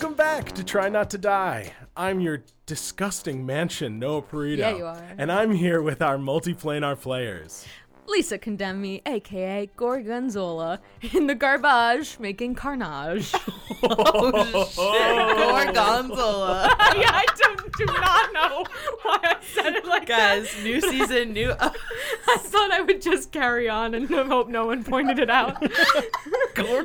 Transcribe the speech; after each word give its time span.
Welcome 0.00 0.16
back 0.16 0.52
to 0.52 0.64
Try 0.64 0.88
Not 0.88 1.10
to 1.10 1.18
Die. 1.18 1.74
I'm 1.94 2.20
your 2.20 2.42
disgusting 2.64 3.44
mansion, 3.44 3.98
Noah 3.98 4.22
Perito. 4.22 4.56
Yeah, 4.56 4.74
you 4.74 4.86
are. 4.86 5.04
And 5.18 5.30
I'm 5.30 5.52
here 5.52 5.82
with 5.82 6.00
our 6.00 6.16
multiplanar 6.16 6.98
players. 6.98 7.66
Lisa 8.06 8.38
condemned 8.38 8.80
me, 8.80 9.02
aka 9.04 9.68
Gorgonzola, 9.76 10.80
in 11.12 11.26
the 11.26 11.34
garbage 11.34 12.18
making 12.18 12.54
carnage. 12.54 13.34
Oh 13.82 14.64
shit, 14.64 15.74
Gorgonzola. 15.74 16.74
yeah, 16.96 17.10
I 17.12 17.26
don't, 17.36 17.72
do 17.76 17.84
not 17.84 18.32
know 18.32 18.64
why 19.02 19.18
I 19.22 19.36
said 19.52 19.74
it 19.74 19.84
like 19.84 20.06
Guys, 20.06 20.50
new 20.62 20.80
season, 20.80 21.34
new. 21.34 21.52
I 21.60 22.36
thought 22.38 22.72
I 22.72 22.80
would 22.80 23.02
just 23.02 23.32
carry 23.32 23.68
on 23.68 23.92
and 23.94 24.08
hope 24.08 24.48
no 24.48 24.64
one 24.64 24.82
pointed 24.82 25.18
it 25.18 25.28
out. 25.28 25.62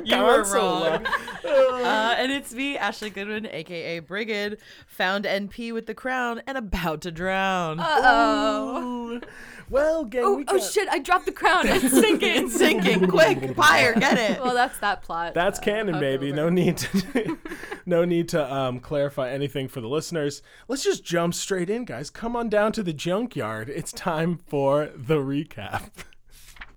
You 0.04 0.16
were 0.22 0.42
wrong. 0.54 1.06
uh, 1.06 2.14
and 2.18 2.32
it's 2.32 2.52
me, 2.54 2.76
Ashley 2.76 3.10
Goodwin, 3.10 3.46
aka 3.46 4.00
Brigid, 4.00 4.58
found 4.86 5.24
NP 5.24 5.72
with 5.72 5.86
the 5.86 5.94
crown 5.94 6.42
and 6.46 6.58
about 6.58 7.00
to 7.02 7.10
drown. 7.10 7.78
oh. 7.80 9.20
Well, 9.68 10.04
gang, 10.04 10.22
Oh, 10.24 10.36
we 10.36 10.44
oh 10.46 10.60
shit, 10.60 10.88
I 10.88 11.00
dropped 11.00 11.26
the 11.26 11.32
crown. 11.32 11.66
It's 11.76 11.90
sinking. 11.90 12.44
it's 12.44 12.56
sinking. 12.56 13.08
Quick, 13.08 13.56
fire, 13.56 13.94
get 13.94 14.16
it. 14.16 14.40
Well, 14.42 14.54
that's 14.54 14.78
that 14.78 15.02
plot. 15.02 15.34
That's 15.34 15.58
uh, 15.58 15.62
canon, 15.62 15.94
hook 15.94 16.00
baby. 16.00 16.32
No 16.32 16.48
need 16.48 16.76
to, 16.78 17.36
no 17.86 18.04
need 18.04 18.28
to 18.28 18.52
um, 18.52 18.78
clarify 18.78 19.30
anything 19.30 19.66
for 19.66 19.80
the 19.80 19.88
listeners. 19.88 20.40
Let's 20.68 20.84
just 20.84 21.04
jump 21.04 21.34
straight 21.34 21.68
in, 21.68 21.84
guys. 21.84 22.10
Come 22.10 22.36
on 22.36 22.48
down 22.48 22.72
to 22.72 22.82
the 22.82 22.92
junkyard. 22.92 23.68
It's 23.68 23.92
time 23.92 24.38
for 24.46 24.90
the 24.94 25.16
recap. 25.16 25.90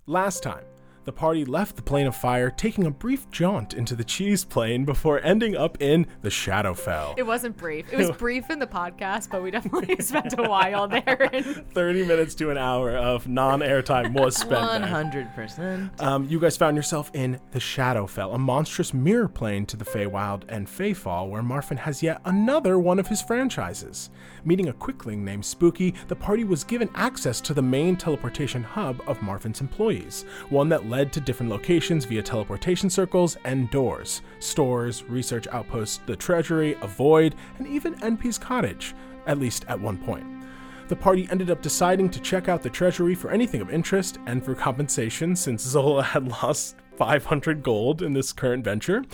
Last 0.06 0.42
time, 0.42 0.64
the 1.10 1.16
party 1.16 1.44
left 1.44 1.74
the 1.74 1.82
plane 1.82 2.06
of 2.06 2.14
fire, 2.14 2.50
taking 2.50 2.86
a 2.86 2.90
brief 2.90 3.28
jaunt 3.32 3.74
into 3.74 3.96
the 3.96 4.04
cheese 4.04 4.44
plane 4.44 4.84
before 4.84 5.20
ending 5.24 5.56
up 5.56 5.76
in 5.82 6.06
the 6.22 6.28
Shadowfell. 6.28 7.14
It 7.18 7.26
wasn't 7.26 7.56
brief. 7.56 7.92
It 7.92 7.96
was 7.96 8.12
brief 8.16 8.48
in 8.48 8.60
the 8.60 8.66
podcast, 8.68 9.28
but 9.28 9.42
we 9.42 9.50
definitely 9.50 9.96
spent 10.00 10.38
a 10.38 10.44
while 10.44 10.86
there. 10.86 11.28
And 11.32 11.68
30 11.72 12.06
minutes 12.06 12.36
to 12.36 12.50
an 12.50 12.58
hour 12.58 12.96
of 12.96 13.26
non-airtime 13.26 14.12
was 14.12 14.36
spent 14.36 14.84
hundred 14.84 15.34
percent. 15.34 16.00
Um, 16.00 16.28
you 16.28 16.38
guys 16.38 16.56
found 16.56 16.76
yourself 16.76 17.10
in 17.12 17.40
the 17.50 17.58
Shadowfell, 17.58 18.32
a 18.32 18.38
monstrous 18.38 18.94
mirror 18.94 19.26
plane 19.26 19.66
to 19.66 19.76
the 19.76 19.84
Feywild 19.84 20.44
and 20.48 20.68
Feyfall, 20.68 21.28
where 21.28 21.42
Marfin 21.42 21.78
has 21.78 22.04
yet 22.04 22.20
another 22.24 22.78
one 22.78 23.00
of 23.00 23.08
his 23.08 23.20
franchises. 23.20 24.10
Meeting 24.44 24.68
a 24.68 24.72
quickling 24.72 25.24
named 25.24 25.44
Spooky, 25.44 25.92
the 26.06 26.14
party 26.14 26.44
was 26.44 26.62
given 26.62 26.88
access 26.94 27.40
to 27.40 27.52
the 27.52 27.62
main 27.62 27.96
teleportation 27.96 28.62
hub 28.62 29.02
of 29.08 29.18
Marfin's 29.18 29.60
employees, 29.60 30.24
one 30.50 30.68
that 30.68 30.88
led 30.88 30.99
to 31.12 31.20
different 31.20 31.50
locations 31.50 32.04
via 32.04 32.22
teleportation 32.22 32.90
circles 32.90 33.36
and 33.44 33.70
doors, 33.70 34.22
stores, 34.38 35.04
research 35.04 35.46
outposts, 35.52 36.00
the 36.06 36.16
treasury, 36.16 36.76
a 36.82 36.86
void, 36.86 37.34
and 37.58 37.66
even 37.66 37.94
NP's 38.02 38.38
cottage, 38.38 38.94
at 39.26 39.38
least 39.38 39.64
at 39.68 39.80
one 39.80 39.96
point. 39.96 40.26
The 40.88 40.96
party 40.96 41.28
ended 41.30 41.50
up 41.50 41.62
deciding 41.62 42.10
to 42.10 42.20
check 42.20 42.48
out 42.48 42.62
the 42.62 42.68
treasury 42.68 43.14
for 43.14 43.30
anything 43.30 43.60
of 43.60 43.70
interest 43.70 44.18
and 44.26 44.44
for 44.44 44.54
compensation 44.54 45.36
since 45.36 45.62
Zola 45.62 46.02
had 46.14 46.26
lost 46.26 46.76
500 46.96 47.62
gold 47.62 48.02
in 48.02 48.12
this 48.12 48.32
current 48.32 48.62
venture. 48.62 49.04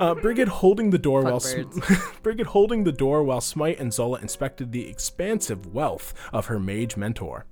Uh, 0.00 0.14
Brigid 0.14 0.48
holding 0.48 0.88
the 0.90 0.98
door 0.98 1.22
while 1.22 1.40
Sm- 1.40 1.62
Brigid 2.22 2.46
holding 2.46 2.84
the 2.84 2.92
door 2.92 3.22
while 3.22 3.40
Smite 3.40 3.78
and 3.78 3.92
Zola 3.92 4.20
inspected 4.20 4.72
the 4.72 4.88
expansive 4.88 5.66
wealth 5.66 6.14
of 6.32 6.46
her 6.46 6.58
mage 6.58 6.96
mentor. 6.96 7.44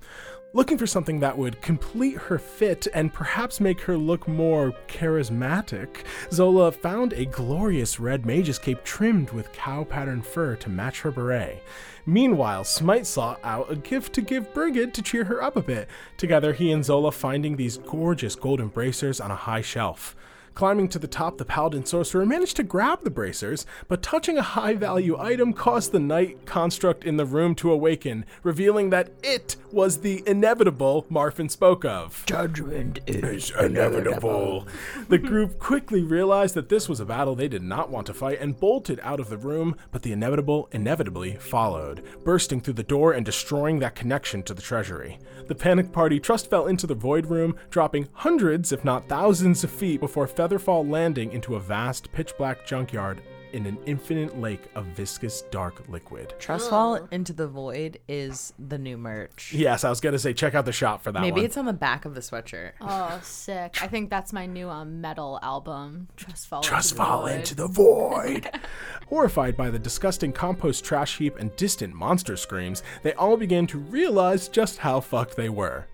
Looking 0.54 0.78
for 0.78 0.86
something 0.86 1.18
that 1.18 1.36
would 1.36 1.60
complete 1.62 2.16
her 2.16 2.38
fit 2.38 2.86
and 2.94 3.12
perhaps 3.12 3.58
make 3.58 3.80
her 3.80 3.98
look 3.98 4.28
more 4.28 4.72
charismatic, 4.86 6.04
Zola 6.30 6.70
found 6.70 7.12
a 7.12 7.24
glorious 7.24 7.98
red 7.98 8.24
mage's 8.24 8.60
cape 8.60 8.84
trimmed 8.84 9.30
with 9.30 9.52
cow 9.52 9.82
patterned 9.82 10.24
fur 10.24 10.54
to 10.54 10.70
match 10.70 11.00
her 11.00 11.10
beret. 11.10 11.60
Meanwhile, 12.06 12.62
Smite 12.62 13.04
sought 13.04 13.40
out 13.42 13.68
a 13.68 13.74
gift 13.74 14.12
to 14.12 14.22
give 14.22 14.54
Brigid 14.54 14.94
to 14.94 15.02
cheer 15.02 15.24
her 15.24 15.42
up 15.42 15.56
a 15.56 15.62
bit. 15.62 15.88
Together, 16.18 16.52
he 16.52 16.70
and 16.70 16.84
Zola 16.84 17.10
finding 17.10 17.56
these 17.56 17.78
gorgeous 17.78 18.36
golden 18.36 18.68
bracers 18.68 19.20
on 19.20 19.32
a 19.32 19.36
high 19.36 19.60
shelf. 19.60 20.14
Climbing 20.54 20.88
to 20.88 21.00
the 21.00 21.08
top, 21.08 21.36
the 21.36 21.44
paladin 21.44 21.84
sorcerer 21.84 22.24
managed 22.24 22.54
to 22.56 22.62
grab 22.62 23.02
the 23.02 23.10
bracers, 23.10 23.66
but 23.88 24.04
touching 24.04 24.38
a 24.38 24.42
high 24.42 24.74
value 24.74 25.18
item 25.18 25.52
caused 25.52 25.90
the 25.90 25.98
night 25.98 26.46
construct 26.46 27.04
in 27.04 27.16
the 27.16 27.26
room 27.26 27.56
to 27.56 27.72
awaken, 27.72 28.24
revealing 28.44 28.90
that 28.90 29.10
it 29.24 29.56
was 29.72 29.98
the 29.98 30.22
inevitable 30.28 31.06
Marfin 31.10 31.50
spoke 31.50 31.84
of. 31.84 32.24
Judgment 32.26 33.00
is 33.08 33.50
inevitable. 33.58 34.68
The 35.08 35.18
group 35.18 35.58
quickly 35.58 36.02
realized 36.02 36.54
that 36.54 36.68
this 36.68 36.88
was 36.88 37.00
a 37.00 37.04
battle 37.04 37.34
they 37.34 37.48
did 37.48 37.64
not 37.64 37.90
want 37.90 38.06
to 38.06 38.14
fight 38.14 38.40
and 38.40 38.58
bolted 38.58 39.00
out 39.02 39.18
of 39.18 39.30
the 39.30 39.36
room, 39.36 39.74
but 39.90 40.02
the 40.02 40.12
inevitable 40.12 40.68
inevitably 40.70 41.34
followed, 41.34 42.04
bursting 42.22 42.60
through 42.60 42.74
the 42.74 42.84
door 42.84 43.12
and 43.12 43.26
destroying 43.26 43.80
that 43.80 43.96
connection 43.96 44.44
to 44.44 44.54
the 44.54 44.62
treasury. 44.62 45.18
The 45.48 45.56
panicked 45.56 45.92
party 45.92 46.20
trust 46.20 46.48
fell 46.48 46.68
into 46.68 46.86
the 46.86 46.94
void 46.94 47.26
room, 47.26 47.56
dropping 47.70 48.08
hundreds, 48.12 48.70
if 48.70 48.84
not 48.84 49.08
thousands, 49.08 49.64
of 49.64 49.70
feet 49.70 49.98
before 49.98 50.28
Featherfall 50.44 50.90
landing 50.90 51.32
into 51.32 51.54
a 51.54 51.60
vast 51.60 52.12
pitch 52.12 52.36
black 52.36 52.66
junkyard 52.66 53.22
in 53.54 53.64
an 53.64 53.78
infinite 53.86 54.38
lake 54.38 54.60
of 54.74 54.84
viscous 54.84 55.40
dark 55.50 55.88
liquid. 55.88 56.34
Trustfall 56.38 57.10
into 57.10 57.32
the 57.32 57.48
void 57.48 57.98
is 58.08 58.52
the 58.58 58.76
new 58.76 58.98
merch. 58.98 59.54
Yes, 59.54 59.84
I 59.84 59.88
was 59.88 60.02
gonna 60.02 60.18
say 60.18 60.34
check 60.34 60.54
out 60.54 60.66
the 60.66 60.72
shop 60.72 61.02
for 61.02 61.12
that 61.12 61.22
Maybe 61.22 61.36
one. 61.36 61.44
it's 61.46 61.56
on 61.56 61.64
the 61.64 61.72
back 61.72 62.04
of 62.04 62.14
the 62.14 62.20
sweatshirt. 62.20 62.72
Oh, 62.82 63.18
sick. 63.22 63.78
I 63.80 63.86
think 63.86 64.10
that's 64.10 64.34
my 64.34 64.44
new 64.44 64.68
um, 64.68 65.00
metal 65.00 65.38
album. 65.42 66.08
Trust 66.14 66.46
fall. 66.46 66.60
Just 66.60 66.92
into 66.92 66.98
the 66.98 67.06
fall 67.06 67.22
void. 67.22 67.32
into 67.36 67.54
the 67.54 67.68
void. 67.68 68.50
Horrified 69.08 69.56
by 69.56 69.70
the 69.70 69.78
disgusting 69.78 70.30
compost 70.30 70.84
trash 70.84 71.16
heap 71.16 71.38
and 71.38 71.56
distant 71.56 71.94
monster 71.94 72.36
screams, 72.36 72.82
they 73.02 73.14
all 73.14 73.38
began 73.38 73.66
to 73.68 73.78
realize 73.78 74.48
just 74.48 74.76
how 74.76 75.00
fucked 75.00 75.36
they 75.36 75.48
were. 75.48 75.86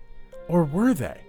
Or 0.49 0.65
were 0.65 0.93
they? 0.93 1.21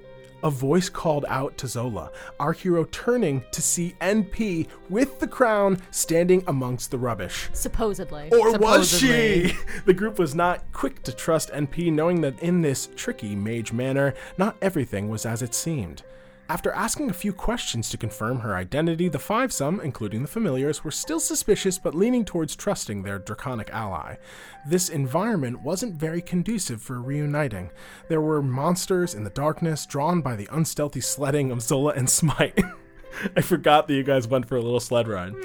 A 0.44 0.50
voice 0.50 0.88
called 0.88 1.25
out 1.28 1.56
to 1.58 1.69
Zola, 1.69 2.10
our 2.41 2.53
hero 2.53 2.84
turning 2.91 3.44
to 3.53 3.62
see 3.62 3.94
NP 4.00 4.66
with 4.88 5.20
the 5.20 5.28
crown 5.28 5.80
standing 5.92 6.42
amongst 6.48 6.91
the 6.91 6.98
rubbish. 6.98 7.48
Supposedly. 7.53 8.28
Or 8.32 8.58
was 8.58 8.91
Supposedly. 8.91 9.48
she? 9.48 9.56
The 9.84 9.94
group 9.94 10.19
was 10.19 10.34
not 10.34 10.60
quick 10.72 11.02
to 11.04 11.12
trust 11.12 11.50
NP, 11.50 11.92
knowing 11.92 12.20
that 12.22 12.41
in 12.42 12.60
this 12.62 12.88
tricky 12.97 13.36
mage 13.36 13.72
manner, 13.72 14.14
not 14.36 14.56
everything 14.60 15.08
was 15.08 15.25
as 15.25 15.42
it 15.42 15.54
seemed. 15.54 16.02
After 16.48 16.72
asking 16.72 17.08
a 17.08 17.14
few 17.14 17.32
questions 17.32 17.88
to 17.91 17.97
confirm 17.97 18.41
her 18.41 18.54
identity, 18.54 19.08
the 19.08 19.19
five 19.19 19.53
some, 19.53 19.80
including 19.80 20.22
the 20.22 20.28
familiars, 20.28 20.84
were 20.84 20.91
still 20.91 21.20
suspicious 21.20 21.78
but 21.78 21.94
leaning 21.94 22.25
towards 22.25 22.56
trusting 22.56 23.03
their 23.03 23.19
draconic 23.19 23.70
ally. 23.70 24.16
This 24.66 24.88
environment 24.88 25.62
wasn't 25.62 25.94
very 25.94 26.20
conducive 26.20 26.82
for 26.82 27.00
reuniting. 27.00 27.70
There 28.08 28.20
were 28.20 28.42
monsters 28.42 29.14
in 29.14 29.25
the 29.25 29.31
darkness, 29.31 29.86
drawn 29.86 30.20
by 30.20 30.36
the 30.36 30.48
unstealthy 30.50 31.00
sledding 31.00 31.50
of 31.50 31.62
Zola 31.62 31.92
and 31.92 32.10
Smite. 32.10 32.58
I 33.36 33.41
forgot 33.41 33.86
that 33.88 33.94
you 33.94 34.02
guys 34.02 34.26
went 34.26 34.47
for 34.47 34.56
a 34.56 34.62
little 34.62 34.81
sled 34.81 35.08
ride. 35.08 35.34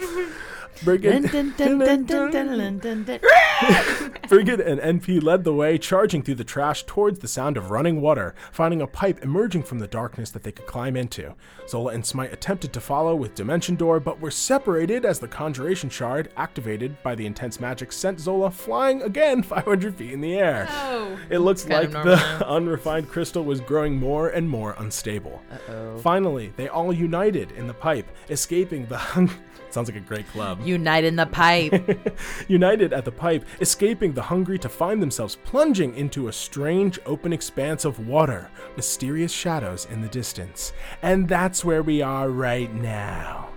Brigid, 4.27 4.59
and 4.61 4.79
NP 5.01 5.23
led 5.23 5.43
the 5.43 5.53
way, 5.53 5.77
charging 5.77 6.21
through 6.21 6.35
the 6.35 6.43
trash 6.43 6.83
towards 6.83 7.19
the 7.19 7.27
sound 7.27 7.57
of 7.57 7.71
running 7.71 8.01
water, 8.01 8.35
finding 8.51 8.81
a 8.81 8.87
pipe 8.87 9.23
emerging 9.23 9.63
from 9.63 9.79
the 9.79 9.87
darkness 9.87 10.31
that 10.31 10.43
they 10.43 10.51
could 10.51 10.65
climb 10.67 10.95
into. 10.95 11.33
Zola 11.67 11.93
and 11.93 12.05
Smite 12.05 12.33
attempted 12.33 12.73
to 12.73 12.81
follow 12.81 13.15
with 13.15 13.35
Dimension 13.35 13.75
Door, 13.75 14.01
but 14.01 14.19
were 14.19 14.31
separated 14.31 15.05
as 15.05 15.19
the 15.19 15.27
Conjuration 15.27 15.89
Shard, 15.89 16.29
activated 16.37 17.01
by 17.03 17.15
the 17.15 17.25
intense 17.25 17.59
magic, 17.59 17.91
sent 17.91 18.19
Zola 18.19 18.51
flying 18.51 19.01
again 19.01 19.43
500 19.47 19.95
feet 19.95 20.11
in 20.11 20.21
the 20.21 20.35
air. 20.37 20.67
Oh. 20.69 21.17
It 21.29 21.39
looks 21.39 21.67
like 21.67 21.91
the 21.91 22.15
now. 22.15 22.39
unrefined 22.45 23.09
crystal 23.09 23.43
was 23.43 23.59
growing 23.61 23.97
more 23.97 24.29
and 24.29 24.47
more 24.47 24.75
unstable. 24.79 25.41
Uh-oh. 25.51 25.97
Finally, 25.99 26.53
they 26.57 26.67
all 26.67 26.93
united 26.93 27.51
in 27.53 27.67
the 27.67 27.73
pipe, 27.73 28.07
escaping 28.29 28.85
the 28.87 28.97
hung. 28.97 29.29
Sounds 29.69 29.89
like 29.89 29.97
a 29.97 30.01
great 30.01 30.27
club. 30.29 30.59
Unite 30.65 31.03
in 31.03 31.15
the 31.15 31.25
pipe. 31.25 32.17
United 32.47 32.93
at 32.93 33.05
the 33.05 33.11
pipe, 33.11 33.45
escaping 33.59 34.13
the 34.13 34.21
hungry 34.21 34.57
to 34.59 34.69
find 34.69 35.01
themselves 35.01 35.35
plunging 35.43 35.95
into 35.95 36.27
a 36.27 36.33
strange 36.33 36.99
open 37.05 37.33
expanse 37.33 37.85
of 37.85 38.07
water, 38.07 38.49
mysterious 38.75 39.31
shadows 39.31 39.85
in 39.91 40.01
the 40.01 40.07
distance. 40.07 40.73
And 41.01 41.27
that's 41.27 41.65
where 41.65 41.83
we 41.83 42.01
are 42.01 42.29
right 42.29 42.73
now. 42.73 43.49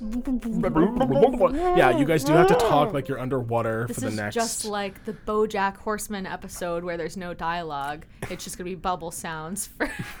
yeah, 1.76 1.96
you 1.98 2.04
guys 2.04 2.24
do 2.24 2.32
have 2.32 2.46
to 2.48 2.54
talk 2.60 2.92
like 2.92 3.08
you're 3.08 3.20
underwater 3.20 3.86
This 3.86 3.96
for 3.96 4.00
the 4.02 4.10
next. 4.10 4.34
This 4.34 4.44
is 4.44 4.44
next. 4.44 4.62
just 4.62 4.64
like 4.64 5.04
the 5.04 5.12
BoJack 5.12 5.76
Horseman 5.76 6.26
episode 6.26 6.84
where 6.84 6.96
there's 6.96 7.16
no 7.16 7.34
dialogue. 7.34 8.06
It's 8.30 8.44
just 8.44 8.56
gonna 8.56 8.70
be 8.70 8.74
bubble 8.74 9.10
sounds 9.10 9.66
for. 9.66 9.90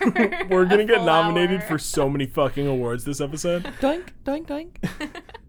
We're 0.50 0.66
gonna 0.66 0.82
a 0.82 0.86
get 0.86 1.02
nominated 1.02 1.60
hour. 1.62 1.68
for 1.68 1.78
so 1.78 2.08
many 2.08 2.26
fucking 2.26 2.66
awards 2.66 3.04
this 3.04 3.20
episode. 3.20 3.64
doink, 3.80 4.08
doink, 4.24 4.46
doink. 4.46 4.76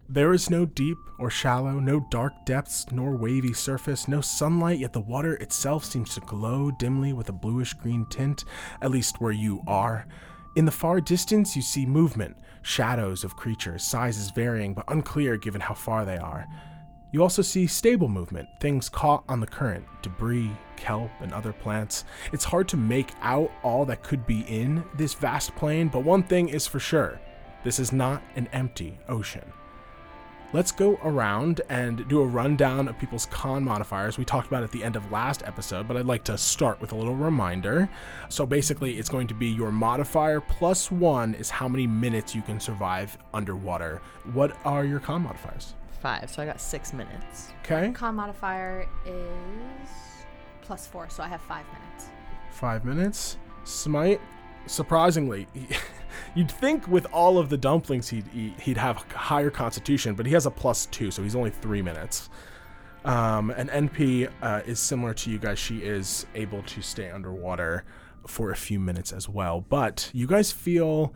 There 0.08 0.34
is 0.34 0.50
no 0.50 0.66
deep 0.66 0.98
or 1.20 1.30
shallow, 1.30 1.80
no 1.80 2.06
dark 2.12 2.34
depths, 2.46 2.86
nor 2.92 3.16
wavy 3.16 3.54
surface, 3.54 4.10
no 4.10 4.20
sunlight, 4.20 4.80
yet 4.80 4.92
the 4.92 5.00
water 5.00 5.36
itself 5.36 5.86
seems 5.86 6.14
to 6.16 6.20
glow 6.22 6.70
dimly 6.70 7.14
with 7.14 7.30
a 7.30 7.34
bluish 7.34 7.74
green 7.76 8.06
tint, 8.10 8.44
at 8.82 8.92
least 8.92 9.22
where 9.22 9.32
you 9.32 9.62
are. 9.68 10.06
In 10.58 10.66
the 10.66 10.72
far 10.72 11.00
distance, 11.00 11.56
you 11.56 11.62
see 11.62 11.86
movement, 11.86 12.36
shadows 12.62 13.24
of 13.24 13.36
creatures, 13.36 13.84
sizes 13.84 14.32
varying 14.32 14.74
but 14.74 14.86
unclear 14.88 15.38
given 15.38 15.62
how 15.62 15.74
far 15.74 16.06
they 16.06 16.18
are. 16.18 16.48
You 17.12 17.22
also 17.22 17.42
see 17.42 17.68
stable 17.68 18.08
movement, 18.08 18.48
things 18.62 18.88
caught 18.88 19.24
on 19.28 19.42
the 19.42 19.48
current, 19.48 19.86
debris, 20.02 20.52
kelp, 20.78 21.12
and 21.20 21.34
other 21.34 21.52
plants. 21.52 22.06
It's 22.32 22.46
hard 22.46 22.68
to 22.70 22.78
make 22.78 23.12
out 23.22 23.52
all 23.64 23.84
that 23.86 24.04
could 24.04 24.26
be 24.26 24.42
in 24.42 24.84
this 24.96 25.14
vast 25.14 25.54
plain, 25.56 25.90
but 25.90 26.06
one 26.06 26.24
thing 26.24 26.50
is 26.50 26.68
for 26.68 26.80
sure 26.80 27.20
this 27.64 27.80
is 27.80 27.92
not 27.92 28.24
an 28.36 28.48
empty 28.54 28.98
ocean. 29.08 29.52
Let's 30.54 30.74
go 30.74 31.00
around 31.04 31.62
and 31.70 32.06
do 32.10 32.20
a 32.22 32.26
rundown 32.26 32.90
of 32.90 33.00
people's 33.00 33.26
con 33.28 33.64
modifiers. 33.64 34.18
We 34.18 34.26
talked 34.26 34.48
about 34.48 34.64
at 34.64 34.72
the 34.72 34.84
end 34.84 34.98
of 34.98 35.10
last 35.10 35.44
episode, 35.46 35.88
but 35.88 35.96
I'd 35.96 36.06
like 36.06 36.26
to 36.26 36.38
start 36.38 36.82
with 36.82 36.92
a 36.92 36.96
little 36.96 37.16
reminder. 37.16 37.88
So 38.28 38.46
basically, 38.46 39.00
it's 39.00 39.08
going 39.08 39.28
to 39.28 39.34
be 39.34 39.48
your 39.48 39.72
modifier 39.72 40.42
plus 40.42 40.92
one 40.92 41.36
is 41.36 41.50
how 41.50 41.70
many 41.70 41.88
minutes 41.88 42.36
you 42.36 42.42
can 42.42 42.60
survive 42.60 43.18
underwater. 43.34 44.02
What 44.34 44.58
are 44.66 44.84
your 44.84 45.00
con 45.00 45.22
modifiers? 45.22 45.74
Five, 46.02 46.30
so 46.30 46.42
I 46.42 46.46
got 46.46 46.60
six 46.60 46.92
minutes. 46.92 47.52
Okay, 47.64 47.92
Con 47.94 48.16
modifier 48.16 48.88
is 49.06 49.90
plus 50.64 50.86
four, 50.86 51.10
so 51.10 51.24
I 51.24 51.28
have 51.28 51.42
five 51.42 51.66
minutes. 51.68 52.08
five 52.50 52.84
minutes. 52.84 53.38
Smite, 53.64 54.20
surprisingly, 54.66 55.48
you'd 56.36 56.52
think 56.52 56.88
with 56.88 57.06
all 57.14 57.38
of 57.38 57.50
the 57.50 57.58
dumplings 57.58 58.10
he'd 58.10 58.34
eat, 58.34 58.60
he'd 58.60 58.78
have 58.78 58.98
higher 59.12 59.50
constitution, 59.50 60.16
but 60.16 60.26
he 60.26 60.34
has 60.34 60.46
a 60.46 60.52
plus 60.52 60.86
two, 60.88 61.12
so 61.12 61.24
he's 61.24 61.36
only 61.36 61.50
three 61.50 61.82
minutes. 61.82 62.30
Um, 63.04 63.50
and 63.52 63.70
NP 63.70 64.30
uh, 64.42 64.62
is 64.66 64.80
similar 64.80 65.14
to 65.16 65.32
you 65.32 65.40
guys. 65.40 65.58
She 65.58 65.80
is 65.80 66.26
able 66.36 66.62
to 66.64 66.82
stay 66.82 67.10
underwater 67.10 67.84
for 68.28 68.52
a 68.52 68.56
few 68.56 68.80
minutes 68.80 69.12
as 69.12 69.28
well. 69.28 69.62
But 69.62 70.10
you 70.14 70.28
guys 70.28 70.52
feel 70.52 71.14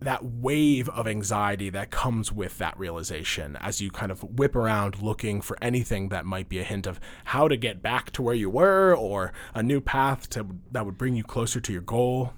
that 0.00 0.24
wave 0.24 0.88
of 0.90 1.06
anxiety 1.06 1.70
that 1.70 1.90
comes 1.90 2.30
with 2.30 2.58
that 2.58 2.78
realization 2.78 3.56
as 3.60 3.80
you 3.80 3.90
kind 3.90 4.12
of 4.12 4.22
whip 4.22 4.54
around 4.54 5.00
looking 5.00 5.40
for 5.40 5.56
anything 5.62 6.08
that 6.10 6.26
might 6.26 6.48
be 6.48 6.58
a 6.58 6.64
hint 6.64 6.86
of 6.86 7.00
how 7.24 7.48
to 7.48 7.56
get 7.56 7.80
back 7.82 8.10
to 8.10 8.20
where 8.22 8.34
you 8.34 8.50
were 8.50 8.94
or 8.94 9.32
a 9.54 9.62
new 9.62 9.80
path 9.80 10.28
to, 10.28 10.46
that 10.72 10.84
would 10.84 10.98
bring 10.98 11.14
you 11.14 11.22
closer 11.22 11.60
to 11.60 11.72
your 11.72 11.82
goal. 11.82 12.32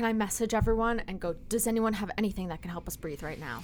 Can 0.00 0.06
I 0.08 0.14
message 0.14 0.54
everyone 0.54 1.02
and 1.08 1.20
go, 1.20 1.34
does 1.50 1.66
anyone 1.66 1.92
have 1.92 2.10
anything 2.16 2.48
that 2.48 2.62
can 2.62 2.70
help 2.70 2.88
us 2.88 2.96
breathe 2.96 3.22
right 3.22 3.38
now? 3.38 3.60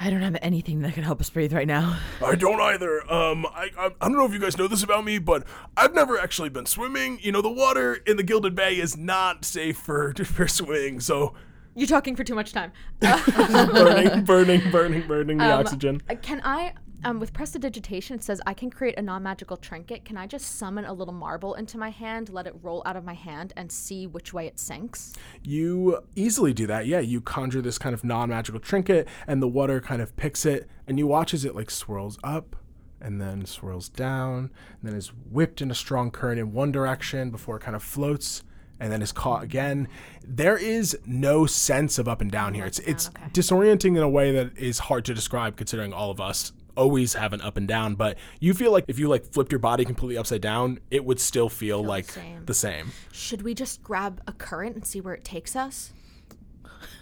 I 0.00 0.08
don't 0.08 0.22
have 0.22 0.38
anything 0.40 0.80
that 0.80 0.94
can 0.94 1.02
help 1.04 1.20
us 1.20 1.28
breathe 1.28 1.52
right 1.52 1.66
now. 1.66 1.98
I 2.24 2.34
don't 2.34 2.58
either. 2.62 3.00
Um, 3.12 3.44
I, 3.44 3.68
I 3.78 3.86
I 4.00 4.08
don't 4.08 4.16
know 4.16 4.24
if 4.24 4.32
you 4.32 4.38
guys 4.38 4.56
know 4.56 4.68
this 4.68 4.82
about 4.82 5.04
me, 5.04 5.18
but 5.18 5.46
I've 5.76 5.92
never 5.92 6.18
actually 6.18 6.48
been 6.48 6.64
swimming. 6.64 7.18
You 7.20 7.32
know, 7.32 7.42
the 7.42 7.50
water 7.50 7.96
in 8.06 8.16
the 8.16 8.22
Gilded 8.22 8.54
Bay 8.54 8.78
is 8.80 8.96
not 8.96 9.44
safe 9.44 9.76
for 9.76 10.14
for 10.24 10.48
swimming. 10.48 10.98
So 10.98 11.34
You're 11.74 11.88
talking 11.88 12.16
for 12.16 12.24
too 12.24 12.34
much 12.34 12.54
time. 12.54 12.72
burning, 13.02 14.24
burning, 14.24 14.70
burning, 14.70 15.06
burning 15.06 15.36
the 15.36 15.44
Um, 15.44 15.60
oxygen. 15.60 16.00
Uh, 16.08 16.14
Can 16.14 16.40
I, 16.42 16.72
um, 17.04 17.20
with 17.20 17.32
prestidigitation, 17.32 18.16
it 18.16 18.24
says 18.24 18.40
I 18.46 18.54
can 18.54 18.70
create 18.70 18.98
a 18.98 19.02
non 19.02 19.22
magical 19.22 19.56
trinket. 19.56 20.04
Can 20.04 20.16
I 20.16 20.26
just 20.26 20.56
summon 20.56 20.84
a 20.84 20.92
little 20.92 21.14
marble 21.14 21.54
into 21.54 21.78
my 21.78 21.90
hand, 21.90 22.28
let 22.28 22.46
it 22.46 22.54
roll 22.62 22.82
out 22.84 22.96
of 22.96 23.04
my 23.04 23.14
hand, 23.14 23.52
and 23.56 23.70
see 23.70 24.06
which 24.06 24.32
way 24.32 24.46
it 24.46 24.58
sinks? 24.58 25.12
You 25.42 26.00
easily 26.16 26.52
do 26.52 26.66
that. 26.66 26.86
Yeah, 26.86 27.00
you 27.00 27.20
conjure 27.20 27.62
this 27.62 27.78
kind 27.78 27.94
of 27.94 28.02
non-magical 28.02 28.60
trinket, 28.60 29.08
and 29.26 29.40
the 29.40 29.48
water 29.48 29.80
kind 29.80 30.02
of 30.02 30.16
picks 30.16 30.44
it, 30.44 30.68
and 30.86 30.98
you 30.98 31.06
watch 31.06 31.32
as 31.34 31.44
it 31.44 31.54
like 31.54 31.70
swirls 31.70 32.18
up. 32.24 32.56
And 33.00 33.20
then 33.20 33.46
swirls 33.46 33.88
down, 33.88 34.50
and 34.80 34.82
then 34.82 34.96
is 34.96 35.12
whipped 35.30 35.62
in 35.62 35.70
a 35.70 35.74
strong 35.74 36.10
current 36.10 36.40
in 36.40 36.52
one 36.52 36.72
direction 36.72 37.30
before 37.30 37.58
it 37.58 37.60
kind 37.60 37.76
of 37.76 37.82
floats 37.84 38.42
and 38.80 38.92
then 38.92 39.02
is 39.02 39.12
caught 39.12 39.42
again. 39.42 39.88
There 40.26 40.56
is 40.56 40.98
no 41.06 41.46
sense 41.46 41.98
of 41.98 42.08
up 42.08 42.20
and 42.20 42.30
down 42.30 42.54
here. 42.54 42.64
It's 42.64 42.80
it's 42.80 43.08
okay. 43.08 43.30
disorienting 43.32 43.96
in 43.96 44.02
a 44.02 44.08
way 44.08 44.32
that 44.32 44.56
is 44.58 44.80
hard 44.80 45.04
to 45.04 45.14
describe 45.14 45.56
considering 45.56 45.92
all 45.92 46.10
of 46.10 46.20
us 46.20 46.52
always 46.78 47.14
have 47.14 47.32
an 47.32 47.40
up 47.40 47.56
and 47.56 47.66
down, 47.66 47.96
but 47.96 48.16
you 48.40 48.54
feel 48.54 48.72
like 48.72 48.84
if 48.88 48.98
you 48.98 49.08
like 49.08 49.26
flipped 49.26 49.52
your 49.52 49.58
body 49.58 49.84
completely 49.84 50.16
upside 50.16 50.40
down, 50.40 50.78
it 50.90 51.04
would 51.04 51.20
still 51.20 51.48
feel 51.48 51.82
the 51.82 51.88
like 51.88 52.10
same. 52.10 52.46
the 52.46 52.54
same. 52.54 52.92
Should 53.12 53.42
we 53.42 53.54
just 53.54 53.82
grab 53.82 54.22
a 54.26 54.32
current 54.32 54.76
and 54.76 54.86
see 54.86 55.00
where 55.00 55.14
it 55.14 55.24
takes 55.24 55.56
us? 55.56 55.92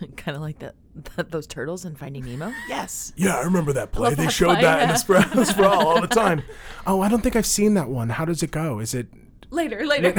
kind 0.16 0.34
of 0.34 0.42
like 0.42 0.58
that, 0.60 0.74
that 1.16 1.30
those 1.30 1.46
turtles 1.46 1.84
in 1.84 1.94
Finding 1.94 2.24
Nemo. 2.24 2.52
Yes. 2.68 3.12
Yeah, 3.16 3.36
I 3.36 3.42
remember 3.42 3.72
that 3.74 3.92
play. 3.92 4.14
They 4.14 4.24
that 4.24 4.32
showed 4.32 4.54
play, 4.54 4.62
that 4.62 4.82
in 4.82 4.88
yeah. 4.88 4.92
the 4.92 4.98
sprawl, 4.98 5.22
the 5.34 5.44
sprawl 5.44 5.86
all 5.86 6.00
the 6.00 6.06
time. 6.24 6.42
Oh, 6.86 7.00
I 7.02 7.08
don't 7.08 7.22
think 7.22 7.36
I've 7.36 7.46
seen 7.46 7.74
that 7.74 7.88
one. 7.88 8.08
How 8.08 8.24
does 8.24 8.42
it 8.42 8.50
go? 8.50 8.78
Is 8.78 8.94
it 8.94 9.08
Later, 9.48 9.86
later. 9.86 10.12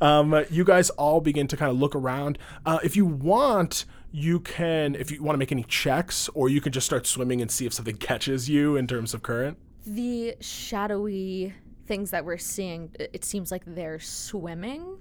um, 0.00 0.44
you 0.48 0.64
guys 0.64 0.88
all 0.90 1.20
begin 1.20 1.48
to 1.48 1.56
kind 1.56 1.70
of 1.70 1.78
look 1.78 1.96
around. 1.96 2.38
Uh, 2.64 2.78
if 2.84 2.94
you 2.94 3.04
want, 3.04 3.86
you 4.14 4.38
can, 4.38 4.94
if 4.94 5.10
you 5.10 5.20
want 5.20 5.34
to 5.34 5.38
make 5.38 5.50
any 5.50 5.64
checks, 5.64 6.30
or 6.34 6.48
you 6.48 6.60
can 6.60 6.70
just 6.70 6.86
start 6.86 7.04
swimming 7.04 7.42
and 7.42 7.50
see 7.50 7.66
if 7.66 7.72
something 7.72 7.96
catches 8.10 8.48
you 8.48 8.76
in 8.76 8.86
terms 8.86 9.12
of 9.12 9.22
current. 9.22 9.58
the 9.84 10.36
shadowy 10.40 11.52
things 11.86 12.12
that 12.12 12.24
we're 12.24 12.38
seeing, 12.38 12.90
it 12.98 13.24
seems 13.24 13.50
like 13.50 13.62
they're 13.66 13.98
swimming. 13.98 14.98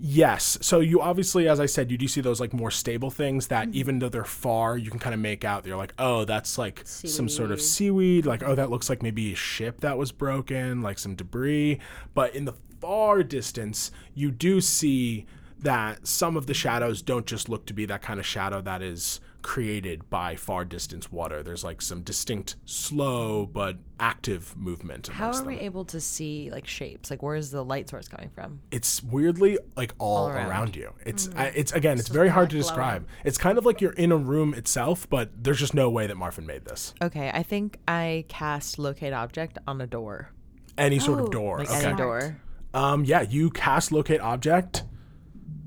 Yes. 0.00 0.56
So 0.62 0.80
you 0.80 1.02
obviously, 1.02 1.48
as 1.48 1.60
I 1.60 1.66
said, 1.66 1.90
you 1.90 1.98
do 1.98 2.08
see 2.08 2.22
those 2.22 2.40
like 2.40 2.54
more 2.54 2.70
stable 2.70 3.10
things 3.10 3.48
that 3.48 3.68
mm-hmm. 3.68 3.78
even 3.78 3.98
though 3.98 4.08
they're 4.08 4.24
far, 4.24 4.78
you 4.78 4.90
can 4.90 5.00
kind 5.00 5.12
of 5.12 5.20
make 5.20 5.44
out. 5.44 5.62
They're 5.62 5.76
like, 5.76 5.92
oh, 5.98 6.24
that's 6.24 6.56
like 6.56 6.80
some 6.84 7.28
sort 7.28 7.50
of 7.50 7.60
seaweed. 7.60 8.24
Like, 8.24 8.42
oh, 8.42 8.54
that 8.54 8.70
looks 8.70 8.88
like 8.88 9.02
maybe 9.02 9.32
a 9.32 9.36
ship 9.36 9.80
that 9.80 9.98
was 9.98 10.12
broken, 10.12 10.80
like 10.80 10.98
some 10.98 11.14
debris. 11.14 11.78
But 12.14 12.34
in 12.34 12.46
the 12.46 12.54
far 12.80 13.22
distance, 13.22 13.90
you 14.14 14.30
do 14.30 14.62
see 14.62 15.26
that 15.60 16.06
some 16.06 16.36
of 16.36 16.46
the 16.46 16.54
shadows 16.54 17.02
don't 17.02 17.26
just 17.26 17.48
look 17.48 17.66
to 17.66 17.74
be 17.74 17.86
that 17.86 18.02
kind 18.02 18.20
of 18.20 18.26
shadow 18.26 18.60
that 18.62 18.82
is 18.82 19.20
created 19.42 20.10
by 20.10 20.34
far 20.34 20.64
distance 20.64 21.10
water. 21.12 21.42
There's 21.42 21.62
like 21.62 21.80
some 21.80 22.02
distinct, 22.02 22.56
slow 22.64 23.46
but 23.46 23.76
active 24.00 24.56
movement. 24.56 25.06
How 25.06 25.30
are 25.32 25.44
we 25.44 25.56
able 25.60 25.84
to 25.86 26.00
see 26.00 26.50
like 26.50 26.66
shapes? 26.66 27.10
Like 27.10 27.22
where 27.22 27.36
is 27.36 27.52
the 27.52 27.64
light 27.64 27.88
source 27.88 28.08
coming 28.08 28.28
from? 28.28 28.60
it's 28.72 29.02
weirdly 29.04 29.58
like 29.76 29.94
all, 29.98 30.16
All 30.24 30.28
around. 30.28 30.48
around. 30.50 30.76
you. 30.76 30.92
It's 31.06 31.30
I, 31.36 31.46
it's 31.54 31.72
again, 31.72 31.98
it's 31.98 32.08
very 32.08 32.28
hard 32.28 32.50
to 32.50 32.54
glowing. 32.56 32.62
describe. 32.64 33.08
It's 33.24 33.38
kind 33.38 33.56
of 33.56 33.64
like 33.64 33.80
you're 33.80 33.92
in 33.92 34.10
a 34.12 34.16
room 34.16 34.52
itself, 34.52 35.08
but 35.08 35.30
there's 35.42 35.58
just 35.60 35.74
no 35.74 35.88
way 35.90 36.06
that 36.08 36.16
Marfin 36.16 36.44
made 36.44 36.64
this. 36.64 36.92
Okay, 37.00 37.30
I 37.32 37.42
think 37.44 37.78
I 37.86 38.24
cast 38.28 38.78
locate 38.80 39.12
object 39.12 39.58
on 39.66 39.80
a 39.80 39.86
door. 39.86 40.32
Any 40.76 40.98
sort 40.98 41.20
of 41.20 41.26
Oh, 41.26 41.30
door. 41.30 41.58
Like 41.58 41.70
okay. 41.70 41.86
any 41.86 41.96
door. 41.96 42.36
Um, 42.74 43.04
yeah, 43.04 43.22
you 43.22 43.50
cast 43.50 43.92
locate 43.92 44.20
object. 44.20 44.84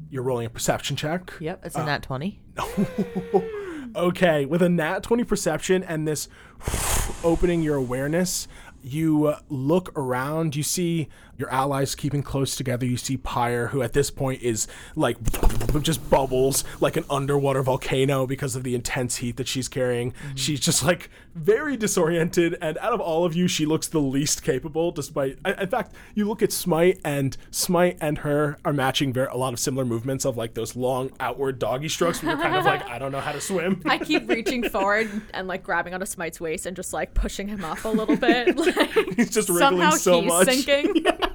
You're 0.09 0.23
rolling 0.23 0.47
a 0.47 0.49
perception 0.49 0.95
check. 0.95 1.33
Yep, 1.39 1.65
it's 1.65 1.75
a 1.75 1.85
nat 1.85 2.03
20. 2.03 2.39
Okay, 3.95 4.45
with 4.45 4.61
a 4.61 4.69
nat 4.69 5.01
20 5.01 5.23
perception 5.23 5.83
and 5.83 6.07
this 6.07 6.27
opening 7.23 7.63
your 7.63 7.75
awareness, 7.75 8.47
you 8.83 9.25
uh, 9.25 9.39
look 9.49 9.91
around, 9.97 10.55
you 10.55 10.61
see 10.63 11.09
your 11.39 11.49
allies 11.51 11.95
keeping 11.95 12.21
close 12.21 12.55
together. 12.55 12.85
You 12.85 12.97
see 12.97 13.17
Pyre, 13.17 13.67
who 13.67 13.81
at 13.81 13.93
this 13.93 14.11
point 14.11 14.41
is 14.41 14.67
like 14.95 15.17
just 15.81 16.07
bubbles 16.09 16.63
like 16.81 16.97
an 16.97 17.05
underwater 17.09 17.63
volcano 17.63 18.27
because 18.27 18.55
of 18.55 18.63
the 18.63 18.75
intense 18.75 19.17
heat 19.17 19.37
that 19.37 19.47
she's 19.47 19.67
carrying. 19.67 20.11
Mm-hmm. 20.11 20.35
She's 20.35 20.59
just 20.59 20.83
like 20.83 21.09
very 21.35 21.77
disoriented, 21.77 22.57
and 22.61 22.77
out 22.79 22.91
of 22.91 22.99
all 22.99 23.23
of 23.23 23.33
you, 23.35 23.47
she 23.47 23.65
looks 23.65 23.87
the 23.87 23.99
least 23.99 24.43
capable. 24.43 24.91
Despite, 24.91 25.37
in 25.45 25.67
fact, 25.67 25.93
you 26.13 26.27
look 26.27 26.41
at 26.41 26.51
Smite, 26.51 26.99
and 27.05 27.37
Smite 27.51 27.97
and 28.01 28.19
her 28.19 28.57
are 28.65 28.73
matching 28.73 29.13
very 29.13 29.27
a 29.31 29.37
lot 29.37 29.53
of 29.53 29.59
similar 29.59 29.85
movements 29.85 30.25
of 30.25 30.35
like 30.37 30.53
those 30.55 30.75
long 30.75 31.11
outward 31.19 31.59
doggy 31.59 31.87
strokes. 31.87 32.21
Where 32.21 32.33
you're 32.33 32.41
kind 32.41 32.55
of 32.55 32.65
like, 32.65 32.83
I 32.89 32.99
don't 32.99 33.11
know 33.11 33.19
how 33.21 33.31
to 33.31 33.39
swim. 33.39 33.81
I 33.85 33.97
keep 33.99 34.27
reaching 34.27 34.67
forward 34.69 35.09
and 35.33 35.47
like 35.47 35.63
grabbing 35.63 35.93
onto 35.93 36.05
Smite's 36.05 36.41
waist 36.41 36.65
and 36.65 36.75
just 36.75 36.91
like 36.91 37.13
pushing 37.13 37.47
him 37.47 37.63
up 37.63 37.85
a 37.85 37.89
little 37.89 38.17
bit. 38.17 38.57
Like, 38.69 39.15
He's 39.15 39.29
just 39.31 39.49
wriggling 39.49 39.79
somehow 39.79 39.89
so 39.91 40.21
he's 40.21 40.27
much. 40.29 40.47
sinking. 40.49 41.05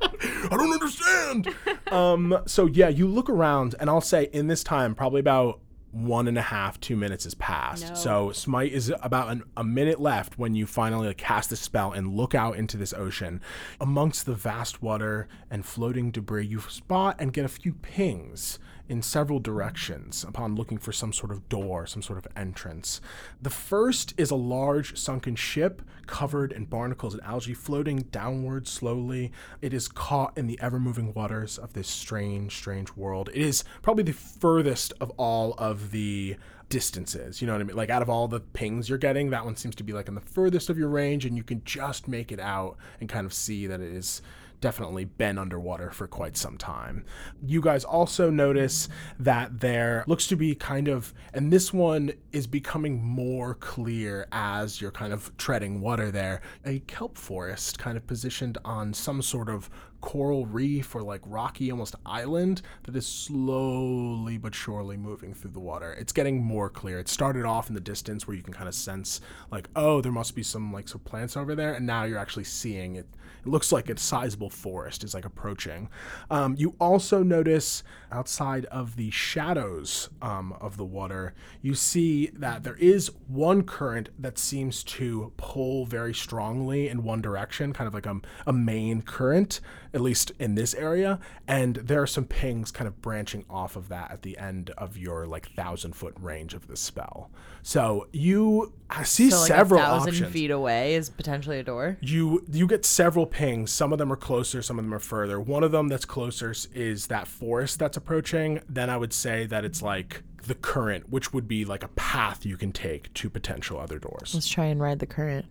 I 0.51 0.57
don't 0.57 0.73
understand. 0.73 1.55
um, 1.93 2.39
so 2.47 2.67
yeah, 2.67 2.89
you 2.89 3.07
look 3.07 3.29
around, 3.31 3.75
and 3.81 3.89
I'll 3.89 4.01
say 4.01 4.29
in 4.33 4.47
this 4.47 4.65
time, 4.65 4.95
probably 4.95 5.21
about 5.21 5.61
one 5.95 6.27
and 6.27 6.37
a 6.37 6.43
half, 6.43 6.81
two 6.81 6.97
minutes 6.97 7.23
has 7.25 7.35
passed. 7.35 7.89
No. 7.89 7.95
So 7.95 8.33
Smite 8.33 8.73
is 8.73 8.93
about 9.01 9.31
an, 9.31 9.45
a 9.57 9.63
minute 9.63 10.01
left 10.01 10.39
when 10.39 10.55
you 10.55 10.67
finally 10.67 11.07
like, 11.07 11.19
cast 11.19 11.51
the 11.51 11.57
spell 11.57 11.93
and 11.93 12.15
look 12.15 12.35
out 12.35 12.57
into 12.57 12.77
this 12.77 12.93
ocean. 12.93 13.41
Amongst 13.81 14.27
the 14.27 14.35
vast 14.35 14.83
water 14.83 15.29
and 15.51 15.65
floating 15.65 16.11
debris, 16.11 16.47
you 16.47 16.61
spot 16.61 17.17
and 17.21 17.33
get 17.33 17.45
a 17.45 17.49
few 17.49 17.75
pings 17.75 18.59
in 18.89 19.03
several 19.03 19.39
directions 19.39 20.25
upon 20.25 20.55
looking 20.55 20.79
for 20.79 20.93
some 20.93 21.13
sort 21.13 21.33
of 21.33 21.49
door, 21.49 21.87
some 21.87 22.03
sort 22.03 22.19
of 22.19 22.27
entrance. 22.37 23.01
The 23.41 23.51
first 23.51 24.13
is 24.17 24.31
a 24.31 24.37
large 24.37 24.99
sunken 24.99 25.37
ship 25.37 25.83
covered 26.07 26.53
in 26.53 26.67
barnacles 26.67 27.15
and 27.15 27.23
algae 27.23 27.55
floating 27.55 28.01
downward 28.11 28.69
slowly. 28.69 29.33
It 29.63 29.73
is 29.73 29.89
caught 29.89 30.37
in 30.37 30.47
the 30.47 30.59
ever 30.61 30.79
moving 30.79 31.15
waters 31.15 31.59
of 31.59 31.73
this 31.73 31.89
strange, 31.89 32.55
strange 32.57 32.95
world. 32.95 33.31
It 33.33 33.41
is 33.41 33.65
probably 33.83 34.05
the 34.05 34.13
furthest 34.13 34.93
of 35.01 35.11
all 35.17 35.55
of 35.57 35.91
the 35.91 36.37
distances. 36.69 37.41
You 37.41 37.47
know 37.47 37.55
what 37.55 37.63
I 37.63 37.65
mean? 37.65 37.77
Like 37.77 37.91
out 37.91 38.03
of 38.03 38.11
all 38.11 38.29
the 38.29 38.41
pings 38.41 38.89
you're 38.89 38.99
getting, 38.99 39.31
that 39.31 39.45
one 39.45 39.57
seems 39.57 39.75
to 39.77 39.85
be 39.85 39.93
like 39.93 40.09
in 40.09 40.15
the 40.15 40.21
furthest 40.21 40.69
of 40.69 40.79
your 40.79 40.89
range, 40.89 41.25
and 41.25 41.37
you 41.37 41.43
can 41.43 41.63
just 41.65 42.09
make 42.09 42.33
it 42.33 42.41
out 42.41 42.77
and 43.01 43.09
kind 43.09 43.27
of 43.27 43.33
see 43.33 43.67
that 43.67 43.81
it 43.81 43.93
is 43.93 44.23
definitely 44.65 45.05
been 45.05 45.37
underwater 45.37 45.91
for 45.91 46.07
quite 46.07 46.39
some 46.39 46.57
time. 46.57 47.05
You 47.45 47.61
guys 47.61 47.85
also 47.85 48.31
notice 48.31 48.89
that 49.19 49.61
there 49.61 50.05
looks 50.07 50.27
to 50.29 50.37
be 50.37 50.55
kind 50.55 50.89
of, 50.89 51.13
and 51.35 51.53
this 51.53 51.71
one 51.71 52.13
is 52.33 52.47
becoming 52.47 53.05
more 53.05 53.57
clear 53.57 54.27
as 54.33 54.81
you're 54.81 54.91
kind 54.91 55.13
of 55.13 55.37
treading 55.37 55.83
water 55.83 56.11
there, 56.11 56.41
a 56.65 56.79
kelp 56.87 57.19
forest 57.19 57.79
kind 57.79 57.99
of 57.99 58.07
positioned 58.07 58.57
on 58.65 58.95
some 58.95 59.21
sort 59.21 59.51
of 59.51 59.69
coral 60.01 60.47
reef 60.47 60.95
or 60.95 61.03
like 61.03 61.21
rocky 61.27 61.71
almost 61.71 61.95
island 62.07 62.63
that 62.85 62.97
is 62.97 63.07
slowly 63.07 64.39
but 64.39 64.55
surely 64.55 64.97
moving 64.97 65.35
through 65.35 65.51
the 65.51 65.61
water. 65.61 65.93
It's 65.93 66.13
getting 66.13 66.43
more 66.43 66.71
clear. 66.71 66.99
It 66.99 67.09
started 67.09 67.45
off 67.45 67.69
in 67.69 67.75
the 67.75 67.81
distance 67.83 68.27
where 68.27 68.37
you 68.37 68.43
can 68.43 68.55
kind 68.55 68.69
of 68.69 68.75
sense 68.75 69.21
like, 69.51 69.69
oh, 69.77 70.01
there 70.01 70.13
must 70.13 70.35
be 70.35 70.43
some 70.43 70.73
like 70.73 70.89
some 70.89 71.01
plants 71.01 71.37
over 71.37 71.55
there, 71.55 71.75
and 71.75 71.87
now 71.87 72.05
you're 72.05 72.19
actually 72.19 72.45
seeing 72.45 72.97
it. 72.97 73.07
It 73.45 73.51
looks 73.51 73.73
like 73.73 73.91
a 73.91 73.99
sizable 73.99 74.51
forest 74.51 75.05
is 75.05 75.13
like 75.15 75.25
approaching. 75.25 75.89
Um, 76.31 76.55
you 76.57 76.75
also 76.81 77.23
notice 77.23 77.83
outside 78.11 78.65
of 78.67 78.97
the 78.97 79.11
shadows 79.11 80.09
um, 80.23 80.55
of 80.61 80.77
the 80.77 80.85
water, 80.85 81.35
you 81.61 81.75
see 81.75 82.29
that 82.29 82.63
there 82.63 82.77
is 82.77 83.11
one 83.29 83.63
current 83.63 84.09
that 84.19 84.39
seems 84.39 84.83
to 84.85 85.33
pull 85.37 85.85
very 85.85 86.15
strongly 86.15 86.89
in 86.89 87.03
one 87.03 87.21
direction, 87.21 87.73
kind 87.73 87.89
of 87.89 87.95
like 87.95 88.07
a, 88.07 88.21
a 88.47 88.53
main 88.53 89.03
current 89.03 89.61
at 89.95 90.01
least 90.01 90.33
in 90.39 90.55
this 90.57 90.75
area. 90.75 91.19
And 91.49 91.77
there 91.77 92.03
are 92.03 92.07
some 92.07 92.25
pings 92.25 92.71
kind 92.71 92.89
of 92.89 93.01
branching 93.01 93.45
off 93.49 93.77
of 93.77 93.89
that 93.89 94.11
at 94.11 94.23
the 94.23 94.37
end 94.37 94.71
of 94.77 94.99
your 94.99 95.27
like 95.27 95.51
thousand 95.53 95.95
foot 95.95 96.15
range 96.21 96.53
of 96.53 96.67
the 96.67 96.77
spell. 96.77 97.31
So 97.63 98.09
you 98.13 98.75
see 99.05 99.31
So 99.31 99.39
like 99.39 99.49
several 99.49 99.81
a 99.81 99.85
thousand 99.85 100.09
options. 100.15 100.33
feet 100.33 100.51
away 100.51 100.95
is 100.95 101.09
potentially 101.09 101.59
a 101.59 101.63
door. 101.63 101.97
You 102.01 102.45
you 102.51 102.67
get 102.67 102.85
several 102.85 103.25
pings. 103.27 103.71
Some 103.71 103.93
of 103.93 103.99
them 103.99 104.13
are 104.13 104.17
closer, 104.17 104.61
some 104.61 104.79
of 104.79 104.85
them 104.85 104.93
are 104.93 104.99
further. 104.99 105.41
One 105.41 105.63
of 105.65 105.73
them 105.73 105.89
that's 105.89 106.05
closer 106.05 106.53
is 106.75 107.07
that 107.07 107.27
forest 107.29 107.79
that's 107.79 107.97
approaching. 107.97 108.61
Then 108.69 108.91
I 108.91 108.97
would 108.97 109.13
say 109.13 109.47
that 109.47 109.65
it's 109.65 109.81
like 109.81 110.23
the 110.47 110.55
current, 110.55 111.09
which 111.09 111.33
would 111.33 111.49
be 111.49 111.65
like 111.65 111.83
a 111.83 111.89
path 111.89 112.45
you 112.45 112.57
can 112.59 112.71
take 112.73 113.13
to 113.15 113.31
potential 113.31 113.79
other 113.79 113.99
doors. 113.99 114.33
Let's 114.35 114.49
try 114.49 114.67
and 114.67 114.81
ride 114.81 114.99
the 114.99 115.07
current. 115.07 115.47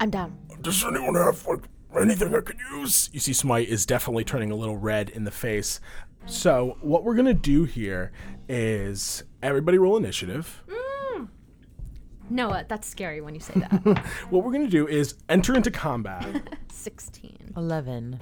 I'm 0.00 0.10
down. 0.10 0.36
Does 0.60 0.84
anyone 0.84 1.14
have 1.14 1.46
like 1.46 1.60
anything 1.94 2.34
I 2.34 2.40
could 2.40 2.58
use? 2.72 3.08
You 3.12 3.20
see, 3.20 3.32
Smite 3.32 3.68
is 3.68 3.86
definitely 3.86 4.24
turning 4.24 4.50
a 4.50 4.54
little 4.56 4.76
red 4.76 5.08
in 5.10 5.24
the 5.24 5.30
face. 5.30 5.80
So 6.26 6.76
what 6.80 7.04
we're 7.04 7.14
gonna 7.16 7.32
do 7.34 7.64
here 7.64 8.12
is 8.48 9.22
everybody 9.42 9.78
roll 9.78 9.96
initiative. 9.96 10.62
Noah, 12.30 12.66
that's 12.68 12.86
scary 12.86 13.22
when 13.22 13.34
you 13.34 13.40
say 13.40 13.54
that. 13.54 14.04
What 14.30 14.44
we're 14.44 14.52
gonna 14.52 14.66
do 14.68 14.86
is 14.86 15.14
enter 15.30 15.54
into 15.54 15.70
combat. 15.70 16.26
16. 16.72 17.54
Eleven. 17.56 18.20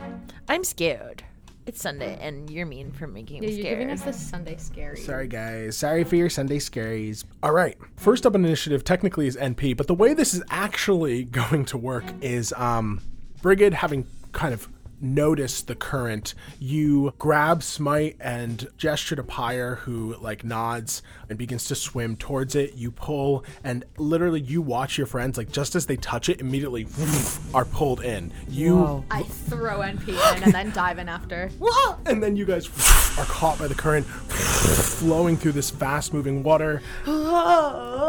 I'm 0.49 0.63
scared. 0.63 1.25
It's 1.67 1.83
Sunday, 1.83 2.17
and 2.21 2.49
you're 2.49 2.67
mean 2.67 2.93
for 2.93 3.09
making 3.09 3.43
Yeah, 3.43 3.49
me 3.49 3.55
you're 3.57 3.63
scared. 3.65 3.79
giving 3.81 3.93
us 3.93 4.03
the 4.03 4.13
Sunday 4.13 4.57
scary. 4.59 4.97
Sorry, 4.99 5.27
guys. 5.27 5.77
Sorry 5.77 6.05
for 6.05 6.15
your 6.15 6.31
Sunday 6.31 6.59
scaries. 6.59 7.25
All 7.43 7.51
right. 7.53 7.77
First 7.97 8.25
up 8.25 8.37
on 8.37 8.45
initiative 8.45 8.85
technically 8.85 9.27
is 9.27 9.37
NP, 9.37 9.77
but 9.77 9.89
the 9.89 9.95
way 9.95 10.15
this 10.15 10.33
is 10.35 10.45
actually 10.51 11.25
going 11.43 11.65
to 11.65 11.77
work 11.77 12.05
is 12.21 12.53
um, 12.57 13.01
Brigid 13.47 13.75
having 13.75 14.09
kind 14.33 14.53
of 14.53 14.69
noticed 15.01 15.69
the 15.69 15.77
current, 15.77 16.35
you 16.59 17.15
grab 17.17 17.63
Smite 17.63 18.17
and 18.19 18.67
gesture 18.77 19.15
to 19.15 19.23
Pyre, 19.23 19.77
who 19.77 20.17
like 20.17 20.43
nods 20.43 21.01
and 21.29 21.39
begins 21.39 21.67
to 21.67 21.77
swim 21.77 22.17
towards 22.17 22.57
it. 22.57 22.75
You 22.75 22.91
pull, 22.91 23.45
and 23.63 23.85
literally 23.99 24.41
you 24.41 24.63
watch 24.63 24.99
your 24.99 25.07
friends 25.07 25.39
like 25.39 25.53
just 25.53 25.77
as 25.77 25.87
they 25.87 25.95
touch 25.95 26.29
it, 26.29 26.41
immediately 26.41 26.89
are 27.55 27.65
pulled 27.65 28.03
in. 28.03 28.33
You 28.49 28.79
Whoa. 28.79 29.05
I 29.13 29.23
throw 29.23 29.79
NP 29.79 30.09
in 30.09 30.43
and 30.43 30.53
then 30.53 30.73
dive 30.73 30.99
in 30.99 31.09
after. 31.09 31.49
and 32.07 32.21
then 32.21 32.35
you 32.35 32.47
guys 32.47 32.67
are 33.17 33.27
caught 33.27 33.61
by 33.61 33.69
the 33.69 33.77
current 33.77 34.07
flowing 34.07 35.37
through 35.37 35.53
this 35.53 35.71
fast 35.71 36.13
moving 36.13 36.43
water. 36.43 36.83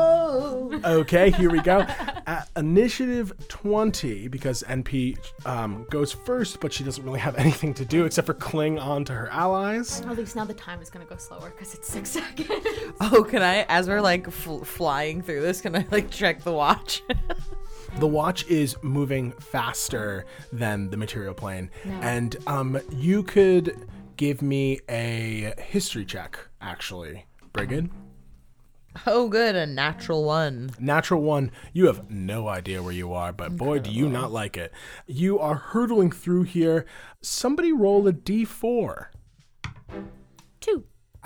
Okay, 0.84 1.32
here 1.32 1.50
we 1.50 1.62
go. 1.62 1.86
At 2.28 2.50
initiative 2.58 3.32
20, 3.48 4.28
because 4.28 4.62
NP 4.68 5.18
um, 5.46 5.86
goes 5.90 6.12
first, 6.12 6.60
but 6.60 6.74
she 6.74 6.84
doesn't 6.84 7.04
really 7.06 7.22
have 7.22 7.36
anything 7.38 7.74
to 7.76 7.86
do 7.86 8.04
except 8.04 8.26
for 8.28 8.34
cling 8.34 8.78
on 8.78 9.06
to 9.06 9.14
her 9.14 9.30
allies. 9.30 10.02
At 10.02 10.18
least 10.18 10.36
now 10.36 10.44
the 10.44 10.54
time 10.54 10.82
is 10.82 10.90
gonna 10.90 11.06
go 11.06 11.16
slower 11.16 11.52
because 11.52 11.74
it's 11.74 11.88
six 11.88 12.10
seconds. 12.20 12.50
Oh, 13.00 13.24
can 13.24 13.42
I, 13.42 13.66
as 13.70 13.88
we're 13.88 14.02
like 14.02 14.30
fl- 14.30 14.60
flying 14.64 15.22
through 15.22 15.42
this, 15.42 15.62
can 15.62 15.74
I 15.76 15.86
like 15.90 16.12
check 16.12 16.44
the 16.44 16.52
watch? 16.54 17.02
The 18.00 18.08
watch 18.08 18.46
is 18.48 18.76
moving 18.84 19.32
faster 19.32 20.26
than 20.54 20.90
the 20.92 20.98
material 20.98 21.34
plane, 21.34 21.72
No. 21.84 21.94
and 22.02 22.36
um, 22.46 22.80
you 22.92 23.24
could 23.24 23.88
give 24.18 24.42
me 24.44 24.82
a 24.88 25.54
history 25.58 26.06
check, 26.06 26.38
actually, 26.62 27.26
Brigid. 27.54 27.90
Oh, 29.06 29.30
good, 29.30 29.56
a 29.56 29.66
natural 29.66 30.24
one. 30.24 30.72
Natural 30.80 31.22
one, 31.22 31.52
you 31.74 31.88
have 31.88 32.10
no 32.10 32.48
idea 32.48 32.82
where 32.82 32.94
you 32.94 33.14
are, 33.14 33.32
but 33.32 33.58
boy, 33.58 33.80
do 33.80 33.92
you 33.92 34.10
not 34.10 34.32
like 34.32 34.58
it. 34.58 34.74
You 35.06 35.40
are 35.40 35.56
hurtling 35.56 36.12
through 36.12 36.44
here. 36.44 36.86
Somebody 37.22 37.72
roll 37.72 38.08
a 38.08 38.14
d4. 38.14 39.08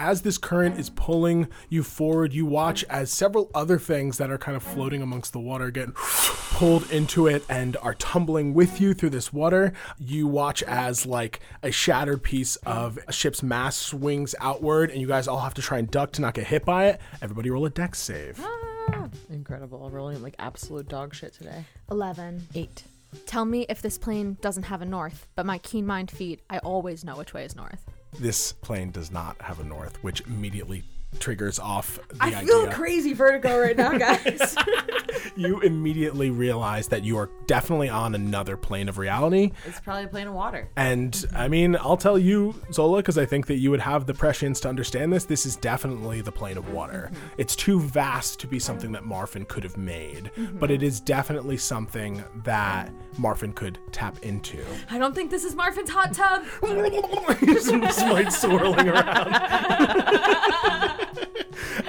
Two. 0.01 0.07
As 0.09 0.21
this 0.21 0.37
current 0.37 0.79
is 0.79 0.89
pulling 0.89 1.47
you 1.69 1.83
forward, 1.83 2.33
you 2.33 2.45
watch 2.45 2.83
as 2.85 3.11
several 3.11 3.49
other 3.53 3.77
things 3.77 4.17
that 4.17 4.31
are 4.31 4.37
kind 4.37 4.55
of 4.55 4.63
floating 4.63 5.01
amongst 5.01 5.33
the 5.33 5.39
water 5.39 5.71
get 5.71 5.93
pulled 5.95 6.89
into 6.91 7.27
it 7.27 7.43
and 7.49 7.77
are 7.77 7.93
tumbling 7.95 8.53
with 8.53 8.81
you 8.81 8.93
through 8.93 9.11
this 9.11 9.31
water. 9.31 9.73
You 9.97 10.27
watch 10.27 10.63
as 10.63 11.05
like 11.05 11.39
a 11.63 11.71
shattered 11.71 12.23
piece 12.23 12.55
of 12.57 12.99
a 13.07 13.13
ship's 13.13 13.41
mast 13.43 13.81
swings 13.81 14.35
outward, 14.39 14.91
and 14.91 14.99
you 14.99 15.07
guys 15.07 15.27
all 15.27 15.39
have 15.39 15.53
to 15.55 15.61
try 15.61 15.77
and 15.77 15.89
duck 15.89 16.11
to 16.13 16.21
not 16.21 16.33
get 16.33 16.47
hit 16.47 16.65
by 16.65 16.87
it. 16.87 17.01
Everybody 17.21 17.49
roll 17.49 17.65
a 17.65 17.69
dex 17.69 17.99
save. 17.99 18.39
Ah. 18.43 19.09
Incredible. 19.29 19.89
Rolling 19.89 20.21
like 20.21 20.35
absolute 20.39 20.87
dog 20.87 21.13
shit 21.13 21.33
today. 21.33 21.65
11. 21.89 22.47
Eight. 22.55 22.83
Tell 23.25 23.45
me 23.45 23.65
if 23.69 23.81
this 23.81 23.97
plane 23.97 24.37
doesn't 24.41 24.63
have 24.63 24.81
a 24.81 24.85
north, 24.85 25.27
but 25.35 25.45
my 25.45 25.57
keen 25.57 25.85
mind 25.85 26.11
feat, 26.11 26.41
I 26.49 26.59
always 26.59 27.03
know 27.03 27.15
which 27.15 27.33
way 27.33 27.43
is 27.45 27.55
north. 27.55 27.85
This 28.19 28.51
plane 28.51 28.91
does 28.91 29.11
not 29.11 29.41
have 29.41 29.59
a 29.59 29.63
north, 29.63 30.03
which 30.03 30.21
immediately 30.21 30.83
triggers 31.19 31.59
off 31.59 31.99
the 32.09 32.17
I 32.19 32.43
feel 32.43 32.61
idea. 32.61 32.73
crazy 32.73 33.13
vertigo 33.13 33.59
right 33.59 33.77
now, 33.77 33.97
guys. 33.97 34.55
you 35.35 35.59
immediately 35.61 36.29
realize 36.29 36.87
that 36.89 37.03
you 37.03 37.17
are 37.17 37.29
definitely 37.47 37.89
on 37.89 38.15
another 38.15 38.57
plane 38.57 38.89
of 38.89 38.97
reality. 38.97 39.51
it's 39.65 39.79
probably 39.79 40.05
a 40.05 40.07
plane 40.07 40.27
of 40.27 40.33
water. 40.33 40.69
And 40.75 41.25
I 41.35 41.47
mean, 41.47 41.75
I'll 41.75 41.97
tell 41.97 42.17
you, 42.17 42.55
Zola, 42.71 42.97
because 42.99 43.17
I 43.17 43.25
think 43.25 43.47
that 43.47 43.57
you 43.57 43.71
would 43.71 43.79
have 43.79 44.05
the 44.05 44.13
prescience 44.13 44.59
to 44.61 44.69
understand 44.69 45.11
this. 45.13 45.25
This 45.25 45.45
is 45.45 45.55
definitely 45.55 46.21
the 46.21 46.31
plane 46.31 46.57
of 46.57 46.71
water. 46.73 47.09
Mm-hmm. 47.11 47.25
It's 47.37 47.55
too 47.55 47.79
vast 47.79 48.39
to 48.39 48.47
be 48.47 48.59
something 48.59 48.91
that 48.93 49.03
Marfin 49.03 49.47
could 49.47 49.63
have 49.63 49.77
made, 49.77 50.31
mm-hmm. 50.35 50.59
but 50.59 50.71
it 50.71 50.83
is 50.83 50.99
definitely 50.99 51.57
something 51.57 52.23
that 52.43 52.91
Marfin 53.19 53.53
could 53.53 53.77
tap 53.91 54.17
into. 54.23 54.63
I 54.89 54.97
don't 54.97 55.13
think 55.13 55.31
this 55.31 55.43
is 55.43 55.55
Marfin's 55.55 55.89
hot 55.89 56.13
tub. 56.13 56.43
Smite 57.91 58.31
swirling 58.33 58.89
around. 58.89 59.35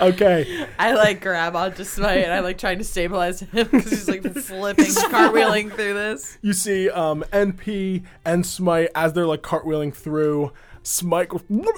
Okay. 0.00 0.66
I 0.78 0.92
like 0.94 1.20
grab 1.20 1.54
onto 1.56 1.84
Smite 1.84 2.18
and 2.24 2.32
I 2.32 2.40
like 2.40 2.58
trying 2.58 2.78
to 2.78 2.84
stabilize 2.84 3.40
him 3.40 3.68
because 3.70 3.90
he's 3.90 4.08
like 4.08 4.22
flipping, 4.22 4.84
cartwheeling 4.86 5.72
through 5.72 5.94
this. 5.94 6.38
You 6.42 6.52
see 6.52 6.90
um, 6.90 7.24
NP 7.32 8.04
and 8.24 8.44
Smite 8.44 8.90
as 8.94 9.12
they're 9.12 9.26
like 9.26 9.42
cartwheeling 9.42 9.94
through. 9.94 10.52
Smite 10.84 11.30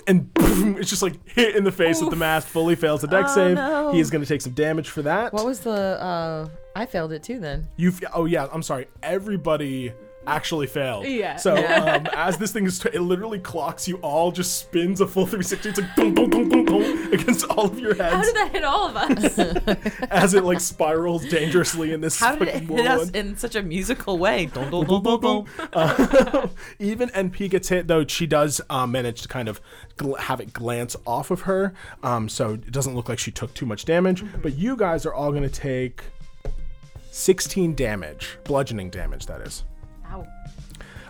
and 0.07 0.33
boom, 0.33 0.79
it's 0.79 0.89
just 0.89 1.03
like 1.03 1.15
hit 1.29 1.57
in 1.57 1.65
the 1.65 1.73
face 1.73 2.01
with 2.01 2.09
the 2.09 2.17
mask. 2.17 2.49
Fully 2.49 2.75
fails 2.75 3.05
a 3.05 3.07
dex 3.07 3.33
Oh, 3.33 3.35
save. 3.35 3.57
no. 3.57 3.93
He 3.93 4.01
is 4.01 4.09
going 4.11 4.23
to 4.23 4.29
take 4.29 4.41
some 4.41 4.55
damage 4.55 4.89
for 4.89 5.03
that. 5.03 5.33
What 5.35 5.45
was 5.45 5.61
the? 5.61 5.71
uh 6.03 6.49
I 6.75 6.87
failed 6.87 7.13
it 7.13 7.23
too. 7.23 7.39
Then 7.39 7.69
You 7.77 7.91
f- 7.91 8.01
oh 8.15 8.25
yeah, 8.25 8.49
I'm 8.51 8.63
sorry. 8.63 8.87
Everybody 9.03 9.93
actually 10.27 10.67
failed. 10.67 11.07
Yeah. 11.07 11.37
So 11.37 11.55
um, 11.57 12.07
as 12.15 12.37
this 12.39 12.53
thing 12.53 12.67
is, 12.67 12.85
it 12.87 13.01
literally 13.01 13.39
clocks 13.39 13.87
you 13.89 13.97
all, 13.99 14.33
just 14.33 14.59
spins 14.59 15.01
a 15.01 15.07
full 15.07 15.27
360. 15.27 15.69
It's 15.69 15.81
like 15.81 15.97
boom, 15.97 16.15
boom, 16.15 16.31
boom, 16.31 16.49
boom, 16.49 16.65
boom 16.65 17.13
against 17.13 17.45
all 17.47 17.67
of 17.67 17.79
your 17.79 17.95
heads. 17.95 18.15
How 18.15 18.23
did 18.23 18.35
that 18.35 18.53
hit 18.53 18.65
all 18.65 18.89
of 18.89 18.97
us? 18.97 19.39
as 20.11 20.35
it 20.35 20.45
like 20.45 20.61
spirals 20.61 21.25
dangerously 21.27 21.93
in 21.93 22.01
this. 22.01 22.19
how 22.19 22.37
did 22.37 22.49
it 22.49 22.53
fucking 22.53 22.77
hit 22.77 22.87
us 22.87 23.11
in 23.11 23.37
such 23.37 23.55
a 23.55 23.63
musical 23.63 24.19
way? 24.19 24.47
Dun, 24.55 24.71
dun, 24.71 24.87
dun, 24.87 25.03
dun, 25.03 25.21
dun. 25.21 25.45
Uh, 25.75 26.49
even 26.79 27.09
NP 27.11 27.51
gets 27.51 27.69
hit, 27.69 27.89
though 27.89 28.07
she 28.07 28.27
does 28.27 28.61
um, 28.71 28.93
manage 28.93 29.23
to 29.23 29.29
kind 29.29 29.49
of 29.49 29.61
gl- 29.97 30.19
have 30.19 30.41
it 30.41 30.53
glance 30.53 30.97
off 31.07 31.31
of 31.31 31.43
her, 31.43 31.75
um, 32.03 32.29
so 32.29 32.55
it 32.55 32.71
doesn't 32.71 32.95
look 32.95 33.09
like 33.09 33.19
she 33.19 33.31
took 33.31 33.53
too 33.55 33.67
much 33.67 33.85
damage. 33.85 34.25
But 34.43 34.57
you 34.57 34.77
guys 34.77 35.05
are 35.05 35.13
all 35.15 35.31
going 35.31 35.43
to 35.43 35.49
take 35.49 36.03
16 37.11 37.75
damage, 37.75 38.39
bludgeoning 38.45 38.91
damage, 38.91 39.27
that 39.27 39.41
is. 39.41 39.65
Ow. 40.11 40.27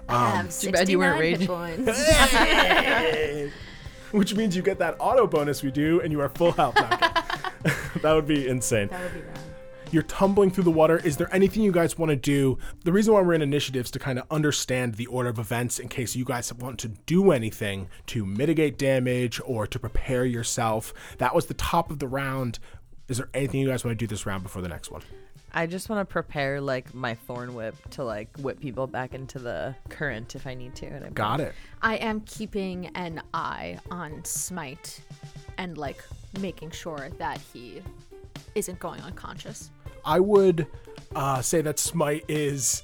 I 0.08 0.30
have 0.36 0.58
Too 0.58 0.70
bad 0.70 0.88
you 0.88 0.98
weren't 0.98 1.18
69 1.18 1.38
hit 1.40 1.48
raging. 1.48 1.84
points. 1.86 3.54
Which 4.12 4.34
means 4.34 4.54
you 4.54 4.62
get 4.62 4.78
that 4.78 4.96
auto 5.00 5.26
bonus 5.26 5.62
we 5.62 5.70
do, 5.70 6.00
and 6.00 6.12
you 6.12 6.20
are 6.20 6.28
full 6.28 6.52
health 6.52 6.76
now. 6.76 6.88
that 8.02 8.12
would 8.12 8.26
be 8.26 8.46
insane. 8.46 8.88
that 8.88 9.02
would 9.02 9.14
be 9.14 9.20
rad. 9.20 9.38
You're 9.90 10.02
tumbling 10.04 10.50
through 10.50 10.64
the 10.64 10.70
water. 10.72 10.98
Is 11.04 11.16
there 11.16 11.32
anything 11.34 11.62
you 11.62 11.70
guys 11.72 11.96
want 11.98 12.10
to 12.10 12.16
do? 12.16 12.58
The 12.84 12.92
reason 12.92 13.14
why 13.14 13.20
we're 13.22 13.34
in 13.34 13.42
initiatives 13.42 13.90
to 13.92 13.98
kind 13.98 14.18
of 14.18 14.24
understand 14.30 14.94
the 14.96 15.06
order 15.06 15.28
of 15.28 15.38
events 15.38 15.78
in 15.78 15.88
case 15.88 16.16
you 16.16 16.24
guys 16.24 16.52
want 16.52 16.78
to 16.80 16.88
do 16.88 17.30
anything 17.30 17.88
to 18.06 18.26
mitigate 18.26 18.76
damage 18.76 19.40
or 19.44 19.66
to 19.68 19.78
prepare 19.78 20.24
yourself. 20.24 20.92
That 21.18 21.34
was 21.34 21.46
the 21.46 21.54
top 21.54 21.90
of 21.90 21.98
the 22.00 22.08
round. 22.08 22.58
Is 23.08 23.18
there 23.18 23.28
anything 23.34 23.60
you 23.60 23.68
guys 23.68 23.84
want 23.84 23.96
to 23.96 24.02
do 24.02 24.08
this 24.08 24.26
round 24.26 24.42
before 24.42 24.62
the 24.62 24.68
next 24.68 24.90
one? 24.90 25.02
I 25.56 25.66
just 25.66 25.88
want 25.88 26.06
to 26.06 26.12
prepare 26.12 26.60
like 26.60 26.92
my 26.92 27.14
thorn 27.14 27.54
whip 27.54 27.76
to 27.90 28.04
like 28.04 28.36
whip 28.38 28.58
people 28.58 28.88
back 28.88 29.14
into 29.14 29.38
the 29.38 29.76
current 29.88 30.34
if 30.34 30.48
I 30.48 30.54
need 30.54 30.74
to. 30.76 30.86
And 30.86 31.04
I'm 31.06 31.12
Got 31.12 31.40
it. 31.40 31.54
I 31.80 31.94
am 31.96 32.22
keeping 32.22 32.86
an 32.96 33.22
eye 33.32 33.78
on 33.88 34.24
Smite 34.24 35.00
and 35.56 35.78
like 35.78 36.02
making 36.40 36.72
sure 36.72 37.08
that 37.18 37.40
he 37.52 37.82
isn't 38.56 38.80
going 38.80 39.00
unconscious. 39.02 39.70
I 40.04 40.18
would 40.18 40.66
uh, 41.14 41.40
say 41.40 41.62
that 41.62 41.78
Smite 41.78 42.24
is 42.26 42.82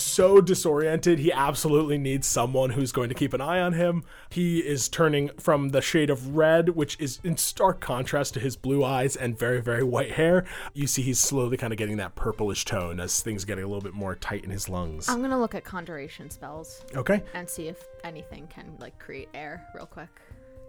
so 0.00 0.40
disoriented. 0.40 1.18
He 1.18 1.32
absolutely 1.32 1.98
needs 1.98 2.26
someone 2.26 2.70
who's 2.70 2.92
going 2.92 3.08
to 3.08 3.14
keep 3.14 3.32
an 3.32 3.40
eye 3.40 3.60
on 3.60 3.74
him. 3.74 4.04
He 4.30 4.58
is 4.60 4.88
turning 4.88 5.30
from 5.38 5.70
the 5.70 5.80
shade 5.82 6.10
of 6.10 6.36
red, 6.36 6.70
which 6.70 6.96
is 6.98 7.20
in 7.24 7.36
stark 7.36 7.80
contrast 7.80 8.34
to 8.34 8.40
his 8.40 8.56
blue 8.56 8.84
eyes 8.84 9.16
and 9.16 9.38
very, 9.38 9.60
very 9.60 9.82
white 9.84 10.12
hair. 10.12 10.44
You 10.74 10.86
see, 10.86 11.02
he's 11.02 11.18
slowly 11.18 11.56
kind 11.56 11.72
of 11.72 11.76
getting 11.78 11.98
that 11.98 12.14
purplish 12.14 12.64
tone 12.64 13.00
as 13.00 13.20
things 13.20 13.44
getting 13.44 13.64
a 13.64 13.66
little 13.66 13.82
bit 13.82 13.94
more 13.94 14.14
tight 14.14 14.44
in 14.44 14.50
his 14.50 14.68
lungs. 14.68 15.08
I'm 15.08 15.20
gonna 15.22 15.38
look 15.40 15.54
at 15.54 15.64
conjuration 15.64 16.30
spells 16.30 16.84
Okay. 16.96 17.22
and 17.34 17.48
see 17.48 17.68
if 17.68 17.84
anything 18.04 18.46
can 18.48 18.76
like 18.78 18.98
create 18.98 19.28
air 19.34 19.66
real 19.74 19.86
quick. 19.86 20.08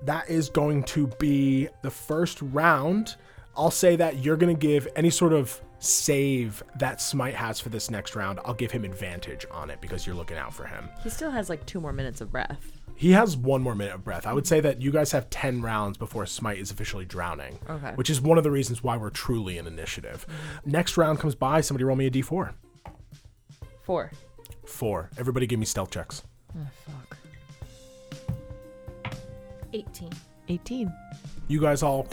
that 0.03 0.27
is 0.29 0.49
going 0.49 0.83
to 0.83 1.05
be 1.19 1.67
the 1.83 1.91
first 1.91 2.39
round. 2.41 3.15
I'll 3.55 3.71
say 3.71 3.95
that 3.97 4.23
you're 4.23 4.37
going 4.37 4.55
to 4.55 4.59
give 4.59 4.87
any 4.95 5.09
sort 5.09 5.33
of 5.33 5.59
save 5.79 6.63
that 6.77 7.01
Smite 7.01 7.33
has 7.33 7.59
for 7.59 7.69
this 7.69 7.89
next 7.89 8.15
round. 8.15 8.39
I'll 8.45 8.53
give 8.53 8.71
him 8.71 8.85
advantage 8.85 9.45
on 9.51 9.69
it 9.69 9.81
because 9.81 10.05
you're 10.05 10.15
looking 10.15 10.37
out 10.37 10.53
for 10.53 10.65
him. 10.65 10.89
He 11.03 11.09
still 11.09 11.31
has 11.31 11.49
like 11.49 11.65
two 11.65 11.79
more 11.81 11.91
minutes 11.91 12.21
of 12.21 12.31
breath. 12.31 12.71
He 12.95 13.11
has 13.13 13.35
one 13.35 13.63
more 13.63 13.73
minute 13.73 13.95
of 13.95 14.03
breath. 14.03 14.27
I 14.27 14.33
would 14.33 14.45
say 14.45 14.59
that 14.59 14.79
you 14.81 14.91
guys 14.91 15.11
have 15.11 15.27
10 15.31 15.61
rounds 15.61 15.97
before 15.97 16.25
Smite 16.27 16.59
is 16.59 16.69
officially 16.69 17.03
drowning, 17.05 17.57
Okay. 17.67 17.93
which 17.95 18.11
is 18.11 18.21
one 18.21 18.37
of 18.37 18.43
the 18.43 18.51
reasons 18.51 18.83
why 18.83 18.95
we're 18.95 19.09
truly 19.09 19.57
in 19.57 19.65
initiative. 19.65 20.25
Next 20.65 20.97
round 20.97 21.19
comes 21.19 21.33
by. 21.33 21.61
Somebody 21.61 21.83
roll 21.83 21.95
me 21.95 22.05
a 22.05 22.11
d4. 22.11 22.53
Four. 23.81 24.11
Four. 24.67 25.09
Everybody 25.17 25.47
give 25.47 25.57
me 25.59 25.65
stealth 25.65 25.89
checks. 25.89 26.21
Oh, 26.55 26.67
fuck. 26.85 27.17
18. 29.73 30.09
18. 30.49 30.93
You 31.51 31.59
guys 31.59 31.83
all 31.83 32.07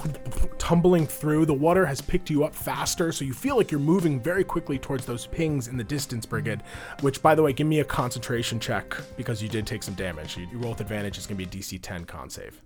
tumbling 0.58 1.06
through. 1.06 1.46
The 1.46 1.54
water 1.54 1.86
has 1.86 2.00
picked 2.00 2.28
you 2.28 2.42
up 2.42 2.52
faster, 2.52 3.12
so 3.12 3.24
you 3.24 3.32
feel 3.32 3.56
like 3.56 3.70
you're 3.70 3.78
moving 3.78 4.18
very 4.20 4.42
quickly 4.42 4.80
towards 4.80 5.06
those 5.06 5.28
pings 5.28 5.68
in 5.68 5.76
the 5.76 5.84
distance, 5.84 6.26
Brigid. 6.26 6.60
Which, 7.02 7.22
by 7.22 7.36
the 7.36 7.42
way, 7.44 7.52
give 7.52 7.68
me 7.68 7.78
a 7.78 7.84
concentration 7.84 8.58
check 8.58 8.96
because 9.16 9.40
you 9.40 9.48
did 9.48 9.64
take 9.64 9.84
some 9.84 9.94
damage. 9.94 10.36
You, 10.36 10.48
you 10.50 10.58
roll 10.58 10.70
with 10.72 10.80
advantage. 10.80 11.18
It's 11.18 11.26
going 11.28 11.38
to 11.38 11.48
be 11.48 11.58
a 11.58 11.62
DC 11.62 11.78
10 11.80 12.04
con 12.06 12.28
save. 12.28 12.60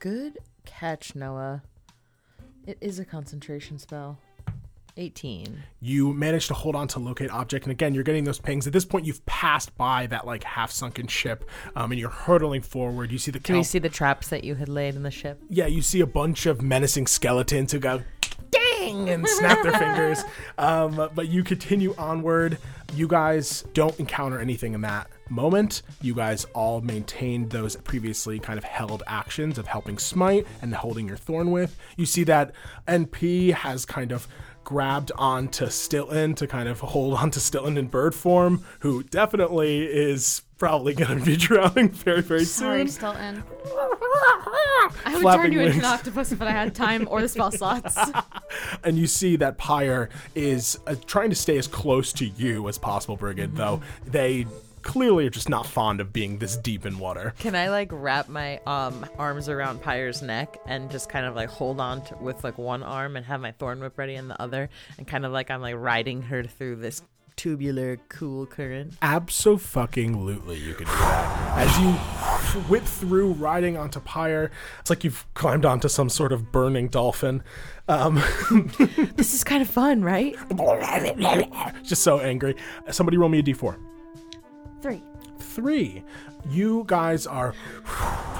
Good 0.00 0.36
catch, 0.66 1.14
Noah. 1.14 1.62
It 2.66 2.76
is 2.82 2.98
a 2.98 3.06
concentration 3.06 3.78
spell. 3.78 4.18
18. 4.98 5.62
You 5.80 6.12
manage 6.12 6.48
to 6.48 6.54
hold 6.54 6.74
on 6.74 6.88
to 6.88 6.98
locate 6.98 7.30
object, 7.30 7.64
and 7.64 7.70
again, 7.72 7.94
you're 7.94 8.04
getting 8.04 8.24
those 8.24 8.38
pings. 8.40 8.66
At 8.66 8.72
this 8.72 8.84
point, 8.84 9.06
you've 9.06 9.24
passed 9.26 9.76
by 9.78 10.06
that 10.08 10.26
like 10.26 10.44
half 10.44 10.70
sunken 10.70 11.06
ship, 11.06 11.44
um, 11.76 11.92
and 11.92 12.00
you're 12.00 12.10
hurtling 12.10 12.62
forward. 12.62 13.10
You 13.12 13.18
see 13.18 13.30
the 13.30 13.38
Do 13.38 13.52
we 13.54 13.58
Cal- 13.60 13.64
see 13.64 13.78
the 13.78 13.88
traps 13.88 14.28
that 14.28 14.44
you 14.44 14.56
had 14.56 14.68
laid 14.68 14.94
in 14.96 15.02
the 15.04 15.10
ship? 15.10 15.40
yeah, 15.48 15.66
you 15.66 15.80
see 15.82 16.00
a 16.00 16.06
bunch 16.06 16.46
of 16.46 16.60
menacing 16.60 17.06
skeletons 17.06 17.72
who 17.72 17.78
go 17.78 18.02
dang 18.50 19.08
and 19.10 19.26
snap 19.28 19.62
their 19.62 19.72
fingers. 19.78 20.22
Um, 20.56 21.10
but 21.14 21.28
you 21.28 21.44
continue 21.44 21.94
onward. 21.98 22.58
You 22.94 23.06
guys 23.06 23.64
don't 23.74 23.98
encounter 24.00 24.40
anything 24.40 24.72
in 24.72 24.80
that 24.80 25.10
moment. 25.28 25.82
You 26.00 26.14
guys 26.14 26.46
all 26.54 26.80
maintained 26.80 27.50
those 27.50 27.76
previously 27.76 28.38
kind 28.38 28.56
of 28.56 28.64
held 28.64 29.02
actions 29.06 29.58
of 29.58 29.66
helping 29.66 29.98
smite 29.98 30.46
and 30.62 30.74
holding 30.74 31.06
your 31.06 31.18
thorn 31.18 31.50
whip. 31.50 31.70
You 31.98 32.06
see 32.06 32.24
that 32.24 32.52
NP 32.86 33.52
has 33.52 33.84
kind 33.84 34.10
of 34.10 34.26
grabbed 34.68 35.10
onto 35.16 35.70
Stilton 35.70 36.34
to 36.34 36.46
kind 36.46 36.68
of 36.68 36.80
hold 36.80 37.14
onto 37.14 37.40
Stilton 37.40 37.78
in 37.78 37.86
bird 37.86 38.14
form, 38.14 38.62
who 38.80 39.02
definitely 39.02 39.86
is 39.86 40.42
probably 40.58 40.92
going 40.92 41.18
to 41.18 41.24
be 41.24 41.36
drowning 41.38 41.88
very, 41.88 42.20
very 42.20 42.44
Sorry, 42.44 42.80
soon. 42.80 42.88
Stilton. 42.88 43.44
I 43.64 44.90
would 45.06 45.12
turn 45.12 45.20
Flapping 45.22 45.52
you 45.54 45.60
into 45.62 45.78
an 45.78 45.86
octopus 45.86 46.32
if 46.32 46.42
I 46.42 46.50
had 46.50 46.74
time 46.74 47.08
or 47.10 47.22
the 47.22 47.28
spell 47.30 47.50
slots. 47.50 47.96
and 48.84 48.98
you 48.98 49.06
see 49.06 49.36
that 49.36 49.56
Pyre 49.56 50.10
is 50.34 50.78
uh, 50.86 50.96
trying 51.06 51.30
to 51.30 51.36
stay 51.36 51.56
as 51.56 51.66
close 51.66 52.12
to 52.12 52.26
you 52.26 52.68
as 52.68 52.76
possible, 52.76 53.16
Brigid, 53.16 53.56
though 53.56 53.80
they 54.04 54.46
clearly 54.88 55.26
are 55.26 55.30
just 55.30 55.50
not 55.50 55.66
fond 55.66 56.00
of 56.00 56.14
being 56.14 56.38
this 56.38 56.56
deep 56.56 56.86
in 56.86 56.98
water. 56.98 57.34
Can 57.38 57.54
I 57.54 57.68
like 57.68 57.90
wrap 57.92 58.30
my 58.30 58.56
um 58.66 59.04
arms 59.18 59.50
around 59.50 59.82
Pyre's 59.82 60.22
neck 60.22 60.58
and 60.66 60.90
just 60.90 61.10
kind 61.10 61.26
of 61.26 61.36
like 61.36 61.50
hold 61.50 61.78
on 61.78 62.02
to, 62.06 62.16
with 62.16 62.42
like 62.42 62.56
one 62.56 62.82
arm 62.82 63.14
and 63.14 63.26
have 63.26 63.38
my 63.42 63.52
thorn 63.52 63.80
whip 63.80 63.98
ready 63.98 64.14
in 64.14 64.28
the 64.28 64.40
other 64.40 64.70
and 64.96 65.06
kind 65.06 65.26
of 65.26 65.32
like 65.32 65.50
I'm 65.50 65.60
like 65.60 65.74
riding 65.76 66.22
her 66.22 66.42
through 66.42 66.76
this 66.76 67.02
tubular 67.36 67.98
cool 68.08 68.46
current? 68.46 68.98
Abso-fucking-lutely, 69.00 70.56
you 70.58 70.74
can 70.74 70.86
do 70.86 70.92
that. 70.92 71.68
As 71.68 71.78
you 71.78 71.92
whip 72.62 72.84
through, 72.84 73.34
riding 73.34 73.76
onto 73.76 74.00
Pyre, 74.00 74.50
it's 74.80 74.90
like 74.90 75.04
you've 75.04 75.24
climbed 75.34 75.66
onto 75.66 75.88
some 75.88 76.08
sort 76.08 76.32
of 76.32 76.50
burning 76.50 76.88
dolphin. 76.88 77.44
Um, 77.88 78.22
This 79.16 79.34
is 79.34 79.44
kind 79.44 79.60
of 79.60 79.68
fun, 79.68 80.02
right? 80.02 80.34
just 81.84 82.02
so 82.02 82.20
angry. 82.20 82.56
Somebody 82.90 83.18
roll 83.18 83.28
me 83.28 83.38
a 83.40 83.42
d4. 83.42 83.76
Three. 84.80 85.02
three. 85.40 86.04
You 86.50 86.84
guys 86.86 87.26
are 87.26 87.52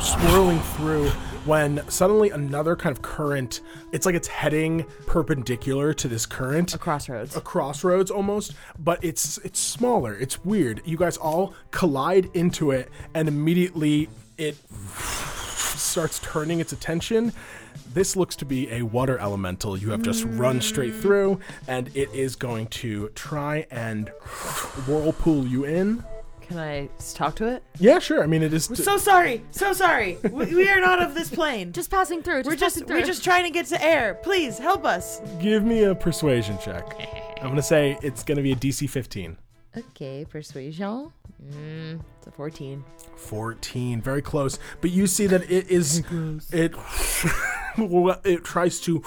swirling 0.01 0.61
through 0.61 1.09
when 1.45 1.83
suddenly 1.89 2.31
another 2.31 2.77
kind 2.77 2.95
of 2.97 3.03
current, 3.03 3.61
it's 3.93 4.07
like 4.07 4.15
it's 4.15 4.29
heading 4.29 4.85
perpendicular 5.07 5.93
to 5.95 6.07
this 6.07 6.27
current. 6.27 6.75
A 6.75 6.79
crossroads. 6.79 7.37
A 7.37 7.41
crossroads 7.41 8.11
almost, 8.11 8.55
but 8.79 9.03
it's 9.03 9.39
it's 9.39 9.59
smaller. 9.59 10.15
It's 10.15 10.45
weird. 10.45 10.83
You 10.85 10.97
guys 10.97 11.17
all 11.17 11.55
collide 11.71 12.31
into 12.35 12.71
it 12.71 12.89
and 13.15 13.27
immediately 13.27 14.09
it 14.37 14.57
starts 14.95 16.21
turning 16.21 16.61
its 16.61 16.73
attention. 16.73 17.33
This 17.95 18.15
looks 18.15 18.37
to 18.37 18.45
be 18.45 18.71
a 18.71 18.83
water 18.83 19.19
elemental 19.19 19.77
you 19.77 19.91
have 19.91 20.03
just 20.03 20.25
run 20.25 20.61
straight 20.61 20.95
through, 20.95 21.41
and 21.67 21.89
it 21.97 22.13
is 22.13 22.37
going 22.37 22.67
to 22.69 23.09
try 23.11 23.67
and 23.71 24.11
whirlpool 24.87 25.47
you 25.47 25.65
in. 25.65 26.05
Can 26.49 26.59
I 26.59 26.89
talk 27.13 27.37
to 27.37 27.47
it? 27.47 27.63
Yeah, 27.79 27.99
sure. 27.99 28.23
I 28.23 28.27
mean, 28.27 28.43
it 28.43 28.55
is. 28.55 28.65
So 28.65 28.97
sorry, 28.97 29.43
so 29.51 29.75
sorry. 29.75 30.17
we, 30.33 30.47
we 30.55 30.69
are 30.71 30.81
not 30.81 31.03
of 31.03 31.15
this 31.15 31.29
plane. 31.29 31.73
Just 31.79 31.91
passing 31.91 32.23
through. 32.23 32.43
Just 32.43 32.47
we're 32.47 32.53
just 32.57 32.63
passing 32.77 32.87
through. 32.87 32.97
we're 33.01 33.07
just 33.07 33.23
trying 33.23 33.45
to 33.45 33.51
get 33.51 33.67
to 33.67 33.83
air. 33.85 34.15
Please 34.23 34.59
help 34.59 34.87
us. 34.87 35.21
give 35.41 35.63
me 35.63 35.85
a 35.85 35.95
persuasion 35.95 36.59
check. 36.59 36.85
I'm 37.43 37.49
gonna 37.49 37.63
say 37.63 37.99
it's 38.03 38.25
gonna 38.25 38.43
be 38.43 38.53
a 38.53 38.57
DC 38.57 38.89
15. 38.89 39.37
Okay, 39.77 40.25
persuasion. 40.29 41.13
Mm, 41.45 42.01
it's 42.17 42.27
a 42.27 42.31
14. 42.31 42.83
14, 43.17 44.01
very 44.01 44.23
close. 44.23 44.59
But 44.81 44.91
you 44.91 45.07
see 45.07 45.27
that 45.27 45.51
it 45.51 45.69
is 45.69 46.03
it 46.51 46.75
it 48.25 48.45
tries 48.45 48.81
to 48.81 49.01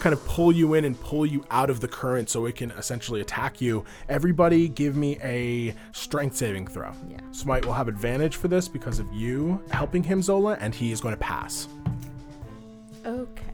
kind 0.00 0.12
of 0.12 0.24
pull 0.26 0.52
you 0.52 0.74
in 0.74 0.84
and 0.84 1.00
pull 1.00 1.24
you 1.24 1.44
out 1.50 1.70
of 1.70 1.80
the 1.80 1.88
current 1.88 2.28
so 2.28 2.46
it 2.46 2.56
can 2.56 2.70
essentially 2.72 3.20
attack 3.20 3.60
you. 3.60 3.84
Everybody 4.08 4.68
give 4.68 4.96
me 4.96 5.18
a 5.22 5.74
strength 5.92 6.36
saving 6.36 6.66
throw. 6.66 6.92
Yeah. 7.08 7.18
Smite 7.30 7.64
will 7.64 7.72
have 7.72 7.88
advantage 7.88 8.36
for 8.36 8.48
this 8.48 8.68
because 8.68 8.98
of 8.98 9.10
you 9.12 9.62
helping 9.70 10.02
him 10.02 10.22
Zola 10.22 10.58
and 10.60 10.74
he 10.74 10.92
is 10.92 11.00
going 11.00 11.14
to 11.14 11.20
pass. 11.20 11.68
okay. 13.06 13.44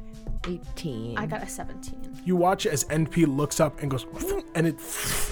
18. 0.49 1.19
I 1.19 1.27
got 1.27 1.42
a 1.42 1.49
17. 1.49 2.06
You 2.27 2.37
watch 2.37 2.67
as 2.67 2.85
NP 2.85 3.35
looks 3.35 3.61
up 3.61 3.81
and 3.81 3.91
goes, 3.91 4.05
and 4.55 4.67
it 4.67 4.77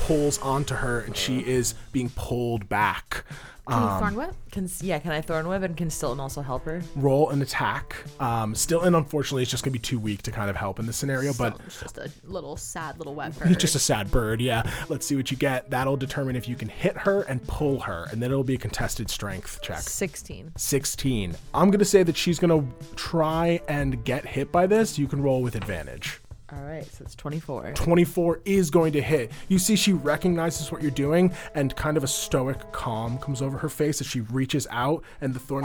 pulls 0.07 0.39
onto 0.39 0.75
her, 0.77 1.01
and 1.01 1.17
she 1.17 1.41
is 1.41 1.75
being 1.93 2.09
pulled 2.11 2.69
back. 2.69 3.25
Can 3.67 3.81
you 3.81 3.89
Um, 3.89 3.99
thorn 4.01 4.15
whip? 4.15 4.35
Can 4.53 4.69
yeah, 4.83 4.99
can 4.99 5.11
I 5.11 5.23
thorn 5.23 5.49
whip 5.49 5.63
and 5.63 5.75
can 5.75 5.89
Stilton 5.89 6.21
also 6.21 6.43
help 6.43 6.67
her? 6.67 6.83
roll 6.95 7.31
an 7.31 7.41
attack. 7.41 7.97
Um, 8.21 8.55
still, 8.55 8.83
and 8.83 8.95
unfortunately, 8.95 9.41
it's 9.43 9.51
just 9.51 9.65
gonna 9.65 9.73
be 9.73 9.79
too 9.79 9.99
weak 9.99 10.21
to 10.23 10.31
kind 10.31 10.51
of 10.51 10.57
help 10.57 10.79
in 10.79 10.85
this 10.87 10.99
scenario. 10.99 11.33
But 11.33 11.59
just 11.81 11.97
a 11.97 12.11
little 12.25 12.57
sad 12.59 12.99
little 12.99 13.15
wet 13.15 13.31
it's 13.31 13.39
bird. 13.39 13.59
just 13.59 13.75
a 13.75 13.79
sad 13.79 14.11
bird. 14.11 14.43
Yeah. 14.43 14.71
Let's 14.91 15.07
see 15.07 15.17
what 15.17 15.31
you 15.31 15.37
get. 15.39 15.71
That'll 15.71 15.97
determine 15.97 16.37
if 16.37 16.47
you 16.47 16.57
can 16.57 16.69
hit 16.69 16.95
her 16.99 17.23
and 17.23 17.45
pull 17.49 17.81
her, 17.81 18.07
and 18.13 18.23
then 18.23 18.31
it'll 18.31 18.45
be 18.45 18.55
a 18.57 18.59
contested 18.59 19.09
strength 19.09 19.61
check. 19.63 19.79
16. 19.81 20.53
16. 20.59 21.35
I'm 21.55 21.71
gonna 21.71 21.85
say 21.87 22.03
that 22.03 22.17
she's 22.19 22.39
gonna 22.39 22.65
try 22.97 23.61
and 23.67 24.05
get 24.05 24.27
hit 24.27 24.53
by 24.53 24.67
this. 24.67 24.99
You 24.99 25.09
can 25.09 25.23
roll 25.23 25.41
with 25.43 25.57
advantage. 25.57 26.21
All 26.57 26.65
right, 26.65 26.85
so 26.85 27.03
it's 27.05 27.15
24. 27.17 27.73
24 27.73 28.41
is 28.45 28.71
going 28.71 28.93
to 28.93 29.03
hit. 29.03 29.33
You 29.49 29.59
see, 29.59 29.75
she 29.75 29.93
recognizes 29.93 30.71
what 30.71 30.83
you're 30.83 30.91
doing, 30.91 31.33
and 31.55 31.75
kind 31.75 31.97
of 31.97 32.05
a 32.05 32.09
stoic 32.09 32.71
calm 32.71 33.19
comes 33.19 33.43
over 33.43 33.59
her 33.59 33.69
face 33.69 34.01
as 34.01 34.07
she 34.07 34.21
reaches 34.21 34.67
out, 34.71 35.03
and 35.21 35.35
the 35.35 35.41
thorn 35.41 35.65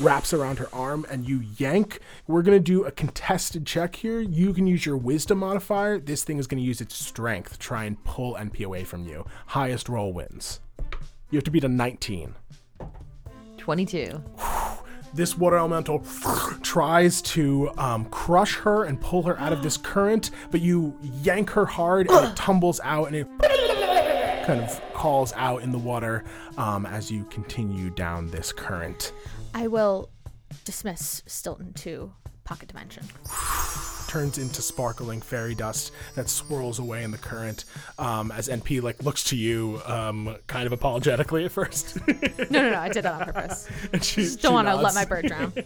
wraps 0.00 0.32
around 0.32 0.58
her 0.58 0.68
arm, 0.72 1.04
and 1.10 1.28
you 1.28 1.42
yank. 1.58 2.00
We're 2.26 2.42
going 2.42 2.56
to 2.56 2.62
do 2.62 2.84
a 2.84 2.90
contested 2.90 3.66
check 3.66 3.96
here. 3.96 4.20
You 4.20 4.54
can 4.54 4.66
use 4.66 4.86
your 4.86 4.96
wisdom 4.96 5.38
modifier. 5.38 5.98
This 5.98 6.24
thing 6.24 6.38
is 6.38 6.46
going 6.46 6.62
to 6.62 6.66
use 6.66 6.80
its 6.80 6.94
strength 6.94 7.52
to 7.52 7.58
try 7.58 7.84
and 7.84 8.02
pull 8.04 8.34
NP 8.34 8.64
away 8.64 8.84
from 8.84 9.06
you. 9.06 9.26
Highest 9.46 9.88
roll 9.88 10.12
wins. 10.12 10.60
You 11.30 11.36
have 11.36 11.44
to 11.44 11.50
beat 11.50 11.64
a 11.64 11.68
19. 11.68 12.34
22. 13.58 14.22
this 15.14 15.38
water 15.38 15.56
elemental 15.56 16.00
tries 16.62 17.22
to 17.22 17.70
um, 17.78 18.04
crush 18.06 18.56
her 18.56 18.84
and 18.84 19.00
pull 19.00 19.22
her 19.22 19.38
out 19.38 19.52
of 19.52 19.62
this 19.62 19.76
current, 19.76 20.30
but 20.50 20.60
you 20.60 20.98
yank 21.22 21.50
her 21.50 21.66
hard 21.66 22.10
and 22.10 22.26
it 22.26 22.36
tumbles 22.36 22.80
out 22.82 23.06
and 23.06 23.16
it 23.16 23.28
kind 24.46 24.60
of 24.60 24.80
calls 24.92 25.32
out 25.36 25.62
in 25.62 25.72
the 25.72 25.78
water 25.78 26.24
um, 26.58 26.84
as 26.86 27.10
you 27.10 27.24
continue 27.24 27.90
down 27.90 28.30
this 28.30 28.52
current. 28.52 29.12
I 29.54 29.68
will 29.68 30.10
dismiss 30.64 31.22
Stilton 31.26 31.72
to 31.74 32.12
pocket 32.44 32.68
dimension. 32.68 33.04
Turns 34.14 34.38
into 34.38 34.62
sparkling 34.62 35.20
fairy 35.20 35.56
dust 35.56 35.90
that 36.14 36.28
swirls 36.28 36.78
away 36.78 37.02
in 37.02 37.10
the 37.10 37.18
current 37.18 37.64
um, 37.98 38.30
as 38.30 38.48
NP 38.48 38.80
like 38.80 39.02
looks 39.02 39.24
to 39.24 39.36
you 39.36 39.80
um, 39.86 40.36
kind 40.46 40.68
of 40.68 40.72
apologetically 40.72 41.44
at 41.44 41.50
first. 41.50 41.98
No, 42.48 42.62
no, 42.62 42.70
no. 42.70 42.78
I 42.78 42.88
did 42.90 43.02
that 43.02 43.20
on 43.20 43.24
purpose. 43.24 43.68
and 43.92 44.04
she, 44.04 44.22
Just 44.22 44.40
don't 44.40 44.52
want 44.52 44.68
to 44.68 44.76
let 44.76 44.94
my 44.94 45.04
bird 45.04 45.26
drown. 45.26 45.52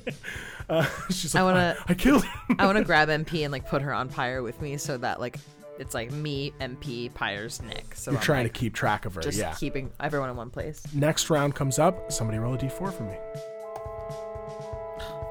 Uh, 0.71 0.87
she's 1.11 1.35
like, 1.35 1.41
I 1.43 1.45
wanna- 1.45 1.77
I, 1.87 1.93
I 1.93 1.95
killed. 1.95 2.25
I 2.59 2.65
want 2.65 2.79
to 2.79 2.85
grab 2.85 3.09
NP 3.09 3.43
and 3.43 3.53
like 3.53 3.69
put 3.69 3.83
her 3.83 3.93
on 3.93 4.09
Pyre 4.09 4.43
with 4.43 4.61
me 4.63 4.79
so 4.79 4.97
that 4.97 5.21
like 5.21 5.37
it's 5.79 5.93
like 5.95 6.11
me, 6.11 6.53
NP, 6.59 7.13
Pyre's 7.13 7.61
Nick. 7.63 7.95
So 7.97 8.11
You're 8.13 8.19
I'm, 8.19 8.25
trying 8.25 8.45
like, 8.45 8.55
to 8.55 8.59
keep 8.61 8.75
track 8.75 9.05
of 9.05 9.15
her. 9.15 9.21
just 9.21 9.39
yeah. 9.39 9.55
keeping 9.55 9.91
everyone 10.01 10.31
in 10.31 10.37
one 10.37 10.49
place. 10.49 10.83
Next 10.95 11.29
round 11.29 11.55
comes 11.55 11.79
up. 11.79 12.11
Somebody 12.11 12.39
roll 12.39 12.55
a 12.55 12.59
d4 12.59 12.93
for 12.95 13.03
me. 13.03 13.15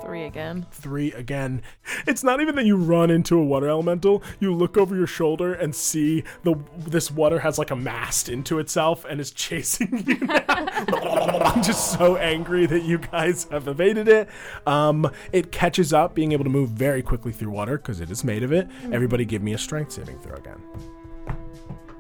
Three 0.08 0.24
again. 0.24 0.66
Three 0.72 1.12
again. 1.12 1.62
It's 2.08 2.24
not 2.24 2.40
even 2.40 2.56
that 2.56 2.66
you 2.66 2.78
run 2.78 3.12
into 3.12 3.38
a 3.38 3.44
water 3.44 3.68
elemental. 3.68 4.24
You 4.40 4.56
look 4.56 4.78
over 4.78 4.96
your 4.96 5.06
shoulder 5.06 5.54
and 5.54 5.76
see 5.76 6.24
the 6.44 6.56
this 6.78 7.12
water 7.12 7.40
has 7.40 7.60
like 7.60 7.72
a 7.72 7.76
mast 7.76 8.30
into 8.30 8.58
itself 8.60 9.04
and 9.04 9.20
is 9.20 9.32
chasing 9.34 10.06
you 10.08 10.18
now. 10.20 10.46
I'm 10.48 11.62
just 11.62 11.92
so 12.00 12.16
angry 12.16 12.66
that 12.68 12.84
you 12.84 13.00
guys 13.00 13.50
have 13.52 13.68
evaded 13.68 14.08
it. 14.08 14.30
Um, 14.66 15.12
it 15.34 15.52
catches 15.52 15.92
up, 15.92 16.16
being 16.16 16.32
able 16.32 16.46
to 16.46 16.50
move 16.50 16.70
very 16.70 17.02
quickly 17.02 17.34
through 17.34 17.52
water 17.52 17.78
because 17.78 18.00
it 18.00 18.10
is 18.10 18.24
made 18.24 18.44
of 18.44 18.54
it. 18.54 18.70
Everybody, 18.94 19.26
give 19.26 19.44
me 19.44 19.56
a 19.56 19.58
strength 19.58 19.92
saving 19.92 20.20
throw 20.20 20.38
again. 20.38 20.64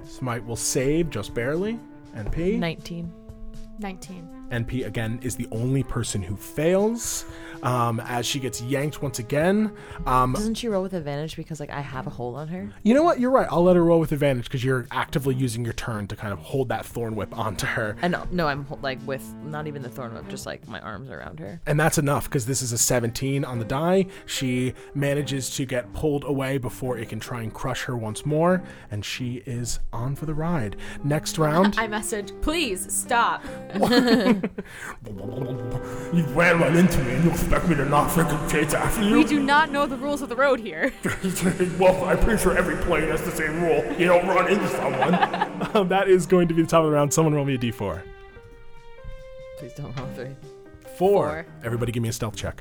Smite 0.06 0.46
will 0.46 0.56
save 0.56 1.10
just 1.10 1.34
barely. 1.34 1.78
NP. 2.16 2.58
19. 2.58 3.12
19. 3.80 4.37
NP 4.50 4.86
again 4.86 5.20
is 5.22 5.36
the 5.36 5.48
only 5.52 5.84
person 5.84 6.22
who 6.22 6.36
fails 6.36 7.26
um, 7.64 8.00
as 8.02 8.26
she 8.26 8.40
gets 8.40 8.62
yanked 8.62 9.02
once 9.02 9.20
again. 9.20 9.72
Um, 10.06 10.34
Doesn't 10.34 10.56
she 10.56 10.68
roll 10.68 10.84
with 10.84 10.94
advantage 10.94 11.36
because 11.36 11.60
like 11.60 11.70
I 11.70 11.82
have 11.82 12.08
a 12.08 12.10
hold 12.10 12.36
on 12.36 12.48
her? 12.50 12.70
you 12.84 12.94
know 12.94 13.04
what? 13.04 13.20
You're 13.20 13.32
right. 13.32 13.48
I'll 13.50 13.64
let 13.64 13.76
her 13.76 13.84
roll 13.84 14.00
with 14.00 14.12
advantage 14.12 14.46
because 14.46 14.64
you're 14.64 14.88
actively 14.92 15.36
using 15.36 15.64
your 15.64 15.74
turn 15.74 16.08
to 16.08 16.16
kind 16.16 16.34
of 16.34 16.40
hold 16.40 16.70
that 16.70 16.86
thorn 16.86 17.16
whip 17.16 17.36
onto 17.38 17.66
her. 17.66 17.96
And 18.02 18.12
no, 18.12 18.28
no, 18.32 18.48
I'm 18.48 18.66
ho- 18.66 18.80
like 18.82 19.00
with 19.06 19.24
not 19.44 19.68
even 19.68 19.82
the 19.82 19.90
thorn 19.90 20.14
whip, 20.14 20.28
just 20.30 20.46
like 20.46 20.68
my 20.68 20.80
arms 20.82 21.10
around 21.10 21.40
her. 21.40 21.60
And 21.66 21.80
that's 21.80 21.98
enough 21.98 22.26
because 22.26 22.46
this 22.46 22.62
is 22.62 22.72
a 22.72 22.78
17 22.78 23.44
on 23.44 23.60
the 23.60 23.66
die. 23.66 24.06
She 24.26 24.74
manages 24.94 25.56
to 25.56 25.66
get 25.66 25.92
pulled 25.94 26.24
away 26.24 26.58
before 26.58 26.98
it 26.98 27.10
can 27.10 27.20
try 27.20 27.42
and 27.42 27.54
crush 27.54 27.84
her 27.84 27.98
once 27.98 28.26
more, 28.26 28.62
and 28.92 29.04
she 29.04 29.44
is 29.46 29.80
on 29.92 30.16
for 30.16 30.26
the 30.26 30.34
ride. 30.34 30.76
Next 31.04 31.38
round. 31.38 31.76
I 31.78 31.88
message, 31.88 32.32
please 32.42 32.92
stop. 32.94 33.44
you 36.14 36.24
ran 36.34 36.60
right 36.60 36.76
into 36.76 37.04
me 37.04 37.14
and 37.14 37.24
you 37.24 37.32
expect 37.32 37.68
me 37.68 37.76
to 37.76 37.86
not 37.86 38.10
freaking 38.10 38.50
chase 38.52 38.74
after 38.74 39.04
you? 39.04 39.16
We 39.16 39.24
do 39.24 39.40
not 39.40 39.72
know 39.72 39.86
the 39.86 39.98
rules 39.98 40.22
of 40.22 40.30
the 40.30 40.36
road 40.36 40.60
here. 40.60 40.94
well, 41.80 42.04
I'm 42.06 42.20
pretty 42.20 42.42
sure 42.42 42.58
every 42.58 42.76
plane 42.78 43.10
has 43.10 43.22
the 43.24 43.32
same 43.32 43.62
rule. 43.62 43.84
You 44.00 44.08
don't 44.08 44.28
run 44.28 44.52
into 44.52 44.68
someone. 44.70 45.76
um, 45.76 45.88
that 45.90 46.08
is 46.08 46.26
going 46.26 46.48
to 46.48 46.54
be 46.54 46.62
the 46.62 46.68
top 46.68 46.84
of 46.84 46.92
the 46.92 46.92
round. 46.92 47.14
Someone 47.14 47.34
roll 47.34 47.46
me 47.46 47.56
a 47.56 47.58
d4. 47.58 48.02
Please 49.58 49.74
don't 49.74 49.96
roll 49.98 50.08
three. 50.16 50.36
Four. 50.82 50.98
Four. 50.98 51.46
Everybody 51.64 51.92
give 51.92 52.04
me 52.04 52.10
a 52.10 52.14
stealth 52.14 52.36
check. 52.36 52.60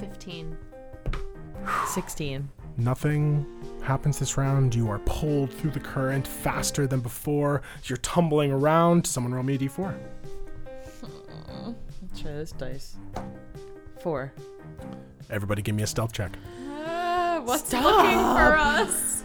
15. 0.00 0.56
16. 1.86 2.48
Nothing 2.76 3.46
happens 3.82 4.18
this 4.18 4.36
round. 4.36 4.74
You 4.74 4.90
are 4.90 4.98
pulled 5.00 5.52
through 5.52 5.70
the 5.70 5.80
current 5.80 6.26
faster 6.26 6.86
than 6.86 7.00
before. 7.00 7.62
You're 7.84 7.98
tumbling 7.98 8.50
around. 8.50 9.06
Someone 9.06 9.32
roll 9.32 9.44
me 9.44 9.54
a 9.54 9.58
d4. 9.58 9.94
Let's 12.02 12.20
try 12.20 12.32
this 12.32 12.52
dice. 12.52 12.96
Four. 14.00 14.32
Everybody 15.30 15.62
give 15.62 15.74
me 15.74 15.82
a 15.82 15.86
stealth 15.86 16.12
check. 16.12 16.32
Uh, 16.70 17.40
what's 17.40 17.72
looking 17.72 18.18
for 18.18 18.56
us? 18.56 19.24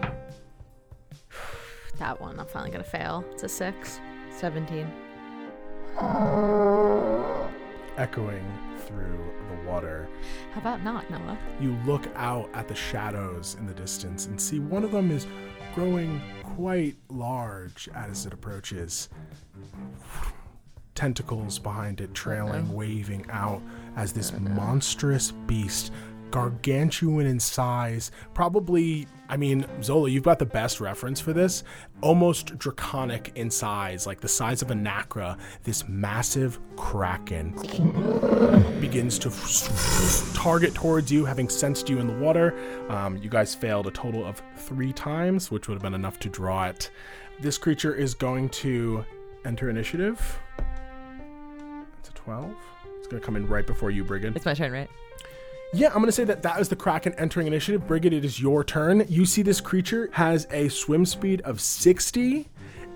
that 1.98 2.20
one, 2.20 2.38
I'm 2.40 2.46
finally 2.46 2.70
gonna 2.70 2.84
fail. 2.84 3.24
It's 3.32 3.42
a 3.42 3.48
six. 3.48 4.00
17. 4.38 4.86
Echoing 7.96 8.44
through 8.86 9.18
the 9.48 9.68
water, 9.68 10.06
How 10.52 10.60
about 10.60 10.82
not, 10.84 11.10
Noah? 11.10 11.38
you 11.58 11.76
look 11.86 12.06
out 12.14 12.50
at 12.52 12.68
the 12.68 12.74
shadows 12.74 13.56
in 13.58 13.66
the 13.66 13.72
distance 13.72 14.26
and 14.26 14.38
see 14.38 14.58
one 14.58 14.84
of 14.84 14.90
them 14.92 15.10
is 15.10 15.26
growing 15.74 16.20
quite 16.44 16.96
large 17.08 17.88
as 17.94 18.26
it 18.26 18.34
approaches. 18.34 19.08
Tentacles 20.96 21.58
behind 21.58 22.00
it 22.00 22.14
trailing, 22.14 22.72
waving 22.72 23.26
out 23.30 23.62
as 23.96 24.12
this 24.12 24.32
monstrous 24.32 25.30
beast, 25.30 25.92
gargantuan 26.30 27.26
in 27.26 27.38
size, 27.38 28.10
probably, 28.34 29.06
I 29.28 29.36
mean, 29.36 29.66
Zola, 29.82 30.08
you've 30.08 30.24
got 30.24 30.38
the 30.38 30.46
best 30.46 30.80
reference 30.80 31.20
for 31.20 31.32
this. 31.32 31.64
Almost 32.00 32.58
draconic 32.58 33.32
in 33.36 33.50
size, 33.50 34.06
like 34.06 34.20
the 34.20 34.28
size 34.28 34.62
of 34.62 34.70
a 34.70 34.74
Nacra, 34.74 35.38
this 35.62 35.88
massive 35.88 36.58
kraken 36.76 37.52
begins 38.80 39.18
to 39.20 40.34
target 40.34 40.74
towards 40.74 41.12
you, 41.12 41.24
having 41.24 41.48
sensed 41.48 41.88
you 41.88 41.98
in 41.98 42.06
the 42.06 42.18
water. 42.18 42.54
Um, 42.90 43.16
you 43.18 43.30
guys 43.30 43.54
failed 43.54 43.86
a 43.86 43.90
total 43.90 44.24
of 44.24 44.42
three 44.56 44.92
times, 44.92 45.50
which 45.50 45.68
would 45.68 45.74
have 45.74 45.82
been 45.82 45.94
enough 45.94 46.18
to 46.20 46.28
draw 46.28 46.66
it. 46.66 46.90
This 47.40 47.58
creature 47.58 47.94
is 47.94 48.14
going 48.14 48.48
to 48.50 49.04
enter 49.44 49.70
initiative. 49.70 50.40
It's 52.26 52.34
12. 52.34 52.56
It's 52.98 53.06
going 53.06 53.20
to 53.20 53.24
come 53.24 53.36
in 53.36 53.46
right 53.46 53.66
before 53.66 53.92
you, 53.92 54.02
Brigid. 54.02 54.34
It's 54.34 54.44
my 54.44 54.54
turn, 54.54 54.72
right? 54.72 54.90
Yeah, 55.72 55.88
I'm 55.88 55.94
going 55.94 56.06
to 56.06 56.12
say 56.12 56.24
that 56.24 56.42
that 56.42 56.58
is 56.60 56.68
the 56.68 56.74
Kraken 56.74 57.12
entering 57.14 57.46
initiative. 57.46 57.86
Brigid, 57.86 58.12
it 58.12 58.24
is 58.24 58.40
your 58.40 58.64
turn. 58.64 59.04
You 59.08 59.24
see 59.24 59.42
this 59.42 59.60
creature 59.60 60.08
has 60.12 60.48
a 60.50 60.68
swim 60.68 61.06
speed 61.06 61.40
of 61.42 61.60
60. 61.60 62.48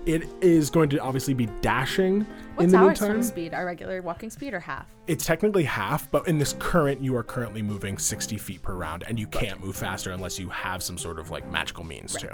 It 0.05 0.23
is 0.41 0.69
going 0.69 0.89
to 0.89 0.97
obviously 0.99 1.33
be 1.33 1.45
dashing 1.61 2.21
in 2.21 2.50
What's 2.61 2.73
our 2.73 2.85
meantime. 2.87 3.07
swim 3.09 3.23
speed? 3.23 3.53
Our 3.53 3.65
regular 3.65 4.01
walking 4.01 4.29
speed 4.29 4.53
or 4.53 4.59
half? 4.59 4.87
It's 5.07 5.25
technically 5.25 5.63
half, 5.63 6.09
but 6.11 6.27
in 6.27 6.37
this 6.37 6.55
current, 6.59 7.01
you 7.01 7.15
are 7.15 7.23
currently 7.23 7.61
moving 7.61 7.97
60 7.97 8.37
feet 8.37 8.61
per 8.61 8.73
round, 8.73 9.03
and 9.07 9.19
you 9.19 9.27
can't 9.27 9.63
move 9.63 9.75
faster 9.75 10.11
unless 10.11 10.39
you 10.39 10.49
have 10.49 10.81
some 10.83 10.97
sort 10.97 11.19
of 11.19 11.31
like 11.31 11.49
magical 11.51 11.83
means 11.83 12.13
to. 12.13 12.33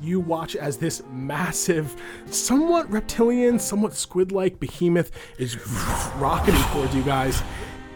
You 0.00 0.20
watch 0.20 0.56
as 0.56 0.76
this 0.76 1.02
massive, 1.10 1.94
somewhat 2.26 2.90
reptilian, 2.90 3.58
somewhat 3.58 3.94
squid 3.94 4.32
like 4.32 4.58
behemoth 4.60 5.10
is 5.38 5.56
rocketing 6.16 6.62
towards 6.72 6.94
you 6.94 7.02
guys. 7.02 7.42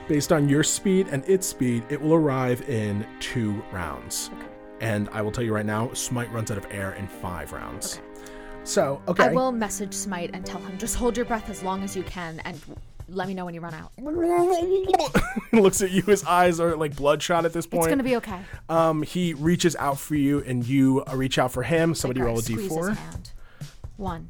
Based 0.09 0.33
on 0.33 0.49
your 0.49 0.63
speed 0.63 1.09
and 1.11 1.23
its 1.29 1.47
speed, 1.47 1.85
it 1.91 2.01
will 2.01 2.15
arrive 2.15 2.69
in 2.69 3.07
two 3.21 3.63
rounds. 3.73 4.31
And 4.81 5.09
I 5.11 5.23
will 5.23 5.33
tell 5.33 5.45
you 5.45 5.55
right 5.55 5.67
now, 5.67 5.93
Smite 5.93 6.33
runs 6.33 6.51
out 6.51 6.59
of 6.59 6.67
air 6.71 6.93
in 6.93 7.07
five 7.09 7.53
rounds. 7.53 8.01
So, 8.69 9.01
okay. 9.09 9.25
I 9.25 9.33
will 9.33 9.51
message 9.51 9.95
Smite 9.95 10.31
and 10.35 10.45
tell 10.45 10.61
him 10.61 10.77
just 10.77 10.95
hold 10.95 11.17
your 11.17 11.25
breath 11.25 11.49
as 11.49 11.63
long 11.63 11.83
as 11.83 11.97
you 11.97 12.03
can 12.03 12.39
and 12.41 12.61
let 13.09 13.27
me 13.27 13.33
know 13.33 13.47
when 13.47 13.55
you 13.55 13.63
run 13.63 13.73
out. 13.73 13.93
looks 15.55 15.81
at 15.81 15.91
you. 15.91 16.03
His 16.03 16.23
eyes 16.25 16.61
are 16.61 16.77
like 16.77 16.95
bloodshot 16.95 17.47
at 17.47 17.55
this 17.55 17.67
point. 17.67 17.85
It's 17.85 17.91
gonna 17.91 18.03
be 18.03 18.17
okay. 18.17 18.41
Um, 18.69 19.03
he 19.03 19.33
reaches 19.33 19.75
out 19.77 19.99
for 19.99 20.17
you, 20.17 20.41
and 20.41 20.67
you 20.67 21.03
uh, 21.11 21.17
reach 21.17 21.39
out 21.39 21.51
for 21.51 21.63
him. 21.63 21.95
Somebody 21.95 22.21
roll 22.21 22.39
a 22.39 22.43
Squeeze 22.43 22.65
his 22.65 22.73
d4. 22.73 22.97
hand. 22.97 23.31
One. 23.97 24.29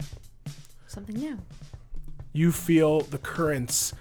Something 0.86 1.16
new. 1.16 1.38
You 2.32 2.52
feel 2.52 3.00
the 3.00 3.18
currents 3.18 3.92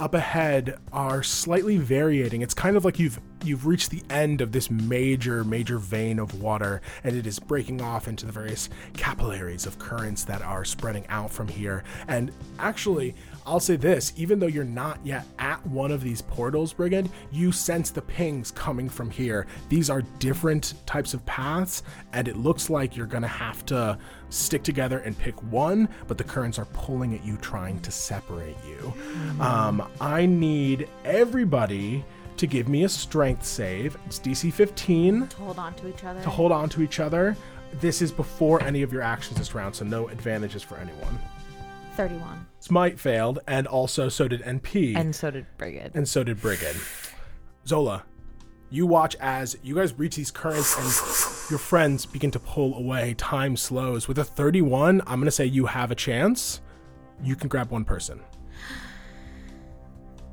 up 0.00 0.14
ahead 0.14 0.76
are 0.92 1.22
slightly 1.22 1.76
varying. 1.76 2.42
It's 2.42 2.54
kind 2.54 2.76
of 2.76 2.84
like 2.84 2.98
you've 2.98 3.20
you've 3.44 3.66
reached 3.66 3.90
the 3.90 4.02
end 4.10 4.40
of 4.40 4.52
this 4.52 4.70
major, 4.70 5.44
major 5.44 5.78
vein 5.78 6.18
of 6.18 6.40
water, 6.40 6.80
and 7.04 7.14
it 7.16 7.26
is 7.26 7.38
breaking 7.38 7.80
off 7.80 8.08
into 8.08 8.26
the 8.26 8.32
various 8.32 8.70
capillaries 8.94 9.66
of 9.66 9.78
currents 9.78 10.24
that 10.24 10.42
are 10.42 10.64
spreading 10.64 11.06
out 11.08 11.30
from 11.30 11.46
here. 11.46 11.84
And 12.08 12.32
actually, 12.58 13.14
I'll 13.46 13.60
say 13.60 13.76
this 13.76 14.12
even 14.16 14.38
though 14.38 14.46
you're 14.46 14.64
not 14.64 14.98
yet 15.04 15.26
at 15.38 15.64
one 15.66 15.90
of 15.90 16.02
these 16.02 16.22
portals, 16.22 16.72
Brigid, 16.72 17.10
you 17.30 17.52
sense 17.52 17.90
the 17.90 18.00
pings 18.02 18.50
coming 18.50 18.88
from 18.88 19.10
here. 19.10 19.46
These 19.68 19.90
are 19.90 20.02
different 20.18 20.74
types 20.86 21.12
of 21.14 21.24
paths, 21.26 21.82
and 22.14 22.26
it 22.26 22.36
looks 22.36 22.70
like 22.70 22.96
you're 22.96 23.06
gonna 23.06 23.26
have 23.28 23.64
to 23.66 23.98
stick 24.30 24.62
together 24.62 24.98
and 25.00 25.16
pick 25.18 25.34
one, 25.52 25.88
but 26.08 26.16
the 26.16 26.24
currents 26.24 26.58
are 26.58 26.64
pulling 26.66 27.14
at 27.14 27.24
you, 27.24 27.36
trying 27.36 27.80
to 27.80 27.90
separate 27.90 28.56
you. 28.66 28.92
Um, 29.40 29.86
I 30.00 30.24
need 30.26 30.88
everybody 31.04 32.04
to 32.36 32.46
give 32.46 32.66
me 32.68 32.84
a 32.84 32.88
strength 32.88 33.44
save. 33.44 33.96
It's 34.06 34.18
DC 34.18 34.52
15 34.52 35.28
To 35.28 35.36
hold 35.36 35.58
on 35.58 35.74
to 35.74 35.88
each 35.88 36.02
other. 36.02 36.20
to 36.22 36.30
hold 36.30 36.50
on 36.50 36.68
to 36.70 36.82
each 36.82 36.98
other. 36.98 37.36
This 37.80 38.00
is 38.02 38.10
before 38.10 38.62
any 38.62 38.82
of 38.82 38.92
your 38.92 39.02
actions 39.02 39.38
this 39.38 39.54
round, 39.54 39.74
so 39.76 39.84
no 39.84 40.08
advantages 40.08 40.62
for 40.62 40.76
anyone. 40.78 41.18
31. 41.96 42.46
Smite 42.64 42.98
failed, 42.98 43.40
and 43.46 43.66
also 43.66 44.08
so 44.08 44.26
did 44.26 44.40
NP, 44.40 44.96
And 44.96 45.14
so 45.14 45.30
did 45.30 45.44
Brigid. 45.58 45.90
and 45.94 46.08
so 46.08 46.24
did 46.24 46.40
Brigid. 46.40 46.74
Zola, 47.66 48.04
you 48.70 48.86
watch 48.86 49.14
as 49.20 49.58
you 49.62 49.74
guys 49.74 49.92
reach 49.98 50.16
these 50.16 50.30
currents 50.30 50.74
and 50.78 51.50
your 51.50 51.58
friends 51.58 52.06
begin 52.06 52.30
to 52.30 52.38
pull 52.38 52.74
away. 52.74 53.12
Time 53.18 53.54
slows. 53.58 54.08
With 54.08 54.18
a 54.18 54.24
31, 54.24 55.02
I'm 55.02 55.18
going 55.18 55.26
to 55.26 55.30
say 55.30 55.44
you 55.44 55.66
have 55.66 55.90
a 55.90 55.94
chance. 55.94 56.62
You 57.22 57.36
can 57.36 57.48
grab 57.48 57.70
one 57.70 57.84
person. 57.84 58.22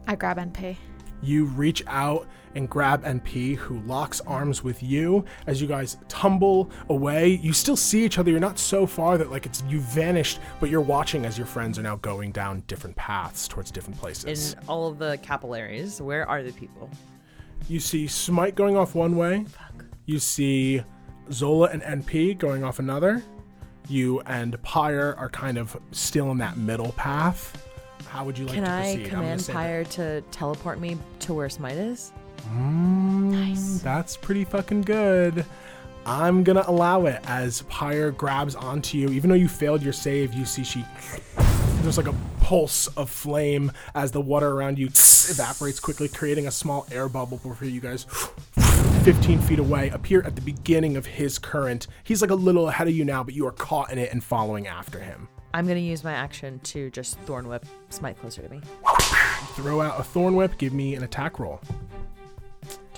I 0.08 0.16
grab 0.16 0.38
NP. 0.38 0.78
You 1.22 1.48
reach 1.48 1.84
out 1.86 2.28
and 2.56 2.70
grab 2.70 3.04
NP, 3.04 3.56
who 3.56 3.80
locks 3.82 4.22
arms 4.22 4.64
with 4.64 4.82
you 4.84 5.26
as 5.48 5.62
you 5.62 5.68
guys 5.68 5.98
tumble 6.08 6.70
away. 6.90 7.30
You 7.42 7.54
still 7.54 7.76
see 7.76 8.04
each 8.04 8.18
other. 8.18 8.32
You're 8.32 8.40
not 8.40 8.60
so 8.60 8.86
far 8.86 9.18
that 9.18 9.32
like 9.32 9.46
it's 9.46 9.64
you 9.68 9.80
vanished, 9.80 10.40
but 10.60 10.70
you're 10.70 10.82
watching 10.82 11.26
as 11.26 11.38
your 11.38 11.48
friends 11.48 11.80
are 11.80 11.84
now 11.84 11.98
going 11.98 12.32
down 12.32 12.64
different 12.68 12.96
paths 12.96 13.48
towards 13.48 13.72
different 13.72 14.00
places. 14.00 14.54
In 14.54 14.60
all 14.68 14.88
of 14.88 14.98
the 14.98 15.18
capillaries, 15.22 16.02
where 16.02 16.28
are 16.28 16.44
the 16.44 16.54
people? 16.54 16.90
You 17.68 17.80
see 17.80 18.08
Smite 18.08 18.56
going 18.56 18.76
off 18.76 18.96
one 18.96 19.16
way. 19.16 19.46
You 20.06 20.20
see 20.20 20.84
Zola 21.32 21.70
and 21.70 21.82
NP 21.82 22.38
going 22.38 22.64
off 22.64 22.80
another. 22.80 23.24
You 23.88 24.20
and 24.22 24.62
Pyre 24.62 25.16
are 25.18 25.30
kind 25.30 25.58
of 25.58 25.78
still 25.92 26.32
in 26.32 26.38
that 26.40 26.58
middle 26.58 26.92
path. 26.94 27.68
How 28.08 28.26
would 28.26 28.38
you 28.38 28.46
like 28.46 28.56
Can 28.56 28.66
to 28.66 28.72
I 28.72 28.82
proceed? 28.82 29.04
I'm 29.06 29.10
command 29.10 29.50
Pyre 29.52 29.84
to 29.86 30.22
teleport 30.32 30.80
me 30.80 30.98
to 31.20 31.34
where 31.34 31.50
Smite 31.50 31.78
is? 31.78 32.12
Mm, 32.50 33.32
nice. 33.32 33.82
That's 33.82 34.18
pretty 34.18 34.44
fucking 34.44 34.82
good. 34.82 35.46
I'm 36.06 36.44
gonna 36.44 36.64
allow 36.66 37.06
it 37.06 37.22
as 37.26 37.62
Pyre 37.64 38.12
grabs 38.12 38.56
onto 38.56 38.98
you. 38.98 39.10
Even 39.10 39.30
though 39.30 39.36
you 39.36 39.48
failed 39.48 39.84
your 39.84 39.94
save, 39.94 40.34
you 40.34 40.46
see 40.46 40.64
she 40.64 40.84
there's 41.84 41.98
like 41.98 42.08
a 42.08 42.16
pulse 42.42 42.88
of 42.90 43.10
flame 43.10 43.72
as 43.96 44.12
the 44.12 44.22
water 44.22 44.50
around 44.50 44.78
you 44.78 44.88
evaporates 44.88 45.80
quickly, 45.80 46.08
creating 46.08 46.48
a 46.48 46.52
small 46.52 46.86
air 46.92 47.10
bubble 47.10 47.38
before 47.38 47.68
you 47.68 47.82
guys 47.82 48.04
15 49.04 49.42
feet 49.42 49.60
away 49.60 49.90
appear 49.90 50.22
at 50.24 50.36
the 50.36 50.42
beginning 50.42 50.96
of 50.96 51.06
his 51.06 51.40
current. 51.40 51.88
He's 52.04 52.22
like 52.22 52.32
a 52.32 52.36
little 52.36 52.70
ahead 52.70 52.88
of 52.88 52.94
you 52.94 53.06
now, 53.06 53.24
but 53.24 53.34
you 53.34 53.48
are 53.48 53.52
caught 53.52 53.92
in 53.92 53.98
it 53.98 54.12
and 54.12 54.24
following 54.24 54.68
after 54.68 55.00
him. 55.00 55.28
I'm 55.54 55.68
gonna 55.68 55.80
use 55.80 56.04
my 56.04 56.14
action 56.14 56.60
to 56.60 56.90
just 56.92 57.18
Thorn 57.20 57.48
Whip 57.48 57.66
Smite 57.90 58.20
closer 58.20 58.42
to 58.42 58.50
me. 58.50 58.62
Throw 59.56 59.82
out 59.82 60.00
a 60.00 60.04
thorn 60.04 60.36
whip, 60.36 60.58
give 60.58 60.74
me 60.74 60.96
an 60.96 61.04
attack 61.04 61.40
roll. 61.40 61.62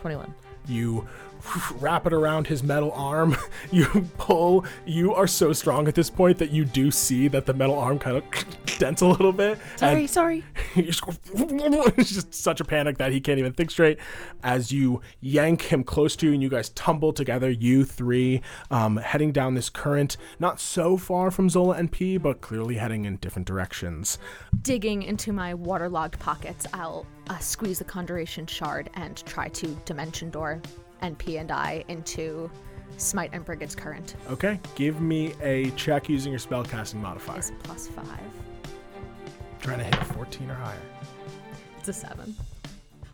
21. 0.03 0.33
You 0.67 1.07
wrap 1.79 2.05
it 2.05 2.13
around 2.13 2.47
his 2.47 2.63
metal 2.63 2.91
arm. 2.93 3.35
You 3.71 4.07
pull. 4.17 4.65
You 4.85 5.15
are 5.15 5.25
so 5.25 5.51
strong 5.51 5.87
at 5.87 5.95
this 5.95 6.09
point 6.09 6.37
that 6.37 6.51
you 6.51 6.63
do 6.63 6.91
see 6.91 7.27
that 7.29 7.45
the 7.45 7.53
metal 7.53 7.77
arm 7.77 7.97
kind 7.97 8.17
of 8.17 8.23
dents 8.77 9.01
a 9.01 9.07
little 9.07 9.31
bit. 9.31 9.57
Sorry, 9.77 10.05
sorry. 10.05 10.43
just 10.75 11.01
it's 11.35 12.11
just 12.11 12.33
such 12.35 12.59
a 12.59 12.65
panic 12.65 12.97
that 12.99 13.11
he 13.11 13.19
can't 13.19 13.39
even 13.39 13.53
think 13.53 13.71
straight. 13.71 13.97
As 14.43 14.71
you 14.71 15.01
yank 15.21 15.63
him 15.63 15.83
close 15.83 16.15
to 16.17 16.27
you, 16.27 16.33
and 16.33 16.43
you 16.43 16.49
guys 16.49 16.69
tumble 16.69 17.13
together, 17.13 17.49
you 17.49 17.83
three, 17.83 18.41
um, 18.69 18.97
heading 18.97 19.31
down 19.31 19.55
this 19.55 19.69
current, 19.69 20.17
not 20.39 20.59
so 20.59 20.97
far 20.97 21.31
from 21.31 21.49
Zola 21.49 21.75
and 21.75 21.91
P, 21.91 22.17
but 22.17 22.41
clearly 22.41 22.75
heading 22.75 23.05
in 23.05 23.15
different 23.17 23.47
directions. 23.47 24.19
Digging 24.61 25.01
into 25.03 25.33
my 25.33 25.53
waterlogged 25.55 26.19
pockets, 26.19 26.67
I'll 26.73 27.07
uh, 27.29 27.39
squeeze 27.39 27.79
the 27.79 27.85
conjuration 27.85 28.45
shard 28.45 28.89
and 28.93 29.17
try 29.25 29.47
to 29.49 29.67
dimension 29.85 30.29
door 30.29 30.61
NP 31.03 31.39
and 31.39 31.51
I 31.51 31.83
into 31.89 32.49
Smite 32.97 33.31
and 33.33 33.45
Brigid's 33.45 33.75
current. 33.75 34.15
Okay, 34.29 34.59
give 34.75 35.01
me 35.01 35.33
a 35.41 35.69
check 35.71 36.09
using 36.09 36.31
your 36.31 36.39
spellcasting 36.39 36.95
modifier. 36.95 37.39
Is 37.39 37.51
plus 37.63 37.87
five. 37.89 38.07
Trying 39.59 39.79
to 39.79 39.83
hit 39.83 39.95
a 39.95 40.05
14 40.05 40.49
or 40.49 40.55
higher. 40.55 40.77
It's 41.79 41.89
a 41.89 41.93
seven. 41.93 42.35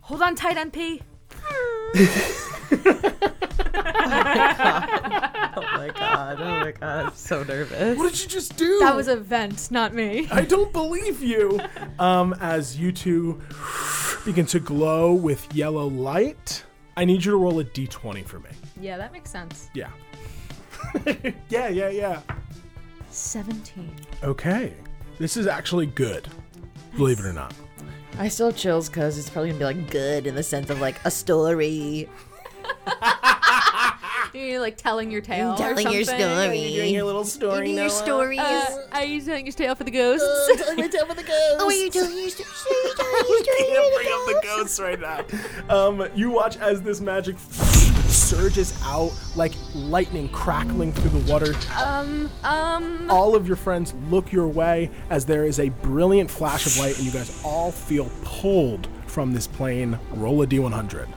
Hold 0.02 0.22
on 0.22 0.36
tight, 0.36 0.58
NP. 0.58 1.02
Oh 5.52 5.62
my 5.62 5.90
god. 5.90 6.38
Oh 6.40 6.60
my 6.62 6.72
god. 6.72 7.06
I'm 7.08 7.14
so 7.14 7.44
nervous. 7.44 7.98
What 7.98 8.12
did 8.12 8.22
you 8.22 8.30
just 8.30 8.56
do? 8.56 8.80
That 8.80 8.96
was 8.96 9.08
a 9.08 9.18
vent, 9.18 9.72
not 9.72 9.94
me. 9.94 10.28
I 10.32 10.46
don't 10.46 10.72
believe 10.72 11.22
you. 11.22 11.60
Um, 11.98 12.34
as 12.40 12.80
you 12.80 12.92
two 12.92 13.42
begin 14.26 14.46
to 14.48 14.60
glow 14.60 15.14
with 15.14 15.54
yellow 15.54 15.88
light, 15.88 16.64
I 17.00 17.06
need 17.06 17.24
you 17.24 17.32
to 17.32 17.38
roll 17.38 17.58
a 17.62 17.64
d20 17.64 18.26
for 18.26 18.40
me. 18.42 18.50
Yeah, 18.82 18.98
that 18.98 19.14
makes 19.14 19.32
sense. 19.32 19.70
Yeah. 19.74 19.90
yeah, 21.48 21.70
yeah, 21.70 21.88
yeah. 21.88 22.22
17. 23.10 23.90
Okay. 24.22 24.74
This 25.18 25.38
is 25.38 25.48
actually 25.48 25.86
good. 25.86 26.28
Believe 26.98 27.20
it 27.20 27.26
or 27.26 27.32
not. 27.32 27.54
I 28.18 28.28
still 28.28 28.48
have 28.48 28.58
chills 28.58 28.90
because 28.90 29.18
it's 29.18 29.30
probably 29.30 29.52
gonna 29.52 29.60
be 29.60 29.80
like 29.80 29.90
good 29.90 30.28
in 30.28 30.36
the 30.36 30.44
sense 30.44 30.70
of 30.70 30.82
like 30.82 31.00
a 31.06 31.12
story. 31.12 32.10
You're 34.34 34.60
like 34.60 34.78
telling 34.78 35.12
your 35.12 35.22
tale. 35.22 35.56
telling 35.56 35.88
or 35.88 35.92
your 35.92 36.04
something. 36.04 36.26
story. 36.26 36.90
your 36.94 37.04
little 37.04 37.24
story. 37.26 37.72
your 37.72 37.90
stories. 37.90 38.40
Uh, 38.40 38.88
are 38.92 39.04
you 39.06 39.22
telling 39.22 39.46
your 39.46 39.54
tale 39.54 39.76
for 39.76 39.84
the 39.84 39.92
ghosts? 39.92 40.26
Uh, 40.26 40.56
telling 40.58 40.78
my 40.80 40.88
tale 40.88 41.06
for 41.06 41.16
the 41.16 41.24
ghosts. 41.34 41.56
Oh, 41.60 41.68
are 41.68 41.72
you 41.74 41.90
telling 41.90 42.18
your 42.18 42.30
story? 42.30 42.50
can't 43.58 43.96
bring 43.96 44.08
up 44.08 44.26
the 44.26 44.42
ghosts 44.44 44.80
right 44.80 45.00
now. 45.00 45.26
Um, 45.76 46.08
you 46.16 46.30
watch 46.30 46.58
as 46.58 46.82
this 46.82 47.02
magic 47.02 47.38
surges 48.08 48.80
out 48.84 49.12
like 49.36 49.54
lightning 49.74 50.30
crackling 50.30 50.92
through 50.92 51.20
the 51.20 51.32
water. 51.32 51.54
um, 51.84 52.30
um. 52.44 53.10
all 53.10 53.36
of 53.36 53.48
your 53.48 53.56
friends 53.56 53.94
look 54.10 54.32
your 54.32 54.48
way 54.48 54.90
as 55.10 55.26
there 55.26 55.46
is 55.46 55.60
a 55.60 55.70
brilliant 55.70 56.30
flash 56.30 56.66
of 56.66 56.78
light 56.78 56.96
and 56.98 57.06
you 57.06 57.12
guys 57.12 57.42
all 57.44 57.72
feel 57.72 58.10
pulled 58.24 58.88
from 59.08 59.34
this 59.34 59.48
plane. 59.48 59.98
Roll 60.14 60.42
a 60.44 60.48
d100 60.48 61.08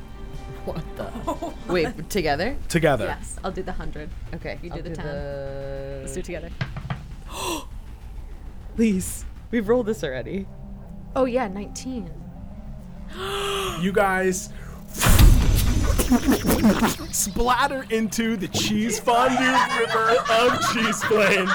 What 0.65 0.85
the? 0.97 1.53
Wait, 1.73 2.09
together? 2.11 2.57
together. 2.69 3.07
Yes, 3.07 3.37
I'll 3.43 3.51
do 3.51 3.63
the 3.63 3.73
100. 3.73 4.09
Okay. 4.35 4.59
You 4.63 4.71
I'll 4.71 4.77
do 4.77 4.83
the 4.83 4.91
10. 4.95 5.07
the- 5.07 5.99
Let's 6.03 6.13
do 6.15 6.21
it 6.21 6.25
together. 6.25 6.51
Please. 8.77 9.25
We've 9.51 9.69
rolled 9.69 9.87
this 9.87 10.03
already. 10.05 10.47
Oh, 11.15 11.25
yeah, 11.27 11.49
19. 11.49 12.11
You 13.81 13.93
guys 13.93 14.49
splatter 17.11 17.85
into 17.91 18.37
the 18.37 18.49
cheese 18.49 18.99
fondue 18.99 19.53
river 19.79 20.17
of 20.31 20.61
cheese 20.73 21.01
plane. 21.05 21.49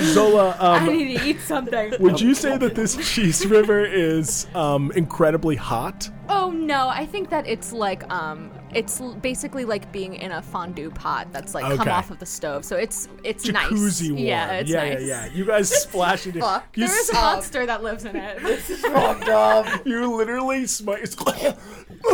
Zola, 0.00 0.56
I 0.60 0.78
um, 0.78 0.92
need 0.96 1.18
to 1.18 1.26
eat 1.26 1.40
something. 1.40 1.94
would 2.00 2.20
you 2.20 2.34
say 2.34 2.56
that 2.56 2.74
this 2.74 2.96
cheese 3.14 3.44
river 3.46 3.84
is 3.84 4.46
um, 4.54 4.92
incredibly 4.92 5.56
hot? 5.56 6.10
Oh 6.28 6.50
no, 6.50 6.88
I 6.88 7.06
think 7.06 7.30
that 7.30 7.46
it's 7.46 7.72
like 7.72 8.08
um 8.12 8.50
it's 8.74 9.00
basically 9.22 9.64
like 9.64 9.90
being 9.92 10.14
in 10.14 10.30
a 10.32 10.42
fondue 10.42 10.90
pot 10.90 11.28
that's 11.32 11.54
like 11.54 11.64
come 11.64 11.80
Okay. 11.80 11.90
off 11.90 12.10
of 12.10 12.18
the 12.18 12.26
stove. 12.26 12.64
So 12.64 12.76
it's 12.76 13.08
it's 13.24 13.46
nice. 13.48 13.70
Jacuzzi 13.70 14.10
warm. 14.12 14.18
Yeah, 14.24 14.52
it's 14.52 14.70
yeah, 14.70 14.84
nice. 14.94 15.00
yeah, 15.00 15.26
yeah. 15.26 15.32
You 15.32 15.44
guys 15.46 15.70
splash 15.82 16.26
into. 16.26 16.40
Fuck. 16.40 16.76
You, 16.76 16.86
There 16.86 17.00
is 17.00 17.08
a 17.10 17.16
s- 17.16 17.22
monster 17.22 17.66
that 17.66 17.82
lives 17.82 18.04
in 18.04 18.14
it. 18.16 18.40
you 19.86 20.14
literally 20.16 20.66
smite. 20.66 21.16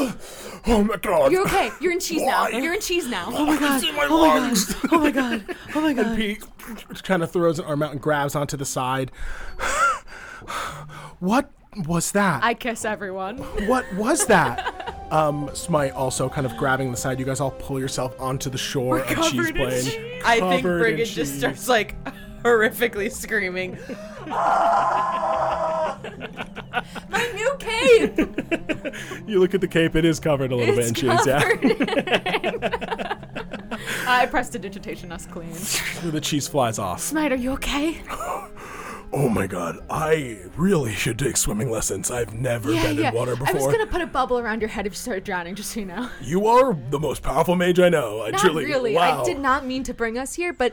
oh 0.67 0.85
my 0.87 0.97
god. 0.97 1.33
You're 1.33 1.43
okay. 1.47 1.71
You're 1.81 1.93
in 1.93 2.01
cheese 2.01 2.23
now. 2.23 2.45
Why? 2.45 2.51
You're 2.51 2.75
in 2.75 2.81
cheese 2.81 3.09
now. 3.09 3.27
Oh 3.33 3.47
my 3.47 3.57
oh 3.57 3.59
god. 3.61 3.83
my 3.97 4.07
oh 4.11 4.17
lungs. 4.17 4.75
Oh 4.93 4.99
my 4.99 5.11
god. 5.11 5.57
Oh 5.75 5.81
my 5.81 5.93
god. 5.95 6.19
NP 6.19 7.03
kind 7.03 7.23
of 7.23 7.31
throws 7.33 7.59
an 7.59 7.65
arm 7.65 7.83
out 7.83 7.93
and 7.93 8.01
grabs 8.01 8.35
onto 8.35 8.57
the 8.57 8.65
side. 8.65 9.11
what 11.19 11.51
was 11.87 12.13
that? 12.13 12.43
I 12.43 12.55
kiss 12.55 12.85
everyone. 12.85 13.39
what 13.67 13.93
was 13.95 14.27
that? 14.27 14.81
Um, 15.11 15.49
Smite 15.55 15.93
also 15.93 16.29
kind 16.29 16.45
of 16.45 16.57
grabbing 16.57 16.91
the 16.91 16.97
side. 16.97 17.21
You 17.21 17.25
guys 17.25 17.39
all 17.39 17.53
pull 17.53 17.79
yourself 17.79 18.19
onto 18.21 18.51
the 18.51 18.59
shore 18.59 18.99
of 18.99 19.07
Cheese 19.07 19.17
covered 19.17 19.57
in 19.57 19.71
cheese. 19.71 19.97
I 20.25 20.41
think 20.41 20.63
Covered 20.63 20.77
in 20.77 20.97
Brigid 20.97 21.07
just 21.07 21.39
starts 21.39 21.69
like 21.69 21.95
horrifically 22.43 23.13
screaming. 23.13 23.79
My 27.11 27.31
new 27.35 27.55
cape. 27.61 28.19
You 29.29 29.39
look 29.39 29.55
at 29.55 29.61
the 29.61 29.69
cape; 29.69 29.95
it 29.95 30.05
is 30.05 30.19
covered 30.19 30.51
a 30.51 30.57
little 30.57 30.75
bit 30.75 30.89
in 30.89 30.95
cheese. 30.95 31.27
Yeah, 31.27 31.43
I 34.09 34.27
prestidigitation 34.27 35.13
us 35.13 35.27
clean. 35.27 35.53
the 36.11 36.21
cheese 36.21 36.49
flies 36.49 36.79
off. 36.79 37.01
Smite, 37.01 37.31
are 37.33 37.37
you 37.37 37.53
okay? 37.53 38.03
Oh 39.17 39.29
my 39.29 39.47
god, 39.47 39.79
I 39.89 40.39
really 40.57 40.93
should 40.93 41.21
take 41.21 41.37
swimming 41.37 41.71
lessons. 41.71 42.11
I've 42.11 42.35
never 42.35 42.73
been 42.73 42.99
in 42.99 43.15
water 43.15 43.37
before. 43.37 43.49
I 43.49 43.53
was 43.53 43.67
gonna 43.67 43.87
put 43.87 44.01
a 44.01 44.07
bubble 44.07 44.41
around 44.41 44.61
your 44.61 44.69
head 44.69 44.89
if 44.89 44.95
you 44.95 44.97
started 44.97 45.23
drowning, 45.23 45.55
just 45.55 45.71
so 45.71 45.81
you 45.81 45.87
know. 45.87 46.11
You 46.21 46.49
are 46.49 46.75
the 46.91 46.99
most 46.99 47.23
powerful 47.23 47.55
mage 47.55 47.79
I 47.79 47.91
know. 47.91 48.23
I 48.23 48.31
Not 48.31 48.41
truly, 48.41 48.65
really. 48.65 48.95
Wow. 48.95 49.23
I 49.23 49.25
did 49.25 49.39
not 49.39 49.65
mean 49.67 49.85
to 49.85 49.95
bring 49.95 50.19
us 50.19 50.35
here, 50.35 50.53
but 50.53 50.73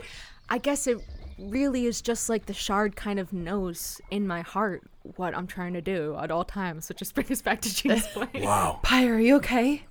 I 0.50 0.58
guess 0.58 0.88
it 0.88 0.98
really 1.38 1.86
is 1.86 2.02
just 2.02 2.28
like 2.28 2.46
the 2.46 2.52
shard 2.52 2.96
kind 2.96 3.20
of 3.20 3.32
knows 3.32 4.00
in 4.10 4.26
my 4.26 4.40
heart 4.42 4.82
what 5.16 5.36
I'm 5.36 5.46
trying 5.46 5.74
to 5.74 5.80
do 5.80 6.16
at 6.20 6.32
all 6.32 6.44
times, 6.44 6.88
which 6.88 6.98
just 6.98 7.14
brings 7.14 7.30
us 7.30 7.42
back 7.42 7.60
to 7.60 7.72
Cheese 7.72 8.06
Plate. 8.12 8.42
Wow. 8.42 8.80
Pyre, 8.82 9.14
are 9.14 9.20
you 9.20 9.36
okay? 9.36 9.84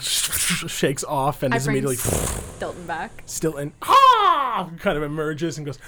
Shakes 0.00 1.04
off 1.04 1.44
and 1.44 1.54
I 1.54 1.58
is 1.58 1.66
bring 1.66 1.76
immediately 1.76 1.96
Stilton 1.96 2.86
back. 2.86 3.22
still 3.26 3.58
in. 3.58 3.72
Ah! 3.82 4.70
Kind 4.78 4.96
of 4.96 5.04
emerges 5.04 5.56
and 5.56 5.66
goes. 5.66 5.78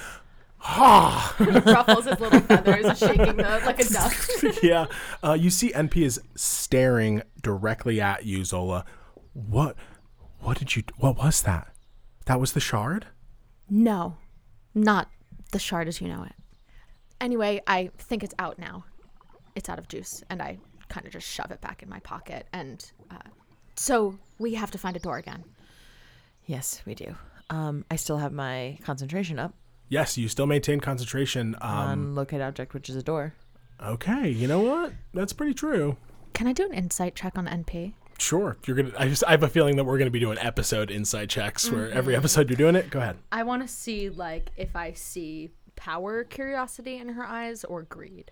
Ah! 0.61 1.35
Ruffles 1.39 2.05
his 2.05 2.19
little 2.19 2.39
feathers, 2.47 2.97
shaking 2.97 3.37
the 3.37 3.61
like 3.65 3.79
a 3.79 3.89
duck. 3.89 4.13
yeah. 4.63 4.85
Uh, 5.23 5.33
you 5.33 5.49
see, 5.49 5.71
NP 5.71 5.97
is 5.97 6.19
staring 6.35 7.21
directly 7.41 8.01
at 8.01 8.25
you, 8.25 8.43
Zola. 8.43 8.85
What? 9.33 9.75
What 10.39 10.57
did 10.57 10.75
you? 10.75 10.83
What 10.97 11.17
was 11.17 11.41
that? 11.43 11.73
That 12.25 12.39
was 12.39 12.53
the 12.53 12.59
shard. 12.59 13.07
No, 13.69 14.17
not 14.73 15.09
the 15.51 15.59
shard 15.59 15.87
as 15.87 16.01
you 16.01 16.07
know 16.07 16.23
it. 16.23 16.33
Anyway, 17.21 17.61
I 17.67 17.91
think 17.97 18.23
it's 18.23 18.35
out 18.39 18.59
now. 18.59 18.85
It's 19.55 19.69
out 19.69 19.79
of 19.79 19.87
juice, 19.87 20.23
and 20.29 20.41
I 20.41 20.57
kind 20.89 21.05
of 21.05 21.11
just 21.11 21.27
shove 21.27 21.51
it 21.51 21.61
back 21.61 21.83
in 21.83 21.89
my 21.89 21.99
pocket. 21.99 22.47
And 22.53 22.89
uh, 23.09 23.29
so 23.75 24.17
we 24.39 24.55
have 24.55 24.71
to 24.71 24.77
find 24.77 24.95
a 24.95 24.99
door 24.99 25.17
again. 25.17 25.43
Yes, 26.45 26.81
we 26.85 26.95
do. 26.95 27.15
Um, 27.49 27.85
I 27.89 27.95
still 27.95 28.17
have 28.17 28.31
my 28.31 28.77
concentration 28.83 29.39
up 29.39 29.53
Yes, 29.89 30.17
you 30.17 30.27
still 30.27 30.45
maintain 30.47 30.79
concentration. 30.79 31.55
Um, 31.61 31.71
on 31.71 32.15
locate 32.15 32.41
object, 32.41 32.73
which 32.73 32.89
is 32.89 32.95
a 32.95 33.03
door. 33.03 33.33
okay, 33.83 34.29
you 34.29 34.47
know 34.47 34.59
what? 34.59 34.93
That's 35.13 35.33
pretty 35.33 35.53
true. 35.53 35.97
Can 36.33 36.47
I 36.47 36.53
do 36.53 36.65
an 36.65 36.73
insight 36.73 37.15
check 37.15 37.37
on 37.37 37.47
NP? 37.47 37.93
Sure. 38.19 38.57
You're 38.65 38.75
gonna. 38.75 38.91
I 38.97 39.07
just. 39.07 39.23
I 39.25 39.31
have 39.31 39.43
a 39.43 39.47
feeling 39.47 39.75
that 39.77 39.83
we're 39.85 39.97
gonna 39.99 40.09
be 40.09 40.19
doing 40.19 40.37
episode 40.39 40.89
insight 40.91 41.29
checks 41.29 41.69
where 41.71 41.89
every 41.91 42.13
Mm-hmm. 42.13 42.19
episode 42.19 42.49
you're 42.49 42.57
doing 42.57 42.75
it. 42.75 42.89
Go 42.89 42.99
ahead. 42.99 43.17
I 43.31 43.43
want 43.43 43.61
to 43.61 43.67
see 43.67 44.09
like 44.09 44.49
if 44.57 44.75
I 44.75 44.93
see 44.93 45.51
power, 45.75 46.23
curiosity 46.23 46.97
in 46.97 47.09
her 47.09 47.23
eyes, 47.23 47.63
or 47.63 47.83
greed. 47.83 48.31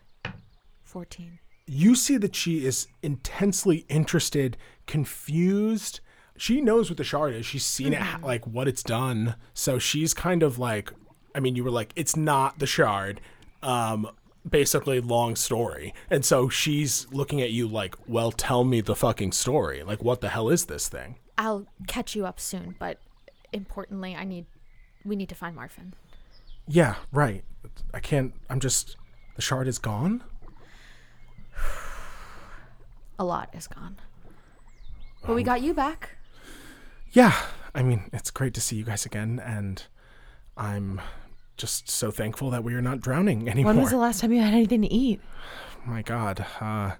Fourteen. 0.83 1.39
you 1.67 1.93
see 1.95 2.17
that 2.17 2.35
she 2.35 2.65
is 2.65 2.87
intensely 3.03 3.85
interested, 3.89 4.57
confused. 4.87 5.99
She 6.37 6.61
knows 6.61 6.89
what 6.89 6.97
the 6.97 7.03
shard 7.03 7.33
is. 7.33 7.45
She's 7.45 7.63
seen 7.65 7.93
it, 7.93 7.99
Mm-hmm. 8.01 8.25
like 8.25 8.45
what 8.45 8.67
it's 8.67 8.83
done. 8.83 9.35
So 9.53 9.79
she's 9.79 10.13
kind 10.13 10.43
of 10.43 10.57
like, 10.59 10.91
I 11.35 11.39
mean, 11.39 11.55
you 11.55 11.63
were 11.63 11.71
like, 11.71 11.91
it's 11.95 12.15
not 12.15 12.59
the 12.59 12.65
shard. 12.65 13.21
Um, 13.61 14.09
basically, 14.49 14.99
long 14.99 15.35
story. 15.35 15.93
And 16.09 16.23
so 16.23 16.49
she's 16.49 17.07
looking 17.11 17.41
at 17.41 17.51
you 17.51 17.67
like, 17.67 17.95
well, 18.07 18.31
tell 18.31 18.63
me 18.63 18.81
the 18.81 18.95
fucking 18.95 19.33
story. 19.33 19.83
Like, 19.83 20.03
what 20.03 20.21
the 20.21 20.29
hell 20.29 20.49
is 20.49 20.65
this 20.65 20.87
thing? 20.87 21.15
I'll 21.37 21.67
catch 21.87 22.15
you 22.15 22.25
up 22.25 22.39
soon, 22.39 22.75
but 22.79 22.99
importantly, 23.51 24.15
I 24.15 24.23
need 24.23 24.45
we 25.03 25.15
need 25.15 25.29
to 25.29 25.35
find 25.35 25.55
Marfin. 25.55 25.93
Yeah, 26.67 26.95
right. 27.11 27.43
I 27.93 27.99
can't. 27.99 28.33
I'm 28.49 28.59
just. 28.59 28.95
The 29.35 29.41
shard 29.41 29.67
is 29.67 29.77
gone. 29.77 30.23
A 33.19 33.25
lot 33.25 33.49
is 33.53 33.67
gone. 33.67 33.97
But 35.25 35.35
we 35.35 35.43
got 35.43 35.61
you 35.61 35.73
back. 35.73 36.17
Yeah, 37.11 37.33
I 37.73 37.83
mean, 37.83 38.09
it's 38.13 38.31
great 38.31 38.53
to 38.55 38.61
see 38.61 38.75
you 38.75 38.83
guys 38.83 39.05
again, 39.05 39.41
and 39.43 39.83
I'm 40.57 41.01
just 41.57 41.89
so 41.89 42.11
thankful 42.11 42.49
that 42.51 42.63
we 42.63 42.73
are 42.73 42.81
not 42.81 42.99
drowning 43.01 43.49
anymore. 43.49 43.73
When 43.73 43.81
was 43.81 43.91
the 43.91 43.97
last 43.97 44.21
time 44.21 44.31
you 44.31 44.41
had 44.41 44.53
anything 44.53 44.81
to 44.81 44.91
eat? 44.91 45.21
My 45.85 46.01
God, 46.01 46.45
uh, 46.59 46.93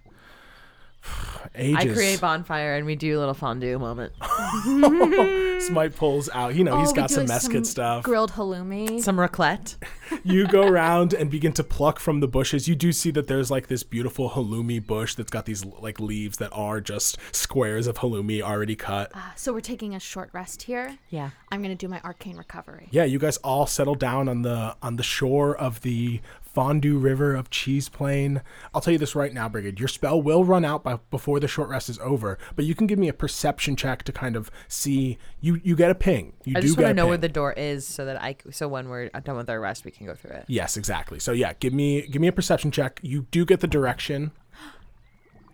ages. 1.57 1.91
I 1.91 1.93
create 1.93 2.21
bonfire 2.21 2.75
and 2.75 2.85
we 2.85 2.95
do 2.95 3.17
a 3.17 3.19
little 3.19 3.33
fondue 3.33 3.77
moment. 3.79 4.13
Smite 5.61 5.95
pulls 5.95 6.29
out. 6.29 6.55
You 6.55 6.63
know, 6.63 6.79
he's 6.79 6.89
Oh, 6.89 6.91
we 6.91 6.95
got 6.95 7.09
some 7.09 7.21
like, 7.21 7.29
mesquite 7.29 7.65
stuff. 7.65 8.03
Grilled 8.03 8.31
halloumi. 8.33 9.01
Some 9.01 9.17
raclette. 9.17 9.75
you 10.23 10.47
go 10.47 10.67
around 10.67 11.13
and 11.13 11.29
begin 11.31 11.53
to 11.53 11.63
pluck 11.63 11.99
from 11.99 12.19
the 12.19 12.27
bushes. 12.27 12.67
You 12.67 12.75
do 12.75 12.91
see 12.91 13.11
that 13.11 13.27
there's 13.27 13.49
like 13.49 13.67
this 13.67 13.83
beautiful 13.83 14.31
halloumi 14.31 14.85
bush 14.85 15.15
that's 15.15 15.31
got 15.31 15.45
these 15.45 15.65
like 15.65 15.99
leaves 15.99 16.37
that 16.37 16.51
are 16.51 16.81
just 16.81 17.17
squares 17.33 17.87
of 17.87 17.97
halloumi 17.97 18.41
already 18.41 18.75
cut. 18.75 19.11
Uh, 19.13 19.19
so 19.35 19.53
we're 19.53 19.61
taking 19.61 19.95
a 19.95 19.99
short 19.99 20.29
rest 20.33 20.63
here. 20.63 20.97
Yeah. 21.09 21.31
I'm 21.51 21.61
gonna 21.61 21.75
do 21.75 21.87
my 21.87 22.01
arcane 22.03 22.37
recovery. 22.37 22.87
Yeah, 22.91 23.05
you 23.05 23.19
guys 23.19 23.37
all 23.37 23.65
settle 23.65 23.95
down 23.95 24.27
on 24.27 24.41
the 24.41 24.75
on 24.81 24.97
the 24.97 25.03
shore 25.03 25.55
of 25.55 25.81
the 25.81 26.21
Fondue 26.55 26.97
River 26.97 27.35
of 27.35 27.49
Cheese 27.49 27.89
Plain. 27.89 28.41
I'll 28.73 28.79
tell 28.79 28.93
you 28.93 28.97
this 28.97 29.13
right 29.13 29.33
now, 29.33 29.49
Brigid. 29.49 29.77
Your 29.77 29.89
spell 29.89 30.21
will 30.21 30.45
run 30.45 30.63
out 30.63 30.83
by, 30.83 30.97
before 31.11 31.41
the 31.41 31.49
short 31.49 31.67
rest 31.67 31.89
is 31.89 31.99
over, 31.99 32.39
but 32.55 32.63
you 32.63 32.73
can 32.73 32.87
give 32.87 32.97
me 32.97 33.09
a 33.09 33.13
perception 33.13 33.75
check 33.75 34.03
to 34.03 34.13
kind 34.13 34.37
of 34.37 34.49
see. 34.69 35.17
You 35.41 35.59
you 35.63 35.75
get 35.75 35.91
a 35.91 35.95
ping. 35.95 36.33
You 36.45 36.53
I 36.55 36.61
do 36.61 36.67
just 36.67 36.77
want 36.77 36.87
to 36.87 36.93
know 36.93 37.03
ping. 37.03 37.09
where 37.09 37.17
the 37.17 37.29
door 37.29 37.51
is 37.51 37.85
so 37.85 38.05
that 38.05 38.21
I 38.21 38.37
so 38.51 38.69
when 38.69 38.87
we're 38.87 39.09
done 39.09 39.35
with 39.35 39.49
our 39.49 39.59
rest 39.59 39.83
we 39.83 39.91
can 39.91 40.07
go 40.07 40.15
through 40.15 40.31
it. 40.31 40.45
Yes, 40.47 40.77
exactly. 40.77 41.19
So 41.19 41.33
yeah, 41.33 41.53
give 41.59 41.73
me 41.73 42.07
give 42.07 42.21
me 42.21 42.29
a 42.29 42.31
perception 42.33 42.71
check. 42.71 43.01
You 43.03 43.27
do 43.31 43.45
get 43.45 43.59
the 43.59 43.67
direction. 43.67 44.31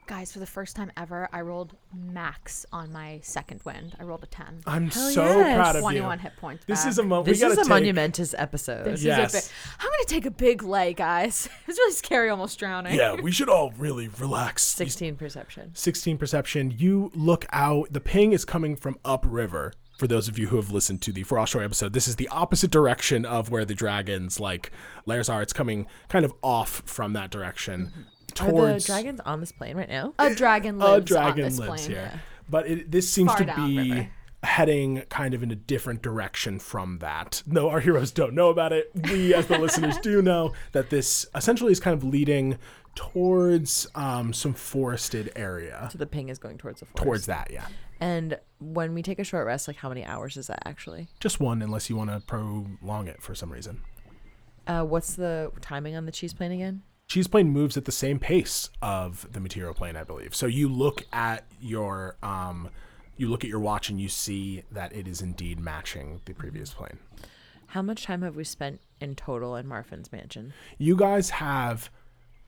Guys, 0.07 0.33
for 0.33 0.39
the 0.39 0.45
first 0.45 0.75
time 0.75 0.91
ever, 0.97 1.29
I 1.31 1.39
rolled 1.39 1.73
max 1.95 2.65
on 2.73 2.91
my 2.91 3.21
second 3.23 3.61
wind. 3.63 3.95
I 3.97 4.03
rolled 4.03 4.23
a 4.23 4.27
ten. 4.27 4.61
I'm 4.65 4.89
Hell 4.89 5.11
so 5.11 5.23
yes. 5.39 5.55
proud 5.55 5.75
of 5.77 5.81
Twenty-one 5.81 6.17
you. 6.17 6.23
hit 6.23 6.35
points. 6.35 6.65
This 6.65 6.81
back. 6.83 6.89
is 6.89 6.97
a 6.99 7.03
moment. 7.03 7.27
This 7.27 7.41
we 7.41 7.47
is 7.47 7.53
a 7.53 7.61
take- 7.61 7.69
monumentous 7.69 8.35
episode. 8.37 8.85
This 8.85 9.03
Yes. 9.03 9.33
is 9.33 9.45
a 9.45 9.47
big. 9.47 9.53
I'm 9.79 9.85
gonna 9.89 10.03
take 10.07 10.25
a 10.25 10.31
big 10.31 10.63
lay, 10.63 10.93
guys. 10.93 11.47
It's 11.67 11.77
really 11.77 11.93
scary, 11.93 12.29
almost 12.29 12.59
drowning. 12.59 12.95
Yeah, 12.95 13.13
we 13.21 13.31
should 13.31 13.47
all 13.47 13.71
really 13.77 14.09
relax. 14.19 14.63
16 14.65 15.15
perception. 15.15 15.71
16 15.73 16.17
perception. 16.17 16.71
You 16.77 17.11
look 17.15 17.45
out. 17.53 17.93
The 17.93 18.01
ping 18.01 18.33
is 18.33 18.43
coming 18.43 18.75
from 18.75 18.97
upriver. 19.05 19.71
For 19.97 20.07
those 20.07 20.27
of 20.27 20.39
you 20.39 20.47
who 20.47 20.55
have 20.55 20.71
listened 20.71 21.03
to 21.03 21.13
the 21.13 21.21
For 21.21 21.37
All 21.37 21.45
Story 21.45 21.63
episode, 21.63 21.93
this 21.93 22.07
is 22.07 22.15
the 22.15 22.27
opposite 22.29 22.71
direction 22.71 23.23
of 23.23 23.51
where 23.51 23.63
the 23.65 23.75
dragons 23.75 24.39
like 24.39 24.71
lairs 25.05 25.29
are. 25.29 25.43
It's 25.43 25.53
coming 25.53 25.85
kind 26.09 26.25
of 26.25 26.33
off 26.41 26.81
from 26.87 27.13
that 27.13 27.29
direction 27.29 27.91
mm-hmm. 27.93 28.01
Are 28.39 28.73
the 28.73 28.79
dragons 28.79 29.19
on 29.21 29.39
this 29.39 29.51
plane 29.51 29.77
right 29.77 29.89
now? 29.89 30.13
A 30.19 30.33
dragon 30.33 30.75
a 30.75 30.85
lives 30.85 31.05
dragon 31.05 31.45
on 31.45 31.49
this 31.49 31.59
lives 31.59 31.85
plane. 31.85 31.97
here. 31.97 32.21
But 32.49 32.67
it, 32.67 32.91
this 32.91 33.09
seems 33.09 33.31
Far 33.31 33.45
to 33.45 33.55
be 33.55 33.91
river. 33.91 34.09
heading 34.43 35.03
kind 35.09 35.33
of 35.33 35.43
in 35.43 35.51
a 35.51 35.55
different 35.55 36.01
direction 36.01 36.59
from 36.59 36.99
that. 36.99 37.43
No, 37.45 37.69
our 37.69 37.79
heroes 37.79 38.11
don't 38.11 38.33
know 38.33 38.49
about 38.49 38.73
it. 38.73 38.91
We, 39.09 39.33
as 39.33 39.47
the 39.47 39.57
listeners, 39.59 39.97
do 39.99 40.21
know 40.21 40.53
that 40.73 40.89
this 40.89 41.25
essentially 41.35 41.71
is 41.71 41.79
kind 41.79 41.95
of 41.95 42.03
leading 42.03 42.57
towards 42.95 43.87
um, 43.95 44.33
some 44.33 44.53
forested 44.53 45.31
area. 45.35 45.87
So 45.91 45.97
the 45.97 46.05
ping 46.05 46.29
is 46.29 46.37
going 46.37 46.57
towards 46.57 46.81
the 46.81 46.85
forest. 46.87 47.03
Towards 47.03 47.25
that, 47.27 47.49
yeah. 47.51 47.67
And 48.01 48.37
when 48.59 48.93
we 48.93 49.01
take 49.03 49.19
a 49.19 49.23
short 49.23 49.45
rest, 49.45 49.67
like 49.67 49.77
how 49.77 49.89
many 49.89 50.03
hours 50.03 50.35
is 50.35 50.47
that 50.47 50.63
actually? 50.65 51.07
Just 51.19 51.39
one, 51.39 51.61
unless 51.61 51.89
you 51.89 51.95
want 51.95 52.09
to 52.09 52.19
prolong 52.19 53.07
it 53.07 53.21
for 53.21 53.35
some 53.35 53.51
reason. 53.51 53.81
Uh, 54.67 54.83
what's 54.83 55.15
the 55.15 55.51
timing 55.61 55.95
on 55.95 56.05
the 56.05 56.11
cheese 56.11 56.33
plane 56.33 56.51
again? 56.51 56.81
Cheese 57.11 57.27
plane 57.27 57.49
moves 57.49 57.75
at 57.75 57.83
the 57.83 57.91
same 57.91 58.19
pace 58.19 58.69
of 58.81 59.27
the 59.33 59.41
material 59.41 59.73
plane, 59.73 59.97
I 59.97 60.05
believe. 60.05 60.33
So 60.33 60.45
you 60.45 60.69
look 60.69 61.03
at 61.11 61.43
your 61.59 62.15
um, 62.23 62.69
you 63.17 63.27
look 63.27 63.43
at 63.43 63.49
your 63.49 63.59
watch 63.59 63.89
and 63.89 63.99
you 63.99 64.07
see 64.07 64.63
that 64.71 64.95
it 64.95 65.09
is 65.09 65.21
indeed 65.21 65.59
matching 65.59 66.21
the 66.23 66.31
previous 66.31 66.73
plane. 66.73 66.99
How 67.67 67.81
much 67.81 68.05
time 68.05 68.21
have 68.21 68.37
we 68.37 68.45
spent 68.45 68.79
in 69.01 69.15
total 69.15 69.57
in 69.57 69.67
Marfin's 69.67 70.09
mansion? 70.13 70.53
You 70.77 70.95
guys 70.95 71.31
have 71.31 71.91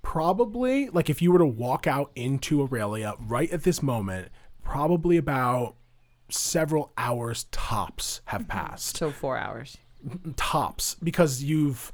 probably 0.02 0.88
like 0.92 1.10
if 1.10 1.22
you 1.22 1.34
were 1.34 1.40
to 1.40 1.46
walk 1.46 1.86
out 1.86 2.12
into 2.16 2.62
Aurelia 2.62 3.16
right 3.20 3.52
at 3.52 3.64
this 3.64 3.84
moment, 3.84 4.30
probably 4.64 5.18
about 5.18 5.76
several 6.30 6.94
hours 6.98 7.48
tops 7.52 8.22
have 8.28 8.48
passed. 8.48 8.96
So 8.96 9.12
four 9.12 9.36
hours. 9.38 9.78
tops 10.38 10.96
because 11.04 11.44
you've 11.44 11.92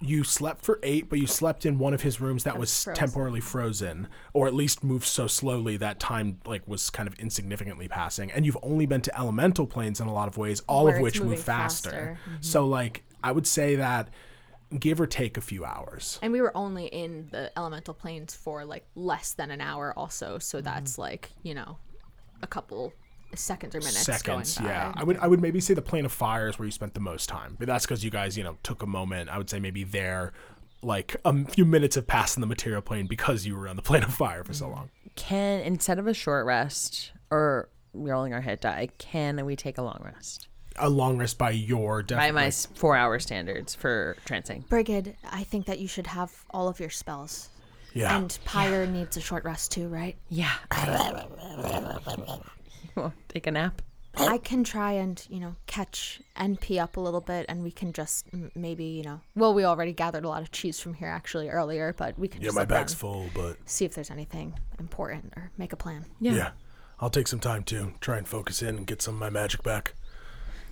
you 0.00 0.22
slept 0.24 0.64
for 0.64 0.78
eight, 0.82 1.08
but 1.08 1.18
you 1.18 1.26
slept 1.26 1.66
in 1.66 1.78
one 1.78 1.92
of 1.92 2.02
his 2.02 2.20
rooms 2.20 2.44
that 2.44 2.58
was 2.58 2.84
frozen. 2.84 2.98
temporarily 2.98 3.40
frozen, 3.40 4.08
or 4.32 4.46
at 4.46 4.54
least 4.54 4.84
moved 4.84 5.06
so 5.06 5.26
slowly 5.26 5.76
that 5.76 5.98
time 5.98 6.38
like 6.46 6.66
was 6.68 6.88
kind 6.90 7.08
of 7.08 7.14
insignificantly 7.18 7.88
passing. 7.88 8.30
And 8.30 8.46
you've 8.46 8.58
only 8.62 8.86
been 8.86 9.00
to 9.02 9.18
elemental 9.18 9.66
planes 9.66 10.00
in 10.00 10.06
a 10.06 10.12
lot 10.12 10.28
of 10.28 10.36
ways, 10.36 10.62
all 10.68 10.84
Where 10.84 10.96
of 10.96 11.02
which 11.02 11.20
move 11.20 11.40
faster. 11.40 11.90
faster. 11.90 12.18
So 12.40 12.66
like 12.66 13.02
I 13.24 13.32
would 13.32 13.46
say 13.46 13.76
that 13.76 14.08
give 14.78 15.00
or 15.00 15.06
take 15.06 15.36
a 15.36 15.40
few 15.40 15.64
hours. 15.64 16.18
And 16.22 16.32
we 16.32 16.40
were 16.42 16.54
only 16.56 16.86
in 16.86 17.28
the 17.30 17.50
elemental 17.58 17.94
planes 17.94 18.34
for 18.34 18.64
like 18.64 18.84
less 18.94 19.32
than 19.32 19.50
an 19.50 19.60
hour, 19.60 19.92
also. 19.96 20.38
So 20.38 20.58
Mm-hmm. 20.58 20.64
that's 20.64 20.98
like, 20.98 21.30
you 21.42 21.54
know, 21.54 21.78
a 22.42 22.46
couple 22.46 22.92
seconds 23.34 23.74
or 23.74 23.78
minutes. 23.78 24.00
seconds. 24.00 24.56
going 24.56 24.68
by. 24.68 24.74
Yeah, 24.74 24.92
I 24.96 25.04
would 25.04 25.18
I 25.18 25.26
would 25.26 25.40
maybe 25.40 25.60
say 25.60 25.74
the 25.74 25.82
plane 25.82 26.04
of 26.04 26.12
fire 26.12 26.48
is 26.48 26.58
where 26.58 26.66
you 26.66 26.72
spent 26.72 26.94
the 26.94 27.00
most 27.00 27.28
time, 27.28 27.56
but 27.58 27.66
that's 27.66 27.84
because 27.84 28.04
you 28.04 28.10
guys 28.10 28.36
you 28.36 28.44
know 28.44 28.56
took 28.62 28.82
a 28.82 28.86
moment. 28.86 29.30
I 29.30 29.38
would 29.38 29.50
say 29.50 29.58
maybe 29.60 29.84
there, 29.84 30.32
like 30.82 31.16
a 31.24 31.44
few 31.46 31.64
minutes 31.64 31.96
have 31.96 32.06
passed 32.06 32.36
in 32.36 32.40
the 32.40 32.46
material 32.46 32.82
plane 32.82 33.06
because 33.06 33.46
you 33.46 33.56
were 33.56 33.68
on 33.68 33.76
the 33.76 33.82
plane 33.88 34.02
of 34.02 34.14
fire 34.14 34.44
for 34.44 34.52
so 34.52 34.66
mm. 34.66 34.72
long. 34.72 34.90
Can 35.16 35.60
instead 35.60 35.98
of 35.98 36.06
a 36.06 36.14
short 36.14 36.46
rest 36.46 37.12
or 37.30 37.68
rolling 37.92 38.32
our 38.32 38.40
hit 38.40 38.60
die, 38.60 38.88
can 38.98 39.44
we 39.44 39.56
take 39.56 39.78
a 39.78 39.82
long 39.82 40.00
rest? 40.04 40.48
A 40.80 40.88
long 40.88 41.18
rest 41.18 41.38
by 41.38 41.50
your 41.50 42.04
By 42.04 42.30
my 42.30 42.46
s- 42.46 42.68
four 42.74 42.94
hour 42.94 43.18
standards 43.18 43.74
for 43.74 44.16
trancing. 44.24 44.68
Brigid, 44.68 45.16
I 45.28 45.42
think 45.42 45.66
that 45.66 45.80
you 45.80 45.88
should 45.88 46.06
have 46.06 46.44
all 46.50 46.68
of 46.68 46.78
your 46.78 46.90
spells. 46.90 47.48
yeah. 47.94 48.16
And 48.16 48.38
Pyre 48.44 48.86
needs 48.86 49.16
a 49.16 49.20
short 49.20 49.44
rest 49.44 49.72
too, 49.72 49.88
right? 49.88 50.16
Yeah. 50.28 50.52
well, 53.02 53.14
take 53.28 53.46
a 53.46 53.50
nap. 53.50 53.82
I 54.16 54.38
can 54.38 54.64
try 54.64 54.92
and, 54.92 55.24
you 55.30 55.38
know, 55.38 55.54
catch 55.66 56.20
NP 56.36 56.82
up 56.82 56.96
a 56.96 57.00
little 57.00 57.20
bit 57.20 57.46
and 57.48 57.62
we 57.62 57.70
can 57.70 57.92
just 57.92 58.26
m- 58.32 58.50
maybe, 58.56 58.84
you 58.84 59.04
know, 59.04 59.20
well, 59.36 59.54
we 59.54 59.64
already 59.64 59.92
gathered 59.92 60.24
a 60.24 60.28
lot 60.28 60.42
of 60.42 60.50
cheese 60.50 60.80
from 60.80 60.94
here 60.94 61.08
actually 61.08 61.48
earlier, 61.48 61.94
but 61.96 62.18
we 62.18 62.26
can 62.26 62.40
yeah, 62.40 62.46
just 62.46 62.56
my 62.56 62.62
let 62.62 62.68
bag's 62.68 62.92
them 62.94 62.98
full, 62.98 63.30
but 63.34 63.56
see 63.64 63.84
if 63.84 63.94
there's 63.94 64.10
anything 64.10 64.58
important 64.80 65.32
or 65.36 65.52
make 65.56 65.72
a 65.72 65.76
plan. 65.76 66.04
Yeah. 66.20 66.32
yeah. 66.32 66.50
I'll 67.00 67.10
take 67.10 67.28
some 67.28 67.38
time 67.38 67.62
to 67.64 67.92
try 68.00 68.18
and 68.18 68.26
focus 68.26 68.60
in 68.60 68.76
and 68.76 68.86
get 68.86 69.00
some 69.02 69.14
of 69.14 69.20
my 69.20 69.30
magic 69.30 69.62
back. 69.62 69.94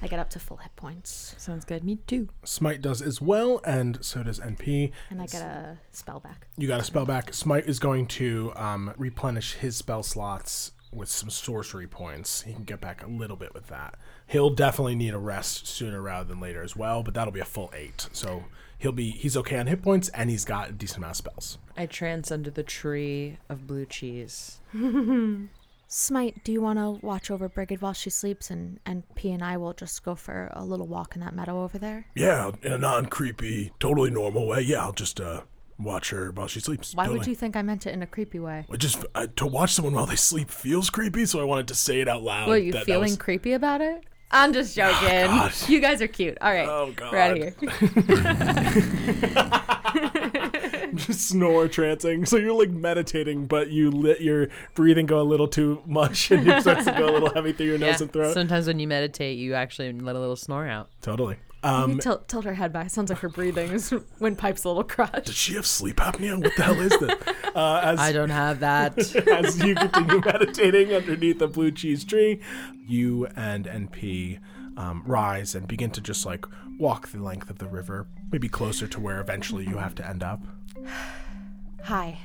I 0.03 0.09
get 0.09 0.18
up 0.18 0.29
to 0.31 0.39
full 0.39 0.59
hit 0.59 0.74
points 0.77 1.35
Sounds 1.39 1.64
good. 1.64 1.83
Me 1.83 1.97
too. 2.07 2.29
Smite 2.45 2.83
does 2.83 3.01
as 3.01 3.20
well, 3.20 3.61
and 3.64 4.05
so 4.05 4.22
does 4.22 4.41
NP. 4.41 4.93
and 5.09 5.22
I 5.22 5.27
get 5.27 5.43
a 5.43 5.79
spell 5.93 6.20
back. 6.20 6.49
You 6.59 6.68
got 6.68 6.81
a 6.81 6.85
spell 6.85 7.07
back. 7.07 7.33
Smite 7.33 7.66
is 7.66 7.79
going 7.79 8.07
to 8.09 8.53
um, 8.57 8.93
replenish 8.99 9.55
his 9.55 9.77
spell 9.77 10.03
slots 10.03 10.72
with 10.93 11.09
some 11.09 11.30
sorcery 11.30 11.87
points. 11.87 12.43
He 12.43 12.53
can 12.53 12.64
get 12.64 12.80
back 12.80 13.05
a 13.05 13.09
little 13.09 13.37
bit 13.37 13.55
with 13.55 13.68
that. 13.68 13.97
He'll 14.26 14.51
definitely 14.51 14.95
need 14.95 15.14
a 15.14 15.18
rest 15.18 15.66
sooner 15.66 16.01
rather 16.01 16.28
than 16.28 16.41
later 16.41 16.62
as 16.62 16.76
well, 16.76 17.03
but 17.03 17.14
that'll 17.14 17.32
be 17.32 17.41
a 17.41 17.45
full 17.45 17.70
eight. 17.74 18.09
So 18.12 18.45
he'll 18.78 18.93
be 18.93 19.11
he's 19.11 19.37
okay 19.37 19.59
on 19.59 19.66
hit 19.66 19.82
points, 19.82 20.09
and 20.11 20.30
he's 20.30 20.45
got 20.45 20.70
a 20.70 20.72
decent 20.72 20.99
amount 20.99 21.12
of 21.12 21.16
spells. 21.16 21.59
I 21.76 21.87
trance 21.87 22.30
under 22.30 22.51
the 22.51 22.62
tree 22.62 23.39
of 23.49 23.66
blue 23.66 23.87
cheese. 23.87 24.61
Smite, 25.89 26.43
do 26.43 26.51
you 26.51 26.61
want 26.61 26.80
to 26.80 27.07
watch 27.07 27.30
over 27.30 27.49
Brigid 27.49 27.80
while 27.80 27.93
she 27.93 28.11
sleeps 28.11 28.51
and, 28.51 28.80
and 28.84 29.05
P 29.14 29.30
and 29.30 29.43
I 29.43 29.57
will 29.57 29.72
just 29.72 30.05
go 30.05 30.16
for 30.16 30.51
a 30.53 30.64
little 30.64 30.89
walk 30.89 31.14
in 31.14 31.20
that 31.20 31.34
meadow 31.34 31.62
over 31.62 31.78
there? 31.78 32.07
Yeah, 32.14 32.51
in 32.62 32.72
a 32.72 32.78
non 32.78 33.07
creepy, 33.07 33.72
totally 33.78 34.11
normal 34.11 34.49
way. 34.49 34.62
Yeah, 34.62 34.82
I'll 34.82 34.93
just 34.93 35.20
uh, 35.20 35.43
watch 35.79 36.11
her 36.11 36.31
while 36.33 36.49
she 36.49 36.61
sleeps. 36.61 36.95
Why 36.95 37.09
would 37.09 37.27
you 37.27 37.35
think 37.35 37.57
I 37.57 37.62
meant 37.62 37.87
it 37.87 37.93
in 37.93 38.03
a 38.03 38.07
creepy 38.07 38.39
way? 38.39 38.66
I 38.70 38.77
just 38.77 39.05
uh, 39.14 39.27
to 39.37 39.47
watch 39.47 39.72
someone 39.74 39.95
while 39.95 40.07
they 40.07 40.16
sleep 40.16 40.51
feels 40.51 40.91
creepy, 40.91 41.27
so 41.27 41.41
I 41.41 41.45
wanted 41.45 41.68
to 41.68 41.74
say 41.74 42.01
it 42.01 42.09
out 42.09 42.22
loud. 42.22 42.49
Were 42.49 42.59
you 42.59 42.72
that 42.72 42.81
that 42.81 42.87
feeling 42.87 43.11
was- 43.11 43.16
creepy 43.16 43.53
about 43.53 43.81
it? 43.81 44.05
I'm 44.29 44.53
just 44.53 44.74
joking. 44.74 45.09
God. 45.09 45.53
you 45.68 45.79
guys 45.81 46.03
are 46.03 46.09
cute. 46.09 46.37
All 46.41 46.53
right. 46.53 46.68
Oh, 46.68 46.93
We're 47.12 47.16
out 47.16 47.31
of 47.31 47.37
here. 47.39 47.55
just 50.97 51.29
snore 51.29 51.68
trancing. 51.68 52.27
So 52.27 52.37
you're 52.37 52.53
like 52.53 52.70
meditating, 52.70 53.47
but 53.47 53.70
you 53.70 53.91
let 53.91 54.20
your 54.20 54.49
breathing 54.74 55.07
go 55.07 55.20
a 55.20 55.22
little 55.22 55.49
too 55.49 55.83
much, 55.87 56.31
and 56.31 56.47
it 56.49 56.61
starts 56.62 56.85
to 56.87 56.93
go 56.93 57.09
a 57.09 57.12
little 57.12 57.33
heavy 57.33 57.53
through 57.53 57.66
your 57.66 57.79
nose 57.79 58.01
and 58.01 58.12
throat. 58.12 58.35
Sometimes 58.35 58.66
when 58.66 58.79
you 58.81 58.89
meditate, 58.89 59.39
you 59.39 59.55
actually 59.55 59.93
let 59.93 60.16
a 60.16 60.20
little 60.20 60.37
snore 60.37 60.66
out. 60.66 60.91
totally. 61.03 61.37
You 61.67 61.73
Um, 61.73 61.99
tilt, 61.99 62.29
tilt 62.29 62.45
her 62.45 62.55
head 62.55 62.73
back. 62.73 62.91
Sounds 62.91 63.11
like 63.11 63.19
her 63.21 63.29
breathing 63.29 63.73
is 63.73 63.93
windpipe's 64.21 64.62
a 64.64 64.69
little 64.69 64.85
does 64.85 64.95
crushed. 64.95 65.33
she 65.35 65.55
have 65.55 65.67
sleep 65.67 65.97
apnea? 65.97 66.41
What 66.41 66.55
the 66.57 66.62
hell 66.62 66.81
is 66.81 66.97
this? 66.99 67.12
Uh, 67.57 67.81
as 67.83 67.99
I 67.99 68.12
don't 68.12 68.29
have 68.29 68.61
that. 68.61 68.99
as 69.29 69.64
you 69.64 69.75
continue 69.75 70.21
meditating 70.21 70.93
underneath 70.93 71.39
the 71.39 71.49
blue 71.49 71.71
cheese 71.71 72.05
tree, 72.05 72.39
you 72.87 73.27
and 73.35 73.64
NP 73.64 74.41
um, 74.77 75.03
rise 75.07 75.55
and 75.55 75.67
begin 75.67 75.91
to 75.93 76.03
just 76.03 76.27
like 76.27 76.45
walk 76.79 77.09
the 77.09 77.23
length 77.23 77.49
of 77.49 77.57
the 77.57 77.67
river, 77.67 78.09
maybe 78.31 78.47
closer 78.47 78.87
to 78.87 79.01
where 79.01 79.21
eventually 79.23 79.64
you 79.67 79.79
have 79.79 79.95
to 79.95 80.07
end 80.07 80.23
up. 80.23 80.43
Hi. 81.85 82.19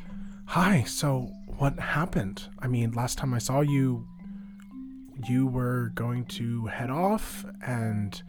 Hi, 0.48 0.84
so 0.84 1.32
what 1.46 1.80
happened? 1.80 2.50
I 2.60 2.68
mean, 2.68 2.92
last 2.92 3.18
time 3.18 3.34
I 3.34 3.38
saw 3.38 3.62
you, 3.62 4.06
you 5.30 5.48
were 5.48 5.94
going 5.96 6.26
to 6.26 6.66
head 6.66 6.90
off 6.90 7.46
and 7.66 8.22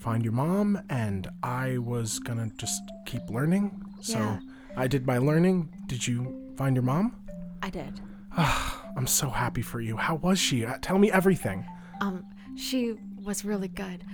find 0.00 0.24
your 0.24 0.32
mom, 0.32 0.80
and 0.88 1.28
I 1.42 1.78
was 1.78 2.18
gonna 2.18 2.50
just 2.56 2.82
keep 3.06 3.28
learning. 3.30 3.70
So 4.00 4.18
Yeah. 4.18 4.40
I 4.76 4.88
did 4.88 5.06
my 5.06 5.18
learning. 5.18 5.68
Did 5.86 6.06
you 6.06 6.52
find 6.56 6.74
your 6.74 6.82
mom? 6.82 7.14
I 7.62 7.70
did. 7.70 8.00
I'm 8.36 9.06
so 9.06 9.28
happy 9.28 9.62
for 9.62 9.80
you. 9.80 9.96
How 9.96 10.14
was 10.16 10.38
she? 10.38 10.64
Uh, 10.64 10.78
Tell 10.80 10.98
me 10.98 11.10
everything. 11.12 11.64
Um, 12.00 12.24
she 12.56 12.94
was 13.22 13.44
really 13.44 13.68
good. 13.68 14.04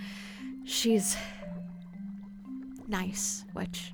She's 0.64 1.16
nice, 2.88 3.44
which 3.52 3.92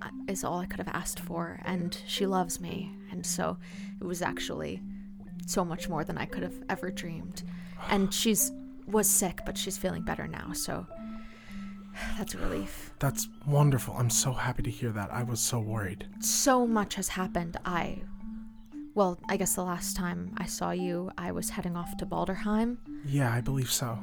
uh, 0.00 0.08
is 0.28 0.44
all 0.44 0.58
I 0.60 0.66
could 0.66 0.78
have 0.78 0.88
asked 0.94 1.20
for, 1.20 1.60
and 1.64 1.96
she 2.06 2.24
loves 2.26 2.60
me, 2.60 2.90
and 3.10 3.24
so 3.24 3.58
it 4.00 4.04
was 4.04 4.22
actually 4.22 4.80
so 5.46 5.64
much 5.64 5.88
more 5.90 6.04
than 6.04 6.16
I 6.16 6.24
could 6.24 6.42
have 6.42 6.62
ever 6.70 6.90
dreamed. 6.90 7.42
And 7.90 8.12
she's 8.14 8.50
was 8.86 9.08
sick, 9.08 9.40
but 9.46 9.56
she's 9.58 9.76
feeling 9.78 10.02
better 10.02 10.26
now, 10.26 10.52
so 10.52 10.86
that's 12.18 12.34
a 12.34 12.38
relief. 12.38 12.92
That's 12.98 13.28
wonderful. 13.46 13.94
I'm 13.96 14.10
so 14.10 14.32
happy 14.32 14.62
to 14.62 14.70
hear 14.70 14.90
that. 14.92 15.12
I 15.12 15.22
was 15.22 15.40
so 15.40 15.60
worried. 15.60 16.06
So 16.20 16.66
much 16.66 16.94
has 16.94 17.08
happened. 17.08 17.56
I 17.64 18.02
well, 18.94 19.18
I 19.28 19.36
guess 19.36 19.56
the 19.56 19.64
last 19.64 19.96
time 19.96 20.32
I 20.36 20.46
saw 20.46 20.70
you, 20.70 21.10
I 21.18 21.32
was 21.32 21.50
heading 21.50 21.76
off 21.76 21.96
to 21.96 22.06
Balderheim. 22.06 22.76
Yeah, 23.04 23.32
I 23.32 23.40
believe 23.40 23.70
so. 23.70 23.98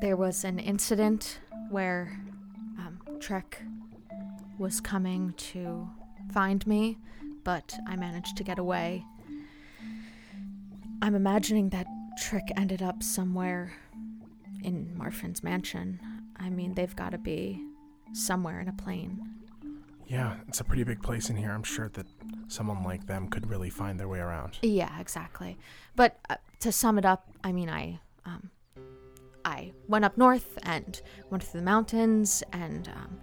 there 0.00 0.16
was 0.16 0.44
an 0.44 0.58
incident 0.60 1.40
where 1.70 2.16
um, 2.78 3.00
Trek 3.18 3.62
was 4.58 4.80
coming 4.80 5.32
to 5.36 5.88
find 6.32 6.64
me, 6.68 6.98
but 7.42 7.74
I 7.88 7.96
managed 7.96 8.36
to 8.36 8.44
get 8.44 8.58
away. 8.60 9.04
I'm 11.02 11.14
imagining 11.16 11.70
that 11.70 11.86
Trick 12.22 12.44
ended 12.56 12.80
up 12.80 13.02
somewhere 13.02 13.72
in 14.64 14.96
Marfin's 14.96 15.42
mansion. 15.42 16.00
I 16.36 16.50
mean, 16.50 16.74
they've 16.74 16.94
got 16.96 17.10
to 17.10 17.18
be 17.18 17.62
somewhere 18.12 18.60
in 18.60 18.68
a 18.68 18.72
plane. 18.72 19.20
Yeah, 20.06 20.36
it's 20.48 20.60
a 20.60 20.64
pretty 20.64 20.84
big 20.84 21.02
place 21.02 21.30
in 21.30 21.36
here. 21.36 21.50
I'm 21.50 21.62
sure 21.62 21.88
that 21.94 22.06
someone 22.48 22.82
like 22.82 23.06
them 23.06 23.28
could 23.28 23.48
really 23.48 23.70
find 23.70 23.98
their 23.98 24.08
way 24.08 24.18
around. 24.18 24.58
Yeah, 24.62 25.00
exactly. 25.00 25.56
But 25.96 26.18
uh, 26.28 26.36
to 26.60 26.72
sum 26.72 26.98
it 26.98 27.04
up, 27.04 27.28
I 27.42 27.52
mean, 27.52 27.70
I 27.70 28.00
um, 28.26 28.50
I 29.44 29.72
went 29.88 30.04
up 30.04 30.16
north 30.16 30.58
and 30.62 31.00
went 31.30 31.42
through 31.42 31.60
the 31.60 31.64
mountains 31.64 32.42
and 32.52 32.88
um, 32.88 33.20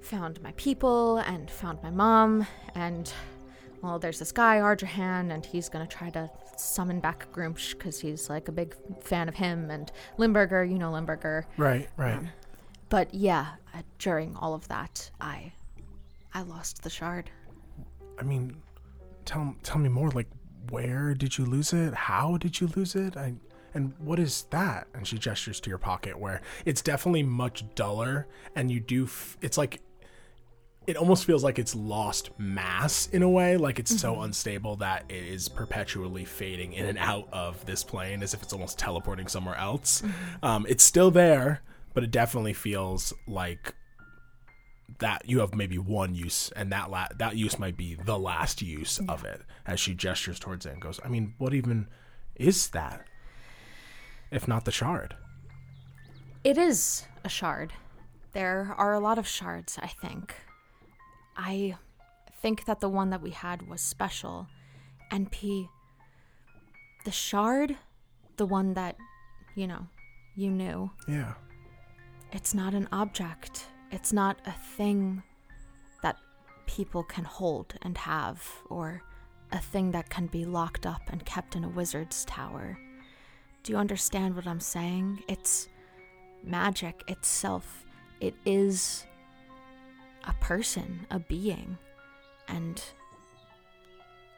found 0.00 0.42
my 0.42 0.52
people 0.52 1.18
and 1.18 1.50
found 1.50 1.82
my 1.82 1.90
mom 1.90 2.46
and 2.74 3.12
well, 3.82 3.98
there's 3.98 4.18
this 4.18 4.32
guy 4.32 4.56
Ardrahan 4.56 5.32
and 5.32 5.44
he's 5.44 5.68
gonna 5.68 5.86
try 5.86 6.10
to 6.10 6.30
summon 6.58 7.00
back 7.00 7.30
Groomsh 7.32 7.72
because 7.72 8.00
he's 8.00 8.28
like 8.28 8.48
a 8.48 8.52
big 8.52 8.74
fan 9.02 9.28
of 9.28 9.34
him 9.34 9.70
and 9.70 9.90
Limburger, 10.16 10.64
you 10.64 10.78
know 10.78 10.92
Limburger. 10.92 11.46
Right, 11.56 11.88
right. 11.96 12.20
But 12.88 13.12
yeah, 13.14 13.54
uh, 13.74 13.82
during 13.98 14.34
all 14.36 14.54
of 14.54 14.66
that, 14.68 15.10
I 15.20 15.52
I 16.34 16.42
lost 16.42 16.82
the 16.82 16.90
shard. 16.90 17.30
I 18.18 18.22
mean, 18.22 18.56
tell 19.24 19.54
tell 19.62 19.78
me 19.78 19.88
more. 19.88 20.10
Like, 20.10 20.28
where 20.70 21.14
did 21.14 21.38
you 21.38 21.44
lose 21.44 21.72
it? 21.72 21.94
How 21.94 22.36
did 22.38 22.60
you 22.60 22.68
lose 22.68 22.94
it? 22.94 23.16
I, 23.16 23.34
and 23.74 23.92
what 23.98 24.18
is 24.18 24.44
that? 24.50 24.88
And 24.94 25.06
she 25.06 25.18
gestures 25.18 25.60
to 25.60 25.68
your 25.68 25.78
pocket, 25.78 26.18
where 26.18 26.40
it's 26.64 26.82
definitely 26.82 27.22
much 27.22 27.64
duller, 27.74 28.26
and 28.54 28.70
you 28.70 28.80
do. 28.80 29.04
F- 29.04 29.36
it's 29.42 29.58
like 29.58 29.80
it 30.88 30.96
almost 30.96 31.26
feels 31.26 31.44
like 31.44 31.58
it's 31.58 31.74
lost 31.74 32.30
mass 32.38 33.08
in 33.08 33.22
a 33.22 33.28
way. 33.28 33.58
Like 33.58 33.78
it's 33.78 34.00
so 34.00 34.22
unstable 34.22 34.76
that 34.76 35.04
it 35.10 35.22
is 35.22 35.46
perpetually 35.46 36.24
fading 36.24 36.72
in 36.72 36.86
and 36.86 36.96
out 36.96 37.28
of 37.30 37.64
this 37.66 37.84
plane, 37.84 38.22
as 38.22 38.32
if 38.32 38.42
it's 38.42 38.54
almost 38.54 38.78
teleporting 38.78 39.28
somewhere 39.28 39.56
else. 39.56 40.02
Um, 40.42 40.64
it's 40.66 40.82
still 40.82 41.10
there, 41.10 41.60
but 41.92 42.04
it 42.04 42.10
definitely 42.10 42.54
feels 42.54 43.12
like 43.26 43.74
that 45.00 45.28
you 45.28 45.40
have 45.40 45.54
maybe 45.54 45.76
one 45.76 46.14
use 46.14 46.50
and 46.56 46.72
that 46.72 46.90
la- 46.90 47.08
that 47.18 47.36
use 47.36 47.58
might 47.58 47.76
be 47.76 47.94
the 47.94 48.18
last 48.18 48.62
use 48.62 48.98
of 49.08 49.26
it 49.26 49.42
as 49.66 49.78
she 49.78 49.92
gestures 49.94 50.40
towards 50.40 50.64
it 50.66 50.72
and 50.72 50.80
goes 50.80 50.98
i 51.04 51.08
mean 51.08 51.34
what 51.38 51.52
even 51.54 51.86
is 52.34 52.70
that 52.70 53.06
if 54.32 54.48
not 54.48 54.64
the 54.64 54.72
shard 54.72 55.14
It 56.42 56.56
is 56.56 57.04
a 57.22 57.28
shard. 57.28 57.72
There 58.32 58.74
are 58.76 58.94
a 58.94 59.00
lot 59.00 59.18
of 59.18 59.26
shards, 59.28 59.78
I 59.82 59.88
think. 59.88 60.34
I 61.38 61.76
think 62.42 62.66
that 62.66 62.80
the 62.80 62.88
one 62.88 63.10
that 63.10 63.22
we 63.22 63.30
had 63.30 63.66
was 63.66 63.80
special. 63.80 64.46
NP, 65.10 65.68
the 67.06 67.10
shard, 67.10 67.76
the 68.36 68.44
one 68.44 68.74
that, 68.74 68.96
you 69.54 69.66
know, 69.66 69.86
you 70.36 70.50
knew, 70.50 70.90
yeah 71.08 71.32
it's 72.32 72.54
not 72.54 72.74
an 72.74 72.88
object. 72.92 73.66
It's 73.90 74.12
not 74.12 74.40
a 74.46 74.52
thing 74.76 75.22
that 76.02 76.16
people 76.66 77.02
can 77.02 77.24
hold 77.24 77.74
and 77.82 77.96
have, 77.96 78.42
or 78.68 79.02
a 79.52 79.58
thing 79.58 79.92
that 79.92 80.10
can 80.10 80.26
be 80.26 80.44
locked 80.44 80.86
up 80.86 81.02
and 81.08 81.24
kept 81.24 81.56
in 81.56 81.64
a 81.64 81.68
wizard's 81.68 82.24
tower. 82.26 82.78
Do 83.62 83.72
you 83.72 83.78
understand 83.78 84.36
what 84.36 84.46
I'm 84.46 84.60
saying? 84.60 85.22
It's 85.28 85.68
magic 86.44 87.02
itself. 87.08 87.84
It 88.20 88.34
is 88.44 89.06
a 90.24 90.32
person, 90.40 91.06
a 91.10 91.18
being, 91.18 91.78
and 92.48 92.82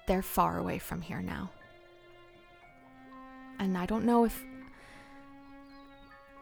they're 0.07 0.23
far 0.23 0.59
away 0.59 0.79
from 0.79 1.01
here 1.01 1.23
now. 1.23 1.51
And 3.59 3.77
I 3.77 3.87
don't 3.87 4.05
know 4.05 4.25
if 4.25 4.43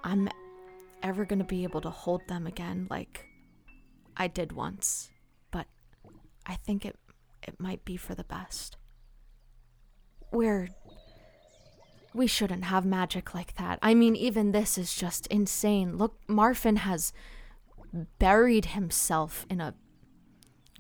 I'm 0.05 0.29
ever 1.03 1.25
going 1.25 1.39
to 1.39 1.45
be 1.45 1.65
able 1.65 1.81
to 1.83 1.91
hold 1.91 2.27
them 2.29 2.47
again 2.47 2.87
like 2.91 3.27
I 4.17 4.29
did 4.29 4.53
once, 4.53 5.11
but 5.51 5.67
I 6.47 6.55
think 6.55 6.85
it 6.85 6.97
it 7.47 7.61
might 7.61 7.85
be 7.85 7.97
for 7.97 8.15
the 8.15 8.25
best. 8.25 8.77
We're 10.33 10.69
we 12.15 12.27
shouldn't 12.27 12.65
have 12.65 12.85
magic 12.85 13.35
like 13.35 13.55
that. 13.57 13.79
I 13.83 13.95
mean, 13.95 14.17
even 14.17 14.53
this 14.53 14.79
is 14.79 14.95
just 14.95 15.27
insane. 15.29 15.97
Look, 15.97 16.15
Marfin 16.27 16.79
has 16.79 17.13
buried 18.19 18.67
himself 18.67 19.47
in 19.49 19.61
a 19.61 19.75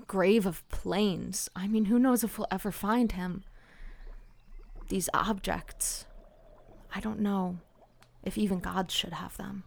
grave 0.07 0.47
of 0.47 0.69
planes. 0.69 1.49
I 1.55 1.69
mean, 1.69 1.87
who 1.87 1.99
knows 1.99 2.25
if 2.25 2.39
we'll 2.39 2.47
ever 2.51 2.71
find 2.73 3.13
him? 3.13 3.45
These 4.89 5.09
objects. 5.13 6.07
I 6.95 7.01
don't 7.01 7.21
know 7.21 7.59
if 8.23 8.39
even 8.39 8.61
gods 8.61 8.95
should 8.95 9.13
have 9.13 9.37
them. 9.37 9.65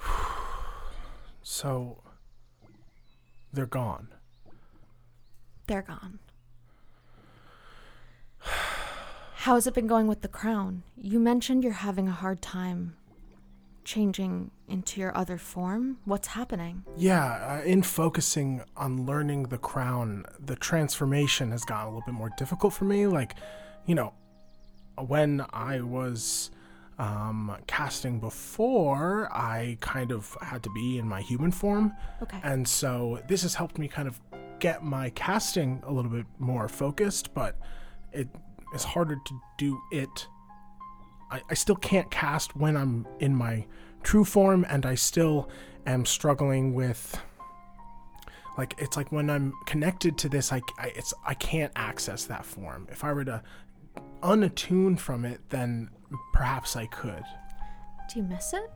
So 1.44 2.00
they're 3.52 3.66
gone. 3.66 4.06
They're 5.66 5.82
gone. 5.82 6.20
How 9.34 9.56
has 9.56 9.66
it 9.66 9.74
been 9.74 9.88
going 9.88 10.06
with 10.06 10.22
the 10.22 10.28
crown? 10.28 10.84
You 10.96 11.18
mentioned 11.18 11.64
you're 11.64 11.72
having 11.72 12.06
a 12.06 12.12
hard 12.12 12.40
time 12.40 12.96
changing 13.84 14.50
into 14.68 15.00
your 15.00 15.16
other 15.16 15.38
form. 15.38 15.98
What's 16.04 16.28
happening? 16.28 16.84
Yeah, 16.96 17.60
uh, 17.60 17.64
in 17.64 17.82
focusing 17.82 18.62
on 18.76 19.06
learning 19.06 19.44
the 19.44 19.58
crown, 19.58 20.24
the 20.38 20.56
transformation 20.56 21.50
has 21.50 21.64
gotten 21.64 21.86
a 21.86 21.88
little 21.90 22.04
bit 22.06 22.14
more 22.14 22.30
difficult 22.36 22.72
for 22.72 22.84
me. 22.84 23.06
Like, 23.06 23.34
you 23.86 23.94
know, 23.94 24.14
when 24.98 25.44
I 25.52 25.80
was 25.80 26.50
um, 26.98 27.56
casting 27.66 28.20
before, 28.20 29.28
I 29.32 29.76
kind 29.80 30.12
of 30.12 30.36
had 30.40 30.62
to 30.62 30.70
be 30.70 30.98
in 30.98 31.08
my 31.08 31.20
human 31.20 31.50
form. 31.50 31.92
Okay. 32.22 32.38
And 32.42 32.66
so 32.66 33.20
this 33.28 33.42
has 33.42 33.54
helped 33.54 33.78
me 33.78 33.88
kind 33.88 34.06
of 34.08 34.20
get 34.58 34.84
my 34.84 35.10
casting 35.10 35.82
a 35.84 35.92
little 35.92 36.10
bit 36.10 36.26
more 36.38 36.68
focused, 36.68 37.34
but 37.34 37.58
it 38.12 38.28
is 38.74 38.84
harder 38.84 39.16
to 39.16 39.40
do 39.58 39.80
it. 39.90 40.28
I, 41.32 41.42
I 41.50 41.54
still 41.54 41.76
can't 41.76 42.10
cast 42.10 42.54
when 42.54 42.76
I'm 42.76 43.06
in 43.18 43.34
my 43.34 43.66
true 44.02 44.24
form, 44.24 44.66
and 44.68 44.84
I 44.86 44.94
still 44.94 45.48
am 45.86 46.04
struggling 46.04 46.74
with. 46.74 47.20
Like 48.58 48.74
it's 48.78 48.96
like 48.98 49.10
when 49.10 49.30
I'm 49.30 49.54
connected 49.64 50.18
to 50.18 50.28
this, 50.28 50.52
I, 50.52 50.60
I 50.78 50.92
it's 50.94 51.14
I 51.26 51.34
can't 51.34 51.72
access 51.74 52.26
that 52.26 52.44
form. 52.44 52.86
If 52.90 53.02
I 53.02 53.12
were 53.12 53.24
to 53.24 53.42
unattune 54.22 54.98
from 54.98 55.24
it, 55.24 55.40
then 55.48 55.88
perhaps 56.34 56.76
I 56.76 56.86
could. 56.86 57.24
Do 58.12 58.20
you 58.20 58.24
miss 58.26 58.52
it? 58.52 58.70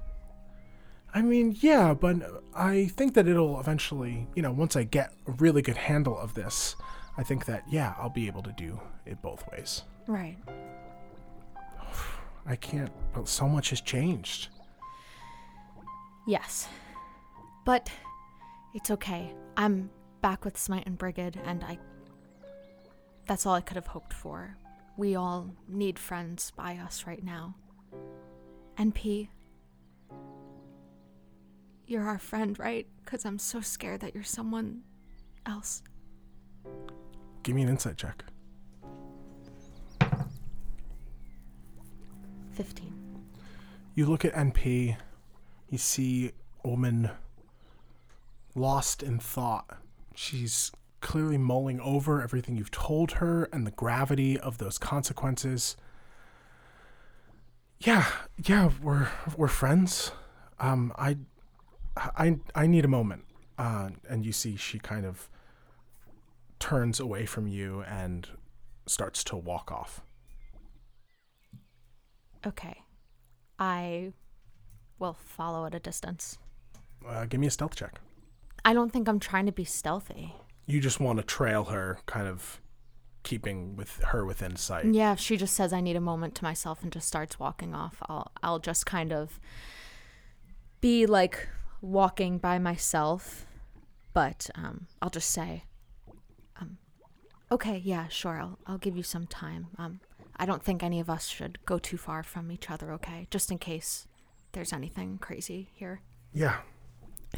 I 1.15 1.23
mean, 1.23 1.57
yeah, 1.61 1.95
but 1.95 2.17
I 2.55 2.87
think 2.87 3.15
that 3.15 3.29
it'll 3.29 3.59
eventually, 3.61 4.27
you 4.35 4.43
know, 4.43 4.53
once 4.53 4.77
I 4.77 4.85
get 4.85 5.13
a 5.27 5.33
really 5.33 5.63
good 5.63 5.77
handle 5.77 6.19
of 6.19 6.35
this, 6.35 6.77
I 7.17 7.23
think 7.23 7.47
that, 7.47 7.65
yeah, 7.71 7.95
I'll 7.99 8.11
be 8.11 8.27
able 8.27 8.43
to 8.43 8.53
do 8.53 8.79
it 9.07 9.23
both 9.23 9.51
ways. 9.51 9.83
Right. 10.07 10.37
I 12.47 12.57
can't, 12.57 12.93
but 13.13 13.29
so 13.29 13.49
much 13.49 13.71
has 13.71 13.81
changed. 13.81 14.49
Yes. 16.27 16.69
But 17.65 17.91
it's 18.75 18.91
okay. 18.91 19.35
I'm 19.57 19.91
back 20.21 20.45
with 20.45 20.57
Smite 20.57 20.87
and 20.87 20.97
Brigid, 20.97 21.41
and 21.45 21.65
I. 21.65 21.79
That's 23.27 23.47
all 23.47 23.55
I 23.55 23.61
could 23.61 23.77
have 23.77 23.89
hoped 23.89 24.13
for. 24.13 24.57
We 24.97 25.17
all 25.17 25.51
need 25.69 25.99
friends 25.99 26.53
by 26.57 26.77
us 26.77 27.07
right 27.07 27.23
now. 27.23 27.57
NP, 28.79 29.29
you're 31.87 32.05
our 32.05 32.19
friend, 32.19 32.59
right? 32.59 32.87
Because 33.05 33.25
I'm 33.25 33.39
so 33.39 33.61
scared 33.61 34.01
that 34.01 34.15
you're 34.15 34.25
someone 34.25 34.83
else. 35.47 35.83
Give 37.43 37.55
me 37.55 37.63
an 37.63 37.69
insight 37.69 37.97
check. 37.97 38.25
15. 42.57 42.93
You 43.95 44.07
look 44.07 44.25
at 44.25 44.33
NP, 44.33 44.97
you 45.69 45.79
see 45.79 46.33
woman 46.65 47.11
lost 48.55 49.03
in 49.03 49.19
thought. 49.19 49.79
She's 50.15 50.73
clearly 51.03 51.37
mulling 51.37 51.81
over 51.81 52.23
everything 52.23 52.57
you've 52.57 52.71
told 52.71 53.13
her 53.13 53.45
and 53.53 53.67
the 53.67 53.71
gravity 53.73 54.41
of 54.41 54.57
those 54.57 54.79
consequences. 54.79 55.77
Yeah, 57.79 58.07
yeah, 58.43 58.71
we're 58.83 59.09
we're 59.37 59.49
friends. 59.49 60.13
Um, 60.59 60.95
I, 60.97 61.19
I, 61.97 62.39
I 62.55 62.67
need 62.67 62.87
a 62.87 62.89
moment. 62.89 63.25
Uh, 63.59 63.91
and 64.09 64.25
you 64.25 64.33
see 64.33 64.57
she 64.57 64.79
kind 64.79 65.05
of 65.05 65.29
turns 66.59 67.01
away 67.01 67.27
from 67.27 67.47
you 67.47 67.83
and 67.83 68.29
starts 68.87 69.23
to 69.25 69.37
walk 69.37 69.71
off. 69.71 70.03
Okay. 72.47 72.83
I 73.59 74.13
will 74.99 75.15
follow 75.15 75.67
at 75.67 75.75
a 75.75 75.81
distance. 75.81 76.39
Uh, 77.07 77.25
give 77.27 77.41
me 77.41 77.47
a 77.47 77.51
stealth 77.51 77.75
check. 77.77 78.01
I 78.65 78.73
don't 78.73 78.93
think 78.93 79.09
I'm 79.09 79.21
trying 79.21 79.47
to 79.47 79.53
be 79.53 79.65
stealthy. 79.65 80.35
You 80.67 80.81
just 80.81 81.01
want 81.01 81.19
to 81.19 81.25
trail 81.25 81.65
her, 81.65 81.99
kind 82.07 82.27
of 82.27 82.61
keeping 83.23 83.77
with 83.77 83.97
her 84.05 84.25
within 84.25 84.57
sight. 84.57 84.87
Yeah, 84.87 85.13
if 85.13 85.21
she 85.21 85.37
just 85.37 85.55
says 85.55 85.73
I 85.73 85.81
need 85.81 85.97
a 85.97 86.01
moment 86.01 86.35
to 86.37 86.45
myself 86.45 86.83
and 86.83 86.93
just 86.93 87.09
starts 87.09 87.39
walking 87.39 87.75
off, 87.75 87.97
I'll 88.09 88.31
I'll 88.43 88.59
just 88.59 88.87
kind 88.87 89.13
of 89.13 89.41
be 90.81 91.07
like 91.07 91.49
walking 91.81 92.39
by 92.39 92.59
myself, 92.59 93.47
but 94.13 94.49
um 94.55 94.87
I'll 95.03 95.11
just 95.11 95.31
say 95.31 95.65
um 96.61 96.79
okay, 97.51 97.81
yeah, 97.85 98.09
sure. 98.09 98.41
I'll 98.41 98.59
I'll 98.67 98.79
give 98.79 98.97
you 98.97 99.03
some 99.03 99.27
time. 99.27 99.69
Um 99.79 100.01
I 100.39 100.47
don't 100.47 100.63
think 100.63 100.83
any 100.83 101.01
of 101.01 101.11
us 101.11 101.29
should 101.29 101.65
go 101.65 101.79
too 101.79 101.97
far 101.97 102.23
from 102.23 102.51
each 102.51 102.71
other, 102.71 102.93
okay? 102.93 103.27
Just 103.31 103.51
in 103.51 103.59
case 103.59 104.07
there's 104.53 104.73
anything 104.73 105.19
crazy 105.19 105.71
here. 105.75 106.01
Yeah. 106.33 106.59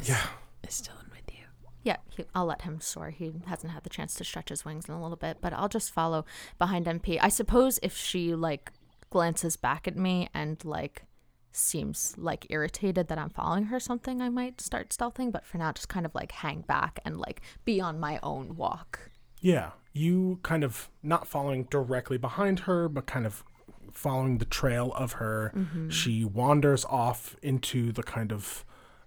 Yeah. 0.03 0.25
Is 0.67 0.81
Dylan 0.81 1.09
with 1.11 1.33
you? 1.33 1.45
Yeah, 1.83 1.97
he, 2.09 2.25
I'll 2.35 2.45
let 2.45 2.63
him 2.63 2.81
soar. 2.81 3.09
He 3.09 3.31
hasn't 3.47 3.71
had 3.71 3.83
the 3.83 3.89
chance 3.89 4.15
to 4.15 4.23
stretch 4.23 4.49
his 4.49 4.65
wings 4.65 4.87
in 4.87 4.93
a 4.93 5.01
little 5.01 5.17
bit, 5.17 5.37
but 5.41 5.53
I'll 5.53 5.69
just 5.69 5.91
follow 5.91 6.25
behind 6.57 6.85
NP. 6.85 7.17
I 7.21 7.29
suppose 7.29 7.79
if 7.81 7.95
she 7.95 8.35
like 8.35 8.71
glances 9.09 9.55
back 9.55 9.87
at 9.87 9.95
me 9.95 10.29
and 10.33 10.63
like 10.63 11.03
seems 11.51 12.15
like 12.17 12.45
irritated 12.49 13.07
that 13.07 13.17
I'm 13.17 13.29
following 13.29 13.65
her 13.65 13.79
something, 13.79 14.21
I 14.21 14.29
might 14.29 14.61
start 14.61 14.89
stealthing, 14.89 15.31
but 15.31 15.45
for 15.45 15.57
now 15.57 15.71
just 15.71 15.89
kind 15.89 16.05
of 16.05 16.13
like 16.13 16.31
hang 16.31 16.61
back 16.61 16.99
and 17.05 17.17
like 17.17 17.41
be 17.65 17.81
on 17.81 17.99
my 17.99 18.19
own 18.21 18.55
walk. 18.55 19.11
Yeah. 19.41 19.71
You 19.93 20.39
kind 20.43 20.63
of 20.63 20.89
not 21.01 21.27
following 21.27 21.63
directly 21.65 22.17
behind 22.17 22.61
her, 22.61 22.87
but 22.87 23.05
kind 23.05 23.25
of 23.25 23.43
following 23.91 24.37
the 24.37 24.45
trail 24.45 24.93
of 24.95 25.13
her. 25.13 25.51
She 25.89 26.23
wanders 26.23 26.85
off 26.85 27.35
into 27.41 27.91
the 27.91 28.03
kind 28.03 28.31
of 28.31 28.63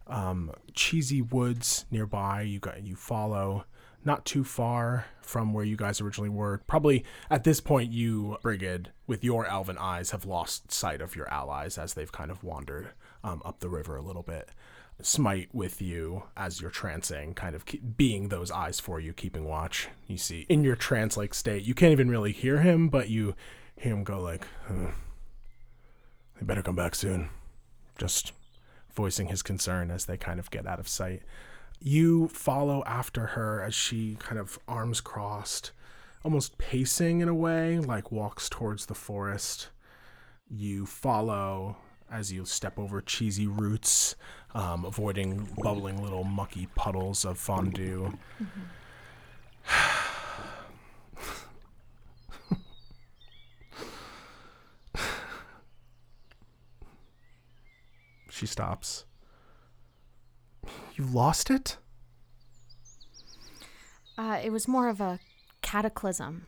um, 0.07 0.53
cheesy 0.75 1.23
woods 1.23 1.87
nearby. 1.91 2.43
You 2.43 2.59
got 2.59 2.83
you 2.83 2.97
follow 2.97 3.65
not 4.05 4.25
too 4.25 4.43
far 4.43 5.07
from 5.21 5.53
where 5.55 5.65
you 5.65 5.77
guys 5.77 6.01
originally 6.01 6.29
were. 6.29 6.61
Probably 6.67 7.05
at 7.31 7.45
this 7.45 7.61
point, 7.61 7.93
you 7.93 8.37
Brigid, 8.43 8.91
with 9.07 9.23
your 9.23 9.47
elven 9.47 9.79
eyes, 9.79 10.11
have 10.11 10.25
lost 10.25 10.73
sight 10.73 11.01
of 11.01 11.15
your 11.15 11.33
allies 11.33 11.79
as 11.79 11.95
they've 11.95 12.11
kind 12.11 12.31
of 12.31 12.43
wandered 12.43 12.91
um, 13.23 13.41
up 13.45 13.61
the 13.61 13.69
river 13.69 13.97
a 13.97 14.03
little 14.03 14.25
bit. 14.25 14.49
Smite 15.05 15.49
with 15.53 15.83
you 15.83 16.25
as 16.37 16.61
you're 16.61 16.71
trancing, 16.71 17.35
kind 17.35 17.57
of 17.57 17.65
being 17.97 18.29
those 18.29 18.51
eyes 18.51 18.79
for 18.79 19.01
you, 19.01 19.13
keeping 19.13 19.45
watch. 19.45 19.89
You 20.07 20.17
see 20.17 20.47
in 20.49 20.63
your 20.63 20.77
trance-like 20.77 21.35
state, 21.35 21.65
you 21.65 21.75
can't 21.75 21.93
even 21.93 22.09
really 22.09 22.33
hear 22.33 22.61
him, 22.61 22.89
but 22.89 23.09
you 23.09 23.35
hear 23.77 23.93
him 23.93 24.05
go 24.05 24.21
like, 24.21 24.47
"Huh. 24.69 24.93
"They 26.37 26.47
better 26.47 26.63
come 26.63 26.77
back 26.77 26.95
soon." 26.95 27.31
Just 27.99 28.33
voicing 28.95 29.27
his 29.27 29.43
concern 29.43 29.91
as 29.91 30.05
they 30.05 30.17
kind 30.17 30.39
of 30.39 30.51
get 30.51 30.67
out 30.67 30.79
of 30.79 30.89
sight. 30.89 31.23
You 31.81 32.29
follow 32.29 32.85
after 32.85 33.29
her 33.29 33.61
as 33.61 33.75
she 33.75 34.15
kind 34.21 34.39
of 34.39 34.59
arms 34.69 35.01
crossed, 35.01 35.73
almost 36.23 36.59
pacing 36.59 37.21
in 37.21 37.29
a 37.29 37.35
way, 37.35 37.81
like 37.81 38.13
walks 38.13 38.49
towards 38.49 38.87
the 38.87 38.95
forest. 38.95 39.71
You 40.49 40.87
follow 40.87 41.79
as 42.11 42.31
you 42.31 42.45
step 42.45 42.79
over 42.79 43.01
cheesy 43.01 43.47
roots, 43.47 44.15
um, 44.55 44.85
avoiding 44.85 45.49
bubbling 45.63 46.03
little 46.03 46.25
mucky 46.25 46.69
puddles 46.75 47.25
of 47.25 47.39
fondue. 47.39 48.19
She 58.31 58.47
stops. 58.47 59.05
You 60.97 61.05
lost 61.05 61.49
it? 61.49 61.77
Uh, 64.19 64.41
it 64.43 64.51
was 64.51 64.67
more 64.67 64.89
of 64.89 65.01
a 65.01 65.21
cataclysm, 65.61 66.47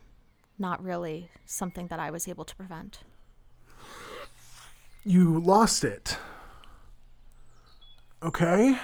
not 0.58 0.82
really 0.82 1.30
something 1.46 1.86
that 1.88 2.00
I 2.00 2.10
was 2.10 2.26
able 2.26 2.44
to 2.46 2.56
prevent. 2.56 3.00
You 5.04 5.38
lost 5.38 5.84
it. 5.84 6.18
Okay. 8.24 8.78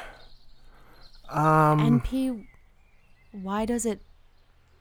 Um 1.30 2.00
NP, 2.00 2.46
why 3.32 3.64
does 3.64 3.86
it 3.86 4.02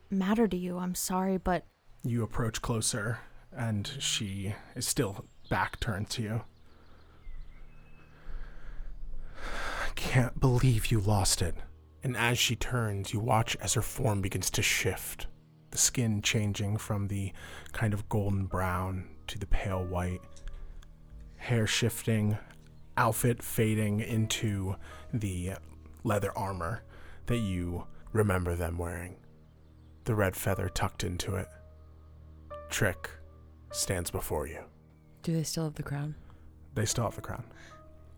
matter 0.10 0.47
to 0.47 0.57
you? 0.57 0.78
I'm 0.78 0.95
sorry, 0.95 1.38
but 1.38 1.66
you 2.03 2.24
approach 2.24 2.62
closer 2.62 3.20
and 3.55 3.89
she 3.99 4.55
is 4.76 4.88
still 4.88 5.26
back 5.49 5.80
turned 5.80 6.10
to 6.12 6.22
you. 6.22 6.41
I 9.38 9.91
can't 9.95 10.39
believe 10.39 10.88
you 10.91 10.99
lost 10.99 11.41
it. 11.41 11.55
And 12.03 12.16
as 12.16 12.38
she 12.39 12.55
turns, 12.55 13.14
you 13.14 13.20
watch 13.20 13.57
as 13.62 13.74
her 13.74 13.82
form 13.82 14.22
begins 14.22 14.49
to 14.51 14.62
shift, 14.62 15.28
the 15.72 15.78
skin 15.78 16.22
changing 16.22 16.78
from 16.78 17.07
the 17.07 17.34
kind 17.74 17.93
of 17.93 18.07
golden 18.07 18.45
brown 18.45 19.10
to 19.28 19.38
the 19.38 19.47
pale 19.47 19.84
white, 19.84 20.22
hair 21.36 21.68
shifting, 21.68 22.38
outfit 22.99 23.41
fading 23.41 24.01
into 24.01 24.75
the 25.13 25.53
leather 26.03 26.37
armor 26.37 26.83
that 27.27 27.37
you 27.37 27.87
remember 28.11 28.55
them 28.55 28.77
wearing, 28.77 29.15
the 30.03 30.13
red 30.13 30.35
feather 30.35 30.67
tucked 30.67 31.05
into 31.05 31.35
it. 31.35 31.47
Trick 32.69 33.09
stands 33.71 34.11
before 34.11 34.47
you. 34.47 34.59
Do 35.23 35.33
they 35.33 35.43
still 35.43 35.63
have 35.63 35.75
the 35.75 35.83
crown? 35.83 36.15
They 36.75 36.85
still 36.85 37.05
have 37.05 37.15
the 37.15 37.21
crown. 37.21 37.45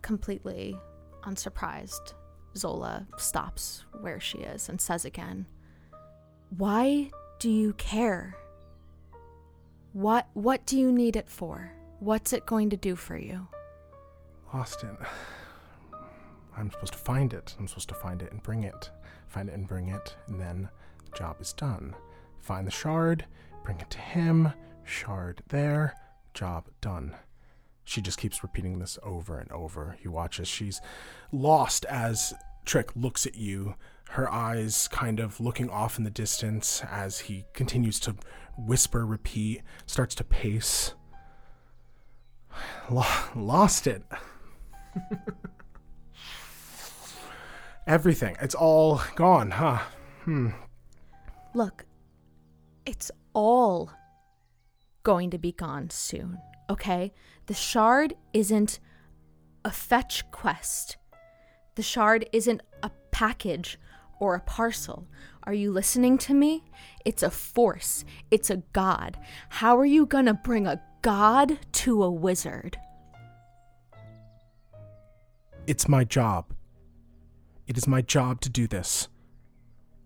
completely 0.01 0.75
unsurprised, 1.25 2.15
Zola 2.57 3.05
stops 3.17 3.85
where 4.01 4.19
she 4.19 4.39
is 4.39 4.67
and 4.67 4.81
says 4.81 5.05
again, 5.05 5.45
"Why 6.57 7.11
do 7.37 7.51
you 7.51 7.73
care? 7.73 8.35
What 9.93 10.27
what 10.33 10.65
do 10.65 10.79
you 10.79 10.91
need 10.91 11.15
it 11.15 11.29
for? 11.29 11.71
What's 11.99 12.33
it 12.33 12.47
going 12.47 12.71
to 12.71 12.77
do 12.77 12.95
for 12.95 13.15
you?" 13.15 13.47
Lost 14.53 14.83
it. 14.83 14.89
I'm 16.57 16.69
supposed 16.71 16.93
to 16.93 16.99
find 16.99 17.33
it. 17.33 17.55
I'm 17.57 17.67
supposed 17.67 17.89
to 17.89 17.95
find 17.95 18.21
it 18.21 18.31
and 18.31 18.43
bring 18.43 18.63
it. 18.63 18.91
Find 19.27 19.47
it 19.47 19.53
and 19.53 19.67
bring 19.67 19.87
it, 19.87 20.15
and 20.27 20.39
then 20.39 20.69
the 21.05 21.17
job 21.17 21.37
is 21.39 21.53
done. 21.53 21.95
Find 22.41 22.67
the 22.67 22.71
shard, 22.71 23.25
bring 23.63 23.79
it 23.79 23.89
to 23.91 23.97
him, 23.97 24.51
shard 24.83 25.41
there, 25.47 25.95
job 26.33 26.67
done. 26.81 27.15
She 27.85 28.01
just 28.01 28.19
keeps 28.19 28.43
repeating 28.43 28.79
this 28.79 28.99
over 29.03 29.37
and 29.37 29.51
over. 29.51 29.97
You 30.03 30.11
watch 30.11 30.39
as 30.39 30.47
she's 30.47 30.81
lost 31.31 31.85
as 31.85 32.33
Trick 32.65 32.91
looks 32.95 33.25
at 33.25 33.35
you, 33.35 33.75
her 34.09 34.31
eyes 34.31 34.89
kind 34.89 35.19
of 35.21 35.39
looking 35.39 35.69
off 35.69 35.97
in 35.97 36.03
the 36.03 36.09
distance 36.09 36.83
as 36.91 37.19
he 37.19 37.45
continues 37.53 37.99
to 38.01 38.15
whisper, 38.57 39.05
repeat, 39.05 39.61
starts 39.85 40.13
to 40.15 40.23
pace. 40.25 40.93
Lo- 42.89 43.05
lost 43.33 43.87
it. 43.87 44.03
Everything. 47.87 48.35
It's 48.41 48.55
all 48.55 49.01
gone, 49.15 49.51
huh? 49.51 49.79
Hmm. 50.23 50.49
Look, 51.53 51.85
it's 52.85 53.11
all 53.33 53.91
going 55.03 55.29
to 55.31 55.37
be 55.37 55.51
gone 55.51 55.89
soon, 55.89 56.39
okay? 56.69 57.11
The 57.47 57.53
shard 57.53 58.13
isn't 58.33 58.79
a 59.65 59.71
fetch 59.71 60.29
quest. 60.31 60.97
The 61.75 61.83
shard 61.83 62.27
isn't 62.31 62.61
a 62.83 62.91
package 63.11 63.79
or 64.19 64.35
a 64.35 64.41
parcel. 64.41 65.07
Are 65.43 65.53
you 65.53 65.71
listening 65.71 66.17
to 66.19 66.33
me? 66.33 66.63
It's 67.03 67.23
a 67.23 67.31
force, 67.31 68.05
it's 68.29 68.49
a 68.49 68.63
god. 68.73 69.17
How 69.49 69.77
are 69.77 69.85
you 69.85 70.05
gonna 70.05 70.35
bring 70.35 70.67
a 70.67 70.81
god 71.01 71.59
to 71.73 72.03
a 72.03 72.11
wizard? 72.11 72.77
It's 75.67 75.87
my 75.87 76.03
job. 76.03 76.53
It 77.67 77.77
is 77.77 77.87
my 77.87 78.01
job 78.01 78.41
to 78.41 78.49
do 78.49 78.67
this. 78.67 79.07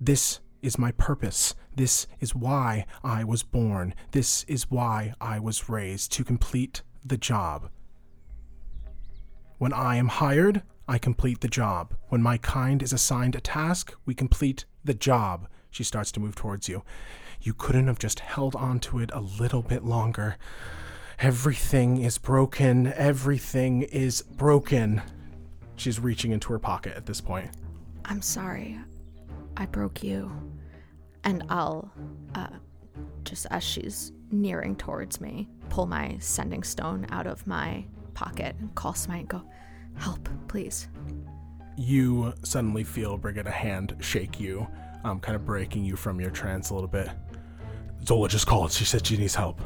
This 0.01 0.41
is 0.62 0.78
my 0.78 0.91
purpose. 0.91 1.56
This 1.76 2.08
is 2.20 2.36
why 2.36 2.86
I 3.03 3.24
was 3.24 3.41
born. 3.41 3.95
This 4.12 4.43
is 4.43 4.70
why 4.70 5.14
I 5.22 5.39
was 5.39 5.70
raised 5.70 6.12
to 6.14 6.26
complete 6.26 6.82
the 7.06 7.18
job. 7.18 7.70
When 9.58 9.72
I 9.72 9.95
am 9.95 10.10
hired, 10.10 10.62
I 10.89 10.97
complete 10.97 11.39
the 11.39 11.47
job. 11.47 11.95
When 12.10 12.22
my 12.22 12.38
kind 12.38 12.84
is 12.84 12.91
assigned 12.91 13.36
a 13.36 13.39
task, 13.39 13.95
we 14.06 14.14
complete 14.14 14.66
the 14.84 14.93
job. 14.93 15.47
She 15.72 15.86
starts 15.86 16.12
to 16.14 16.20
move 16.20 16.36
towards 16.36 16.68
you. 16.68 16.84
You 17.41 17.53
couldn't 17.53 17.88
have 17.88 17.99
just 17.99 18.20
held 18.20 18.56
on 18.56 18.80
to 18.82 18.99
it 18.99 19.10
a 19.14 19.22
little 19.22 19.62
bit 19.62 19.86
longer. 19.86 20.36
Everything 21.18 22.01
is 22.01 22.18
broken. 22.18 22.91
Everything 22.93 23.84
is 23.84 24.22
broken. 24.22 25.01
She's 25.76 25.99
reaching 25.99 26.32
into 26.32 26.51
her 26.53 26.59
pocket 26.59 26.95
at 26.95 27.05
this 27.05 27.21
point. 27.21 27.49
I'm 28.05 28.21
sorry. 28.21 28.80
I 29.57 29.65
broke 29.65 30.03
you. 30.03 30.32
And 31.23 31.43
I'll, 31.49 31.91
uh, 32.36 32.47
just 33.23 33.47
as 33.49 33.63
she's 33.63 34.11
nearing 34.32 34.76
towards 34.76 35.19
me, 35.19 35.49
pull 35.69 35.86
my 35.86 36.17
sending 36.19 36.63
stone 36.63 37.07
out 37.09 37.28
of 37.28 37.45
my 37.47 37.86
pocket 38.13 38.55
and 38.59 38.73
call 38.76 38.93
Smite 38.93 39.21
and 39.21 39.28
go, 39.30 39.43
Help, 39.97 40.30
please. 40.47 40.88
You 41.78 42.34
suddenly 42.43 42.84
feel 42.84 43.17
Brigid 43.17 43.47
a 43.47 43.51
hand 43.51 43.95
shake 43.99 44.39
you, 44.39 44.67
um, 45.03 45.19
kind 45.19 45.36
of 45.36 45.45
breaking 45.45 45.84
you 45.86 45.95
from 45.95 46.19
your 46.19 46.32
trance 46.32 46.69
a 46.69 46.73
little 46.73 46.88
bit. 46.88 47.09
Zola 48.05 48.30
just 48.30 48.45
called. 48.45 48.71
She 48.71 48.86
said 48.86 49.05
she 49.05 49.17
needs 49.17 49.36
help. 49.36 49.61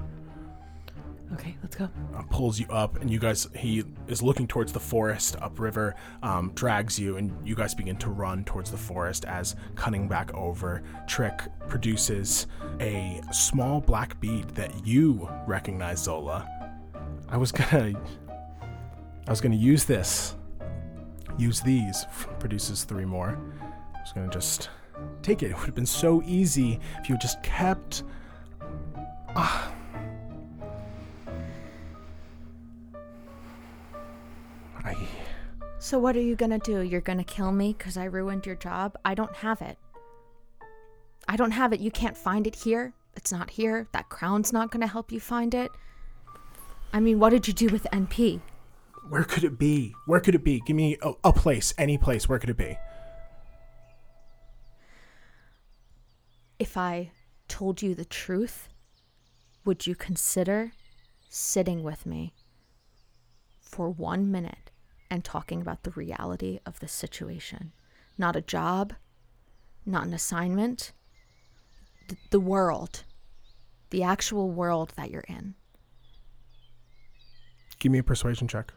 Okay, 1.34 1.56
let's 1.62 1.76
go. 1.76 1.88
uh, 2.16 2.24
pulls 2.24 2.60
you 2.60 2.66
up, 2.70 3.00
and 3.02 3.10
you 3.10 3.20
guys, 3.20 3.48
he 3.56 3.84
is 4.08 4.24
looking 4.24 4.48
towards 4.48 4.74
the 4.74 4.80
forest 4.80 5.36
upriver, 5.40 5.96
um, 6.24 6.52
drags 6.56 6.98
you, 6.98 7.18
and 7.18 7.32
you 7.48 7.56
guys 7.56 7.76
begin 7.76 7.98
to 7.98 8.10
run 8.10 8.44
towards 8.44 8.72
the 8.72 8.78
forest 8.78 9.26
as 9.26 9.56
cutting 9.76 10.08
back 10.08 10.34
over. 10.34 10.82
Trick 11.08 11.42
produces 11.68 12.48
a 12.80 13.22
small 13.32 13.80
black 13.80 14.20
bead 14.20 14.50
that 14.56 14.88
you 14.88 15.30
recognize, 15.46 16.04
Zola. 16.04 16.50
I 17.30 17.38
was 17.38 17.52
gonna, 17.52 17.94
I 19.28 19.30
was 19.30 19.40
gonna 19.40 19.56
use 19.56 19.86
this. 19.86 20.36
Use 21.38 21.62
these. 21.62 22.06
Produces 22.40 22.86
three 22.86 23.06
more. 23.06 23.40
I 23.96 24.02
was 24.02 24.12
gonna 24.14 24.30
just 24.30 24.70
take 25.22 25.44
it. 25.44 25.52
It 25.52 25.58
would 25.58 25.68
have 25.68 25.76
been 25.76 25.86
so 25.86 26.24
easy 26.26 26.80
if 27.00 27.08
you 27.08 27.18
just 27.20 27.42
kept. 27.44 28.04
Ah. 29.36 29.76
I. 34.86 34.96
So, 35.80 35.98
what 35.98 36.16
are 36.16 36.22
you 36.22 36.36
gonna 36.36 36.60
do? 36.60 36.82
You're 36.82 37.02
gonna 37.02 37.24
kill 37.24 37.52
me 37.52 37.74
because 37.78 37.98
I 37.98 38.06
ruined 38.06 38.46
your 38.46 38.56
job? 38.56 38.98
I 39.06 39.16
don't 39.16 39.36
have 39.38 39.62
it. 39.62 39.78
I 41.28 41.36
don't 41.36 41.52
have 41.52 41.74
it. 41.74 41.80
You 41.80 41.92
can't 41.92 42.18
find 42.18 42.48
it 42.48 42.56
here. 42.56 42.94
It's 43.16 43.32
not 43.32 43.50
here. 43.50 43.88
That 43.92 44.10
crown's 44.10 44.52
not 44.52 44.72
gonna 44.72 44.88
help 44.88 45.12
you 45.12 45.20
find 45.20 45.54
it. 45.54 45.72
I 46.92 47.00
mean, 47.00 47.20
what 47.20 47.30
did 47.30 47.48
you 47.48 47.54
do 47.54 47.68
with 47.68 47.88
NP? 47.94 48.42
Where 49.10 49.24
could 49.24 49.44
it 49.44 49.58
be? 49.58 49.94
Where 50.06 50.20
could 50.20 50.36
it 50.36 50.44
be? 50.44 50.60
Give 50.66 50.76
me 50.76 50.98
a, 51.02 51.14
a 51.24 51.34
place, 51.34 51.74
any 51.78 51.98
place. 51.98 52.28
Where 52.28 52.40
could 52.40 52.50
it 52.50 52.58
be? 52.58 52.78
If 56.60 56.78
I 56.78 57.12
told 57.48 57.82
you 57.82 57.96
the 57.96 58.06
truth, 58.06 58.70
would 59.66 59.88
you 59.88 59.96
consider 59.96 60.74
sitting 61.30 61.84
with 61.84 62.06
me 62.06 62.34
for 63.70 63.90
one 63.90 64.32
minute 64.32 64.72
and 65.12 65.24
talking 65.24 65.62
about 65.62 65.84
the 65.84 65.92
reality 65.92 66.60
of 66.66 66.80
the 66.80 66.88
situation? 66.88 67.72
Not 68.18 68.36
a 68.36 68.42
job, 68.42 68.94
not 69.86 70.06
an 70.06 70.14
assignment, 70.14 70.92
th- 72.08 72.20
the 72.32 72.40
world, 72.40 73.04
the 73.92 74.04
actual 74.04 74.50
world 74.50 74.94
that 74.98 75.12
you're 75.12 75.22
in. 75.22 75.56
Give 77.80 77.92
me 77.92 78.00
a 78.00 78.04
persuasion 78.04 78.48
check. 78.48 78.74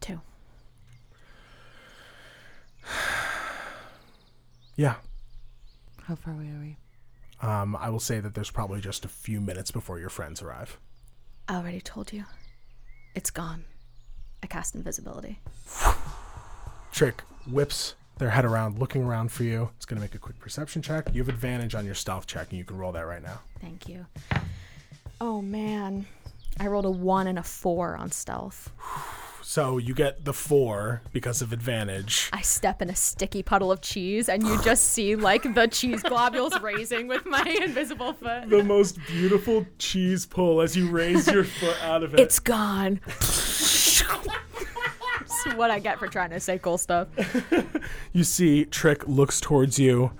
Two. 0.00 0.20
Yeah. 4.74 4.94
How 6.04 6.14
far 6.14 6.32
away 6.32 6.46
are 6.46 6.60
we? 6.60 6.76
Um, 7.46 7.76
I 7.76 7.90
will 7.90 8.00
say 8.00 8.20
that 8.20 8.34
there's 8.34 8.50
probably 8.50 8.80
just 8.80 9.04
a 9.04 9.08
few 9.08 9.38
minutes 9.38 9.70
before 9.70 9.98
your 9.98 10.08
friends 10.08 10.40
arrive. 10.40 10.78
I 11.52 11.56
already 11.56 11.82
told 11.82 12.14
you. 12.14 12.24
It's 13.14 13.30
gone. 13.30 13.64
I 14.42 14.46
cast 14.46 14.74
invisibility. 14.74 15.38
Trick 16.92 17.20
whips 17.46 17.94
their 18.16 18.30
head 18.30 18.46
around, 18.46 18.78
looking 18.78 19.02
around 19.02 19.30
for 19.30 19.42
you. 19.44 19.68
It's 19.76 19.84
going 19.84 19.98
to 19.98 20.00
make 20.00 20.14
a 20.14 20.18
quick 20.18 20.38
perception 20.38 20.80
check. 20.80 21.14
You 21.14 21.20
have 21.20 21.28
advantage 21.28 21.74
on 21.74 21.84
your 21.84 21.94
stealth 21.94 22.26
check, 22.26 22.48
and 22.48 22.58
you 22.58 22.64
can 22.64 22.78
roll 22.78 22.92
that 22.92 23.02
right 23.02 23.22
now. 23.22 23.42
Thank 23.60 23.86
you. 23.86 24.06
Oh 25.20 25.42
man. 25.42 26.06
I 26.58 26.68
rolled 26.68 26.86
a 26.86 26.90
one 26.90 27.26
and 27.26 27.38
a 27.38 27.42
four 27.42 27.98
on 27.98 28.10
stealth. 28.10 28.70
So 29.42 29.76
you 29.78 29.92
get 29.92 30.24
the 30.24 30.32
four 30.32 31.02
because 31.12 31.42
of 31.42 31.52
advantage. 31.52 32.30
I 32.32 32.42
step 32.42 32.80
in 32.80 32.88
a 32.88 32.96
sticky 32.96 33.42
puddle 33.42 33.72
of 33.72 33.80
cheese, 33.80 34.28
and 34.28 34.42
you 34.42 34.62
just 34.62 34.90
see 34.90 35.16
like 35.16 35.42
the 35.54 35.66
cheese 35.66 36.02
globules 36.02 36.58
raising 36.60 37.08
with 37.08 37.26
my 37.26 37.42
invisible 37.62 38.12
foot. 38.12 38.48
The 38.48 38.62
most 38.62 38.98
beautiful 39.06 39.66
cheese 39.78 40.26
pull 40.26 40.60
as 40.60 40.76
you 40.76 40.88
raise 40.90 41.26
your 41.26 41.44
foot 41.44 41.76
out 41.82 42.04
of 42.04 42.14
it. 42.14 42.20
It's 42.20 42.38
gone. 42.38 43.00
It's 43.06 44.02
what 45.56 45.70
I 45.70 45.80
get 45.80 45.98
for 45.98 46.08
trying 46.08 46.30
to 46.30 46.40
say 46.40 46.58
cool 46.58 46.78
stuff. 46.78 47.08
you 48.12 48.24
see, 48.24 48.64
Trick 48.64 49.06
looks 49.08 49.40
towards 49.40 49.78
you. 49.78 50.12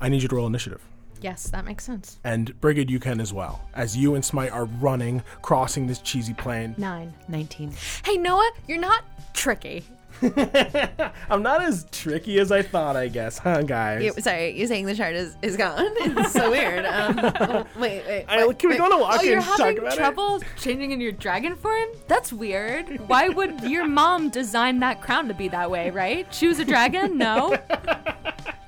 I 0.00 0.08
need 0.08 0.22
you 0.22 0.28
to 0.28 0.36
roll 0.36 0.46
initiative. 0.46 0.82
Yes, 1.24 1.48
that 1.52 1.64
makes 1.64 1.84
sense. 1.84 2.20
And 2.22 2.60
Brigid, 2.60 2.90
you 2.90 3.00
can 3.00 3.18
as 3.18 3.32
well. 3.32 3.66
As 3.72 3.96
you 3.96 4.14
and 4.14 4.22
Smite 4.22 4.52
are 4.52 4.66
running, 4.66 5.22
crossing 5.40 5.86
this 5.86 6.00
cheesy 6.00 6.34
plain. 6.34 6.74
Nine. 6.76 7.14
19. 7.28 7.72
Hey, 8.04 8.18
Noah, 8.18 8.50
you're 8.68 8.76
not 8.76 9.04
tricky. 9.32 9.84
I'm 11.30 11.42
not 11.42 11.62
as 11.62 11.86
tricky 11.90 12.38
as 12.38 12.50
I 12.52 12.62
thought, 12.62 12.96
I 12.96 13.08
guess, 13.08 13.38
huh, 13.38 13.62
guys? 13.62 14.02
You, 14.02 14.12
sorry, 14.20 14.56
you're 14.56 14.66
saying 14.66 14.86
the 14.86 14.94
shard 14.94 15.14
is, 15.14 15.36
is 15.42 15.56
gone. 15.56 15.86
It's 15.96 16.32
so 16.32 16.50
weird. 16.50 16.84
Um, 16.84 17.18
oh, 17.22 17.66
wait, 17.78 18.04
wait. 18.06 18.24
I, 18.28 18.46
what? 18.46 18.58
can 18.58 18.70
we 18.70 18.76
go 18.76 18.84
on 18.84 18.92
a 18.92 18.98
walk 18.98 19.18
Oh, 19.18 19.22
you're 19.22 19.36
and 19.36 19.44
talk 19.44 19.58
having 19.58 19.78
about 19.78 19.92
it? 19.92 19.96
trouble 19.96 20.40
changing 20.58 20.92
in 20.92 21.00
your 21.00 21.12
dragon 21.12 21.56
form? 21.56 21.88
That's 22.08 22.32
weird. 22.32 23.08
Why 23.08 23.28
would 23.28 23.62
your 23.62 23.86
mom 23.86 24.30
design 24.30 24.78
that 24.80 25.00
crown 25.02 25.28
to 25.28 25.34
be 25.34 25.48
that 25.48 25.70
way, 25.70 25.90
right? 25.90 26.30
Choose 26.30 26.58
a 26.58 26.64
dragon? 26.64 27.18
No. 27.18 27.58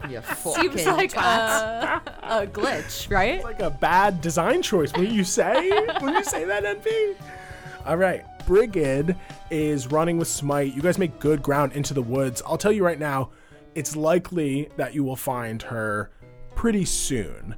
You 0.09 0.23
Seems 0.37 0.87
like 0.87 1.17
a, 1.17 2.01
a 2.23 2.47
glitch, 2.47 3.11
right? 3.11 3.35
It's 3.37 3.45
like 3.45 3.61
a 3.61 3.71
bad 3.71 4.21
design 4.21 4.63
choice. 4.63 4.93
Will 4.93 5.05
you 5.05 5.25
say? 5.25 5.69
Will 6.01 6.13
you 6.13 6.25
say 6.25 6.45
that, 6.45 6.63
NP? 6.63 7.17
All 7.85 7.97
right. 7.97 8.25
Brigid 8.47 9.17
is 9.51 9.89
running 9.89 10.19
with 10.19 10.29
Smite. 10.29 10.73
You 10.73 10.81
guys 10.81 10.99
make 10.99 11.19
good 11.19 11.43
ground 11.43 11.73
into 11.73 11.93
the 11.93 12.03
woods. 12.03 12.43
I'll 12.47 12.57
tell 12.57 12.73
you 12.73 12.85
right 12.85 12.99
now, 12.99 13.31
it's 13.75 13.97
likely 13.97 14.71
that 14.77 14.95
you 14.95 15.03
will 15.05 15.17
find 15.17 15.61
her 15.63 16.11
pretty 16.55 16.85
soon. 16.85 17.57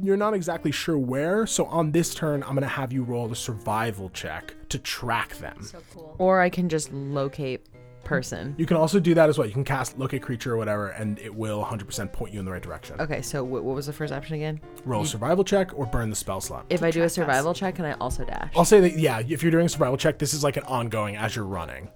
You're 0.00 0.16
not 0.16 0.34
exactly 0.34 0.70
sure 0.70 0.96
where, 0.96 1.44
so 1.44 1.64
on 1.66 1.90
this 1.90 2.14
turn, 2.14 2.44
I'm 2.44 2.50
going 2.50 2.62
to 2.62 2.68
have 2.68 2.92
you 2.92 3.02
roll 3.02 3.30
a 3.32 3.36
survival 3.36 4.10
check 4.10 4.54
to 4.68 4.78
track 4.78 5.36
them. 5.38 5.60
So 5.62 5.82
cool. 5.92 6.14
Or 6.18 6.40
I 6.40 6.50
can 6.50 6.68
just 6.68 6.92
locate 6.92 7.66
person. 8.08 8.54
You 8.58 8.66
can 8.66 8.76
also 8.78 8.98
do 8.98 9.14
that 9.14 9.28
as 9.28 9.36
well. 9.38 9.46
You 9.46 9.52
can 9.52 9.64
cast 9.64 9.98
locate 9.98 10.22
creature 10.22 10.54
or 10.54 10.56
whatever, 10.56 10.88
and 10.88 11.18
it 11.18 11.34
will 11.34 11.62
100% 11.62 12.12
point 12.12 12.32
you 12.32 12.40
in 12.40 12.46
the 12.46 12.50
right 12.50 12.62
direction. 12.62 13.00
Okay, 13.00 13.20
so 13.20 13.44
wh- 13.44 13.52
what 13.64 13.74
was 13.74 13.86
the 13.86 13.92
first 13.92 14.12
option 14.12 14.36
again? 14.36 14.60
Roll 14.84 15.02
a 15.02 15.06
survival 15.06 15.44
check 15.44 15.70
or 15.78 15.86
burn 15.86 16.08
the 16.10 16.16
spell 16.16 16.40
slot. 16.40 16.64
If 16.70 16.82
I 16.82 16.90
do 16.90 17.00
a 17.00 17.02
track 17.02 17.06
us. 17.06 17.14
survival 17.14 17.54
check, 17.54 17.74
can 17.76 17.84
I 17.84 17.92
also 17.94 18.24
dash? 18.24 18.52
I'll 18.56 18.64
say 18.64 18.80
that, 18.80 18.98
yeah, 18.98 19.20
if 19.28 19.42
you're 19.42 19.52
doing 19.52 19.66
a 19.66 19.68
survival 19.68 19.98
check, 19.98 20.18
this 20.18 20.32
is 20.32 20.42
like 20.42 20.56
an 20.56 20.64
ongoing 20.64 21.16
as 21.16 21.36
you're 21.36 21.44
running. 21.44 21.90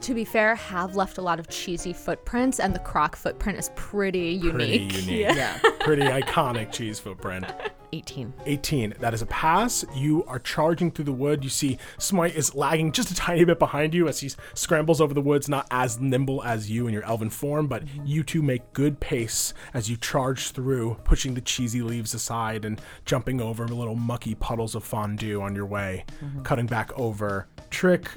To 0.00 0.14
be 0.14 0.24
fair, 0.24 0.54
have 0.54 0.96
left 0.96 1.18
a 1.18 1.22
lot 1.22 1.38
of 1.38 1.48
cheesy 1.48 1.92
footprints, 1.92 2.60
and 2.60 2.74
the 2.74 2.78
croc 2.80 3.16
footprint 3.16 3.58
is 3.58 3.70
pretty 3.74 4.30
unique. 4.30 4.90
Pretty 4.92 5.12
unique. 5.12 5.36
Yeah. 5.36 5.58
Pretty 5.80 6.02
iconic 6.02 6.72
cheese 6.72 6.98
footprint. 6.98 7.46
18. 7.94 8.32
18. 8.44 8.94
That 8.98 9.14
is 9.14 9.22
a 9.22 9.26
pass. 9.26 9.84
You 9.94 10.24
are 10.24 10.40
charging 10.40 10.90
through 10.90 11.04
the 11.04 11.12
wood. 11.12 11.44
You 11.44 11.50
see 11.50 11.78
Smite 11.98 12.34
is 12.34 12.54
lagging 12.54 12.90
just 12.90 13.10
a 13.10 13.14
tiny 13.14 13.44
bit 13.44 13.58
behind 13.58 13.94
you 13.94 14.08
as 14.08 14.20
he 14.20 14.30
scrambles 14.54 15.00
over 15.00 15.14
the 15.14 15.20
woods, 15.20 15.48
not 15.48 15.66
as 15.70 16.00
nimble 16.00 16.42
as 16.42 16.70
you 16.70 16.86
in 16.88 16.92
your 16.92 17.04
elven 17.04 17.30
form, 17.30 17.68
but 17.68 17.84
mm-hmm. 17.84 18.04
you 18.04 18.22
two 18.24 18.42
make 18.42 18.72
good 18.72 18.98
pace 18.98 19.54
as 19.72 19.88
you 19.88 19.96
charge 19.96 20.50
through, 20.50 20.96
pushing 21.04 21.34
the 21.34 21.40
cheesy 21.40 21.82
leaves 21.82 22.14
aside 22.14 22.64
and 22.64 22.80
jumping 23.04 23.40
over 23.40 23.68
little 23.68 23.94
mucky 23.94 24.34
puddles 24.34 24.74
of 24.74 24.82
fondue 24.82 25.40
on 25.40 25.54
your 25.54 25.66
way, 25.66 26.04
mm-hmm. 26.22 26.42
cutting 26.42 26.66
back 26.66 26.90
over. 26.98 27.46
Trick 27.70 28.08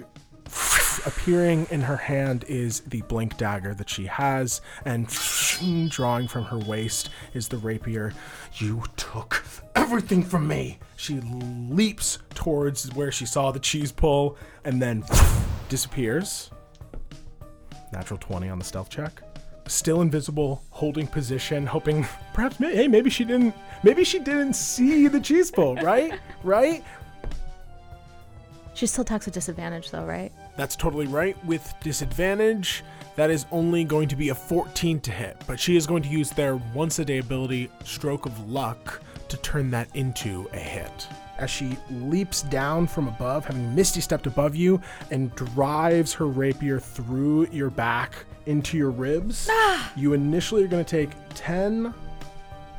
appearing 1.06 1.68
in 1.70 1.82
her 1.82 1.98
hand 1.98 2.46
is 2.48 2.82
the 2.82 3.02
blink 3.04 3.38
dagger 3.38 3.74
that 3.74 3.90
she 3.90 4.06
has, 4.06 4.62
and 4.86 5.08
drawing 5.90 6.28
from 6.28 6.44
her 6.46 6.58
waist 6.58 7.10
is 7.34 7.48
the 7.48 7.58
rapier. 7.58 8.14
You 8.56 8.84
took 8.96 9.44
everything 9.76 10.24
from 10.24 10.48
me. 10.48 10.80
She 10.96 11.20
leaps 11.22 12.20
towards 12.34 12.94
where 12.96 13.12
she 13.12 13.26
saw 13.26 13.52
the 13.52 13.60
cheese 13.60 13.92
pull 13.92 14.38
and 14.64 14.82
then 14.82 15.04
disappears. 15.70 16.52
Natural 17.94 18.20
20 18.20 18.50
on 18.50 18.60
the 18.60 18.66
stealth 18.66 18.90
check. 18.90 19.22
Still 19.68 20.02
invisible, 20.02 20.64
holding 20.70 21.08
position, 21.08 21.66
hoping 21.66 22.06
perhaps 22.34 22.58
hey 22.58 22.88
maybe 22.88 23.10
she 23.10 23.26
didn't 23.26 23.54
maybe 23.84 24.04
she 24.04 24.20
didn't 24.20 24.54
see 24.54 25.08
the 25.08 25.20
cheese 25.20 25.52
pull, 25.52 25.76
right? 25.76 26.20
right? 26.44 26.84
She 28.78 28.86
still 28.86 29.04
talks 29.04 29.26
with 29.26 29.34
disadvantage, 29.34 29.90
though, 29.90 30.06
right? 30.06 30.32
That's 30.58 30.76
totally 30.76 31.08
right. 31.08 31.38
With 31.46 31.74
disadvantage, 31.80 32.84
that 33.16 33.30
is 33.30 33.46
only 33.52 33.84
going 33.84 34.08
to 34.10 34.16
be 34.16 34.30
a 34.30 34.36
14 34.36 35.00
to 35.02 35.12
hit, 35.12 35.38
but 35.48 35.60
she 35.60 35.78
is 35.78 35.88
going 35.88 36.04
to 36.04 36.10
use 36.10 36.32
their 36.32 36.58
once 36.74 37.00
a 37.00 37.06
day 37.06 37.20
ability, 37.20 37.70
Stroke 37.84 38.26
of 38.26 38.50
Luck, 38.50 39.02
to 39.30 39.38
turn 39.38 39.72
that 39.72 39.88
into 39.96 40.50
a 40.54 40.60
hit. 40.60 41.08
As 41.38 41.52
she 41.52 41.78
leaps 41.92 42.42
down 42.44 42.88
from 42.88 43.08
above, 43.08 43.46
having 43.46 43.74
Misty 43.76 44.02
stepped 44.02 44.26
above 44.26 44.56
you, 44.56 44.82
and 45.12 45.34
drives 45.36 46.14
her 46.14 46.26
rapier 46.26 46.80
through 46.80 47.48
your 47.52 47.70
back 47.70 48.26
into 48.48 48.78
your 48.78 48.90
ribs, 48.90 49.48
ah! 49.52 49.94
you 49.96 50.14
initially 50.14 50.64
are 50.64 50.68
going 50.68 50.84
to 50.84 50.90
take 50.90 51.12
10 51.36 51.94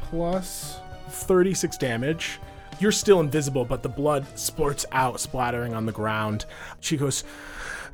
plus 0.03 0.81
36 1.09 1.77
damage. 1.79 2.41
You're 2.81 2.93
still 2.93 3.21
invisible, 3.21 3.65
but 3.65 3.83
the 3.83 3.89
blood 3.89 4.25
splurts 4.35 4.85
out, 4.93 5.21
splattering 5.21 5.75
on 5.75 5.85
the 5.85 5.93
ground. 5.93 6.45
She 6.81 6.97
goes, 6.97 7.25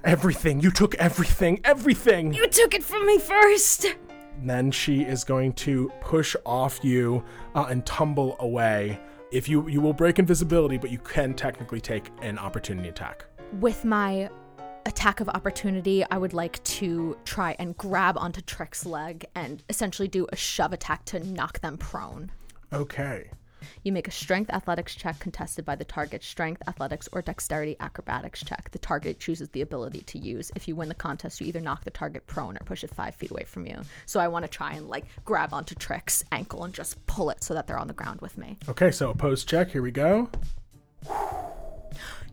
Everything. 0.05 0.61
You 0.61 0.71
took 0.71 0.95
everything. 0.97 1.61
Everything. 1.65 2.35
You 2.35 2.47
took 2.49 2.75
it 2.75 2.85
from 2.85 3.07
me 3.07 3.19
first! 3.19 3.87
And 4.39 4.51
then 4.51 4.71
she 4.71 5.01
is 5.01 5.25
going 5.25 5.55
to 5.55 5.91
push 6.03 6.37
off 6.45 6.85
you 6.85 7.25
uh, 7.55 7.67
and 7.71 7.87
tumble 7.87 8.37
away. 8.41 9.01
If 9.33 9.49
you 9.49 9.67
you 9.67 9.81
will 9.81 9.95
break 9.95 10.19
invisibility, 10.19 10.77
but 10.77 10.91
you 10.91 10.99
can 10.99 11.33
technically 11.33 11.81
take 11.81 12.11
an 12.21 12.39
opportunity 12.39 12.91
attack. 12.91 13.25
With 13.61 13.87
my 13.87 14.29
attack 14.85 15.21
of 15.21 15.29
opportunity, 15.31 16.05
I 16.11 16.19
would 16.19 16.35
like 16.35 16.63
to 16.65 17.17
try 17.25 17.57
and 17.59 17.75
grab 17.77 18.19
onto 18.19 18.43
Trick's 18.43 18.85
leg 18.85 19.25
and 19.35 19.63
essentially 19.71 20.09
do 20.09 20.27
a 20.31 20.37
shove 20.37 20.75
attack 20.75 21.07
to 21.07 21.21
knock 21.21 21.61
them 21.61 21.79
prone. 21.79 22.31
Okay. 22.75 23.31
You 23.83 23.93
make 23.93 24.09
a 24.09 24.11
strength 24.11 24.51
athletics 24.51 24.95
check 24.95 25.19
contested 25.19 25.65
by 25.65 25.77
the 25.77 25.85
target, 25.85 26.23
strength, 26.23 26.63
athletics, 26.69 27.09
or 27.13 27.23
dexterity 27.23 27.77
acrobatics 27.81 28.45
check. 28.45 28.71
The 28.71 28.79
target 28.79 29.21
chooses 29.21 29.49
the 29.51 29.61
ability 29.61 30.03
to 30.03 30.19
use. 30.19 30.51
If 30.55 30.69
you 30.69 30.77
win 30.77 30.89
the 30.89 30.95
contest, 30.95 31.41
you 31.41 31.47
either 31.47 31.61
knock 31.61 31.85
the 31.85 31.91
target 31.91 32.27
prone 32.27 32.57
or 32.57 32.61
push 32.65 32.85
it 32.85 32.95
five 32.95 33.15
feet 33.15 33.31
away 33.31 33.45
from 33.45 33.67
you. 33.67 33.81
So 34.07 34.21
I 34.21 34.29
want 34.29 34.45
to 34.45 34.51
try 34.51 34.73
and 34.75 34.89
like 34.89 35.05
grab 35.25 35.53
onto 35.53 35.75
Trick's 35.75 36.25
ankle 36.33 36.65
and 36.65 36.75
just 36.75 37.05
pull 37.07 37.31
it 37.31 37.43
so 37.43 37.55
that 37.55 37.67
they're 37.67 37.79
on 37.79 37.89
the 37.89 37.95
ground 37.95 38.21
with 38.21 38.39
me. 38.39 38.59
Okay, 38.69 38.91
so 38.91 39.11
opposed 39.11 39.49
check. 39.49 39.71
Here 39.71 39.83
we 39.83 39.91
go. 39.91 40.29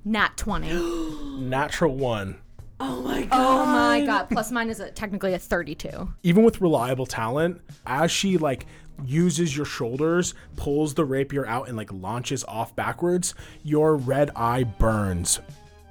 Nat 0.03 0.35
20. 0.37 1.39
Natural 1.41 1.95
one. 1.95 2.37
Oh 2.83 3.01
my 3.03 3.21
god. 3.21 3.29
oh 3.31 3.65
my 3.67 4.05
god. 4.05 4.29
Plus 4.31 4.51
mine 4.51 4.69
is 4.69 4.79
a, 4.79 4.89
technically 4.89 5.35
a 5.35 5.39
32. 5.39 5.89
even 6.23 6.43
with 6.43 6.61
reliable 6.61 7.05
talent, 7.05 7.61
as 7.85 8.09
she 8.09 8.37
like 8.37 8.65
uses 9.05 9.55
your 9.55 9.65
shoulders, 9.65 10.33
pulls 10.55 10.93
the 10.93 11.05
rapier 11.05 11.45
out 11.45 11.67
and 11.67 11.77
like 11.77 11.91
launches 11.91 12.43
off 12.45 12.75
backwards, 12.75 13.35
your 13.63 13.95
red 13.95 14.31
eye 14.35 14.63
burns. 14.63 15.39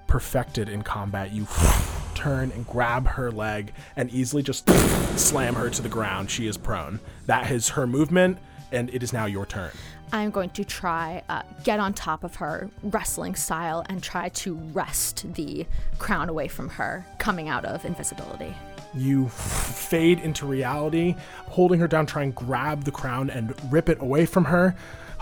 Perfected 0.07 0.69
in 0.69 0.83
combat, 0.83 1.33
you 1.33 1.47
turn 2.15 2.51
and 2.53 2.67
grab 2.67 3.07
her 3.07 3.31
leg 3.31 3.73
and 3.97 4.11
easily 4.11 4.43
just 4.43 4.69
slam 5.19 5.55
her 5.55 5.71
to 5.71 5.83
the 5.83 5.89
ground. 5.89 6.31
She 6.31 6.47
is 6.47 6.57
prone. 6.57 7.01
That 7.27 7.51
is 7.51 7.69
her 7.71 7.87
movement, 7.87 8.39
and 8.73 8.93
it 8.93 9.03
is 9.03 9.13
now 9.13 9.27
your 9.27 9.47
turn. 9.47 9.71
I'm 10.13 10.31
going 10.31 10.51
to 10.51 10.65
try 10.65 11.23
uh, 11.29 11.43
get 11.63 11.79
on 11.79 11.95
top 11.95 12.25
of 12.25 12.37
her 12.37 12.69
wrestling 12.83 13.37
style 13.37 13.87
and 13.89 14.03
try 14.03 14.29
to 14.31 14.55
wrest 14.73 15.33
the 15.35 15.67
crown 15.99 16.29
away 16.29 16.49
from 16.49 16.69
her 16.71 17.07
coming 17.19 17.49
out 17.49 17.65
of 17.65 17.85
invisibility. 17.85 18.55
You 18.95 19.29
fade 19.29 20.21
into 20.21 20.47
reality, 20.47 21.17
holding 21.47 21.79
her 21.81 21.89
down, 21.89 22.07
try 22.07 22.23
and 22.23 22.35
grab 22.35 22.85
the 22.85 22.91
crown 22.91 23.31
and 23.31 23.55
rip 23.73 23.89
it 23.89 24.01
away 24.01 24.27
from 24.27 24.45
her. 24.47 24.75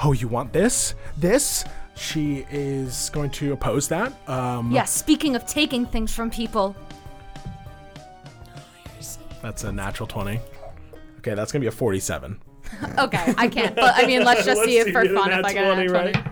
Oh, 0.03 0.13
you 0.13 0.29
want 0.29 0.53
this? 0.53 0.95
This? 1.17 1.65
She 1.97 2.47
is 2.51 3.11
going 3.11 3.31
to 3.31 3.53
oppose 3.53 3.89
that. 3.89 4.13
Um, 4.29 4.71
Yes, 4.71 4.91
speaking 4.93 5.35
of 5.37 5.45
taking 5.47 5.85
things 5.85 6.15
from 6.15 6.31
people, 6.31 6.77
That's 9.43 9.65
a 9.65 9.73
natural 9.73 10.07
20. 10.07 10.41
Okay, 11.19 11.35
that's 11.35 11.53
going 11.53 11.61
to 11.61 11.65
be 11.65 11.69
a 11.69 11.73
47. 11.73 12.41
okay, 12.99 13.35
I 13.37 13.49
can't. 13.49 13.75
But 13.75 13.95
I 13.97 14.07
mean, 14.07 14.25
let's 14.25 14.45
just 14.47 14.59
Let's 14.59 14.71
see 14.71 14.79
if 14.79 14.93
for 14.93 15.05
fun 15.05 15.33
if 15.33 15.45
I 15.45 15.53
get 15.53 15.65
a 15.65 15.75
20, 15.75 15.93
nat 15.93 16.13
20. 16.13 16.31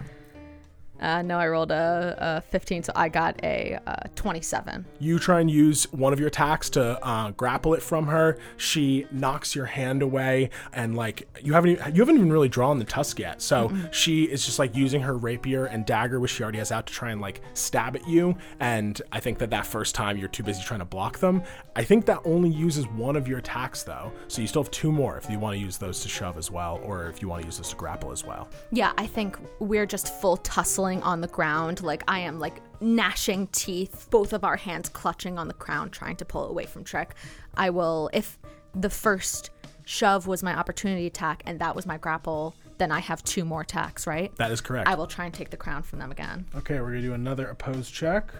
Uh, 1.01 1.23
no, 1.23 1.39
I 1.39 1.49
rolled 1.49 1.71
a, 1.71 2.15
a 2.19 2.41
15, 2.51 2.85
so 2.85 2.93
I 2.95 3.09
got 3.09 3.39
a 3.43 3.79
uh, 3.87 4.09
27. 4.15 4.85
You 4.99 5.19
try 5.19 5.41
and 5.41 5.51
use 5.51 5.91
one 5.93 6.13
of 6.13 6.19
your 6.19 6.29
attacks 6.29 6.71
to 6.71 7.05
uh, 7.07 7.31
grapple 7.33 7.75
it 7.75 7.83
from 7.83 8.07
her. 8.07 8.39
She 8.57 9.07
knocks 9.11 9.55
your 9.55 9.67
hand 9.67 10.03
away, 10.03 10.51
and 10.73 10.97
like 10.97 11.29
you 11.43 11.53
haven't 11.53 11.73
e- 11.73 11.93
you 11.93 12.01
haven't 12.01 12.17
even 12.17 12.33
really 12.33 12.49
drawn 12.49 12.79
the 12.79 12.85
tusk 12.85 13.19
yet. 13.19 13.43
So 13.43 13.71
she 13.91 14.25
is 14.25 14.45
just 14.45 14.59
like 14.59 14.75
using 14.75 15.01
her 15.03 15.17
rapier 15.17 15.67
and 15.67 15.85
dagger, 15.85 16.21
which 16.21 16.33
she 16.33 16.43
already 16.43 16.59
has 16.59 16.73
out, 16.73 16.87
to 16.87 16.93
try 16.93 17.11
and 17.11 17.21
like 17.21 17.41
stab 17.55 17.97
at 17.97 18.07
you. 18.09 18.37
And 18.61 19.01
I 19.13 19.21
think 19.21 19.39
that 19.39 19.51
that 19.51 19.67
first 19.67 19.95
time 19.95 20.17
you're 20.17 20.29
too 20.29 20.43
busy 20.43 20.63
trying 20.63 20.81
to 20.81 20.87
block 20.87 21.19
them. 21.19 21.43
I 21.75 21.85
think 21.85 22.07
that 22.07 22.21
only 22.25 22.49
uses 22.49 22.87
one 22.89 23.17
of 23.17 23.29
your 23.29 23.39
attacks 23.39 23.83
though, 23.83 24.13
so 24.29 24.41
you 24.41 24.49
still 24.49 24.63
have 24.63 24.71
two 24.71 24.91
more 24.91 25.19
if 25.19 25.29
you 25.29 25.39
want 25.39 25.57
to 25.57 25.61
use 25.61 25.77
those 25.77 26.01
to 26.01 26.09
shove 26.09 26.39
as 26.39 26.51
well, 26.51 26.81
or 26.83 27.09
if 27.09 27.21
you 27.21 27.29
want 27.29 27.43
to 27.43 27.47
use 27.47 27.59
those 27.59 27.69
to 27.71 27.77
grapple 27.77 28.13
as 28.13 28.25
well. 28.25 28.49
Yeah, 28.73 28.93
I 28.97 29.07
think 29.07 29.37
we're 29.59 29.87
just 29.87 30.15
full 30.21 30.39
tussling 30.39 30.86
on 30.95 31.21
the 31.21 31.29
ground. 31.29 31.83
Like 31.83 32.03
I 32.09 32.21
am 32.21 32.39
like 32.39 32.61
gnashing 32.81 33.49
teeth, 33.49 34.09
both 34.11 34.33
of 34.33 34.45
our 34.45 34.57
hands 34.57 34.89
clutching 34.89 35.39
on 35.39 35.49
the 35.49 35.55
crown, 35.55 35.91
trying 35.91 36.17
to 36.17 36.25
pull 36.25 36.49
away 36.49 36.67
from 36.67 36.85
Trick. 36.85 37.15
I 37.57 37.71
will, 37.71 38.11
if 38.13 38.39
the 38.75 38.91
first 38.91 39.51
shove 39.85 40.27
was 40.27 40.43
my 40.43 40.57
opportunity 40.57 41.07
attack 41.07 41.43
and 41.47 41.59
that 41.61 41.75
was 41.75 41.87
my 41.87 41.97
grapple, 41.97 42.55
then 42.79 42.93
I 42.93 43.01
have 43.01 43.23
two 43.25 43.45
more 43.45 43.63
attacks, 43.63 44.07
right? 44.07 44.35
That 44.37 44.51
is 44.51 44.61
correct. 44.61 44.89
I 44.89 44.95
will 44.95 45.07
try 45.07 45.25
and 45.25 45.35
take 45.35 45.51
the 45.51 45.57
crown 45.57 45.83
from 45.83 45.99
them 45.99 46.13
again. 46.13 46.47
Okay, 46.55 46.81
we're 46.81 46.91
gonna 46.91 47.03
do 47.03 47.15
another 47.15 47.49
opposed 47.49 47.93
check. 47.93 48.33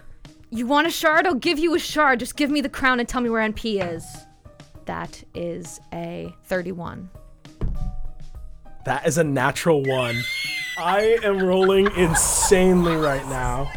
You 0.49 0.65
want 0.67 0.87
a 0.87 0.91
shard? 0.91 1.27
I'll 1.27 1.33
give 1.33 1.59
you 1.59 1.75
a 1.75 1.79
shard. 1.79 2.19
Just 2.19 2.37
give 2.37 2.49
me 2.49 2.61
the 2.61 2.69
crown 2.69 2.99
and 2.99 3.09
tell 3.09 3.21
me 3.21 3.29
where 3.29 3.47
NP 3.47 3.93
is. 3.93 4.05
That 4.85 5.21
is 5.33 5.81
a 5.91 6.33
31. 6.45 7.09
That 8.85 9.05
is 9.05 9.17
a 9.17 9.23
natural 9.23 9.83
one. 9.83 10.15
I 10.77 11.17
am 11.23 11.39
rolling 11.39 11.89
insanely 11.95 12.95
right 12.95 13.27
now. 13.27 13.71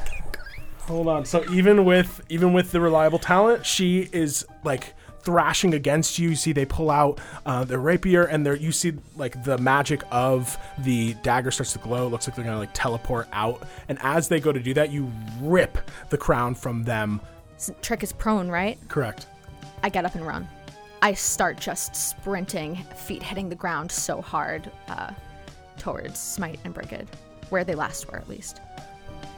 Hold 0.81 1.09
on. 1.09 1.25
So 1.25 1.45
even 1.51 1.85
with 1.85 2.21
even 2.29 2.53
with 2.53 2.73
the 2.73 2.81
reliable 2.81 3.19
talent, 3.19 3.65
she 3.65 4.09
is 4.13 4.45
like 4.65 4.95
thrashing 5.23 5.73
against 5.73 6.19
you. 6.19 6.31
You 6.31 6.37
see 6.37 6.53
they 6.53 6.67
pull 6.67 6.91
out 6.91 7.19
uh, 7.47 7.65
their 7.65 7.79
rapier 7.79 8.25
and 8.25 8.45
they 8.45 8.59
you 8.59 8.71
see 8.71 8.95
like 9.17 9.43
the 9.45 9.57
magic 9.57 10.03
of 10.11 10.59
the 10.79 11.15
dagger 11.23 11.51
starts 11.51 11.73
to 11.73 11.79
glow. 11.79 12.07
It 12.07 12.11
looks 12.11 12.29
like 12.29 12.37
they're 12.37 12.45
gonna 12.45 12.59
like 12.59 12.75
teleport 12.75 13.29
out. 13.33 13.63
And 13.89 13.99
as 14.03 14.29
they 14.29 14.41
go 14.41 14.53
to 14.53 14.61
do 14.61 14.75
that, 14.75 14.91
you 14.91 15.11
rip 15.41 15.79
the 16.11 16.19
crown 16.19 16.55
from 16.55 16.85
them. 16.85 17.21
Trick 17.81 18.03
is 18.03 18.13
prone, 18.13 18.49
right? 18.49 18.79
Correct. 18.89 19.27
I 19.83 19.89
get 19.89 20.05
up 20.05 20.15
and 20.17 20.27
run. 20.27 20.47
I 21.03 21.15
start 21.15 21.59
just 21.59 21.97
sprinting, 21.97 22.77
feet 22.95 23.23
hitting 23.23 23.49
the 23.49 23.55
ground 23.55 23.91
so 23.91 24.21
hard 24.21 24.71
uh, 24.89 25.13
towards 25.81 26.19
Smite 26.21 26.61
and 26.65 26.73
Brigid, 26.73 27.09
where 27.49 27.65
they 27.65 27.75
last 27.75 28.09
were 28.11 28.19
at 28.19 28.29
least, 28.29 28.61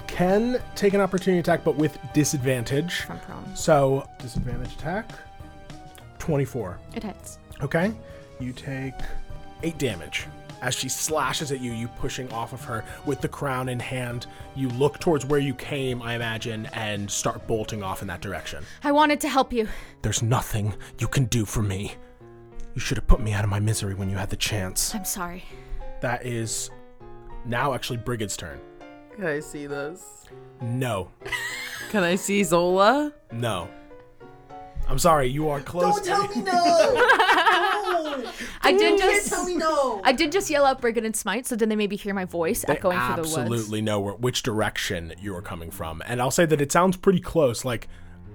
Can 0.07 0.61
take 0.74 0.93
an 0.93 1.01
opportunity 1.01 1.38
attack, 1.40 1.64
but 1.64 1.76
with 1.76 1.97
disadvantage. 2.12 3.01
from 3.03 3.18
prone. 3.20 3.57
So 3.57 4.07
disadvantage 4.18 4.74
attack. 4.74 5.11
Twenty-four. 6.18 6.78
It 6.95 7.03
hits. 7.03 7.38
Okay. 7.62 7.93
You 8.40 8.53
take 8.53 8.95
eight 9.62 9.78
damage. 9.78 10.26
As 10.61 10.74
she 10.74 10.88
slashes 10.88 11.51
at 11.51 11.61
you, 11.61 11.72
you 11.72 11.88
pushing 11.88 12.30
off 12.32 12.53
of 12.53 12.62
her 12.64 12.84
with 13.05 13.20
the 13.20 13.28
crown 13.28 13.68
in 13.68 13.80
hand. 13.80 14.26
You 14.55 14.68
look 14.68 15.01
towards 15.01 15.24
where 15.26 15.40
you 15.40 15.55
came, 15.55 16.01
I 16.03 16.14
imagine, 16.14 16.66
and 16.72 17.11
start 17.11 17.45
bolting 17.49 17.82
off 17.82 18.01
in 18.01 18.07
that 18.09 18.20
direction. 18.20 18.62
I 18.84 18.93
wanted 18.93 19.20
to 19.22 19.28
help 19.28 19.53
you. 19.53 19.66
There's 20.03 20.22
nothing 20.22 20.74
you 21.01 21.09
can 21.09 21.24
do 21.24 21.45
for 21.45 21.62
me. 21.62 21.95
You 22.74 22.80
should 22.80 22.97
have 22.97 23.09
put 23.09 23.20
me 23.20 23.32
out 23.32 23.43
of 23.43 23.51
my 23.51 23.59
misery 23.59 23.95
when 23.95 24.09
you 24.09 24.16
had 24.16 24.30
the 24.30 24.36
chance. 24.36 24.95
I'm 24.95 25.05
sorry. 25.05 25.43
That 26.03 26.27
is 26.27 26.71
now 27.45 27.75
actually 27.75 27.99
Brigid's 27.99 28.37
turn. 28.37 28.61
Can 29.15 29.25
I 29.25 29.39
see 29.39 29.67
this? 29.67 30.27
No. 30.61 31.11
Can 31.91 32.03
I 32.03 32.17
see 32.17 32.43
Zola? 32.43 33.13
No. 33.31 33.69
I'm 34.89 34.99
sorry, 34.99 35.29
you 35.29 35.49
are 35.49 35.61
close. 35.61 36.01
Don't 36.01 36.05
tell 36.05 36.29
me 36.37 36.43
no. 36.43 36.53
I 38.63 38.75
did 38.77 38.99
just. 38.99 39.29
tell 39.29 39.45
me 39.45 39.55
no. 39.57 40.01
I 40.03 40.13
did 40.13 40.33
just 40.33 40.51
yell 40.51 40.65
out 40.65 40.81
Brigid 40.81 41.05
and 41.05 41.15
Smite, 41.15 41.47
so 41.47 41.55
then 41.55 41.69
they 41.69 41.77
maybe 41.77 41.95
hear 41.95 42.15
my 42.15 42.25
voice 42.25 42.65
They 42.67 42.75
echoing 42.75 42.99
through 42.99 43.17
the 43.17 43.23
woods. 43.23 43.39
absolutely 43.39 43.81
know 43.81 44.01
where, 44.01 44.15
which 44.15 44.43
direction 44.43 45.15
you 45.21 45.35
are 45.37 45.43
coming 45.43 45.71
from. 45.71 46.03
And 46.07 46.21
I'll 46.21 46.31
say 46.33 46.47
that 46.47 46.61
it 46.61 46.73
sounds 46.73 46.97
pretty 46.97 47.21
close. 47.21 47.65
Like 47.65 47.89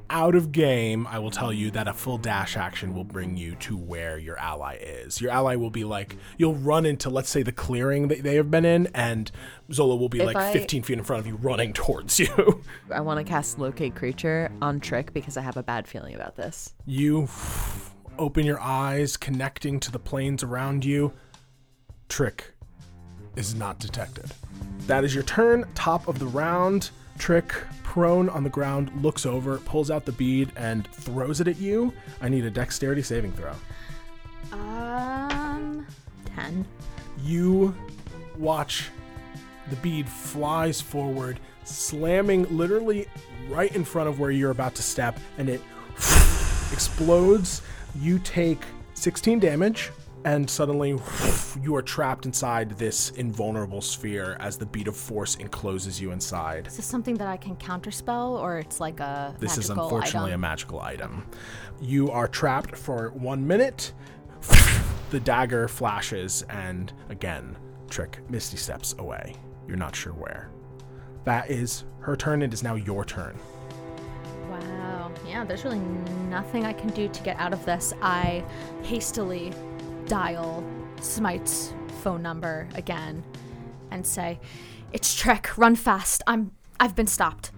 out 0.09 0.35
of 0.35 0.51
game, 0.51 1.05
I 1.07 1.19
will 1.19 1.31
tell 1.31 1.51
you 1.51 1.71
that 1.71 1.87
a 1.87 1.93
full 1.93 2.17
dash 2.17 2.55
action 2.55 2.93
will 2.93 3.03
bring 3.03 3.35
you 3.37 3.55
to 3.55 3.75
where 3.77 4.17
your 4.17 4.37
ally 4.39 4.75
is. 4.75 5.19
Your 5.19 5.31
ally 5.31 5.55
will 5.55 5.69
be 5.69 5.83
like, 5.83 6.15
you'll 6.37 6.55
run 6.55 6.85
into, 6.85 7.09
let's 7.09 7.29
say, 7.29 7.43
the 7.43 7.51
clearing 7.51 8.07
that 8.07 8.23
they 8.23 8.35
have 8.35 8.49
been 8.49 8.65
in, 8.65 8.87
and 8.93 9.31
Zola 9.71 9.95
will 9.95 10.09
be 10.09 10.19
If 10.19 10.25
like 10.25 10.35
I- 10.37 10.53
15 10.53 10.83
feet 10.83 10.97
in 10.97 11.03
front 11.03 11.19
of 11.21 11.27
you, 11.27 11.35
running 11.35 11.73
towards 11.73 12.19
you. 12.19 12.63
I 12.91 13.01
want 13.01 13.17
to 13.19 13.23
cast 13.23 13.59
Locate 13.59 13.95
Creature 13.95 14.51
on 14.61 14.79
Trick 14.79 15.13
because 15.13 15.35
I 15.37 15.41
have 15.41 15.57
a 15.57 15.63
bad 15.63 15.87
feeling 15.87 16.15
about 16.15 16.35
this. 16.35 16.73
You 16.85 17.27
open 18.17 18.45
your 18.45 18.59
eyes, 18.59 19.17
connecting 19.17 19.79
to 19.81 19.91
the 19.91 19.99
planes 19.99 20.41
around 20.43 20.85
you. 20.85 21.11
Trick 22.09 22.53
is 23.35 23.53
not 23.53 23.79
detected. 23.79 24.31
That 24.87 25.03
is 25.03 25.13
your 25.13 25.23
turn. 25.23 25.65
Top 25.75 26.07
of 26.07 26.17
the 26.17 26.25
round. 26.27 26.89
Trick, 27.17 27.53
prone 27.83 28.29
on 28.29 28.43
the 28.43 28.49
ground, 28.49 28.91
looks 29.01 29.25
over, 29.25 29.57
pulls 29.59 29.89
out 29.89 30.05
the 30.05 30.11
bead, 30.11 30.51
and 30.55 30.87
throws 30.87 31.41
it 31.41 31.47
at 31.47 31.57
you. 31.57 31.93
I 32.21 32.29
need 32.29 32.45
a 32.45 32.51
dexterity 32.51 33.01
saving 33.01 33.33
throw. 33.33 33.53
Um, 34.51 35.85
10. 36.35 36.65
You 37.23 37.75
watch 38.37 38.89
the 39.69 39.75
bead 39.77 40.07
flies 40.07 40.79
forward, 40.79 41.39
slamming 41.63 42.43
literally 42.55 43.07
right 43.49 43.75
in 43.75 43.83
front 43.83 44.07
of 44.09 44.19
where 44.19 44.31
you're 44.31 44.51
about 44.51 44.75
to 44.75 44.83
step, 44.83 45.19
and 45.37 45.49
it 45.49 45.61
explodes. 46.71 47.61
You 47.99 48.19
take 48.19 48.61
16 48.93 49.39
damage, 49.39 49.91
and 50.27 50.49
suddenly 50.49 50.89
you 51.61 51.73
are 51.73 51.81
trapped 51.81 52.25
inside 52.25 52.71
this 52.71 53.11
invulnerable 53.11 53.81
sphere 53.81 54.35
as 54.41 54.57
the 54.57 54.65
bead 54.65 54.89
of 54.89 54.95
force 54.95 55.35
encloses 55.35 56.01
you 56.01 56.11
inside. 56.11 56.67
Is 56.67 56.75
this 56.75 56.85
something 56.85 57.15
that 57.15 57.27
I 57.27 57.37
can 57.37 57.55
counterspell, 57.55 58.37
or 58.37 58.59
it's 58.59 58.81
like 58.81 58.99
a 58.99 59.33
This 59.39 59.57
is 59.57 59.69
unfortunately 59.69 60.33
a 60.33 60.37
magical 60.37 60.81
item. 60.81 61.25
You 61.79 62.11
are 62.11 62.27
trapped 62.27 62.75
for 62.75 63.11
one 63.11 63.47
minute. 63.47 63.93
The 65.09 65.21
dagger 65.21 65.69
flashes, 65.69 66.43
and 66.49 66.91
again, 67.07 67.57
Trick 67.89 68.19
Misty 68.29 68.57
steps 68.57 68.93
away. 68.99 69.35
You're 69.65 69.77
not 69.77 69.95
sure 69.95 70.11
where. 70.11 70.49
That 71.23 71.49
is 71.49 71.85
her 72.01 72.17
turn. 72.17 72.41
It 72.41 72.53
is 72.53 72.61
now 72.61 72.75
your 72.75 73.05
turn. 73.05 73.39
Wow. 74.49 75.09
Yeah, 75.25 75.45
there's 75.45 75.63
really 75.63 75.79
nothing 76.29 76.65
I 76.65 76.73
can 76.73 76.89
do 76.89 77.07
to 77.07 77.23
get 77.23 77.37
out 77.37 77.53
of 77.53 77.63
this. 77.63 77.93
I 78.01 78.43
hastily 78.83 79.53
dial 80.07 80.63
Smite's 81.01 81.73
phone 82.01 82.21
number 82.21 82.67
again 82.75 83.23
and 83.91 84.05
say, 84.05 84.39
"It's 84.91 85.15
Trek. 85.15 85.57
Run 85.57 85.75
fast. 85.75 86.23
I'm. 86.27 86.51
I've 86.79 86.95
been 86.95 87.07
stopped." 87.07 87.51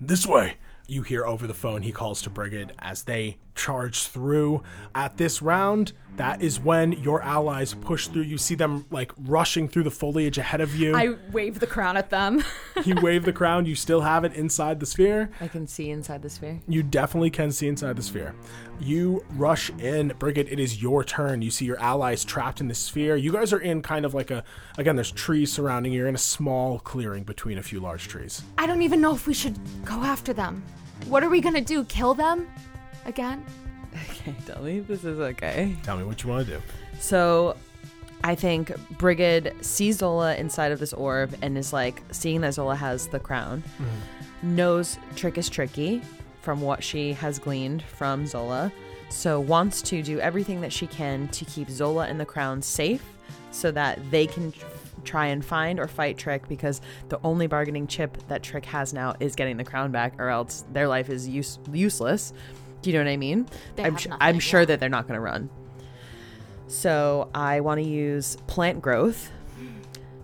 This 0.00 0.26
way. 0.26 0.56
You 0.86 1.02
hear 1.02 1.24
over 1.24 1.46
the 1.46 1.54
phone 1.54 1.80
he 1.80 1.92
calls 1.92 2.20
to 2.22 2.30
Brigid 2.30 2.72
as 2.78 3.04
they 3.04 3.38
charge 3.54 4.06
through. 4.06 4.62
At 4.94 5.16
this 5.16 5.42
round, 5.42 5.92
that 6.16 6.42
is 6.42 6.60
when 6.60 6.92
your 6.92 7.22
allies 7.22 7.74
push 7.74 8.06
through. 8.06 8.22
You 8.22 8.38
see 8.38 8.54
them 8.54 8.86
like 8.90 9.12
rushing 9.18 9.68
through 9.68 9.82
the 9.84 9.90
foliage 9.90 10.38
ahead 10.38 10.60
of 10.60 10.76
you. 10.76 10.94
I 10.94 11.16
wave 11.32 11.58
the 11.58 11.66
crown 11.66 11.96
at 11.96 12.10
them. 12.10 12.44
you 12.84 12.94
wave 13.00 13.24
the 13.24 13.32
crown. 13.32 13.66
You 13.66 13.74
still 13.74 14.00
have 14.02 14.24
it 14.24 14.32
inside 14.34 14.78
the 14.78 14.86
sphere. 14.86 15.30
I 15.40 15.48
can 15.48 15.66
see 15.66 15.90
inside 15.90 16.22
the 16.22 16.30
sphere. 16.30 16.60
You 16.68 16.82
definitely 16.82 17.30
can 17.30 17.50
see 17.50 17.66
inside 17.66 17.96
the 17.96 18.02
sphere. 18.02 18.34
You 18.80 19.24
rush 19.30 19.70
in, 19.70 20.12
Brigid. 20.18 20.48
It 20.50 20.60
is 20.60 20.80
your 20.80 21.02
turn. 21.04 21.42
You 21.42 21.50
see 21.50 21.64
your 21.64 21.80
allies 21.80 22.24
trapped 22.24 22.60
in 22.60 22.68
the 22.68 22.74
sphere. 22.74 23.16
You 23.16 23.32
guys 23.32 23.52
are 23.52 23.60
in 23.60 23.82
kind 23.82 24.04
of 24.04 24.14
like 24.14 24.30
a 24.30 24.44
again. 24.78 24.96
There's 24.96 25.10
trees 25.12 25.52
surrounding 25.52 25.92
you. 25.92 26.00
You're 26.00 26.08
in 26.08 26.14
a 26.14 26.18
small 26.18 26.78
clearing 26.80 27.24
between 27.24 27.58
a 27.58 27.62
few 27.62 27.80
large 27.80 28.08
trees. 28.08 28.42
I 28.58 28.66
don't 28.66 28.82
even 28.82 29.00
know 29.00 29.14
if 29.14 29.26
we 29.26 29.34
should 29.34 29.58
go 29.84 30.02
after 30.02 30.32
them. 30.32 30.62
What 31.08 31.22
are 31.22 31.28
we 31.28 31.40
gonna 31.40 31.60
do? 31.60 31.84
Kill 31.84 32.14
them? 32.14 32.48
Again? 33.06 33.44
Okay, 34.10 34.34
tell 34.46 34.62
me 34.62 34.80
this 34.80 35.04
is 35.04 35.20
okay. 35.20 35.76
Tell 35.82 35.96
me 35.96 36.04
what 36.04 36.22
you 36.22 36.30
want 36.30 36.46
to 36.46 36.54
do. 36.54 36.62
So 36.98 37.56
I 38.22 38.34
think 38.34 38.72
Brigid 38.98 39.54
sees 39.60 39.98
Zola 39.98 40.34
inside 40.36 40.72
of 40.72 40.80
this 40.80 40.92
orb 40.92 41.36
and 41.42 41.58
is 41.58 41.72
like, 41.72 42.02
seeing 42.10 42.40
that 42.40 42.54
Zola 42.54 42.74
has 42.74 43.08
the 43.08 43.20
crown, 43.20 43.62
mm-hmm. 43.78 44.56
knows 44.56 44.98
Trick 45.16 45.38
is 45.38 45.48
tricky 45.48 46.02
from 46.40 46.60
what 46.60 46.82
she 46.82 47.12
has 47.12 47.38
gleaned 47.38 47.82
from 47.82 48.26
Zola. 48.26 48.72
So 49.10 49.38
wants 49.38 49.82
to 49.82 50.02
do 50.02 50.18
everything 50.20 50.60
that 50.62 50.72
she 50.72 50.86
can 50.86 51.28
to 51.28 51.44
keep 51.44 51.68
Zola 51.68 52.06
and 52.06 52.18
the 52.18 52.24
crown 52.24 52.62
safe 52.62 53.04
so 53.50 53.70
that 53.70 53.98
they 54.10 54.26
can 54.26 54.52
try 55.04 55.26
and 55.26 55.44
find 55.44 55.78
or 55.78 55.86
fight 55.86 56.18
Trick 56.18 56.48
because 56.48 56.80
the 57.10 57.20
only 57.22 57.46
bargaining 57.46 57.86
chip 57.86 58.16
that 58.28 58.42
Trick 58.42 58.64
has 58.64 58.92
now 58.92 59.14
is 59.20 59.34
getting 59.36 59.56
the 59.56 59.64
crown 59.64 59.92
back 59.92 60.14
or 60.18 60.28
else 60.28 60.64
their 60.72 60.88
life 60.88 61.10
is 61.10 61.28
use- 61.28 61.58
useless. 61.72 62.32
Do 62.84 62.90
you 62.90 62.98
know 62.98 63.04
what 63.04 63.10
I 63.10 63.16
mean? 63.16 63.48
They 63.76 63.84
I'm, 63.84 63.92
have 63.92 64.00
sh- 64.02 64.06
I'm 64.20 64.38
sure 64.38 64.60
yeah. 64.60 64.66
that 64.66 64.80
they're 64.80 64.90
not 64.90 65.08
going 65.08 65.16
to 65.16 65.20
run. 65.22 65.48
So 66.66 67.30
I 67.34 67.60
want 67.60 67.80
to 67.80 67.86
use 67.86 68.36
plant 68.46 68.82
growth 68.82 69.32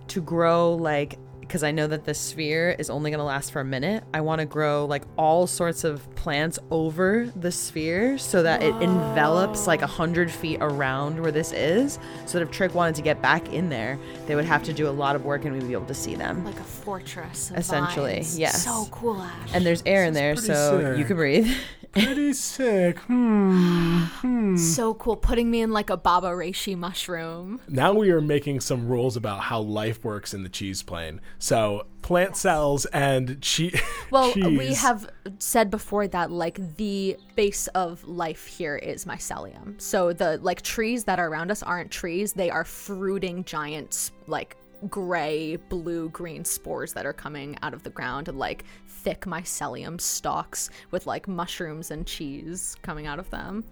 to 0.09 0.21
grow 0.21 0.75
like 0.75 1.17
because 1.39 1.63
I 1.63 1.71
know 1.71 1.87
that 1.87 2.05
the 2.05 2.13
sphere 2.13 2.75
is 2.77 2.91
only 2.91 3.09
going 3.09 3.17
to 3.17 3.25
last 3.25 3.51
for 3.51 3.61
a 3.61 3.65
minute, 3.65 4.03
I 4.13 4.21
want 4.21 4.39
to 4.39 4.45
grow 4.45 4.85
like 4.85 5.01
all 5.17 5.47
sorts 5.47 5.83
of 5.83 6.15
plants 6.15 6.59
over 6.69 7.29
the 7.35 7.51
sphere 7.51 8.17
so 8.19 8.43
that 8.43 8.61
it 8.63 8.73
envelops 8.75 9.67
like 9.67 9.81
a 9.81 9.87
hundred 9.87 10.31
feet 10.31 10.59
around 10.61 11.19
where 11.19 11.31
this 11.31 11.51
is. 11.51 11.97
So 12.25 12.37
that 12.37 12.45
if 12.45 12.51
Trick 12.51 12.73
wanted 12.75 12.95
to 12.95 13.01
get 13.01 13.21
back 13.21 13.51
in 13.51 13.69
there, 13.69 13.99
they 14.27 14.35
would 14.35 14.45
have 14.45 14.63
to 14.63 14.71
do 14.71 14.87
a 14.87 14.91
lot 14.91 15.17
of 15.17 15.25
work 15.25 15.43
and 15.43 15.53
we'd 15.53 15.67
be 15.67 15.73
able 15.73 15.87
to 15.87 15.93
see 15.93 16.15
them. 16.15 16.45
Like 16.45 16.59
a 16.59 16.63
fortress. 16.63 17.49
Of 17.49 17.57
Essentially, 17.57 18.13
vines. 18.13 18.39
yes. 18.39 18.63
So 18.63 18.87
cool, 18.91 19.21
Ash. 19.21 19.49
And 19.53 19.65
there's 19.65 19.83
air 19.85 20.05
in 20.05 20.13
there, 20.13 20.35
pretty 20.35 20.53
so 20.53 20.93
you 20.95 21.03
can 21.03 21.17
breathe. 21.17 21.51
Pretty 21.93 22.31
sick. 22.33 22.99
Hmm. 22.99 24.55
so 24.55 24.93
cool. 24.93 25.17
Putting 25.17 25.51
me 25.51 25.61
in 25.61 25.71
like 25.71 25.89
a 25.89 25.97
Baba 25.97 26.27
Reishi 26.29 26.77
mushroom. 26.77 27.59
Now 27.67 27.93
we 27.93 28.11
are 28.11 28.21
making 28.21 28.61
some 28.61 28.87
rules 28.87 29.17
about 29.17 29.41
how 29.41 29.59
life 29.59 30.03
works 30.05 30.33
in 30.33 30.43
the 30.43 30.49
cheese 30.49 30.83
plane. 30.83 31.19
So 31.39 31.85
plant 32.01 32.37
cells 32.37 32.85
and 32.87 33.41
che- 33.41 33.79
Well, 34.11 34.31
cheese. 34.31 34.57
we 34.57 34.73
have 34.73 35.09
said 35.39 35.69
before 35.69 36.07
that 36.07 36.31
like 36.31 36.77
the 36.77 37.17
base 37.35 37.67
of 37.67 38.03
life 38.07 38.45
here 38.45 38.77
is 38.77 39.05
mycelium. 39.05 39.79
So 39.81 40.13
the 40.13 40.37
like 40.37 40.61
trees 40.61 41.03
that 41.05 41.19
are 41.19 41.27
around 41.27 41.51
us 41.51 41.61
aren't 41.61 41.91
trees; 41.91 42.33
they 42.33 42.49
are 42.49 42.63
fruiting 42.63 43.43
giants 43.43 44.11
like 44.27 44.55
gray, 44.89 45.57
blue, 45.69 46.09
green 46.09 46.43
spores 46.43 46.93
that 46.93 47.05
are 47.05 47.13
coming 47.13 47.55
out 47.61 47.71
of 47.73 47.83
the 47.83 47.89
ground 47.91 48.27
and 48.27 48.39
like 48.39 48.65
thick 49.03 49.21
mycelium 49.21 49.99
stalks 49.99 50.69
with 50.91 51.07
like 51.07 51.27
mushrooms 51.27 51.91
and 51.91 52.05
cheese 52.05 52.75
coming 52.81 53.07
out 53.07 53.19
of 53.19 53.29
them. 53.29 53.63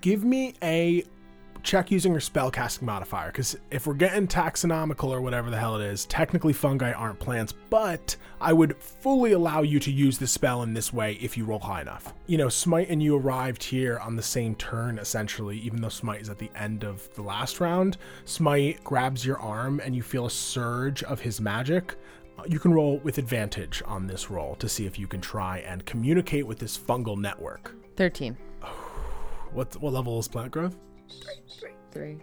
give 0.00 0.24
me 0.24 0.54
a 0.62 1.04
check 1.62 1.90
using 1.90 2.12
your 2.12 2.20
spellcasting 2.20 2.82
modifier 2.82 3.26
because 3.26 3.56
if 3.70 3.86
we're 3.86 3.94
getting 3.94 4.26
taxonomical 4.26 5.08
or 5.08 5.20
whatever 5.20 5.50
the 5.50 5.58
hell 5.58 5.76
it 5.76 5.84
is 5.84 6.06
technically 6.06 6.52
fungi 6.52 6.92
aren't 6.92 7.18
plants 7.18 7.52
but 7.68 8.16
i 8.40 8.50
would 8.50 8.76
fully 8.78 9.32
allow 9.32 9.60
you 9.60 9.78
to 9.78 9.90
use 9.90 10.16
the 10.18 10.26
spell 10.26 10.62
in 10.62 10.72
this 10.72 10.90
way 10.90 11.18
if 11.20 11.36
you 11.36 11.44
roll 11.44 11.58
high 11.58 11.82
enough. 11.82 12.14
You 12.26 12.38
know 12.38 12.48
smite 12.48 12.88
and 12.88 13.02
you 13.02 13.16
arrived 13.16 13.62
here 13.62 13.98
on 13.98 14.16
the 14.16 14.22
same 14.22 14.54
turn 14.54 14.98
essentially 14.98 15.58
even 15.58 15.80
though 15.80 15.88
smite 15.90 16.22
is 16.22 16.30
at 16.30 16.38
the 16.38 16.50
end 16.54 16.84
of 16.84 17.12
the 17.14 17.22
last 17.22 17.60
round. 17.60 17.98
Smite 18.24 18.82
grabs 18.82 19.26
your 19.26 19.38
arm 19.38 19.80
and 19.84 19.94
you 19.94 20.02
feel 20.02 20.26
a 20.26 20.30
surge 20.30 21.02
of 21.02 21.20
his 21.20 21.40
magic 21.40 21.96
you 22.46 22.58
can 22.58 22.72
roll 22.72 22.98
with 22.98 23.18
advantage 23.18 23.82
on 23.86 24.06
this 24.06 24.30
roll 24.30 24.54
to 24.56 24.68
see 24.68 24.86
if 24.86 24.98
you 24.98 25.06
can 25.06 25.20
try 25.20 25.58
and 25.58 25.84
communicate 25.86 26.46
with 26.46 26.58
this 26.58 26.76
fungal 26.78 27.18
network 27.18 27.74
13. 27.96 28.36
what, 29.52 29.74
what 29.80 29.92
level 29.92 30.18
is 30.18 30.28
plant 30.28 30.50
growth 30.50 30.76
Three. 31.92 32.18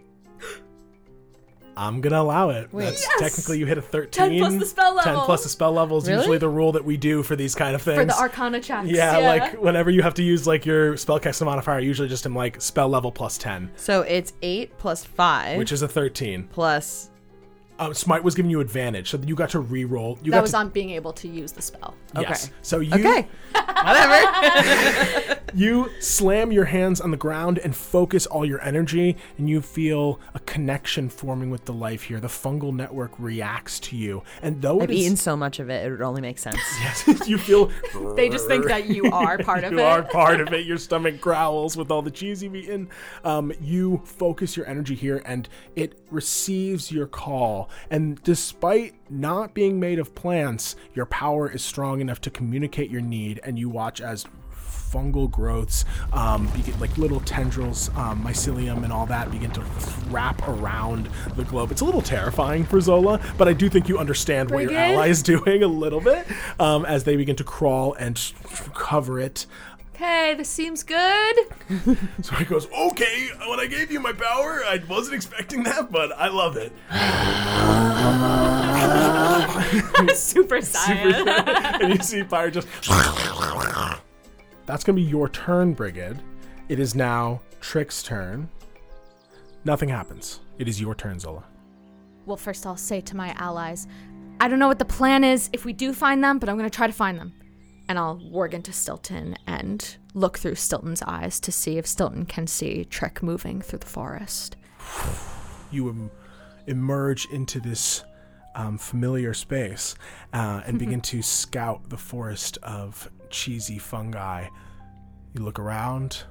I'm 1.76 2.00
gonna 2.00 2.20
allow 2.20 2.50
it. 2.50 2.72
Wait. 2.72 2.86
That's 2.86 3.02
Yes! 3.02 3.20
technically 3.20 3.58
you 3.60 3.66
hit 3.66 3.78
a 3.78 3.82
13. 3.82 4.10
10 4.10 4.38
plus 4.38 4.54
the 4.58 4.66
spell 4.66 4.96
10 4.98 5.06
level. 5.12 5.24
plus 5.26 5.42
the 5.44 5.48
spell 5.48 5.72
level 5.72 5.98
is 5.98 6.08
Really? 6.08 6.18
usually 6.18 6.38
the 6.38 6.48
rule 6.48 6.72
that 6.72 6.84
we 6.84 6.96
do 6.96 7.22
for 7.22 7.36
these 7.36 7.54
kind 7.54 7.76
of 7.76 7.82
things. 7.82 7.98
For 8.00 8.04
the 8.04 8.18
Arcana 8.18 8.60
checks. 8.60 8.88
yeah, 8.88 9.18
like 9.18 9.62
whenever 9.62 9.88
you 9.88 10.02
have 10.02 10.14
to 10.14 10.22
use 10.24 10.44
like 10.46 10.66
your 10.66 10.96
spell 10.96 11.20
spellcasting 11.20 11.44
modifier, 11.44 11.76
I 11.76 11.80
usually 11.80 12.08
just 12.08 12.26
am 12.26 12.34
like 12.34 12.60
spell 12.60 12.88
level 12.88 13.12
plus 13.12 13.38
10, 13.38 13.70
So 13.76 14.00
it's 14.02 14.32
8 14.42 14.76
plus 14.78 15.04
5 15.04 15.56
which 15.58 15.70
is 15.70 15.82
a 15.82 15.88
13. 15.88 16.48
plus. 16.50 17.10
Um, 17.80 17.94
Smite 17.94 18.24
was 18.24 18.34
giving 18.34 18.50
you 18.50 18.60
advantage, 18.60 19.10
so 19.10 19.18
you 19.24 19.36
got 19.36 19.50
to 19.50 19.60
re-roll. 19.60 20.18
You 20.22 20.32
that 20.32 20.38
got 20.38 20.42
was 20.42 20.50
to, 20.50 20.56
on 20.58 20.68
being 20.70 20.90
able 20.90 21.12
to 21.12 21.28
use 21.28 21.52
the 21.52 21.62
spell. 21.62 21.94
Yes. 22.18 22.46
Okay. 22.46 22.54
So 22.62 22.80
you 22.80 22.94
Okay. 22.94 23.28
Whatever. 23.52 25.37
you 25.54 25.90
slam 26.00 26.52
your 26.52 26.64
hands 26.66 27.00
on 27.00 27.10
the 27.10 27.16
ground 27.16 27.58
and 27.58 27.74
focus 27.74 28.26
all 28.26 28.44
your 28.44 28.60
energy, 28.62 29.16
and 29.36 29.48
you 29.48 29.60
feel 29.60 30.20
a 30.34 30.38
connection 30.40 31.08
forming 31.08 31.50
with 31.50 31.64
the 31.64 31.72
life 31.72 32.02
here. 32.04 32.20
The 32.20 32.28
fungal 32.28 32.72
network 32.74 33.12
reacts 33.18 33.80
to 33.80 33.96
you, 33.96 34.22
and 34.42 34.60
though 34.62 34.80
I've 34.80 34.90
it 34.90 34.94
is- 34.94 35.00
eaten 35.06 35.16
so 35.16 35.36
much 35.36 35.58
of 35.58 35.70
it, 35.70 35.84
it 35.86 35.90
would 35.90 36.02
only 36.02 36.20
make 36.20 36.38
sense. 36.38 36.58
Yes, 36.80 37.28
you 37.28 37.38
feel 37.38 37.70
They 38.16 38.28
just 38.28 38.46
think 38.46 38.66
that 38.66 38.86
you 38.86 39.10
are 39.10 39.38
part 39.38 39.64
of 39.64 39.72
you 39.72 39.78
it. 39.78 39.82
You 39.82 39.86
are 39.86 40.02
part 40.02 40.40
of 40.40 40.52
it. 40.52 40.64
Your 40.66 40.78
stomach 40.78 41.20
growls 41.20 41.76
with 41.76 41.90
all 41.90 42.02
the 42.02 42.10
cheese 42.10 42.42
you've 42.42 42.54
eaten. 42.54 42.88
Um, 43.24 43.52
you 43.60 44.00
focus 44.04 44.56
your 44.56 44.66
energy 44.66 44.94
here, 44.94 45.22
and 45.24 45.48
it 45.76 45.98
receives 46.10 46.92
your 46.92 47.06
call. 47.06 47.68
And 47.90 48.22
despite 48.22 48.94
not 49.10 49.54
being 49.54 49.80
made 49.80 49.98
of 49.98 50.14
plants, 50.14 50.76
your 50.94 51.06
power 51.06 51.50
is 51.50 51.64
strong 51.64 52.00
enough 52.00 52.20
to 52.22 52.30
communicate 52.30 52.90
your 52.90 53.00
need. 53.00 53.40
And 53.42 53.58
you 53.58 53.68
watch 53.68 54.00
as 54.00 54.24
fungal 54.92 55.30
growths, 55.30 55.84
um, 56.12 56.46
begin, 56.48 56.78
like 56.80 56.96
little 56.98 57.20
tendrils, 57.20 57.90
um, 57.96 58.22
mycelium, 58.24 58.82
and 58.84 58.92
all 58.92 59.06
that 59.06 59.30
begin 59.30 59.50
to 59.52 59.62
wrap 60.08 60.46
around 60.48 61.08
the 61.36 61.44
globe. 61.44 61.70
It's 61.70 61.80
a 61.80 61.84
little 61.84 62.02
terrifying 62.02 62.64
for 62.64 62.80
Zola, 62.80 63.20
but 63.36 63.46
I 63.48 63.52
do 63.52 63.68
think 63.68 63.88
you 63.88 63.98
understand 63.98 64.50
what 64.50 64.62
your 64.64 64.72
ally 64.72 65.08
is 65.08 65.22
doing 65.34 65.62
a 65.62 65.68
little 65.68 66.00
bit 66.00 66.26
um, 66.58 66.84
as 66.86 67.04
they 67.04 67.16
begin 67.16 67.36
to 67.36 67.44
crawl 67.44 67.92
and 67.94 68.20
cover 68.74 69.20
it. 69.20 69.46
Okay, 69.94 70.34
this 70.34 70.48
seems 70.48 70.82
good. 70.84 71.36
So 72.22 72.34
he 72.36 72.44
goes, 72.44 72.68
"Okay, 72.70 73.28
when 73.48 73.58
I 73.60 73.66
gave 73.66 73.90
you 73.90 73.98
my 74.00 74.12
power, 74.12 74.62
I 74.64 74.80
wasn't 74.88 75.16
expecting 75.16 75.64
that, 75.64 75.90
but 75.90 76.12
I 76.16 76.28
love 76.28 76.56
it." 76.56 76.72
Super 80.16 80.58
saiyan. 80.58 81.80
and 81.80 81.94
you 81.94 82.02
see 82.02 82.22
fire 82.22 82.50
just. 82.50 82.68
That's 84.68 84.84
gonna 84.84 84.96
be 84.96 85.02
your 85.02 85.30
turn, 85.30 85.72
Brigid. 85.72 86.20
It 86.68 86.78
is 86.78 86.94
now 86.94 87.40
Trick's 87.62 88.02
turn. 88.02 88.50
Nothing 89.64 89.88
happens. 89.88 90.40
It 90.58 90.68
is 90.68 90.78
your 90.78 90.94
turn, 90.94 91.18
Zola. 91.18 91.42
well, 92.26 92.36
first 92.36 92.66
I'll 92.66 92.76
say 92.76 93.00
to 93.00 93.16
my 93.16 93.30
allies, 93.38 93.86
I 94.40 94.48
don't 94.48 94.58
know 94.58 94.68
what 94.68 94.78
the 94.78 94.84
plan 94.84 95.24
is 95.24 95.48
if 95.54 95.64
we 95.64 95.72
do 95.72 95.94
find 95.94 96.22
them, 96.22 96.38
but 96.38 96.50
I'm 96.50 96.58
going 96.58 96.68
to 96.68 96.76
try 96.76 96.86
to 96.86 96.92
find 96.92 97.18
them. 97.18 97.32
And 97.88 97.98
I'll 97.98 98.18
warg 98.18 98.52
into 98.52 98.70
Stilton 98.70 99.36
and 99.46 99.96
look 100.12 100.38
through 100.38 100.56
Stilton's 100.56 101.00
eyes 101.02 101.40
to 101.40 101.50
see 101.50 101.78
if 101.78 101.86
Stilton 101.86 102.26
can 102.26 102.46
see 102.46 102.84
Trick 102.84 103.22
moving 103.22 103.62
through 103.62 103.78
the 103.78 103.86
forest. 103.86 104.56
You 105.70 105.88
em- 105.90 106.10
emerge 106.66 107.26
into 107.26 107.60
this 107.60 108.02
um, 108.54 108.78
familiar 108.78 109.34
space 109.34 109.94
uh, 110.32 110.62
and 110.66 110.78
begin 110.78 111.00
to 111.12 111.20
scout 111.22 111.88
the 111.90 111.98
forest 111.98 112.58
of 112.62 113.10
cheesy 113.30 113.78
fungi. 113.78 114.48
You 115.34 115.42
look 115.42 115.58
around. 115.58 116.24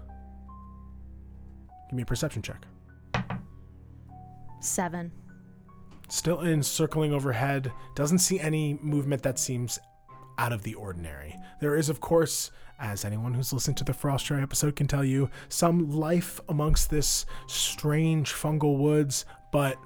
Give 1.90 1.98
me 1.98 2.04
a 2.04 2.06
perception 2.06 2.42
check. 2.42 2.66
Seven. 4.60 5.12
Stilton 6.10 6.64
circling 6.64 7.14
overhead, 7.14 7.72
doesn't 7.96 8.20
see 8.20 8.40
any 8.40 8.80
movement 8.82 9.24
that 9.24 9.38
seems 9.38 9.78
out 10.38 10.54
of 10.54 10.64
the 10.64 10.74
ordinary. 10.76 11.36
There 11.60 11.76
is, 11.76 11.90
of 11.90 12.00
course, 12.00 12.52
as 12.80 13.04
anyone 13.04 13.34
who's 13.34 13.52
listened 13.52 13.78
to 13.78 13.84
the 13.84 13.94
Frost 13.94 14.26
Frostray 14.28 14.42
episode 14.42 14.76
can 14.76 14.88
tell 14.88 15.04
you, 15.04 15.30
some 15.50 15.92
life 15.92 16.40
amongst 16.48 16.90
this 16.90 17.26
strange 17.48 18.34
fungal 18.34 18.78
woods, 18.78 19.26
but 19.52 19.78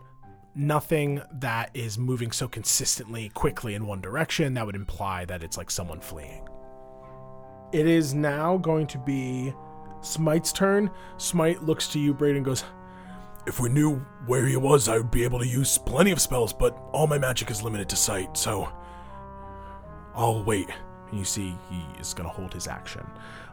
nothing 0.53 1.22
that 1.34 1.72
is 1.74 1.97
moving 1.97 2.32
so 2.32 2.47
consistently 2.47 3.30
quickly 3.30 3.74
in 3.74 3.88
one 3.88 4.01
direction 4.01 4.53
that 4.53 4.66
would 4.66 4.76
imply 4.76 5.26
that 5.26 5.43
it's 5.43 5.57
like 5.57 5.72
someone 5.72 6.01
fleeing. 6.01 6.45
It 7.72 7.88
is 7.88 8.13
now 8.13 8.57
going 8.57 8.88
to 8.88 8.97
be 8.97 9.53
Smite's 10.01 10.51
turn. 10.51 10.91
Smite 11.17 11.63
looks 11.63 11.88
to 11.89 11.99
you, 11.99 12.13
Braden, 12.13 12.38
and 12.38 12.45
goes, 12.45 12.63
if 13.47 13.59
we 13.59 13.69
knew 13.69 13.95
where 14.26 14.45
he 14.45 14.55
was, 14.57 14.88
I 14.88 14.97
would 14.97 15.11
be 15.11 15.24
able 15.24 15.39
to 15.39 15.47
use 15.47 15.78
plenty 15.78 16.11
of 16.11 16.22
spells, 16.22 16.53
but 16.53 16.78
all 16.91 17.07
my 17.07 17.17
magic 17.17 17.49
is 17.49 17.63
limited 17.63 17.89
to 17.89 17.95
sight, 17.95 18.38
so 18.38 18.72
I'll 20.13 20.43
wait. 20.43 20.69
And 21.09 21.19
you 21.19 21.26
see 21.26 21.55
he 21.69 21.84
is 21.99 22.13
going 22.13 22.30
to 22.30 22.36
hold 22.36 22.53
his 22.53 22.67
action. 22.67 23.05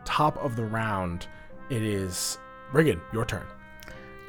Top 0.05 0.37
of 0.39 0.57
the 0.57 0.65
round, 0.65 1.27
it 1.71 1.83
is 1.83 2.39
Brigid, 2.73 3.01
your 3.13 3.25
turn. 3.25 3.47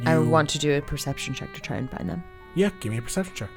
I 0.05 0.17
want 0.17 0.49
to 0.51 0.59
do 0.59 0.77
a 0.77 0.81
perception 0.81 1.33
check 1.33 1.53
to 1.53 1.61
try 1.61 1.75
and 1.75 1.91
find 1.91 2.09
them. 2.09 2.23
Yeah, 2.55 2.69
give 2.79 2.91
me 2.91 2.97
a 2.97 3.01
perception 3.01 3.35
check. 3.35 3.49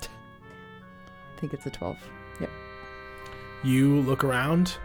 I 0.00 1.40
think 1.40 1.52
it's 1.52 1.66
a 1.66 1.70
12. 1.70 1.98
Yep. 2.40 2.50
You 3.64 4.00
look 4.00 4.24
around. 4.24 4.78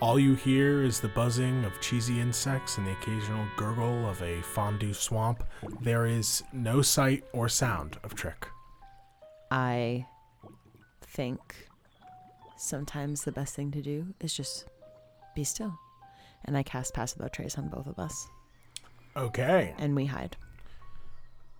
All 0.00 0.18
you 0.18 0.34
hear 0.34 0.82
is 0.82 0.98
the 1.00 1.08
buzzing 1.08 1.64
of 1.64 1.78
cheesy 1.80 2.20
insects 2.20 2.78
and 2.78 2.86
the 2.86 2.92
occasional 2.92 3.44
gurgle 3.56 4.08
of 4.08 4.20
a 4.22 4.40
fondue 4.40 4.94
swamp. 4.94 5.44
There 5.82 6.06
is 6.06 6.42
no 6.54 6.80
sight 6.80 7.24
or 7.34 7.48
sound 7.50 7.98
of 8.02 8.14
Trick. 8.14 8.46
I 9.50 10.06
think 11.02 11.68
sometimes 12.56 13.24
the 13.24 13.32
best 13.32 13.54
thing 13.54 13.70
to 13.72 13.82
do 13.82 14.06
is 14.20 14.32
just 14.34 14.66
be 15.34 15.44
still. 15.44 15.78
And 16.46 16.56
I 16.56 16.62
cast 16.62 16.94
Pass 16.94 17.14
Without 17.14 17.34
Trace 17.34 17.58
on 17.58 17.68
both 17.68 17.86
of 17.86 17.98
us, 17.98 18.26
Okay. 19.14 19.74
and 19.76 19.94
we 19.94 20.06
hide. 20.06 20.38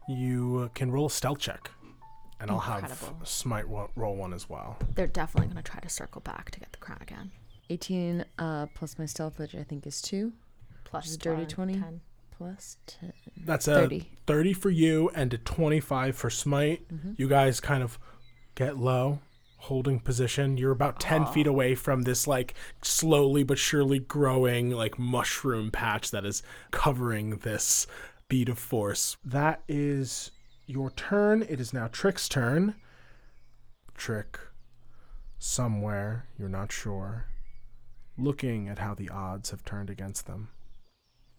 You 0.08 0.70
can 0.74 0.90
roll 0.90 1.06
a 1.06 1.10
stealth 1.10 1.38
check, 1.40 1.70
and 2.40 2.50
I'll 2.50 2.58
have 2.58 2.84
Incredible. 2.84 3.26
Smite 3.26 3.68
ro- 3.68 3.90
roll 3.96 4.16
one 4.16 4.32
as 4.32 4.48
well. 4.48 4.78
They're 4.94 5.06
definitely 5.06 5.52
going 5.52 5.62
to 5.62 5.70
try 5.70 5.80
to 5.80 5.88
circle 5.90 6.22
back 6.22 6.50
to 6.52 6.60
get 6.60 6.72
the 6.72 6.78
crown 6.78 6.98
again. 7.02 7.30
18 7.70 8.24
uh, 8.38 8.66
plus 8.74 8.98
my 8.98 9.06
stealth, 9.06 9.38
which 9.38 9.54
I 9.54 9.62
think 9.62 9.86
is 9.86 10.02
2, 10.02 10.32
Plus 10.84 11.06
Is 11.08 11.14
it 11.14 11.20
dirty 11.22 11.46
20, 11.46 11.74
20? 11.74 11.74
10. 11.74 12.00
plus 12.36 12.76
10. 12.86 13.12
That's 13.44 13.68
a 13.68 13.74
30. 13.74 14.10
30 14.26 14.52
for 14.54 14.70
you 14.70 15.08
and 15.14 15.32
a 15.32 15.38
25 15.38 16.16
for 16.16 16.30
Smite. 16.30 16.82
You 17.16 17.28
guys 17.28 17.60
kind 17.60 17.82
of 17.82 17.98
get 18.56 18.76
low, 18.76 19.20
holding 19.58 20.00
position. 20.00 20.56
You're 20.56 20.72
about 20.72 20.98
10 20.98 21.26
feet 21.26 21.46
away 21.46 21.76
from 21.76 22.02
this, 22.02 22.26
like, 22.26 22.54
slowly 22.82 23.44
but 23.44 23.56
surely 23.58 24.00
growing, 24.00 24.70
like, 24.70 24.98
mushroom 24.98 25.70
patch 25.70 26.10
that 26.10 26.24
is 26.24 26.42
covering 26.72 27.36
this 27.38 27.86
bead 28.28 28.48
of 28.48 28.58
force. 28.58 29.16
That 29.24 29.62
is 29.68 30.32
your 30.66 30.90
turn. 30.90 31.42
It 31.48 31.60
is 31.60 31.72
now 31.72 31.86
Trick's 31.86 32.28
turn. 32.28 32.74
Trick, 33.94 34.40
somewhere, 35.38 36.26
you're 36.38 36.48
not 36.48 36.72
sure, 36.72 37.26
looking 38.20 38.68
at 38.68 38.78
how 38.78 38.94
the 38.94 39.08
odds 39.08 39.50
have 39.50 39.64
turned 39.64 39.90
against 39.90 40.26
them, 40.26 40.48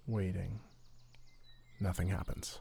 waiting. 0.08 0.60
Nothing 1.80 2.10
happens. 2.10 2.60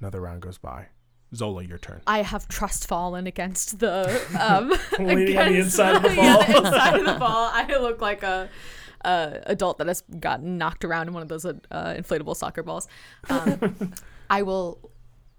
Another 0.00 0.20
round 0.20 0.42
goes 0.42 0.58
by. 0.58 0.86
Zola, 1.34 1.62
your 1.62 1.78
turn. 1.78 2.00
I 2.06 2.22
have 2.22 2.48
trust 2.48 2.88
fallen 2.88 3.26
against 3.26 3.78
the 3.78 4.20
um 4.40 4.70
Waiting 4.98 5.38
on 5.38 5.52
the 5.52 5.58
against 5.60 5.78
inside 5.78 5.96
of 5.96 6.02
the 6.02 6.14
yeah, 6.16 6.34
ball. 6.36 6.44
the 6.44 6.66
inside 6.66 6.98
of 6.98 7.06
the 7.06 7.14
ball. 7.14 7.50
I 7.52 7.76
look 7.78 8.00
like 8.00 8.22
a, 8.22 8.48
a 9.04 9.40
adult 9.46 9.78
that 9.78 9.86
has 9.86 10.02
gotten 10.18 10.58
knocked 10.58 10.84
around 10.84 11.08
in 11.08 11.14
one 11.14 11.22
of 11.22 11.28
those 11.28 11.44
uh, 11.44 11.54
inflatable 11.70 12.34
soccer 12.34 12.62
balls. 12.62 12.88
Um, 13.28 13.92
I 14.28 14.42
will 14.42 14.90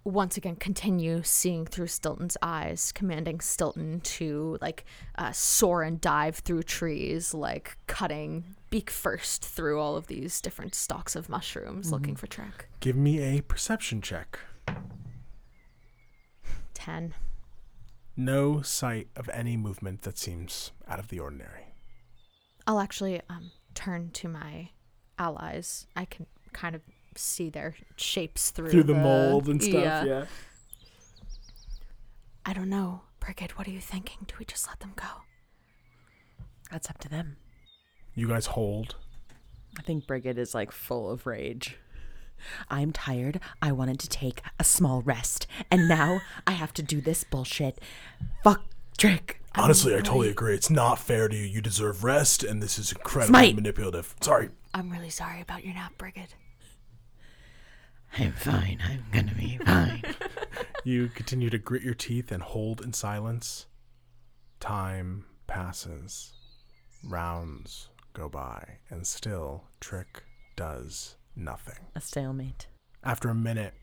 once 0.03 0.37
again 0.37 0.55
continue 0.55 1.21
seeing 1.23 1.65
through 1.65 1.87
Stilton's 1.87 2.37
eyes, 2.41 2.91
commanding 2.91 3.39
Stilton 3.39 4.01
to 4.01 4.57
like 4.61 4.85
uh, 5.17 5.31
soar 5.31 5.83
and 5.83 6.01
dive 6.01 6.37
through 6.37 6.63
trees, 6.63 7.33
like 7.33 7.77
cutting 7.87 8.55
beak 8.69 8.89
first 8.89 9.45
through 9.45 9.79
all 9.79 9.95
of 9.95 10.07
these 10.07 10.41
different 10.41 10.73
stalks 10.73 11.15
of 11.15 11.29
mushrooms, 11.29 11.91
looking 11.91 12.15
for 12.15 12.27
Trick. 12.27 12.69
Give 12.79 12.95
me 12.95 13.19
a 13.19 13.41
perception 13.41 14.01
check. 14.01 14.39
Ten. 16.73 17.13
No 18.17 18.61
sight 18.61 19.07
of 19.15 19.29
any 19.29 19.55
movement 19.55 20.01
that 20.01 20.17
seems 20.17 20.71
out 20.87 20.99
of 20.99 21.09
the 21.09 21.19
ordinary. 21.19 21.73
I'll 22.65 22.79
actually 22.79 23.21
um, 23.29 23.51
turn 23.73 24.11
to 24.11 24.27
my 24.27 24.69
allies. 25.17 25.87
I 25.95 26.05
can 26.05 26.25
kind 26.53 26.75
of 26.75 26.81
see 27.15 27.49
their 27.49 27.75
shapes 27.95 28.51
through 28.51 28.69
Through 28.69 28.83
the 28.83 28.93
mold 28.93 29.47
and 29.47 29.61
stuff, 29.61 29.83
yeah. 29.83 30.03
yeah. 30.03 30.25
I 32.45 32.53
don't 32.53 32.69
know, 32.69 33.01
Brigid. 33.19 33.51
What 33.51 33.67
are 33.67 33.71
you 33.71 33.79
thinking? 33.79 34.19
Do 34.27 34.35
we 34.39 34.45
just 34.45 34.67
let 34.67 34.79
them 34.79 34.93
go? 34.95 35.05
That's 36.71 36.89
up 36.89 36.97
to 36.99 37.09
them. 37.09 37.37
You 38.15 38.27
guys 38.27 38.47
hold. 38.47 38.95
I 39.77 39.81
think 39.81 40.07
Brigid 40.07 40.37
is 40.37 40.53
like 40.53 40.71
full 40.71 41.09
of 41.09 41.25
rage. 41.27 41.77
I'm 42.69 42.91
tired. 42.91 43.39
I 43.61 43.71
wanted 43.71 43.99
to 43.99 44.09
take 44.09 44.41
a 44.59 44.63
small 44.63 45.01
rest. 45.01 45.45
And 45.69 45.87
now 45.87 46.21
I 46.47 46.51
have 46.51 46.73
to 46.73 46.83
do 46.83 46.99
this 46.99 47.23
bullshit. 47.23 47.79
Fuck 48.43 48.63
Trick. 48.97 49.41
Honestly, 49.55 49.93
I 49.93 49.97
totally 49.97 50.29
agree. 50.29 50.53
It's 50.55 50.69
not 50.69 50.97
fair 50.97 51.27
to 51.27 51.35
you. 51.35 51.43
You 51.43 51.61
deserve 51.61 52.03
rest, 52.03 52.43
and 52.43 52.63
this 52.63 52.79
is 52.79 52.91
incredibly 52.91 53.27
Smite. 53.31 53.55
manipulative. 53.55 54.15
Sorry. 54.21 54.49
I'm 54.73 54.89
really 54.89 55.09
sorry 55.09 55.41
about 55.41 55.65
your 55.65 55.73
nap, 55.73 55.93
Brigid. 55.97 56.33
I'm 58.17 58.33
fine. 58.33 58.79
I'm 58.83 59.05
gonna 59.11 59.35
be 59.35 59.57
fine. 59.57 60.03
You 60.83 61.09
continue 61.09 61.51
to 61.51 61.59
grit 61.59 61.83
your 61.83 61.93
teeth 61.93 62.31
and 62.31 62.41
hold 62.41 62.81
in 62.81 62.91
silence. 62.91 63.67
Time 64.59 65.25
passes. 65.45 66.33
Rounds 67.03 67.89
go 68.13 68.27
by, 68.29 68.79
and 68.89 69.05
still 69.05 69.65
Trick 69.79 70.23
does 70.55 71.17
nothing. 71.35 71.75
A 71.95 72.01
stalemate. 72.01 72.67
After 73.03 73.29
a 73.29 73.35
minute, 73.35 73.75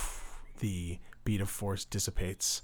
the 0.58 0.98
bead 1.24 1.40
of 1.40 1.48
force 1.48 1.84
dissipates. 1.84 2.62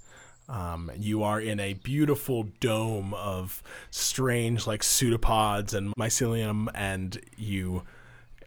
Um, 0.49 0.91
you 0.97 1.23
are 1.23 1.39
in 1.39 1.59
a 1.59 1.73
beautiful 1.73 2.47
dome 2.59 3.13
of 3.13 3.63
strange, 3.91 4.67
like 4.67 4.83
pseudopods 4.83 5.73
and 5.73 5.95
mycelium, 5.95 6.67
and 6.73 7.17
you 7.37 7.83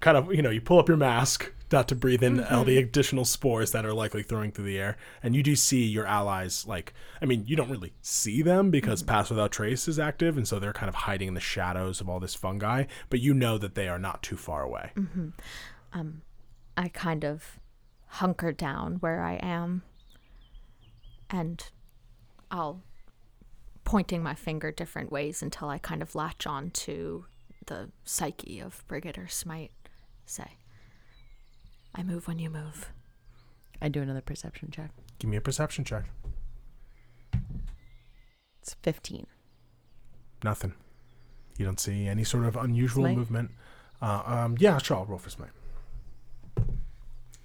kind 0.00 0.16
of, 0.18 0.34
you 0.34 0.42
know, 0.42 0.50
you 0.50 0.60
pull 0.60 0.78
up 0.78 0.88
your 0.88 0.96
mask 0.98 1.52
not 1.72 1.88
to 1.88 1.94
breathe 1.94 2.22
in 2.22 2.42
all 2.44 2.64
the 2.64 2.76
mm-hmm. 2.76 2.86
additional 2.86 3.24
spores 3.24 3.72
that 3.72 3.84
are 3.84 3.92
likely 3.92 4.22
throwing 4.22 4.52
through 4.52 4.66
the 4.66 4.78
air, 4.78 4.96
and 5.22 5.34
you 5.34 5.42
do 5.42 5.56
see 5.56 5.84
your 5.84 6.06
allies. 6.06 6.66
Like, 6.66 6.92
I 7.20 7.24
mean, 7.24 7.44
you 7.46 7.56
don't 7.56 7.70
really 7.70 7.92
see 8.00 8.42
them 8.42 8.70
because 8.70 9.02
mm-hmm. 9.02 9.10
Pass 9.10 9.30
Without 9.30 9.52
Trace 9.52 9.88
is 9.88 9.98
active, 9.98 10.36
and 10.36 10.46
so 10.46 10.58
they're 10.58 10.72
kind 10.72 10.88
of 10.88 10.94
hiding 10.94 11.28
in 11.28 11.34
the 11.34 11.40
shadows 11.40 12.00
of 12.00 12.08
all 12.08 12.20
this 12.20 12.34
fungi. 12.34 12.84
But 13.10 13.20
you 13.20 13.34
know 13.34 13.58
that 13.58 13.74
they 13.74 13.88
are 13.88 13.98
not 13.98 14.22
too 14.22 14.36
far 14.36 14.62
away. 14.62 14.92
Mm-hmm. 14.96 15.28
Um, 15.92 16.22
I 16.76 16.88
kind 16.88 17.24
of 17.24 17.58
hunker 18.06 18.52
down 18.52 18.96
where 18.96 19.22
I 19.22 19.34
am, 19.34 19.82
and 21.30 21.64
I'll 22.50 22.82
pointing 23.84 24.22
my 24.22 24.34
finger 24.34 24.70
different 24.70 25.10
ways 25.10 25.42
until 25.42 25.68
I 25.68 25.78
kind 25.78 26.02
of 26.02 26.14
latch 26.14 26.46
on 26.46 26.70
to 26.70 27.26
the 27.66 27.90
psyche 28.04 28.60
of 28.60 28.84
Brigid 28.86 29.18
or 29.18 29.28
Smite. 29.28 29.72
Say, 30.24 30.56
I 31.94 32.02
move 32.02 32.26
when 32.26 32.38
you 32.38 32.50
move. 32.50 32.90
I 33.80 33.88
do 33.88 34.00
another 34.00 34.20
perception 34.20 34.70
check. 34.70 34.90
Give 35.18 35.30
me 35.30 35.36
a 35.36 35.40
perception 35.40 35.84
check. 35.84 36.04
It's 38.62 38.74
15. 38.82 39.26
Nothing. 40.44 40.74
You 41.58 41.64
don't 41.64 41.80
see 41.80 42.06
any 42.06 42.24
sort 42.24 42.44
of 42.44 42.56
unusual 42.56 43.04
Smite? 43.04 43.16
movement. 43.16 43.50
Uh, 44.00 44.22
um, 44.24 44.56
yeah, 44.58 44.78
sure. 44.78 44.96
I'll 44.98 45.04
roll 45.04 45.18
for 45.18 45.30
smite. 45.30 45.50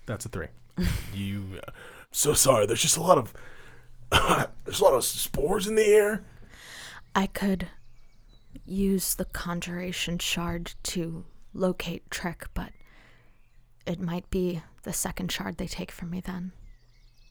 That's 0.05 0.25
a 0.25 0.29
three. 0.29 0.47
you. 1.13 1.59
Uh, 1.67 1.71
so 2.11 2.33
sorry. 2.33 2.65
There's 2.65 2.81
just 2.81 2.97
a 2.97 3.01
lot 3.01 3.17
of. 3.17 3.33
there's 4.63 4.79
a 4.79 4.83
lot 4.83 4.93
of 4.93 5.03
spores 5.03 5.67
in 5.67 5.75
the 5.75 5.85
air. 5.85 6.23
I 7.13 7.27
could 7.27 7.67
use 8.65 9.15
the 9.15 9.25
conjuration 9.25 10.19
shard 10.19 10.73
to 10.83 11.25
locate 11.53 12.09
Trick, 12.09 12.47
but 12.53 12.71
it 13.87 13.99
might 13.99 14.29
be 14.29 14.61
the 14.83 14.93
second 14.93 15.31
shard 15.31 15.57
they 15.57 15.67
take 15.67 15.91
from 15.91 16.09
me 16.11 16.19
then. 16.21 16.51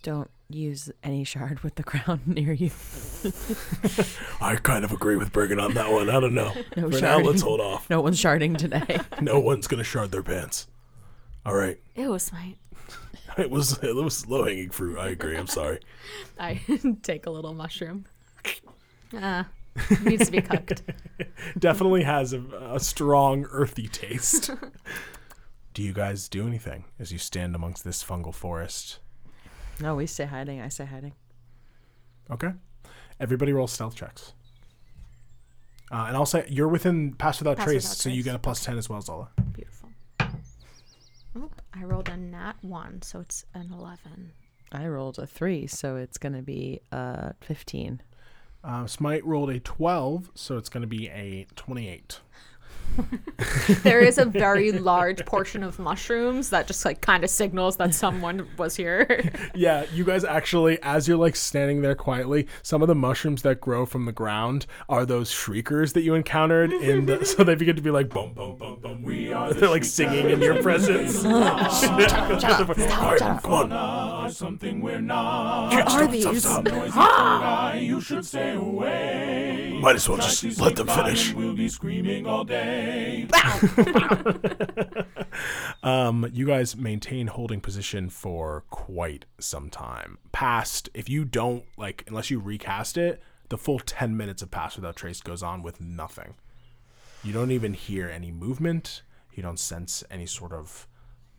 Don't 0.02 0.30
use 0.48 0.90
any 1.02 1.24
shard 1.24 1.61
with 1.61 1.74
the 1.74 1.82
crown 1.82 2.20
near 2.26 2.52
you. 2.52 2.70
I 4.40 4.57
kind 4.57 4.84
of 4.84 4.92
agree 4.92 5.16
with 5.16 5.32
Bergen 5.32 5.59
on 5.59 5.74
that 5.74 5.90
one. 5.90 6.09
I 6.09 6.20
don't 6.20 6.34
know. 6.34 6.52
No 6.76 6.90
For 6.90 7.00
now, 7.00 7.18
let's 7.18 7.42
hold 7.42 7.61
off. 7.61 7.90
No 7.90 8.00
one's 8.00 8.20
sharding 8.20 8.57
today. 8.57 9.00
No 9.20 9.40
one's 9.40 9.66
gonna 9.66 9.82
shard 9.84 10.12
their 10.12 10.22
pants. 10.22 10.68
All 11.44 11.54
right. 11.54 11.78
Ew, 11.96 12.18
Smite. 12.18 12.57
It 13.38 13.50
was 13.50 13.78
it 13.82 13.94
was 13.94 14.26
low 14.26 14.44
hanging 14.44 14.70
fruit. 14.70 14.96
I 14.98 15.09
agree. 15.09 15.36
I'm 15.36 15.46
sorry. 15.48 15.80
I 16.38 16.61
take 17.02 17.26
a 17.26 17.30
little 17.30 17.52
mushroom. 17.52 18.07
Ah, 19.12 19.46
needs 20.02 20.26
to 20.26 20.32
be 20.32 20.40
cooked. 20.40 20.82
Definitely 21.59 22.04
has 22.04 22.32
a, 22.32 22.40
a 22.72 22.80
strong 22.80 23.44
earthy 23.50 23.88
taste. 23.88 24.50
Do 25.76 25.82
you 25.82 25.92
guys 25.92 26.26
do 26.26 26.46
anything 26.46 26.84
as 26.98 27.12
you 27.12 27.18
stand 27.18 27.54
amongst 27.54 27.84
this 27.84 28.02
fungal 28.02 28.32
forest? 28.32 28.98
no, 29.78 29.94
we 29.94 30.06
stay 30.06 30.24
hiding. 30.24 30.58
I 30.58 30.68
stay 30.68 30.86
hiding. 30.86 31.12
Okay. 32.30 32.52
Everybody 33.20 33.52
roll 33.52 33.66
stealth 33.66 33.94
checks. 33.94 34.32
Uh, 35.92 36.06
and 36.08 36.16
I'll 36.16 36.24
say 36.24 36.46
you're 36.48 36.66
within 36.68 37.12
pass 37.12 37.40
without 37.40 37.58
Pass 37.58 37.66
trace, 37.66 37.82
without 37.84 37.96
so 37.98 38.08
you 38.08 38.14
trace. 38.22 38.24
get 38.24 38.34
a 38.36 38.38
plus 38.38 38.64
ten 38.64 38.78
as 38.78 38.88
well, 38.88 39.02
Zola. 39.02 39.28
Beautiful. 39.52 39.90
Oop, 41.36 41.60
I 41.74 41.84
rolled 41.84 42.08
a 42.08 42.16
nat 42.16 42.54
one, 42.62 43.02
so 43.02 43.20
it's 43.20 43.44
an 43.52 43.70
11. 43.70 44.32
I 44.72 44.86
rolled 44.86 45.18
a 45.18 45.26
three, 45.26 45.66
so 45.66 45.96
it's 45.96 46.16
going 46.16 46.32
to 46.32 46.40
be 46.42 46.80
uh 46.90 47.32
15. 47.42 48.00
Uh, 48.64 48.86
Smite 48.86 49.26
rolled 49.26 49.50
a 49.50 49.60
twelve, 49.60 50.30
so 50.34 50.56
it's 50.56 50.70
going 50.70 50.80
to 50.80 50.86
be 50.88 51.08
a 51.10 51.46
twenty-eight. 51.54 52.20
There 53.82 54.01
is 54.01 54.16
a 54.18 54.24
very 54.24 54.72
large 54.72 55.24
portion 55.26 55.62
of 55.62 55.78
mushrooms 55.78 56.51
that 56.51 56.66
just 56.66 56.84
like 56.84 57.01
kind 57.01 57.24
of 57.24 57.30
signals 57.30 57.76
that 57.76 57.95
someone 57.95 58.49
was 58.57 58.76
here. 58.76 59.32
Yeah, 59.55 59.87
you 59.93 60.05
guys 60.05 60.22
actually, 60.24 60.78
as 60.82 61.09
you're 61.09 61.16
like 61.16 61.34
standing 61.34 61.80
there 61.80 61.95
quietly, 61.95 62.47
some 62.62 62.82
of 62.82 62.89
the 62.89 62.95
mushrooms 62.95 63.43
that 63.43 63.61
grow 63.61 63.87
from 63.87 64.05
the 64.05 64.12
ground 64.12 64.66
are 64.89 65.07
those 65.07 65.30
shriekers 65.30 65.95
that 65.95 66.03
you 66.03 66.14
encountered 66.14 66.72
in 66.72 67.07
the. 67.07 67.25
So 67.37 67.42
they 67.45 67.54
begin 67.54 67.76
to 67.76 67.83
be 67.83 67.91
like, 67.91 68.08
boom, 68.11 68.34
boom, 68.34 68.57
boom, 68.57 68.80
boom. 68.80 69.03
We 69.03 69.33
are. 69.33 69.53
They're 69.53 69.68
like 69.68 69.84
singing 69.84 70.30
in 70.30 70.41
your 70.41 70.63
presence. 70.63 71.25
All 71.25 71.41
right, 71.41 73.18
come 73.42 73.72
on. 73.72 74.30
something 74.30 74.80
we're 74.80 75.00
not. 75.00 75.72
what 75.72 75.92
are 75.92 76.07
these? 76.07 76.46
You 77.87 78.00
should 78.00 78.25
stay 78.25 78.54
away. 78.54 79.79
Might 79.80 79.96
as 79.96 80.08
well 80.08 80.18
just 80.18 80.61
let 80.61 80.76
them 80.76 80.87
finish. 80.88 81.33
We'll 81.34 81.54
be 81.54 81.68
screaming 81.68 82.26
all 82.26 82.45
day. 82.45 82.75
Um, 85.82 86.28
you 86.32 86.46
guys 86.46 86.76
maintain 86.76 87.28
holding 87.28 87.61
position 87.61 88.08
for 88.11 88.64
quite 88.70 89.24
some 89.38 89.70
time. 89.70 90.18
Past, 90.32 90.88
if 90.94 91.08
you 91.08 91.24
don't 91.24 91.64
like, 91.76 92.03
unless 92.08 92.28
you 92.28 92.40
recast 92.40 92.96
it, 92.96 93.22
the 93.50 93.58
full 93.58 93.78
ten 93.78 94.16
minutes 94.16 94.42
of 94.42 94.50
Pass 94.50 94.74
Without 94.74 94.96
Trace 94.96 95.20
goes 95.20 95.44
on 95.44 95.62
with 95.62 95.80
nothing. 95.80 96.34
You 97.22 97.32
don't 97.32 97.53
even 97.53 97.72
hear 97.74 98.08
any 98.08 98.32
movement. 98.32 99.03
You 99.32 99.42
don't 99.44 99.61
sense 99.61 100.03
any 100.11 100.26
sort 100.26 100.53
of 100.53 100.88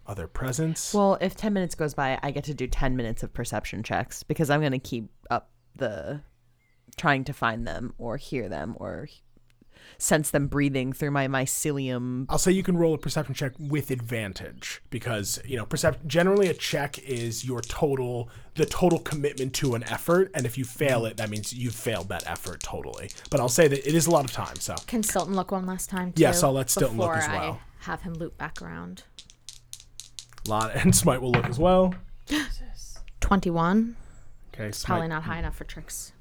other 0.06 0.28
presence. 0.28 0.94
Well, 0.94 1.18
if 1.20 1.36
10 1.36 1.52
minutes 1.54 1.76
goes 1.76 1.94
by, 1.94 2.18
I 2.24 2.32
get 2.32 2.46
to 2.46 2.54
do 2.54 2.68
10 2.68 2.96
minutes 2.96 3.24
of 3.24 3.34
perception 3.34 3.84
checks 3.84 4.24
because 4.24 4.50
I'm 4.50 4.62
going 4.62 4.72
to 4.72 4.80
keep 4.80 5.10
up 5.30 5.50
the 5.76 6.22
trying 6.96 7.24
to 7.26 7.34
find 7.34 7.68
them 7.68 7.94
or 7.98 8.18
hear 8.18 8.48
them 8.48 8.76
or 8.78 9.08
sense 9.98 10.30
them 10.32 10.48
breathing 10.48 10.94
through 10.94 11.12
my 11.12 11.28
mycelium. 11.28 12.26
I'll 12.30 12.38
say 12.38 12.52
you 12.52 12.64
can 12.64 12.78
roll 12.78 12.94
a 12.94 12.98
perception 12.98 13.34
check 13.34 13.54
with 13.60 13.92
advantage 13.92 14.82
because 14.90 15.40
you 15.46 15.58
know 15.58 15.66
percep- 15.66 16.06
generally 16.06 16.48
a 16.48 16.54
check 16.54 17.00
is 17.00 17.46
your 17.46 17.62
total 17.62 18.30
the 18.56 18.66
total 18.66 19.00
commitment 19.00 19.54
to 19.54 19.76
an 19.76 19.84
effort 19.84 20.32
and 20.34 20.46
if 20.46 20.58
you 20.58 20.66
fail 20.66 21.06
it 21.06 21.18
that 21.18 21.30
means 21.30 21.54
you've 21.54 21.76
failed 21.76 22.10
that 22.10 22.28
effort 22.30 22.62
totally. 22.62 23.10
But 23.30 23.40
I'll 23.40 23.50
say 23.50 23.68
that 23.68 23.88
it 23.88 23.94
is 23.96 24.08
a 24.08 24.12
lot 24.12 24.26
of 24.26 24.32
time, 24.32 24.56
so 24.58 24.76
Can 24.88 25.04
Stilton 25.04 25.36
look 25.36 25.52
one 25.52 25.66
last 25.66 25.90
time 25.90 26.14
too? 26.14 26.22
Yes, 26.22 26.44
I'll 26.44 26.54
let 26.54 26.70
Stilton 26.70 26.98
look 26.98 27.16
as 27.16 27.28
well. 27.28 27.60
I 27.82 27.84
have 27.86 28.02
him 28.02 28.14
loop 28.16 28.38
back 28.38 28.62
around. 28.62 29.04
lot 30.48 30.72
and 30.76 30.96
Smite 30.96 31.22
will 31.22 31.32
look 31.32 31.46
as 31.48 31.60
well. 31.60 31.94
Twenty-one. 33.20 33.96
Okay, 34.54 34.72
Smite, 34.72 34.88
Probably 34.88 35.08
not 35.08 35.24
high 35.24 35.40
enough 35.40 35.56
for 35.56 35.64
Trick's. 35.64 36.14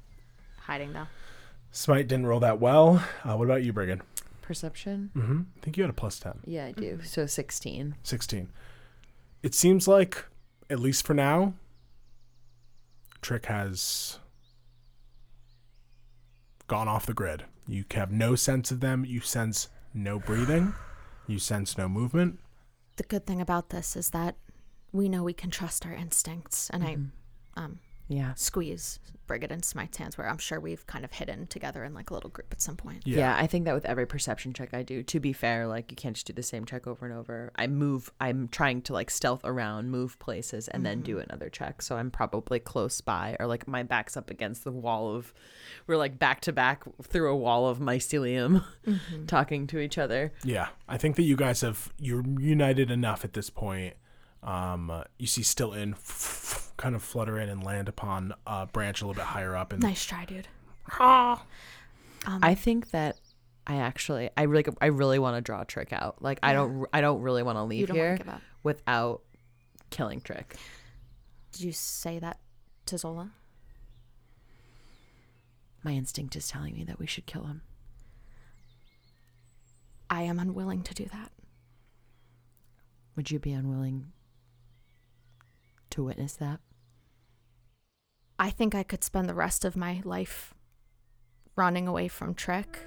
Hiding 0.61 0.93
though. 0.93 1.07
Smite 1.71 2.07
didn't 2.07 2.25
roll 2.25 2.39
that 2.39 2.59
well. 2.59 3.03
Uh, 3.23 3.35
what 3.35 3.45
about 3.45 3.63
you, 3.63 3.73
Brigid? 3.73 4.01
Perception? 4.41 5.11
Mm-hmm. 5.15 5.41
I 5.57 5.59
think 5.61 5.77
you 5.77 5.83
had 5.83 5.89
a 5.89 5.93
plus 5.93 6.19
10. 6.19 6.39
Yeah, 6.45 6.65
I 6.65 6.71
do. 6.71 6.99
So 7.03 7.25
16. 7.25 7.95
16. 8.03 8.49
It 9.43 9.53
seems 9.53 9.87
like, 9.87 10.25
at 10.69 10.79
least 10.79 11.05
for 11.05 11.13
now, 11.13 11.53
Trick 13.21 13.45
has 13.47 14.19
gone 16.67 16.87
off 16.87 17.05
the 17.05 17.13
grid. 17.13 17.43
You 17.67 17.85
have 17.91 18.11
no 18.11 18.35
sense 18.35 18.71
of 18.71 18.79
them. 18.79 19.05
You 19.05 19.19
sense 19.21 19.69
no 19.93 20.19
breathing. 20.19 20.73
You 21.29 21.39
sense 21.39 21.77
no 21.77 21.89
movement. 21.89 22.39
The 22.95 23.03
good 23.03 23.25
thing 23.25 23.41
about 23.41 23.69
this 23.69 23.97
is 23.97 24.11
that 24.11 24.37
we 24.93 25.09
know 25.09 25.23
we 25.23 25.33
can 25.33 25.51
trust 25.51 25.85
our 25.85 25.91
instincts, 25.91 26.69
and 26.69 26.85
I 26.85 26.97
um, 27.59 27.79
Yeah. 28.07 28.33
squeeze 28.35 28.99
Brigid 29.27 29.51
and 29.51 29.63
Smite's 29.63 29.97
hands, 29.97 30.17
where 30.17 30.27
I'm 30.27 30.37
sure 30.37 30.59
we've 30.59 30.87
kind 30.87 31.05
of 31.05 31.11
hidden 31.11 31.47
together 31.47 31.83
in 31.83 31.93
like 31.93 32.09
a 32.09 32.13
little 32.13 32.29
group 32.29 32.47
at 32.51 32.61
some 32.61 32.77
point. 32.77 33.03
Yeah. 33.05 33.35
I 33.37 33.45
think 33.45 33.65
that 33.65 33.75
with 33.75 33.85
every 33.85 34.07
perception 34.07 34.53
check 34.53 34.73
I 34.73 34.83
do, 34.83 35.03
to 35.03 35.19
be 35.19 35.33
fair, 35.33 35.67
like 35.67 35.91
you 35.91 35.97
can't 35.97 36.15
just 36.15 36.25
do 36.25 36.33
the 36.33 36.41
same 36.41 36.65
check 36.65 36.87
over 36.87 37.05
and 37.05 37.13
over. 37.13 37.51
I 37.57 37.67
move, 37.67 38.11
I'm 38.19 38.47
trying 38.47 38.81
to 38.83 38.93
like 38.93 39.11
stealth 39.11 39.41
around, 39.43 39.91
move 39.91 40.17
places, 40.19 40.67
and 40.69 40.85
then 40.85 41.01
do 41.01 41.15
mm-hmm. 41.15 41.29
another 41.29 41.49
check. 41.49 41.81
So 41.81 41.97
I'm 41.97 42.09
probably 42.09 42.59
close 42.59 43.01
by, 43.01 43.35
or 43.39 43.47
like 43.47 43.67
my 43.67 43.83
back's 43.83 44.17
up 44.17 44.29
against 44.29 44.63
the 44.63 44.71
wall 44.71 45.13
of, 45.13 45.33
we're 45.85 45.97
like 45.97 46.17
back 46.17 46.41
to 46.41 46.53
back 46.53 46.83
through 47.03 47.29
a 47.29 47.35
wall 47.35 47.67
of 47.67 47.79
mycelium 47.79 48.63
mm-hmm. 48.85 49.25
talking 49.27 49.67
to 49.67 49.79
each 49.79 49.97
other. 49.97 50.31
Yeah. 50.43 50.69
I 50.87 50.97
think 50.97 51.17
that 51.17 51.23
you 51.23 51.35
guys 51.35 51.61
have, 51.61 51.91
you're 51.99 52.23
united 52.39 52.89
enough 52.89 53.25
at 53.25 53.33
this 53.33 53.49
point. 53.49 53.95
Um, 54.43 54.89
uh, 54.89 55.03
you 55.17 55.27
see 55.27 55.43
still 55.43 55.71
Stilton 55.71 55.95
kind 56.77 56.95
of 56.95 57.03
flutter 57.03 57.39
in 57.39 57.49
and 57.49 57.63
land 57.63 57.89
upon 57.89 58.33
a 58.45 58.65
branch 58.67 59.01
a 59.01 59.05
little 59.07 59.19
bit 59.19 59.25
higher 59.27 59.55
up. 59.55 59.73
And 59.73 59.81
Nice 59.81 60.05
try, 60.05 60.25
dude. 60.25 60.47
I 62.25 62.55
think 62.55 62.91
that 62.91 63.19
I 63.65 63.77
actually, 63.77 64.29
I 64.37 64.43
really, 64.43 64.65
I 64.81 64.87
really 64.87 65.19
want 65.19 65.35
to 65.37 65.41
draw 65.41 65.61
a 65.61 65.65
trick 65.65 65.91
out. 65.91 66.21
Like 66.21 66.39
I 66.43 66.53
don't, 66.53 66.85
I 66.93 67.01
don't 67.01 67.21
really 67.21 67.43
want 67.43 67.57
to 67.57 67.63
leave 67.63 67.89
here 67.89 68.17
to 68.17 68.23
give 68.23 68.29
up. 68.33 68.41
without 68.63 69.21
killing 69.89 70.21
Trick. 70.21 70.55
Did 71.51 71.61
you 71.63 71.71
say 71.71 72.19
that 72.19 72.39
to 72.85 72.97
Zola? 72.97 73.31
My 75.83 75.91
instinct 75.93 76.35
is 76.35 76.47
telling 76.47 76.75
me 76.75 76.83
that 76.83 76.99
we 76.99 77.07
should 77.07 77.25
kill 77.25 77.45
him. 77.45 77.61
I 80.09 80.21
am 80.23 80.39
unwilling 80.39 80.83
to 80.83 80.93
do 80.93 81.05
that. 81.05 81.31
Would 83.15 83.31
you 83.31 83.39
be 83.39 83.51
unwilling 83.51 84.11
to 85.97 86.03
witness 86.03 86.33
that? 86.33 86.59
I 88.37 88.51
think 88.51 88.75
I 88.75 88.83
could 88.83 89.03
spend 89.03 89.27
the 89.27 89.33
rest 89.33 89.65
of 89.65 89.75
my 89.75 89.99
life 90.05 90.53
running 91.55 91.87
away 91.87 92.07
from 92.07 92.35
Trick. 92.35 92.77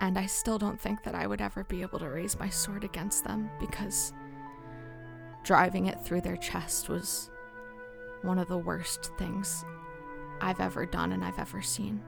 And 0.00 0.18
I 0.18 0.26
still 0.26 0.58
don't 0.58 0.80
think 0.80 1.04
that 1.04 1.14
I 1.14 1.28
would 1.28 1.40
ever 1.40 1.62
be 1.62 1.82
able 1.82 2.00
to 2.00 2.08
raise 2.08 2.40
my 2.40 2.48
sword 2.48 2.82
against 2.82 3.22
them 3.22 3.50
because 3.60 4.12
driving 5.44 5.86
it 5.86 6.04
through 6.04 6.22
their 6.22 6.36
chest 6.36 6.88
was 6.88 7.30
one 8.22 8.38
of 8.40 8.48
the 8.48 8.58
worst 8.58 9.12
things 9.16 9.64
I've 10.40 10.60
ever 10.60 10.86
done 10.86 11.12
and 11.12 11.24
I've 11.24 11.38
ever 11.38 11.62
seen. 11.62 12.02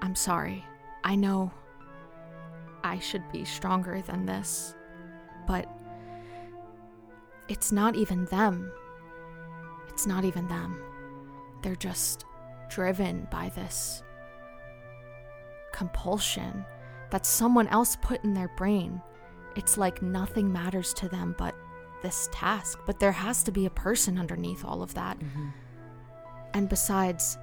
I'm 0.00 0.14
sorry. 0.14 0.64
I 1.02 1.16
know 1.16 1.52
I 2.84 3.00
should 3.00 3.24
be 3.32 3.44
stronger 3.44 4.00
than 4.00 4.26
this, 4.26 4.76
but 5.48 5.68
it's 7.48 7.72
not 7.72 7.96
even 7.96 8.24
them. 8.26 8.72
It's 9.88 10.06
not 10.06 10.24
even 10.24 10.48
them. 10.48 10.80
They're 11.62 11.76
just 11.76 12.24
driven 12.70 13.28
by 13.30 13.50
this 13.50 14.02
compulsion 15.72 16.64
that 17.10 17.26
someone 17.26 17.68
else 17.68 17.96
put 17.96 18.24
in 18.24 18.34
their 18.34 18.50
brain. 18.56 19.00
It's 19.56 19.76
like 19.76 20.00
nothing 20.02 20.50
matters 20.52 20.94
to 20.94 21.08
them 21.08 21.34
but 21.36 21.54
this 22.02 22.28
task. 22.32 22.78
But 22.86 22.98
there 22.98 23.12
has 23.12 23.42
to 23.44 23.52
be 23.52 23.66
a 23.66 23.70
person 23.70 24.18
underneath 24.18 24.64
all 24.64 24.82
of 24.82 24.94
that. 24.94 25.18
Mm-hmm. 25.18 25.48
And 26.54 26.68
besides, 26.68 27.38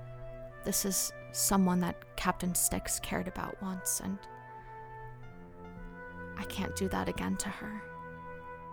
this 0.66 0.86
is 0.86 1.12
someone 1.32 1.80
that 1.80 2.16
Captain 2.16 2.54
Styx 2.54 3.00
cared 3.00 3.28
about 3.28 3.62
once, 3.62 4.02
and 4.04 4.18
I 6.38 6.44
can't 6.46 6.76
do 6.76 6.88
that 6.90 7.08
again 7.08 7.38
to 7.38 7.50
her. 7.50 7.82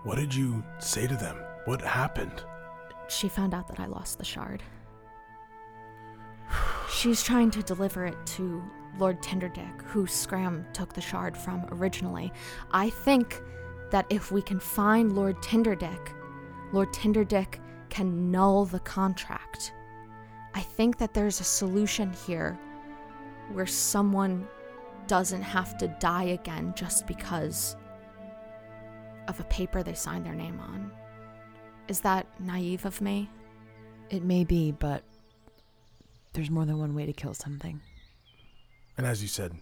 What 0.04 0.16
did 0.16 0.34
you 0.34 0.62
say 0.78 1.06
to 1.06 1.14
them? 1.14 1.36
What 1.64 1.80
happened? 1.80 2.42
she 3.08 3.28
found 3.28 3.54
out 3.54 3.68
that 3.68 3.80
I 3.80 3.86
lost 3.86 4.18
the 4.18 4.24
shard. 4.24 4.62
She's 6.90 7.22
trying 7.22 7.50
to 7.52 7.62
deliver 7.62 8.04
it 8.04 8.16
to 8.26 8.62
Lord 8.98 9.22
Tinderdick, 9.22 9.82
who 9.82 10.06
Scram 10.06 10.66
took 10.72 10.92
the 10.92 11.00
shard 11.00 11.36
from 11.36 11.66
originally. 11.70 12.32
I 12.72 12.90
think 12.90 13.40
that 13.90 14.06
if 14.10 14.32
we 14.32 14.42
can 14.42 14.58
find 14.58 15.14
Lord 15.14 15.36
Tinderdick, 15.42 16.12
Lord 16.72 16.92
Tinderdick 16.92 17.60
can 17.90 18.30
null 18.30 18.64
the 18.64 18.80
contract. 18.80 19.72
I 20.54 20.60
think 20.60 20.98
that 20.98 21.14
there's 21.14 21.40
a 21.40 21.44
solution 21.44 22.12
here 22.26 22.58
where 23.52 23.66
someone 23.66 24.48
doesn't 25.06 25.42
have 25.42 25.76
to 25.78 25.88
die 26.00 26.24
again 26.24 26.72
just 26.76 27.06
because 27.06 27.76
of 29.28 29.40
a 29.40 29.44
paper 29.44 29.82
they 29.82 29.94
signed 29.94 30.26
their 30.26 30.34
name 30.34 30.60
on. 30.60 30.90
Is 31.88 32.00
that 32.00 32.26
naive 32.40 32.84
of 32.84 33.00
me? 33.00 33.30
It 34.10 34.22
may 34.22 34.44
be, 34.44 34.72
but 34.72 35.02
there's 36.32 36.50
more 36.50 36.66
than 36.66 36.78
one 36.78 36.94
way 36.94 37.06
to 37.06 37.12
kill 37.12 37.34
something. 37.34 37.80
And 38.96 39.06
as 39.06 39.22
you 39.22 39.28
said, 39.28 39.54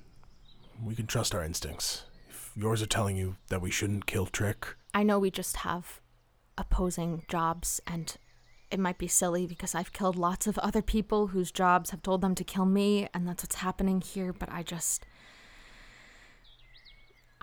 we 0.83 0.95
can 0.95 1.07
trust 1.07 1.35
our 1.35 1.45
instincts. 1.45 2.05
If 2.29 2.53
yours 2.57 2.83
are 2.83 2.87
telling 2.87 3.17
you 3.17 3.37
that 3.49 3.63
we 3.63 3.71
shouldn't 3.71 4.07
kill 4.07 4.27
Trick, 4.27 4.77
I 4.93 5.03
know 5.03 5.19
we 5.19 5.31
just 5.31 5.59
have 5.59 6.01
opposing 6.57 7.25
jobs, 7.29 7.81
and 7.87 8.17
it 8.71 8.79
might 8.79 8.99
be 8.99 9.09
silly 9.09 9.47
because 9.47 9.75
I've 9.75 9.93
killed 9.93 10.17
lots 10.17 10.47
of 10.47 10.59
other 10.59 10.83
people 10.83 11.29
whose 11.29 11.51
jobs 11.51 11.91
have 11.91 12.03
told 12.03 12.21
them 12.21 12.35
to 12.37 12.45
kill 12.45 12.67
me, 12.67 13.09
and 13.13 13.27
that's 13.29 13.43
what's 13.43 13.57
happening 13.57 14.01
here, 14.01 14.33
but 14.33 14.51
I 14.51 14.63
just. 14.63 15.05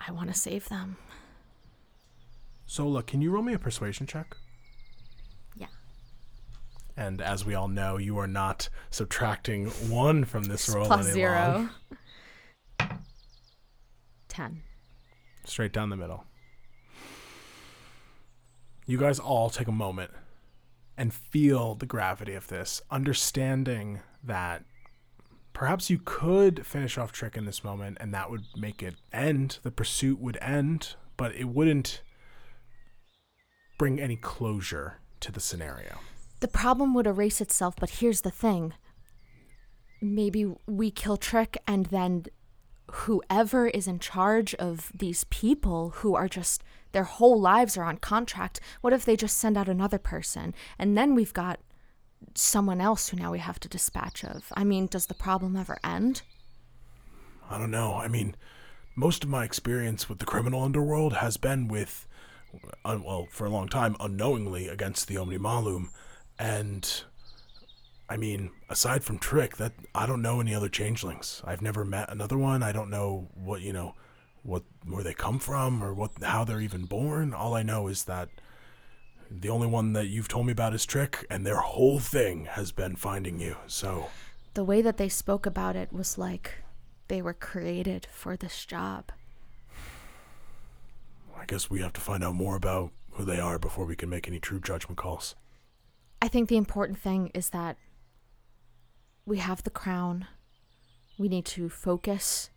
I 0.04 0.10
want 0.10 0.32
to 0.32 0.38
save 0.38 0.68
them. 0.68 0.96
Zola, 2.72 3.02
can 3.02 3.20
you 3.20 3.30
roll 3.30 3.42
me 3.42 3.52
a 3.52 3.58
persuasion 3.58 4.06
check? 4.06 4.34
Yeah. 5.54 5.66
And 6.96 7.20
as 7.20 7.44
we 7.44 7.54
all 7.54 7.68
know, 7.68 7.98
you 7.98 8.16
are 8.16 8.26
not 8.26 8.70
subtracting 8.88 9.66
one 9.90 10.24
from 10.24 10.44
this 10.44 10.70
roll 10.70 10.86
Plus 10.86 11.04
any 11.04 11.12
zero. 11.12 11.68
long. 12.80 12.98
Ten. 14.28 14.62
Straight 15.44 15.74
down 15.74 15.90
the 15.90 15.98
middle. 15.98 16.24
You 18.86 18.96
guys 18.96 19.18
all 19.18 19.50
take 19.50 19.68
a 19.68 19.72
moment 19.72 20.10
and 20.96 21.12
feel 21.12 21.74
the 21.74 21.84
gravity 21.84 22.32
of 22.32 22.48
this, 22.48 22.80
understanding 22.90 24.00
that 24.24 24.64
perhaps 25.52 25.90
you 25.90 26.00
could 26.02 26.64
finish 26.66 26.96
off 26.96 27.12
Trick 27.12 27.36
in 27.36 27.44
this 27.44 27.62
moment 27.62 27.98
and 28.00 28.14
that 28.14 28.30
would 28.30 28.44
make 28.56 28.82
it 28.82 28.94
end. 29.12 29.58
The 29.62 29.70
pursuit 29.70 30.18
would 30.20 30.38
end, 30.40 30.94
but 31.18 31.34
it 31.34 31.48
wouldn't 31.48 32.00
bring 33.82 34.00
any 34.00 34.14
closure 34.14 35.00
to 35.18 35.32
the 35.32 35.40
scenario. 35.40 35.98
The 36.38 36.46
problem 36.46 36.94
would 36.94 37.08
erase 37.08 37.40
itself, 37.40 37.74
but 37.74 37.90
here's 37.90 38.20
the 38.20 38.30
thing. 38.30 38.74
Maybe 40.00 40.54
we 40.68 40.92
kill 40.92 41.16
Trick 41.16 41.58
and 41.66 41.86
then 41.86 42.26
whoever 42.92 43.66
is 43.66 43.88
in 43.88 43.98
charge 43.98 44.54
of 44.54 44.92
these 44.94 45.24
people 45.24 45.90
who 45.96 46.14
are 46.14 46.28
just 46.28 46.62
their 46.92 47.02
whole 47.02 47.40
lives 47.40 47.76
are 47.76 47.82
on 47.82 47.96
contract, 47.96 48.60
what 48.82 48.92
if 48.92 49.04
they 49.04 49.16
just 49.16 49.36
send 49.36 49.56
out 49.56 49.68
another 49.68 49.98
person? 49.98 50.54
And 50.78 50.96
then 50.96 51.16
we've 51.16 51.34
got 51.34 51.58
someone 52.36 52.80
else 52.80 53.08
who 53.08 53.16
now 53.16 53.32
we 53.32 53.40
have 53.40 53.58
to 53.58 53.68
dispatch 53.68 54.22
of. 54.22 54.52
I 54.54 54.62
mean, 54.62 54.86
does 54.86 55.06
the 55.06 55.14
problem 55.14 55.56
ever 55.56 55.76
end? 55.82 56.22
I 57.50 57.58
don't 57.58 57.72
know. 57.72 57.94
I 57.94 58.06
mean, 58.06 58.36
most 58.94 59.24
of 59.24 59.28
my 59.28 59.42
experience 59.42 60.08
with 60.08 60.20
the 60.20 60.24
criminal 60.24 60.62
underworld 60.62 61.14
has 61.14 61.36
been 61.36 61.66
with, 61.66 62.06
well, 62.84 63.28
for 63.30 63.46
a 63.46 63.50
long 63.50 63.68
time, 63.68 63.96
unknowingly 64.00 64.68
against 64.68 65.08
the 65.08 65.16
Omni 65.16 65.38
Malum, 65.38 65.90
and 66.38 67.04
I 68.08 68.16
mean, 68.16 68.50
aside 68.68 69.04
from 69.04 69.18
Trick, 69.18 69.56
that 69.56 69.72
I 69.94 70.06
don't 70.06 70.22
know 70.22 70.40
any 70.40 70.54
other 70.54 70.68
changelings. 70.68 71.42
I've 71.44 71.62
never 71.62 71.84
met 71.84 72.10
another 72.10 72.36
one. 72.36 72.62
I 72.62 72.72
don't 72.72 72.90
know 72.90 73.28
what 73.34 73.62
you 73.62 73.72
know, 73.72 73.94
what 74.42 74.64
where 74.84 75.02
they 75.02 75.14
come 75.14 75.38
from 75.38 75.82
or 75.82 75.94
what 75.94 76.10
how 76.22 76.44
they're 76.44 76.60
even 76.60 76.84
born. 76.84 77.32
All 77.32 77.54
I 77.54 77.62
know 77.62 77.88
is 77.88 78.04
that 78.04 78.28
the 79.30 79.48
only 79.48 79.66
one 79.66 79.94
that 79.94 80.08
you've 80.08 80.28
told 80.28 80.46
me 80.46 80.52
about 80.52 80.74
is 80.74 80.84
Trick, 80.84 81.26
and 81.30 81.46
their 81.46 81.60
whole 81.60 81.98
thing 82.00 82.44
has 82.46 82.70
been 82.72 82.96
finding 82.96 83.40
you. 83.40 83.56
So 83.66 84.08
The 84.54 84.64
way 84.64 84.82
that 84.82 84.98
they 84.98 85.08
spoke 85.08 85.46
about 85.46 85.76
it 85.76 85.92
was 85.92 86.18
like 86.18 86.62
they 87.08 87.22
were 87.22 87.34
created 87.34 88.06
for 88.10 88.36
this 88.36 88.66
job. 88.66 89.10
I 91.42 91.44
guess 91.44 91.68
we 91.68 91.80
have 91.80 91.92
to 91.94 92.00
find 92.00 92.22
out 92.22 92.36
more 92.36 92.54
about 92.54 92.92
who 93.10 93.24
they 93.24 93.40
are 93.40 93.58
before 93.58 93.84
we 93.84 93.96
can 93.96 94.08
make 94.08 94.28
any 94.28 94.38
true 94.38 94.60
judgment 94.60 94.96
calls. 94.96 95.34
I 96.22 96.28
think 96.28 96.48
the 96.48 96.56
important 96.56 96.98
thing 97.00 97.32
is 97.34 97.50
that 97.50 97.76
we 99.26 99.38
have 99.38 99.64
the 99.64 99.70
crown. 99.70 100.28
We 101.18 101.28
need 101.28 101.44
to 101.46 101.68
focus 101.68 102.50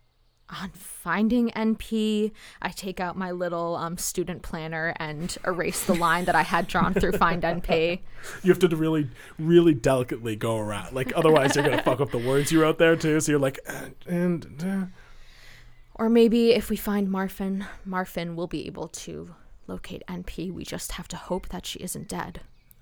on 0.48 0.70
finding 0.70 1.50
NP. 1.50 2.30
I 2.62 2.68
take 2.68 3.00
out 3.00 3.16
my 3.16 3.32
little 3.32 3.74
um, 3.74 3.98
student 3.98 4.42
planner 4.42 4.94
and 5.00 5.36
erase 5.44 5.84
the 5.84 5.94
line 5.94 6.24
that 6.26 6.36
I 6.36 6.42
had 6.42 6.68
drawn 6.68 6.94
through 6.94 7.12
Find 7.12 7.42
NP. 7.42 7.98
You 8.44 8.52
have 8.52 8.60
to 8.60 8.68
really, 8.68 9.10
really 9.36 9.74
delicately 9.74 10.36
go 10.36 10.58
around. 10.58 10.94
Like, 10.94 11.12
otherwise, 11.16 11.56
you're 11.56 11.64
gonna 11.64 11.82
fuck 11.82 12.00
up 12.00 12.12
the 12.12 12.18
words 12.18 12.52
you 12.52 12.62
wrote 12.62 12.78
there 12.78 12.94
too. 12.94 13.18
So 13.18 13.32
you're 13.32 13.40
like, 13.40 13.58
"Uh, 13.68 13.86
and 14.06 14.64
uh, 14.64 14.86
Or 15.98 16.08
maybe 16.08 16.52
if 16.52 16.68
we 16.70 16.76
find 16.76 17.08
Marfin, 17.08 17.66
Marfin 17.88 18.34
will 18.34 18.46
be 18.46 18.66
able 18.66 18.88
to 18.88 19.34
locate 19.66 20.02
NP. 20.08 20.52
We 20.52 20.64
just 20.64 20.92
have 20.92 21.08
to 21.08 21.16
hope 21.16 21.48
that 21.48 21.64
she 21.66 21.78
isn't 21.80 22.08
dead. 22.08 22.40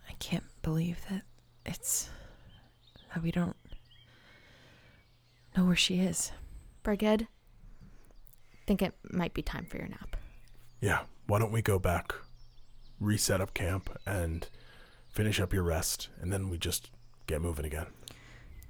I 0.08 0.12
can't 0.18 0.44
believe 0.62 0.98
that 1.10 1.22
it's 1.64 2.10
that 3.14 3.22
we 3.22 3.30
don't 3.30 3.56
know 5.56 5.64
where 5.64 5.76
she 5.76 6.00
is. 6.00 6.32
Brigid, 6.82 7.28
think 8.66 8.82
it 8.82 8.94
might 9.10 9.32
be 9.32 9.42
time 9.42 9.66
for 9.66 9.76
your 9.78 9.88
nap. 9.88 10.16
yeah. 10.80 11.00
Why 11.26 11.38
don't 11.38 11.52
we 11.52 11.62
go 11.62 11.78
back, 11.78 12.12
reset 13.00 13.40
up 13.40 13.54
camp, 13.54 13.88
and 14.04 14.46
finish 15.08 15.40
up 15.40 15.54
your 15.54 15.62
rest, 15.62 16.10
and 16.20 16.30
then 16.30 16.50
we 16.50 16.58
just 16.58 16.90
get 17.26 17.40
moving 17.40 17.64
again. 17.64 17.86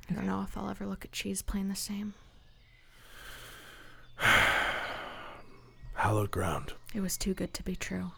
I 0.08 0.14
don't 0.14 0.26
know 0.26 0.42
if 0.42 0.56
I'll 0.56 0.70
ever 0.70 0.86
look 0.86 1.04
at 1.04 1.10
cheese 1.10 1.42
playing 1.42 1.68
the 1.68 1.74
same. 1.74 2.14
Hallowed 5.94 6.30
ground. 6.30 6.74
It 6.94 7.00
was 7.00 7.16
too 7.16 7.34
good 7.34 7.54
to 7.54 7.62
be 7.62 7.76
true. 7.76 8.12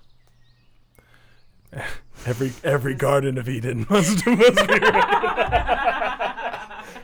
Every 2.24 2.52
every 2.64 2.94
garden 2.94 3.38
of 3.38 3.48
Eden 3.48 3.86
must 3.90 4.26
must 4.26 4.68
be. 4.68 4.78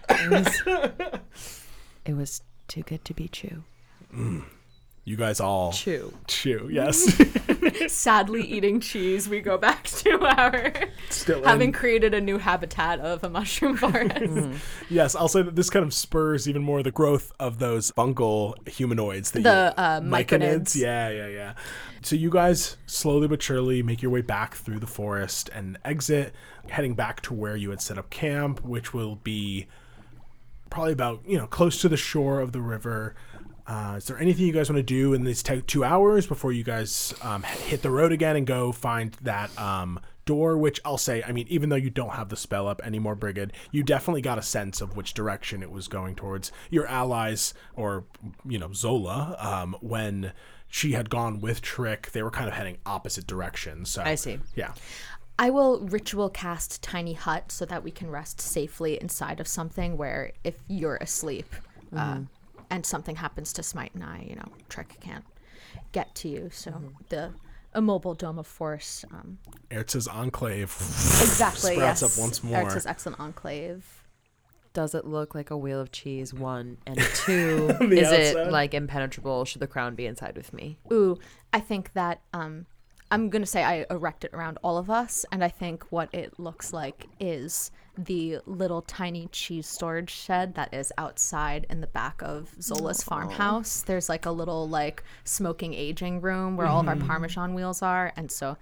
It 0.08 0.30
was, 0.30 0.62
it 2.06 2.14
was 2.14 2.42
too 2.68 2.82
good 2.82 3.04
to 3.04 3.14
be 3.14 3.28
true. 3.28 3.64
Mm. 4.14 4.44
You 5.04 5.16
guys 5.16 5.40
all 5.40 5.72
Chew. 5.72 6.14
chew. 6.28 6.68
Yes. 6.70 7.20
Sadly 7.92 8.42
eating 8.48 8.78
cheese, 8.78 9.28
we 9.28 9.40
go 9.40 9.58
back 9.58 9.88
to 9.88 10.20
our 10.24 10.72
Still 11.10 11.42
having 11.42 11.68
in. 11.70 11.72
created 11.72 12.14
a 12.14 12.20
new 12.20 12.38
habitat 12.38 13.00
of 13.00 13.24
a 13.24 13.28
mushroom 13.28 13.76
forest. 13.76 14.60
Yes, 14.88 15.16
I'll 15.16 15.26
say 15.26 15.42
that 15.42 15.56
this 15.56 15.70
kind 15.70 15.84
of 15.84 15.92
spurs 15.92 16.48
even 16.48 16.62
more 16.62 16.84
the 16.84 16.92
growth 16.92 17.32
of 17.40 17.58
those 17.58 17.90
fungal 17.92 18.54
humanoids. 18.68 19.32
That 19.32 19.42
The, 19.42 19.74
you, 19.76 19.82
uh, 19.82 20.00
myconids. 20.02 20.76
Yeah, 20.76 21.08
yeah, 21.10 21.26
yeah. 21.26 21.54
So 22.02 22.14
you 22.14 22.30
guys 22.30 22.76
slowly 22.86 23.26
but 23.26 23.42
surely 23.42 23.82
make 23.82 24.02
your 24.02 24.12
way 24.12 24.22
back 24.22 24.54
through 24.54 24.78
the 24.78 24.86
forest 24.86 25.50
and 25.52 25.78
exit, 25.84 26.32
heading 26.68 26.94
back 26.94 27.22
to 27.22 27.34
where 27.34 27.56
you 27.56 27.70
had 27.70 27.80
set 27.80 27.98
up 27.98 28.08
camp, 28.10 28.62
which 28.64 28.94
will 28.94 29.16
be 29.16 29.66
probably 30.70 30.92
about 30.92 31.20
you 31.26 31.36
know 31.36 31.46
close 31.48 31.80
to 31.80 31.88
the 31.88 31.96
shore 31.96 32.38
of 32.38 32.52
the 32.52 32.60
river. 32.60 33.16
Uh, 33.66 33.94
is 33.96 34.06
there 34.06 34.18
anything 34.18 34.46
you 34.46 34.52
guys 34.52 34.68
want 34.68 34.78
to 34.78 34.82
do 34.82 35.14
in 35.14 35.24
these 35.24 35.42
te- 35.42 35.62
two 35.62 35.84
hours 35.84 36.26
before 36.26 36.52
you 36.52 36.64
guys 36.64 37.14
um, 37.22 37.42
hit 37.42 37.82
the 37.82 37.90
road 37.90 38.12
again 38.12 38.36
and 38.36 38.46
go 38.46 38.72
find 38.72 39.12
that 39.22 39.56
um, 39.58 40.00
door? 40.24 40.56
Which 40.58 40.80
I'll 40.84 40.98
say, 40.98 41.22
I 41.22 41.32
mean, 41.32 41.46
even 41.48 41.68
though 41.68 41.76
you 41.76 41.90
don't 41.90 42.14
have 42.14 42.28
the 42.28 42.36
spell 42.36 42.66
up 42.66 42.80
anymore, 42.82 43.14
Brigid, 43.14 43.52
you 43.70 43.82
definitely 43.82 44.22
got 44.22 44.38
a 44.38 44.42
sense 44.42 44.80
of 44.80 44.96
which 44.96 45.14
direction 45.14 45.62
it 45.62 45.70
was 45.70 45.88
going 45.88 46.16
towards. 46.16 46.50
Your 46.70 46.86
allies, 46.86 47.54
or 47.74 48.04
you 48.44 48.58
know, 48.58 48.72
Zola, 48.72 49.36
um, 49.38 49.76
when 49.80 50.32
she 50.68 50.92
had 50.92 51.10
gone 51.10 51.40
with 51.40 51.62
Trick, 51.62 52.10
they 52.12 52.22
were 52.22 52.30
kind 52.30 52.48
of 52.48 52.54
heading 52.54 52.78
opposite 52.84 53.26
directions. 53.26 53.90
So 53.90 54.02
I 54.02 54.16
see. 54.16 54.40
Yeah. 54.56 54.72
I 55.38 55.50
will 55.50 55.80
ritual 55.80 56.30
cast 56.30 56.82
Tiny 56.82 57.14
Hut 57.14 57.50
so 57.50 57.64
that 57.66 57.82
we 57.82 57.90
can 57.90 58.10
rest 58.10 58.40
safely 58.40 59.00
inside 59.00 59.40
of 59.40 59.48
something 59.48 59.96
where 59.96 60.32
if 60.44 60.56
you're 60.68 60.96
asleep 60.96 61.46
uh, 61.96 62.20
and 62.72 62.86
something 62.86 63.16
happens 63.16 63.52
to 63.52 63.62
Smite 63.62 63.94
and 63.94 64.02
I, 64.02 64.26
you 64.28 64.34
know, 64.34 64.48
Trick 64.70 64.96
can't 65.00 65.24
get 65.92 66.12
to 66.16 66.28
you. 66.28 66.48
So 66.50 66.72
the 67.10 67.32
immobile 67.74 68.14
dome 68.14 68.38
of 68.38 68.46
force. 68.46 69.04
Um, 69.12 69.38
Ertz's 69.70 70.08
enclave 70.08 70.74
exactly. 71.20 71.74
sprouts 71.74 72.02
yes. 72.02 72.18
up 72.18 72.20
once 72.20 72.42
more. 72.42 72.56
Ertz's 72.56 72.86
excellent 72.86 73.20
enclave. 73.20 73.84
Does 74.72 74.94
it 74.94 75.06
look 75.06 75.34
like 75.34 75.50
a 75.50 75.56
wheel 75.56 75.80
of 75.80 75.92
cheese? 75.92 76.32
One 76.32 76.78
and 76.86 76.98
two. 77.14 77.76
Is 77.82 78.08
outside? 78.08 78.46
it 78.46 78.50
like 78.50 78.72
impenetrable? 78.72 79.44
Should 79.44 79.60
the 79.60 79.66
crown 79.66 79.94
be 79.94 80.06
inside 80.06 80.34
with 80.34 80.54
me? 80.54 80.78
Ooh, 80.90 81.18
I 81.52 81.60
think 81.60 81.92
that 81.92 82.22
um, 82.32 82.64
I'm 83.10 83.28
gonna 83.28 83.44
say 83.44 83.62
I 83.62 83.84
erect 83.90 84.24
it 84.24 84.32
around 84.32 84.58
all 84.64 84.78
of 84.78 84.88
us, 84.88 85.26
and 85.30 85.44
I 85.44 85.50
think 85.50 85.84
what 85.90 86.08
it 86.14 86.40
looks 86.40 86.72
like 86.72 87.06
is 87.20 87.70
the 87.96 88.38
little 88.46 88.82
tiny 88.82 89.28
cheese 89.32 89.66
storage 89.66 90.10
shed 90.10 90.54
that 90.54 90.72
is 90.72 90.92
outside 90.96 91.66
in 91.68 91.80
the 91.80 91.86
back 91.86 92.22
of 92.22 92.54
Zola's 92.60 93.02
farmhouse. 93.02 93.82
There's 93.82 94.08
like 94.08 94.26
a 94.26 94.30
little 94.30 94.68
like 94.68 95.02
smoking 95.24 95.74
aging 95.74 96.20
room 96.20 96.56
where 96.56 96.66
all 96.66 96.80
of 96.80 96.88
our 96.88 96.94
mm-hmm. 96.94 97.06
Parmesan 97.06 97.54
wheels 97.54 97.82
are, 97.82 98.12
and 98.16 98.30
so 98.30 98.56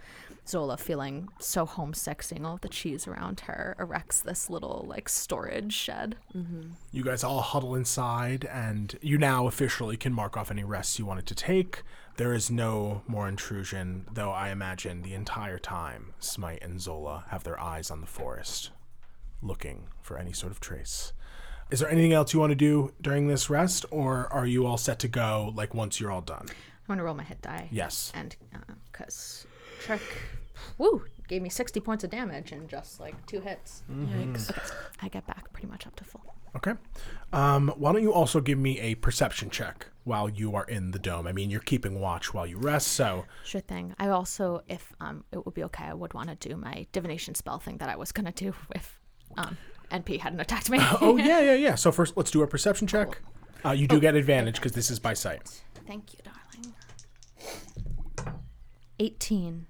Zola, 0.49 0.77
feeling 0.77 1.29
so 1.39 1.65
homesick, 1.65 2.23
seeing 2.23 2.45
all 2.45 2.55
of 2.55 2.61
the 2.61 2.69
cheese 2.69 3.07
around 3.07 3.41
her, 3.41 3.77
erects 3.79 4.23
this 4.23 4.51
little 4.51 4.85
like 4.89 5.09
storage 5.09 5.73
shed. 5.73 6.17
Mm-hmm. 6.35 6.71
You 6.91 7.05
guys 7.05 7.23
all 7.23 7.41
huddle 7.41 7.77
inside, 7.77 8.45
and 8.47 8.99
you 9.01 9.17
now 9.17 9.47
officially 9.47 9.97
can 9.97 10.13
mark 10.13 10.37
off 10.37 10.51
any 10.51 10.65
rests 10.65 10.99
you 10.99 11.07
wanted 11.07 11.27
to 11.27 11.35
take. 11.35 11.83
There 12.17 12.35
is 12.35 12.51
no 12.51 13.03
more 13.07 13.29
intrusion, 13.29 14.07
though 14.13 14.31
I 14.31 14.51
imagine 14.51 15.03
the 15.03 15.15
entire 15.15 15.59
time 15.59 16.15
Smite 16.19 16.63
and 16.63 16.81
Zola 16.81 17.27
have 17.29 17.45
their 17.45 17.59
eyes 17.61 17.91
on 17.91 18.01
the 18.01 18.07
forest, 18.07 18.71
looking 19.43 19.89
for 20.03 20.19
any 20.19 20.33
sort 20.33 20.53
of 20.53 20.61
trace. 20.61 21.13
Is 21.71 21.81
there 21.81 21.91
anything 21.91 22.13
else 22.13 22.33
you 22.33 22.41
want 22.41 22.51
to 22.51 22.57
do 22.57 22.93
during 23.01 23.29
this 23.29 23.49
rest, 23.49 23.87
or 23.91 24.27
are 24.33 24.47
you 24.47 24.67
all 24.67 24.77
set 24.77 24.99
to 25.01 25.09
go 25.09 25.53
like 25.55 25.73
once 25.75 26.01
you're 26.01 26.11
all 26.11 26.21
done? 26.21 26.47
I'm 26.49 26.97
gonna 26.97 27.05
roll 27.05 27.15
my 27.15 27.23
hit 27.23 27.41
die. 27.43 27.69
Yes. 27.71 28.11
and 28.15 28.35
because 28.91 29.47
Trick, 29.81 30.03
woo, 30.79 31.05
gave 31.29 31.43
me 31.43 31.49
60 31.49 31.79
points 31.81 32.03
of 32.03 32.11
damage 32.11 32.51
in 32.53 32.67
just 32.67 32.99
like 32.99 33.15
two 33.27 33.41
hits. 33.41 33.85
Yikes. 33.91 34.51
Okay, 34.51 34.61
I 35.01 35.09
get 35.09 35.27
back 35.27 35.53
pretty 35.53 35.69
much 35.69 35.87
up 35.87 35.95
to 35.97 36.05
full. 36.05 36.35
Okay. 36.57 36.73
Um, 37.33 37.73
why 37.77 37.93
don't 37.93 38.03
you 38.03 38.13
also 38.13 38.41
give 38.41 38.59
me 38.59 38.81
a 38.81 38.97
perception 38.97 39.51
check 39.51 39.87
while 40.03 40.29
you 40.29 40.57
are 40.57 40.65
in 40.65 40.91
the 40.91 40.99
dome? 40.99 41.29
I 41.29 41.33
mean, 41.33 41.49
you're 41.49 41.61
keeping 41.61 42.01
watch 42.01 42.35
while 42.35 42.47
you 42.47 42.59
rest, 42.59 42.89
so 42.89 43.25
Sure 43.45 43.61
thing. 43.61 43.95
I 44.01 44.09
also, 44.09 44.63
if 44.69 44.93
um, 45.01 45.23
it 45.31 45.45
would 45.47 45.55
be 45.55 45.63
okay, 45.65 45.85
I 45.85 45.95
would 45.95 46.13
want 46.13 46.29
to 46.29 46.49
do 46.49 46.57
my 46.57 46.87
divination 46.91 47.37
spell 47.37 47.61
thing 47.61 47.77
that 47.79 47.89
I 47.89 47.95
was 47.95 48.11
gonna 48.11 48.33
do 48.33 48.53
if 48.75 49.00
um, 49.37 49.57
NP 49.91 50.21
hadn't 50.21 50.41
attacked 50.41 50.71
me. 50.71 50.79
oh 51.01 51.17
yeah, 51.17 51.41
yeah, 51.41 51.55
yeah. 51.55 51.75
So 51.75 51.93
first, 51.99 52.17
let's 52.17 52.31
do 52.31 52.43
a 52.43 52.47
perception 52.47 52.87
check. 52.87 53.21
Uh, 53.65 53.73
you 53.73 53.87
do 53.87 54.01
get 54.01 54.15
advantage 54.15 54.57
because 54.57 54.73
this 54.73 54.91
is 54.91 54.99
by 54.99 55.13
sight. 55.15 55.63
Thank 55.87 56.15
you, 56.15 56.21
darling. 56.25 56.75
18. 58.99 59.67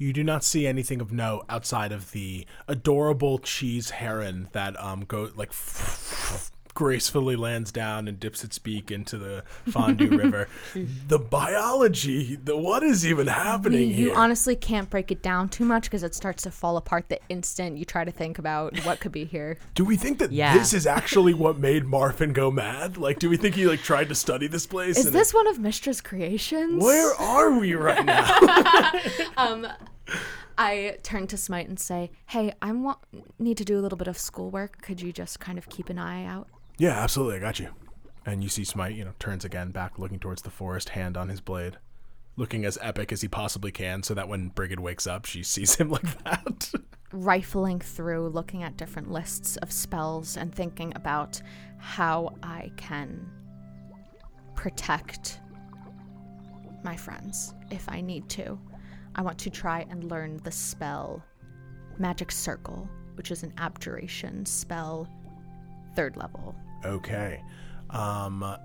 You 0.00 0.12
do 0.12 0.22
not 0.22 0.44
see 0.44 0.66
anything 0.66 1.00
of 1.00 1.12
note 1.12 1.44
outside 1.48 1.90
of 1.90 2.12
the 2.12 2.46
adorable 2.68 3.38
cheese 3.38 3.90
heron 3.90 4.48
that 4.52 4.80
um 4.80 5.04
go 5.06 5.30
like 5.34 5.52
gracefully 6.78 7.34
lands 7.34 7.72
down 7.72 8.06
and 8.06 8.20
dips 8.20 8.44
its 8.44 8.56
beak 8.56 8.92
into 8.92 9.18
the 9.18 9.42
fondue 9.68 10.08
river. 10.16 10.46
The 11.08 11.18
biology, 11.18 12.36
the 12.36 12.56
what 12.56 12.84
is 12.84 13.04
even 13.04 13.26
happening 13.26 13.88
You, 13.88 13.94
here? 13.96 14.06
you 14.10 14.14
honestly 14.14 14.54
can't 14.54 14.88
break 14.88 15.10
it 15.10 15.20
down 15.20 15.48
too 15.48 15.64
much 15.64 15.82
because 15.86 16.04
it 16.04 16.14
starts 16.14 16.44
to 16.44 16.52
fall 16.52 16.76
apart 16.76 17.08
the 17.08 17.18
instant 17.28 17.78
you 17.78 17.84
try 17.84 18.04
to 18.04 18.12
think 18.12 18.38
about 18.38 18.78
what 18.84 19.00
could 19.00 19.10
be 19.10 19.24
here. 19.24 19.58
do 19.74 19.84
we 19.84 19.96
think 19.96 20.18
that 20.20 20.30
Yeah. 20.30 20.56
this 20.56 20.72
is 20.72 20.86
actually 20.86 21.34
what 21.34 21.58
made 21.58 21.82
Marfin 21.84 22.32
go 22.32 22.48
mad? 22.48 22.96
Like, 22.96 23.18
do 23.18 23.28
we 23.28 23.36
think 23.36 23.56
he 23.56 23.66
like 23.66 23.80
tried 23.80 24.08
to 24.10 24.14
study 24.14 24.46
this 24.46 24.64
place? 24.64 24.98
Is 24.98 25.06
and 25.06 25.14
this 25.16 25.34
one 25.34 25.48
of 25.48 25.58
Mystra's 25.58 26.00
creations? 26.00 26.80
Where 26.80 27.12
are 27.16 27.58
we 27.58 27.74
right 27.74 28.04
now? 28.04 28.92
um 29.36 29.66
I 30.56 30.98
turn 31.02 31.26
to 31.28 31.36
Smite 31.36 31.68
and 31.68 31.78
say, 31.78 32.10
"Hey, 32.26 32.52
I 32.62 32.70
want 32.70 32.98
need 33.40 33.56
to 33.58 33.64
do 33.64 33.78
a 33.78 33.82
little 33.82 33.98
bit 33.98 34.08
of 34.08 34.16
schoolwork. 34.18 34.80
Could 34.80 35.00
you 35.00 35.12
just 35.12 35.40
kind 35.40 35.58
of 35.58 35.68
keep 35.68 35.88
an 35.90 35.98
eye 35.98 36.24
out?" 36.24 36.46
Yeah, 36.78 37.02
absolutely. 37.02 37.36
I 37.36 37.40
got 37.40 37.58
you. 37.58 37.68
And 38.26 38.42
you 38.42 38.48
see 38.48 38.64
Smite, 38.64 38.94
you 38.94 39.04
know, 39.04 39.12
turns 39.18 39.44
again 39.44 39.70
back, 39.70 39.98
looking 39.98 40.18
towards 40.18 40.42
the 40.42 40.50
forest, 40.50 40.90
hand 40.90 41.16
on 41.16 41.28
his 41.28 41.40
blade, 41.40 41.78
looking 42.36 42.64
as 42.64 42.78
epic 42.80 43.10
as 43.10 43.20
he 43.20 43.28
possibly 43.28 43.72
can, 43.72 44.02
so 44.02 44.14
that 44.14 44.28
when 44.28 44.48
Brigid 44.48 44.80
wakes 44.80 45.06
up, 45.06 45.24
she 45.24 45.42
sees 45.44 45.76
him 45.76 45.90
like 45.90 46.24
that. 46.24 46.72
Rifling 47.12 47.80
through, 47.80 48.28
looking 48.28 48.62
at 48.62 48.76
different 48.76 49.10
lists 49.10 49.56
of 49.58 49.72
spells 49.72 50.36
and 50.36 50.54
thinking 50.54 50.92
about 50.94 51.40
how 51.78 52.34
I 52.42 52.70
can 52.76 53.26
protect 54.54 55.40
my 56.84 56.96
friends 56.96 57.54
if 57.70 57.88
I 57.88 58.00
need 58.00 58.28
to. 58.30 58.58
I 59.14 59.22
want 59.22 59.38
to 59.38 59.50
try 59.50 59.86
and 59.90 60.04
learn 60.04 60.38
the 60.44 60.52
spell 60.52 61.24
Magic 61.98 62.30
Circle, 62.30 62.88
which 63.14 63.30
is 63.30 63.42
an 63.42 63.52
abjuration 63.58 64.44
spell, 64.46 65.08
third 65.96 66.16
level. 66.16 66.54
Okay. 66.84 67.42
Um, 67.90 68.56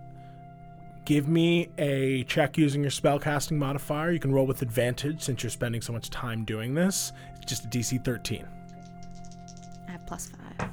give 1.06 1.28
me 1.28 1.70
a 1.78 2.24
check 2.24 2.58
using 2.58 2.82
your 2.82 2.92
spellcasting 2.92 3.58
modifier. 3.58 4.12
You 4.12 4.20
can 4.20 4.32
roll 4.32 4.46
with 4.46 4.62
advantage 4.62 5.22
since 5.22 5.44
you're 5.44 5.50
spending 5.50 5.82
so 5.82 5.94
much 5.94 6.10
time 6.10 6.46
doing 6.46 6.74
this. 6.74 7.12
It's 7.38 7.46
just 7.46 7.66
a 7.66 7.68
DC 7.68 8.04
13. 8.04 8.48
I 9.88 9.92
have 9.92 10.06
plus 10.08 10.30
five. 10.30 10.70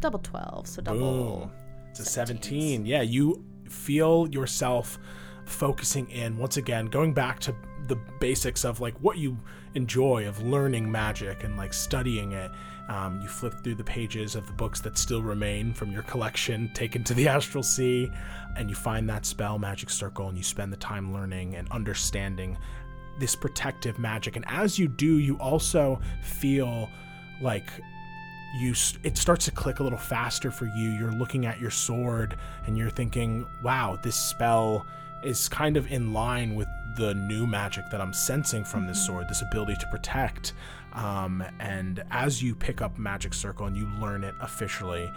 Double 0.00 0.18
12, 0.20 0.66
so 0.66 0.82
double. 0.82 1.40
Boom. 1.40 1.52
It's 1.90 2.00
a 2.00 2.04
17. 2.04 2.86
Yeah, 2.86 3.02
you 3.02 3.44
feel 3.68 4.28
yourself 4.30 4.98
focusing 5.44 6.08
in 6.10 6.36
once 6.36 6.56
again, 6.56 6.86
going 6.86 7.12
back 7.12 7.40
to 7.40 7.54
the 7.88 7.96
basics 8.20 8.64
of 8.64 8.80
like 8.80 8.94
what 8.98 9.18
you 9.18 9.36
enjoy 9.74 10.28
of 10.28 10.42
learning 10.42 10.90
magic 10.90 11.44
and 11.44 11.56
like 11.56 11.72
studying 11.72 12.32
it. 12.32 12.50
Um, 12.88 13.20
you 13.20 13.28
flip 13.28 13.54
through 13.62 13.74
the 13.74 13.84
pages 13.84 14.34
of 14.34 14.46
the 14.46 14.52
books 14.52 14.80
that 14.80 14.96
still 14.96 15.22
remain 15.22 15.74
from 15.74 15.92
your 15.92 16.02
collection, 16.04 16.70
taken 16.72 17.04
to 17.04 17.14
the 17.14 17.28
astral 17.36 17.62
sea, 17.62 18.10
and 18.56 18.70
you 18.70 18.76
find 18.76 19.08
that 19.10 19.26
spell, 19.26 19.58
Magic 19.58 19.90
Circle, 19.90 20.28
and 20.28 20.38
you 20.38 20.44
spend 20.44 20.72
the 20.72 20.78
time 20.78 21.12
learning 21.12 21.54
and 21.54 21.68
understanding 21.70 22.56
this 23.18 23.34
protective 23.34 23.98
magic. 23.98 24.36
And 24.36 24.44
as 24.48 24.78
you 24.78 24.88
do, 24.88 25.18
you 25.18 25.36
also 25.38 26.00
feel 26.22 26.88
like 27.40 27.68
you 28.54 28.74
it 29.02 29.18
starts 29.18 29.44
to 29.44 29.50
click 29.50 29.80
a 29.80 29.82
little 29.82 29.98
faster 29.98 30.50
for 30.50 30.64
you. 30.64 30.90
You're 30.90 31.12
looking 31.12 31.44
at 31.44 31.60
your 31.60 31.70
sword 31.70 32.36
and 32.66 32.78
you're 32.78 32.90
thinking 32.90 33.46
wow 33.62 33.98
this 34.02 34.16
spell 34.16 34.86
is 35.22 35.48
kind 35.48 35.76
of 35.76 35.90
in 35.90 36.12
line 36.12 36.54
with 36.54 36.68
the 36.96 37.12
new 37.14 37.46
magic 37.46 37.84
that 37.90 38.00
i'm 38.00 38.12
sensing 38.12 38.64
from 38.64 38.86
this 38.86 39.04
sword 39.04 39.28
this 39.28 39.42
ability 39.42 39.74
to 39.76 39.86
protect 39.88 40.52
um, 40.92 41.44
and 41.60 42.02
as 42.10 42.42
you 42.42 42.54
pick 42.54 42.80
up 42.80 42.98
magic 42.98 43.34
circle 43.34 43.66
and 43.66 43.76
you 43.76 43.86
learn 44.00 44.24
it 44.24 44.34
officially 44.40 45.08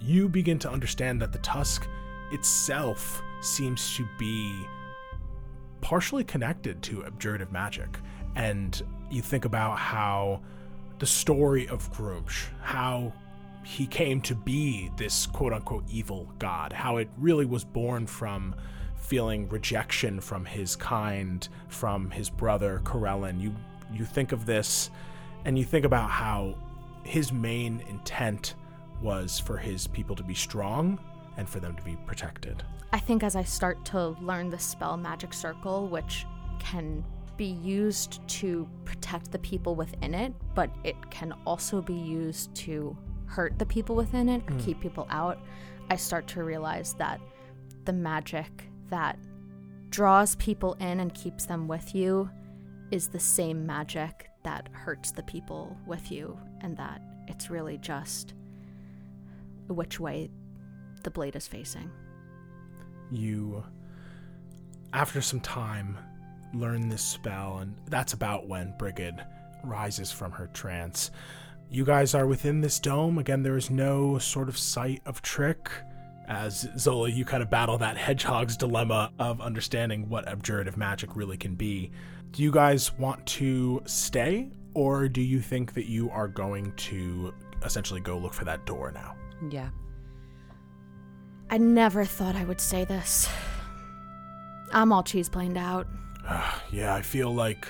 you 0.00 0.28
begin 0.28 0.58
to 0.58 0.70
understand 0.70 1.20
that 1.20 1.32
the 1.32 1.38
tusk 1.38 1.86
itself 2.32 3.22
seems 3.40 3.94
to 3.96 4.06
be 4.18 4.66
partially 5.80 6.24
connected 6.24 6.82
to 6.82 7.04
abjurative 7.04 7.52
magic. 7.52 7.98
And 8.36 8.80
you 9.10 9.22
think 9.22 9.44
about 9.44 9.78
how 9.78 10.40
the 10.98 11.06
story 11.06 11.68
of 11.68 11.92
Gruumsh, 11.92 12.46
how 12.62 13.12
he 13.64 13.86
came 13.86 14.20
to 14.22 14.34
be 14.34 14.90
this 14.96 15.26
quote 15.26 15.52
unquote 15.52 15.84
evil 15.88 16.32
god, 16.38 16.72
how 16.72 16.96
it 16.96 17.08
really 17.18 17.44
was 17.44 17.64
born 17.64 18.06
from 18.06 18.54
feeling 18.96 19.48
rejection 19.48 20.20
from 20.20 20.44
his 20.44 20.76
kind, 20.76 21.48
from 21.68 22.10
his 22.10 22.30
brother 22.30 22.80
Corellon. 22.84 23.40
You 23.40 23.54
you 23.92 24.04
think 24.04 24.32
of 24.32 24.46
this 24.46 24.90
and 25.44 25.58
you 25.58 25.64
think 25.64 25.84
about 25.84 26.10
how 26.10 26.54
his 27.04 27.32
main 27.32 27.82
intent 27.88 28.54
was 29.00 29.38
for 29.38 29.56
his 29.56 29.86
people 29.86 30.14
to 30.16 30.22
be 30.22 30.34
strong 30.34 30.98
and 31.36 31.48
for 31.48 31.60
them 31.60 31.74
to 31.76 31.82
be 31.82 31.96
protected. 32.06 32.62
I 32.92 32.98
think 32.98 33.22
as 33.22 33.36
I 33.36 33.44
start 33.44 33.84
to 33.86 34.08
learn 34.20 34.50
the 34.50 34.58
spell 34.58 34.96
Magic 34.96 35.32
Circle, 35.32 35.88
which 35.88 36.26
can 36.58 37.04
be 37.36 37.46
used 37.46 38.26
to 38.28 38.68
protect 38.84 39.32
the 39.32 39.38
people 39.38 39.74
within 39.74 40.12
it, 40.12 40.34
but 40.54 40.70
it 40.84 40.96
can 41.10 41.32
also 41.46 41.80
be 41.80 41.94
used 41.94 42.54
to 42.54 42.96
hurt 43.26 43.58
the 43.58 43.64
people 43.64 43.96
within 43.96 44.28
it 44.28 44.42
or 44.48 44.52
hmm. 44.52 44.58
keep 44.58 44.80
people 44.80 45.06
out, 45.08 45.38
I 45.88 45.96
start 45.96 46.26
to 46.28 46.44
realize 46.44 46.94
that 46.94 47.20
the 47.84 47.92
magic 47.92 48.68
that 48.88 49.18
draws 49.88 50.34
people 50.36 50.74
in 50.74 51.00
and 51.00 51.14
keeps 51.14 51.46
them 51.46 51.66
with 51.66 51.94
you 51.94 52.28
is 52.90 53.08
the 53.08 53.20
same 53.20 53.64
magic 53.66 54.29
that 54.50 54.68
hurts 54.72 55.12
the 55.12 55.22
people 55.22 55.76
with 55.86 56.10
you, 56.10 56.36
and 56.60 56.76
that 56.76 57.00
it's 57.28 57.50
really 57.50 57.78
just 57.78 58.34
which 59.68 60.00
way 60.00 60.28
the 61.04 61.10
blade 61.10 61.36
is 61.36 61.46
facing. 61.46 61.88
you 63.12 63.62
after 64.92 65.20
some 65.22 65.38
time 65.40 65.96
learn 66.52 66.88
this 66.88 67.02
spell 67.02 67.58
and 67.58 67.76
that's 67.86 68.12
about 68.12 68.48
when 68.48 68.74
brigid 68.76 69.14
rises 69.62 70.10
from 70.10 70.32
her 70.32 70.48
trance. 70.48 71.12
You 71.70 71.84
guys 71.84 72.14
are 72.16 72.26
within 72.26 72.60
this 72.60 72.80
dome. 72.80 73.18
Again 73.18 73.44
there 73.44 73.56
is 73.56 73.70
no 73.70 74.18
sort 74.18 74.48
of 74.48 74.58
sight 74.58 75.00
of 75.06 75.22
trick. 75.22 75.70
As 76.26 76.68
zola 76.76 77.08
you 77.08 77.24
kind 77.24 77.42
of 77.42 77.50
battle 77.50 77.78
that 77.78 77.96
hedgehog's 77.96 78.56
dilemma 78.56 79.12
of 79.20 79.40
understanding 79.40 80.08
what 80.08 80.26
abjurative 80.26 80.76
magic 80.76 81.14
really 81.14 81.36
can 81.36 81.54
be 81.54 81.92
do 82.32 82.42
you 82.42 82.50
guys 82.52 82.92
want 82.98 83.24
to 83.26 83.82
stay 83.86 84.48
or 84.74 85.08
do 85.08 85.20
you 85.20 85.40
think 85.40 85.74
that 85.74 85.86
you 85.86 86.10
are 86.10 86.28
going 86.28 86.72
to 86.76 87.34
essentially 87.64 88.00
go 88.00 88.16
look 88.18 88.32
for 88.32 88.44
that 88.44 88.64
door 88.66 88.92
now 88.92 89.14
Yeah. 89.50 89.70
I 91.50 91.58
never 91.58 92.04
thought 92.04 92.36
I 92.36 92.44
would 92.44 92.60
say 92.60 92.84
this. 92.84 93.28
I'm 94.72 94.92
all 94.92 95.02
cheese 95.02 95.28
planed 95.28 95.58
out. 95.58 95.88
Yeah, 96.70 96.94
I 96.94 97.02
feel 97.02 97.34
like, 97.34 97.66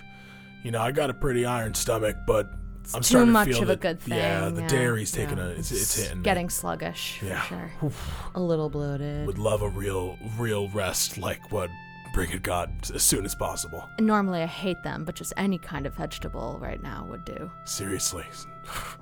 you 0.62 0.70
know, 0.70 0.80
I 0.82 0.92
got 0.92 1.08
a 1.08 1.14
pretty 1.14 1.46
iron 1.46 1.72
stomach, 1.72 2.14
but 2.26 2.50
I'm 2.92 3.00
too 3.00 3.04
starting 3.04 3.32
much 3.32 3.46
to 3.48 3.54
feel 3.54 3.62
of 3.62 3.68
a 3.70 3.72
that- 3.76 3.80
good 3.80 3.98
Yeah, 4.14 4.50
the 4.50 4.60
yeah, 4.60 4.68
dairy's 4.68 5.12
taking 5.12 5.38
yeah. 5.38 5.44
a, 5.44 5.48
it's, 5.48 5.72
it's 5.72 5.96
hitting. 5.96 6.18
me. 6.18 6.24
Getting 6.24 6.50
sluggish, 6.50 7.20
Yeah. 7.22 7.40
for 7.40 7.70
sure. 7.80 7.90
A 8.34 8.40
little 8.40 8.68
bloated. 8.68 9.26
Would 9.26 9.38
love 9.38 9.62
a 9.62 9.68
real, 9.70 10.18
real 10.38 10.68
rest 10.68 11.16
like 11.16 11.50
what 11.50 11.70
Brigid 12.12 12.42
God, 12.42 12.70
as 12.94 13.02
soon 13.02 13.24
as 13.24 13.34
possible. 13.34 13.88
Normally 13.98 14.42
I 14.42 14.46
hate 14.46 14.82
them, 14.82 15.04
but 15.04 15.14
just 15.14 15.32
any 15.36 15.58
kind 15.58 15.86
of 15.86 15.94
vegetable 15.94 16.58
right 16.60 16.82
now 16.82 17.06
would 17.08 17.24
do. 17.24 17.50
Seriously. 17.64 18.24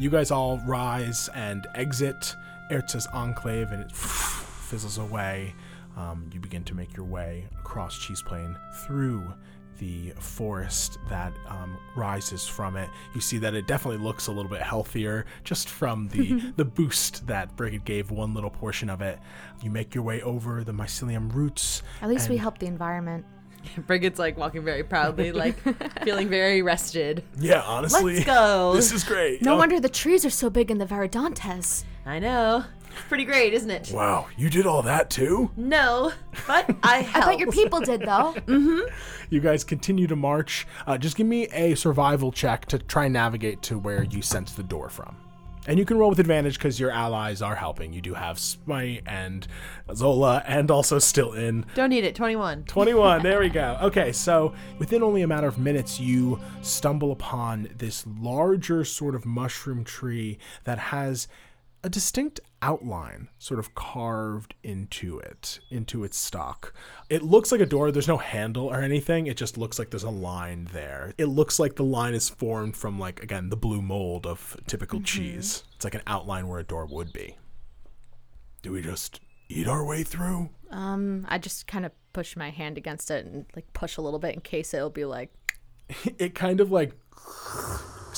You 0.00 0.10
guys 0.10 0.30
all 0.30 0.60
rise 0.60 1.28
and 1.34 1.66
exit 1.74 2.36
Erza's 2.70 3.08
enclave, 3.08 3.72
and 3.72 3.82
it 3.82 3.90
fizzles 3.96 4.96
away. 4.98 5.56
Um, 5.96 6.30
you 6.32 6.38
begin 6.38 6.62
to 6.64 6.74
make 6.76 6.96
your 6.96 7.04
way 7.04 7.48
across 7.58 7.98
Cheese 7.98 8.22
Plain 8.22 8.56
through 8.86 9.24
the 9.78 10.10
forest 10.18 10.98
that 11.08 11.32
um, 11.48 11.76
rises 11.94 12.46
from 12.46 12.76
it. 12.76 12.88
You 13.14 13.20
see 13.20 13.38
that 13.38 13.54
it 13.54 13.66
definitely 13.66 14.02
looks 14.04 14.26
a 14.26 14.32
little 14.32 14.50
bit 14.50 14.60
healthier 14.62 15.26
just 15.44 15.68
from 15.68 16.08
the 16.08 16.52
the 16.56 16.64
boost 16.64 17.26
that 17.26 17.56
Brigid 17.56 17.84
gave 17.84 18.10
one 18.10 18.34
little 18.34 18.50
portion 18.50 18.90
of 18.90 19.00
it. 19.00 19.18
You 19.62 19.70
make 19.70 19.94
your 19.94 20.04
way 20.04 20.22
over 20.22 20.64
the 20.64 20.72
mycelium 20.72 21.32
roots. 21.34 21.82
At 22.02 22.08
least 22.08 22.28
we 22.28 22.34
and- 22.36 22.42
help 22.42 22.58
the 22.58 22.66
environment. 22.66 23.24
Brigid's 23.86 24.18
like 24.20 24.36
walking 24.38 24.62
very 24.64 24.84
proudly, 24.84 25.32
like 25.44 25.56
feeling 26.04 26.28
very 26.28 26.62
rested. 26.62 27.24
Yeah, 27.38 27.60
honestly, 27.62 28.14
Let's 28.14 28.26
go. 28.26 28.72
this 28.74 28.92
is 28.92 29.02
great. 29.04 29.42
No 29.42 29.54
Oh, 29.54 29.58
wonder 29.58 29.80
the 29.80 29.88
trees 29.88 30.24
are 30.24 30.30
so 30.30 30.48
big 30.48 30.70
in 30.70 30.78
the 30.78 30.86
Veridantes. 30.86 31.84
I 32.06 32.18
know. 32.20 32.64
Pretty 33.08 33.24
great, 33.24 33.52
isn't 33.54 33.70
it? 33.70 33.90
Wow, 33.94 34.26
you 34.36 34.50
did 34.50 34.66
all 34.66 34.82
that 34.82 35.10
too? 35.10 35.50
No, 35.56 36.12
but 36.46 36.68
I 36.68 36.76
I 36.82 37.00
helped. 37.02 37.26
bet 37.28 37.38
your 37.38 37.52
people 37.52 37.80
did, 37.80 38.00
though. 38.02 38.34
Mm-hmm. 38.48 38.80
You 39.30 39.40
guys 39.40 39.62
continue 39.64 40.06
to 40.06 40.16
march. 40.16 40.66
Uh, 40.86 40.96
just 40.98 41.16
give 41.16 41.26
me 41.26 41.48
a 41.48 41.74
survival 41.74 42.32
check 42.32 42.64
to 42.66 42.78
try 42.78 43.04
and 43.04 43.12
navigate 43.12 43.60
to 43.62 43.78
where 43.78 44.02
you 44.04 44.22
sense 44.22 44.52
the 44.52 44.62
door 44.62 44.88
from. 44.88 45.16
And 45.66 45.78
you 45.78 45.84
can 45.84 45.98
roll 45.98 46.08
with 46.08 46.18
advantage 46.18 46.56
because 46.56 46.80
your 46.80 46.90
allies 46.90 47.42
are 47.42 47.54
helping. 47.54 47.92
You 47.92 48.00
do 48.00 48.14
have 48.14 48.38
Smite 48.38 49.02
and 49.06 49.46
Zola 49.94 50.42
and 50.46 50.70
also 50.70 50.98
Stilton 50.98 51.66
Don't 51.74 51.90
need 51.90 52.04
it. 52.04 52.14
21. 52.14 52.64
21. 52.64 53.22
There 53.22 53.40
we 53.40 53.48
go. 53.50 53.76
Okay, 53.82 54.10
so 54.12 54.54
within 54.78 55.02
only 55.02 55.20
a 55.20 55.26
matter 55.26 55.46
of 55.46 55.58
minutes, 55.58 56.00
you 56.00 56.40
stumble 56.62 57.12
upon 57.12 57.68
this 57.76 58.06
larger 58.18 58.82
sort 58.82 59.14
of 59.14 59.26
mushroom 59.26 59.84
tree 59.84 60.38
that 60.64 60.78
has 60.78 61.28
a 61.88 61.90
distinct 61.90 62.38
outline 62.60 63.28
sort 63.38 63.58
of 63.58 63.74
carved 63.74 64.54
into 64.62 65.18
it, 65.20 65.58
into 65.70 66.04
its 66.04 66.18
stock. 66.18 66.74
It 67.08 67.22
looks 67.22 67.50
like 67.50 67.62
a 67.62 67.66
door. 67.66 67.90
There's 67.90 68.06
no 68.06 68.18
handle 68.18 68.66
or 68.66 68.82
anything. 68.82 69.26
It 69.26 69.38
just 69.38 69.56
looks 69.56 69.78
like 69.78 69.88
there's 69.88 70.02
a 70.02 70.10
line 70.10 70.68
there. 70.74 71.14
It 71.16 71.26
looks 71.26 71.58
like 71.58 71.76
the 71.76 71.84
line 71.84 72.12
is 72.12 72.28
formed 72.28 72.76
from, 72.76 72.98
like, 72.98 73.22
again, 73.22 73.48
the 73.48 73.56
blue 73.56 73.80
mold 73.80 74.26
of 74.26 74.54
typical 74.66 75.00
cheese. 75.00 75.64
It's 75.76 75.84
like 75.84 75.94
an 75.94 76.02
outline 76.06 76.46
where 76.46 76.60
a 76.60 76.62
door 76.62 76.84
would 76.84 77.10
be. 77.10 77.38
Do 78.60 78.72
we 78.72 78.82
just 78.82 79.22
eat 79.48 79.66
our 79.66 79.82
way 79.82 80.02
through? 80.02 80.50
Um, 80.70 81.24
I 81.30 81.38
just 81.38 81.66
kind 81.66 81.86
of 81.86 81.92
push 82.12 82.36
my 82.36 82.50
hand 82.50 82.76
against 82.76 83.10
it 83.10 83.24
and 83.24 83.46
like 83.56 83.72
push 83.72 83.96
a 83.96 84.02
little 84.02 84.18
bit 84.18 84.34
in 84.34 84.42
case 84.42 84.74
it'll 84.74 84.90
be 84.90 85.06
like, 85.06 85.32
it 86.18 86.34
kind 86.34 86.60
of 86.60 86.70
like 86.70 86.92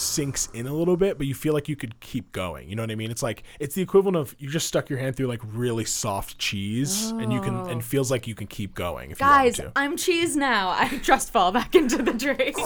sinks 0.01 0.49
in 0.55 0.67
a 0.67 0.75
little 0.75 0.97
bit, 0.97 1.19
but 1.19 1.27
you 1.27 1.35
feel 1.35 1.53
like 1.53 1.69
you 1.69 1.77
could 1.77 2.01
keep 2.01 2.33
going. 2.33 2.69
You 2.69 2.77
know 2.77 2.83
what 2.83 2.91
I 2.91 2.95
mean? 2.95 3.11
It's 3.11 3.23
like 3.23 3.43
it's 3.59 3.75
the 3.75 3.83
equivalent 3.83 4.17
of 4.17 4.35
you 4.39 4.49
just 4.49 4.67
stuck 4.67 4.89
your 4.91 4.99
hand 4.99 5.17
through 5.17 5.27
like 5.27 5.41
really 5.53 5.85
soft 5.85 6.39
cheese, 6.39 7.11
and 7.11 7.33
you 7.33 7.41
can 7.41 7.55
and 7.69 7.79
oh. 7.79 7.81
feels 7.81 8.11
like 8.11 8.27
you 8.27 8.35
can 8.35 8.47
keep 8.47 8.75
going 8.75 9.11
if 9.11 9.19
Guys, 9.19 9.59
you 9.59 9.65
want 9.65 9.73
I'm 9.77 9.97
cheese 9.97 10.37
now. 10.37 10.71
I 10.71 10.99
just 11.03 11.33
fall 11.33 11.53
back 11.53 11.75
into 11.75 12.03
the 12.03 12.13
tree. 12.13 12.53
to. 12.53 12.61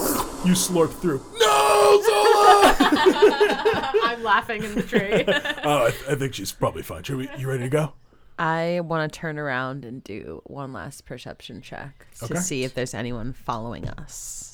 You 0.44 0.54
slurp 0.54 0.92
through. 0.92 1.22
No, 1.38 2.02
Zola! 2.04 2.76
I'm 4.04 4.22
laughing 4.22 4.62
in 4.62 4.74
the 4.74 4.82
tree. 4.82 5.24
oh, 5.64 5.86
I, 5.86 6.12
I 6.12 6.14
think 6.14 6.34
she's 6.34 6.52
probably 6.52 6.82
fine. 6.82 7.02
Should 7.02 7.16
we, 7.16 7.28
you 7.38 7.48
ready 7.48 7.64
to 7.64 7.68
go? 7.68 7.92
I 8.38 8.80
want 8.82 9.12
to 9.12 9.18
turn 9.18 9.38
around 9.38 9.84
and 9.84 10.02
do 10.02 10.42
one 10.44 10.72
last 10.72 11.04
perception 11.04 11.62
check 11.62 12.06
Okay. 12.22 12.34
to 12.34 12.40
see 12.40 12.64
if 12.64 12.74
there's 12.74 12.94
anyone 12.94 13.32
following 13.32 13.88
us. 13.88 14.53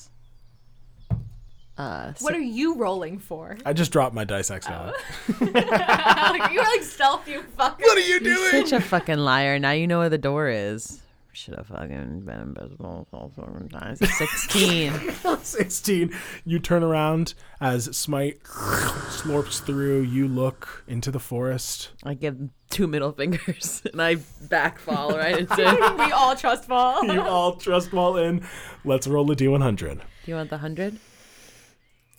Uh, 1.77 2.13
what 2.19 2.35
are 2.35 2.39
you 2.39 2.75
rolling 2.75 3.17
for? 3.17 3.57
I 3.65 3.73
just 3.73 3.91
dropped 3.91 4.13
my 4.13 4.23
dice 4.23 4.51
accidentally. 4.51 4.93
like, 5.39 6.51
you're 6.51 6.63
like 6.63 6.83
stealth, 6.83 7.27
you 7.27 7.41
fucker. 7.57 7.79
What 7.79 7.97
are 7.97 8.01
you 8.01 8.19
You're 8.21 8.35
doing? 8.35 8.65
such 8.67 8.71
a 8.73 8.81
fucking 8.81 9.17
liar. 9.17 9.57
Now 9.57 9.71
you 9.71 9.87
know 9.87 9.99
where 9.99 10.09
the 10.09 10.17
door 10.17 10.47
is. 10.49 11.01
Should 11.33 11.55
have 11.55 11.67
fucking 11.67 12.21
been 12.25 12.39
invisible 12.41 13.07
all 13.13 13.31
fucking 13.35 13.69
times. 13.69 13.99
Sixteen. 14.17 14.91
16. 15.41 16.13
You 16.43 16.59
turn 16.59 16.83
around 16.83 17.35
as 17.61 17.85
Smite 17.95 18.43
slurps 18.43 19.63
through. 19.63 20.01
You 20.01 20.27
look 20.27 20.83
into 20.87 21.09
the 21.09 21.21
forest. 21.21 21.91
I 22.03 22.15
give 22.15 22.37
two 22.69 22.85
middle 22.85 23.13
fingers 23.13 23.81
and 23.91 24.01
I 24.01 24.17
backfall 24.17 25.17
right 25.17 25.37
into. 25.37 25.55
Do 25.55 25.95
we 26.03 26.11
all 26.11 26.35
trust 26.35 26.65
fall. 26.65 27.05
You 27.05 27.21
all 27.21 27.55
trust 27.55 27.91
fall 27.91 28.17
in. 28.17 28.45
Let's 28.83 29.07
roll 29.07 29.31
a 29.31 29.35
d100. 29.35 29.95
Do 29.99 30.01
you 30.25 30.35
want 30.35 30.49
the 30.49 30.57
hundred? 30.57 30.99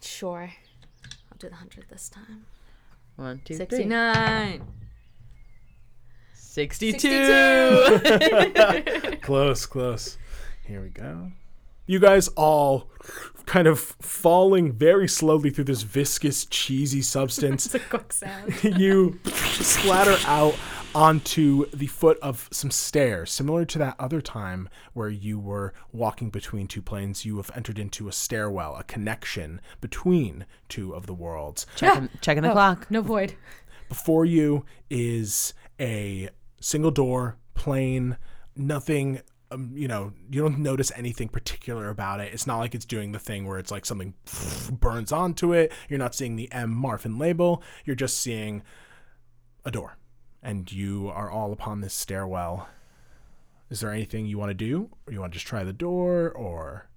Sure. 0.03 0.53
I'll 1.05 1.39
do 1.39 1.49
the 1.49 1.53
100 1.53 1.87
this 1.89 2.09
time. 2.09 2.47
One, 3.16 3.41
two, 3.45 3.55
three. 3.55 3.66
69. 3.69 4.62
62. 6.35 8.01
Close, 9.23 9.65
close. 9.66 10.19
Here 10.66 10.83
we 10.83 10.89
go. 10.91 11.33
You 11.87 11.99
guys 11.99 12.29
all 12.29 12.91
kind 13.47 13.66
of 13.66 13.81
falling 13.81 14.73
very 14.73 15.09
slowly 15.09 15.51
through 15.51 15.65
this 15.65 15.83
viscous, 15.83 16.45
cheesy 16.47 17.03
substance. 17.03 17.66
It's 17.74 17.74
a 17.74 17.89
quicksand. 17.89 18.55
you 18.79 19.19
splatter 19.24 20.16
out 20.27 20.55
onto 20.94 21.66
the 21.70 21.86
foot 21.86 22.19
of 22.20 22.48
some 22.52 22.70
stairs, 22.70 23.31
similar 23.31 23.64
to 23.64 23.78
that 23.78 23.97
other 23.98 24.20
time 24.20 24.69
where 24.93 25.09
you 25.09 25.39
were 25.39 25.73
walking 25.93 26.31
between 26.31 26.69
two 26.69 26.82
planes. 26.82 27.24
You 27.24 27.36
have 27.39 27.51
entered 27.55 27.78
into 27.78 28.09
a 28.09 28.12
stairwell, 28.12 28.77
a 28.77 28.85
connection 28.85 29.60
between 29.81 30.47
two 30.69 30.94
of 30.94 31.06
the 31.06 31.14
worlds. 31.14 31.66
checking, 31.77 32.09
checking 32.20 32.43
the 32.43 32.52
clock. 32.52 32.90
No 32.90 33.01
void. 33.01 33.35
Before 33.89 34.24
you 34.24 34.64
is 34.90 35.55
a 35.81 36.31
single 36.60 36.90
door, 36.90 37.36
plain, 37.55 38.16
nothing. 38.56 39.20
Um, 39.51 39.73
you 39.74 39.86
know, 39.86 40.12
you 40.31 40.40
don't 40.40 40.60
notice 40.60 40.90
anything 40.97 41.28
particular 41.28 41.90
about 41.90 42.20
it. 42.20 42.32
It's 42.32 42.47
not 42.47 42.59
like 42.59 42.74
it's 42.74 42.86
doing 42.86 43.12
the 43.12 43.19
thing 43.19 43.47
where 43.47 43.59
it's 43.59 43.70
like 43.70 43.85
something 43.85 44.14
burns 44.73 45.12
onto 45.12 45.52
it. 45.52 45.73
You're 45.89 45.98
not 45.98 46.14
seeing 46.14 46.36
the 46.36 46.51
M 46.52 46.74
Marfin 46.74 47.19
label. 47.20 47.62
You're 47.85 47.97
just 47.97 48.19
seeing 48.19 48.62
a 49.64 49.70
door, 49.70 49.97
and 50.43 50.70
you 50.73 51.09
are 51.14 51.31
all 51.31 51.52
upon 51.52 51.81
this 51.81 51.94
stairwell. 51.94 52.69
Is 53.70 53.81
there 53.81 53.90
anything 53.93 54.27
you 54.27 54.39
want 54.39 54.51
to 54.51 54.55
do, 54.55 54.90
or 55.06 55.12
you 55.12 55.20
want 55.20 55.32
to 55.32 55.36
just 55.36 55.47
try 55.47 55.64
the 55.64 55.73
door, 55.73 56.31
or 56.31 56.89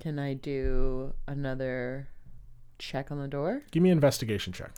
Can 0.00 0.18
I 0.18 0.34
do 0.34 1.14
another 1.26 2.08
check 2.78 3.10
on 3.10 3.18
the 3.18 3.28
door? 3.28 3.62
give 3.70 3.82
me 3.82 3.90
an 3.90 3.96
investigation 3.96 4.52
check? 4.52 4.72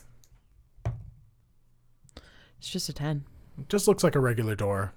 It's 2.59 2.71
just 2.71 2.89
a 2.89 2.93
10. 2.93 3.25
It 3.59 3.69
just 3.69 3.87
looks 3.89 4.03
like 4.05 4.15
a 4.15 4.21
regular 4.21 4.55
door. 4.55 4.93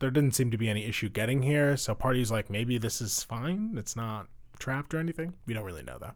There 0.00 0.10
didn't 0.10 0.34
seem 0.34 0.50
to 0.50 0.58
be 0.58 0.68
any 0.68 0.84
issue 0.84 1.08
getting 1.08 1.42
here, 1.42 1.76
so 1.76 1.94
party's 1.94 2.30
like 2.30 2.50
maybe 2.50 2.78
this 2.78 3.00
is 3.00 3.22
fine. 3.22 3.74
It's 3.76 3.94
not 3.96 4.26
trapped 4.58 4.94
or 4.94 4.98
anything. 4.98 5.34
We 5.46 5.54
don't 5.54 5.64
really 5.64 5.82
know 5.82 5.98
that. 6.00 6.14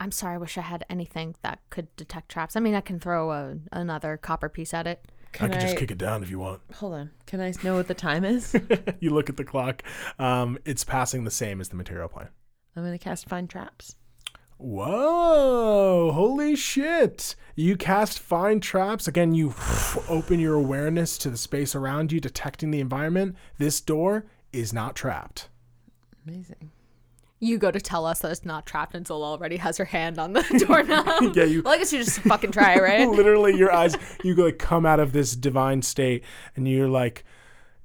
I'm 0.00 0.10
sorry. 0.10 0.34
I 0.34 0.38
wish 0.38 0.56
I 0.56 0.62
had 0.62 0.84
anything 0.88 1.36
that 1.42 1.60
could 1.68 1.94
detect 1.96 2.30
traps. 2.30 2.56
I 2.56 2.60
mean, 2.60 2.74
I 2.74 2.80
can 2.80 2.98
throw 2.98 3.30
a, 3.30 3.56
another 3.70 4.16
copper 4.16 4.48
piece 4.48 4.72
at 4.72 4.86
it. 4.86 5.04
Can 5.32 5.46
I 5.46 5.48
can 5.50 5.58
I, 5.58 5.60
just 5.60 5.76
kick 5.76 5.90
it 5.90 5.98
down 5.98 6.22
if 6.22 6.30
you 6.30 6.38
want. 6.40 6.62
Hold 6.74 6.94
on. 6.94 7.10
Can 7.26 7.40
I 7.40 7.52
know 7.62 7.76
what 7.76 7.86
the 7.86 7.94
time 7.94 8.24
is? 8.24 8.56
you 9.00 9.10
look 9.10 9.28
at 9.28 9.36
the 9.36 9.44
clock. 9.44 9.82
Um, 10.18 10.58
it's 10.64 10.82
passing 10.82 11.24
the 11.24 11.30
same 11.30 11.60
as 11.60 11.68
the 11.68 11.76
material 11.76 12.08
plane. 12.08 12.28
I'm 12.74 12.82
going 12.82 12.96
to 12.96 12.98
cast 12.98 13.28
Find 13.28 13.48
Traps. 13.48 13.94
Whoa! 14.56 16.12
Holy 16.12 16.54
shit! 16.54 17.34
You 17.56 17.76
cast 17.76 18.18
find 18.18 18.62
traps. 18.62 19.08
Again, 19.08 19.34
you 19.34 19.54
open 20.08 20.38
your 20.38 20.54
awareness 20.54 21.16
to 21.18 21.30
the 21.30 21.38
space 21.38 21.74
around 21.74 22.12
you, 22.12 22.20
detecting 22.20 22.70
the 22.70 22.80
environment. 22.80 23.36
This 23.56 23.80
door 23.80 24.26
is 24.52 24.72
not 24.72 24.94
trapped. 24.94 25.48
Amazing. 26.26 26.72
You 27.42 27.56
go 27.58 27.70
to 27.70 27.80
tell 27.80 28.04
us 28.04 28.18
that 28.20 28.30
it's 28.30 28.44
not 28.44 28.66
trapped 28.66 28.94
and 28.94 29.06
Zola 29.06 29.30
already 29.30 29.56
has 29.56 29.78
her 29.78 29.86
hand 29.86 30.18
on 30.18 30.34
the 30.34 30.42
doorknob. 30.66 31.34
Yeah, 31.36 31.44
you 31.44 31.62
Well, 31.62 31.72
I 31.74 31.78
guess 31.78 31.92
you 31.92 31.98
just 32.04 32.20
fucking 32.20 32.52
try, 32.52 32.78
right? 32.80 33.08
literally 33.08 33.56
your 33.56 33.72
eyes 33.72 33.96
you 34.22 34.34
like 34.34 34.58
come 34.58 34.84
out 34.84 35.00
of 35.00 35.12
this 35.12 35.34
divine 35.34 35.80
state 35.82 36.22
and 36.54 36.68
you're 36.68 36.88
like 36.88 37.24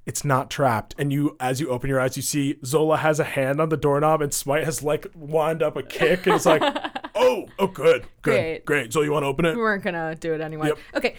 it's 0.04 0.24
not 0.24 0.50
trapped 0.50 0.94
and 0.98 1.12
you 1.12 1.36
as 1.40 1.60
you 1.60 1.68
open 1.70 1.88
your 1.90 2.00
eyes 2.00 2.16
you 2.16 2.22
see 2.22 2.56
zola 2.64 2.96
has 2.98 3.18
a 3.18 3.24
hand 3.24 3.60
on 3.60 3.70
the 3.70 3.76
doorknob 3.76 4.20
and 4.22 4.32
smite 4.32 4.62
has 4.64 4.82
like 4.82 5.06
wound 5.16 5.62
up 5.62 5.76
a 5.76 5.82
kick 5.82 6.26
and 6.26 6.36
it's 6.36 6.46
like 6.46 6.62
oh 7.16 7.46
oh 7.58 7.66
good 7.66 8.06
good 8.22 8.30
Great. 8.32 8.64
great 8.66 8.92
so 8.92 9.02
you 9.02 9.10
want 9.10 9.24
to 9.24 9.26
open 9.26 9.44
it 9.44 9.56
we 9.56 9.62
weren't 9.62 9.82
gonna 9.82 10.14
do 10.14 10.32
it 10.34 10.40
anyway. 10.40 10.68
Yep. 10.68 10.78
Okay. 10.96 11.14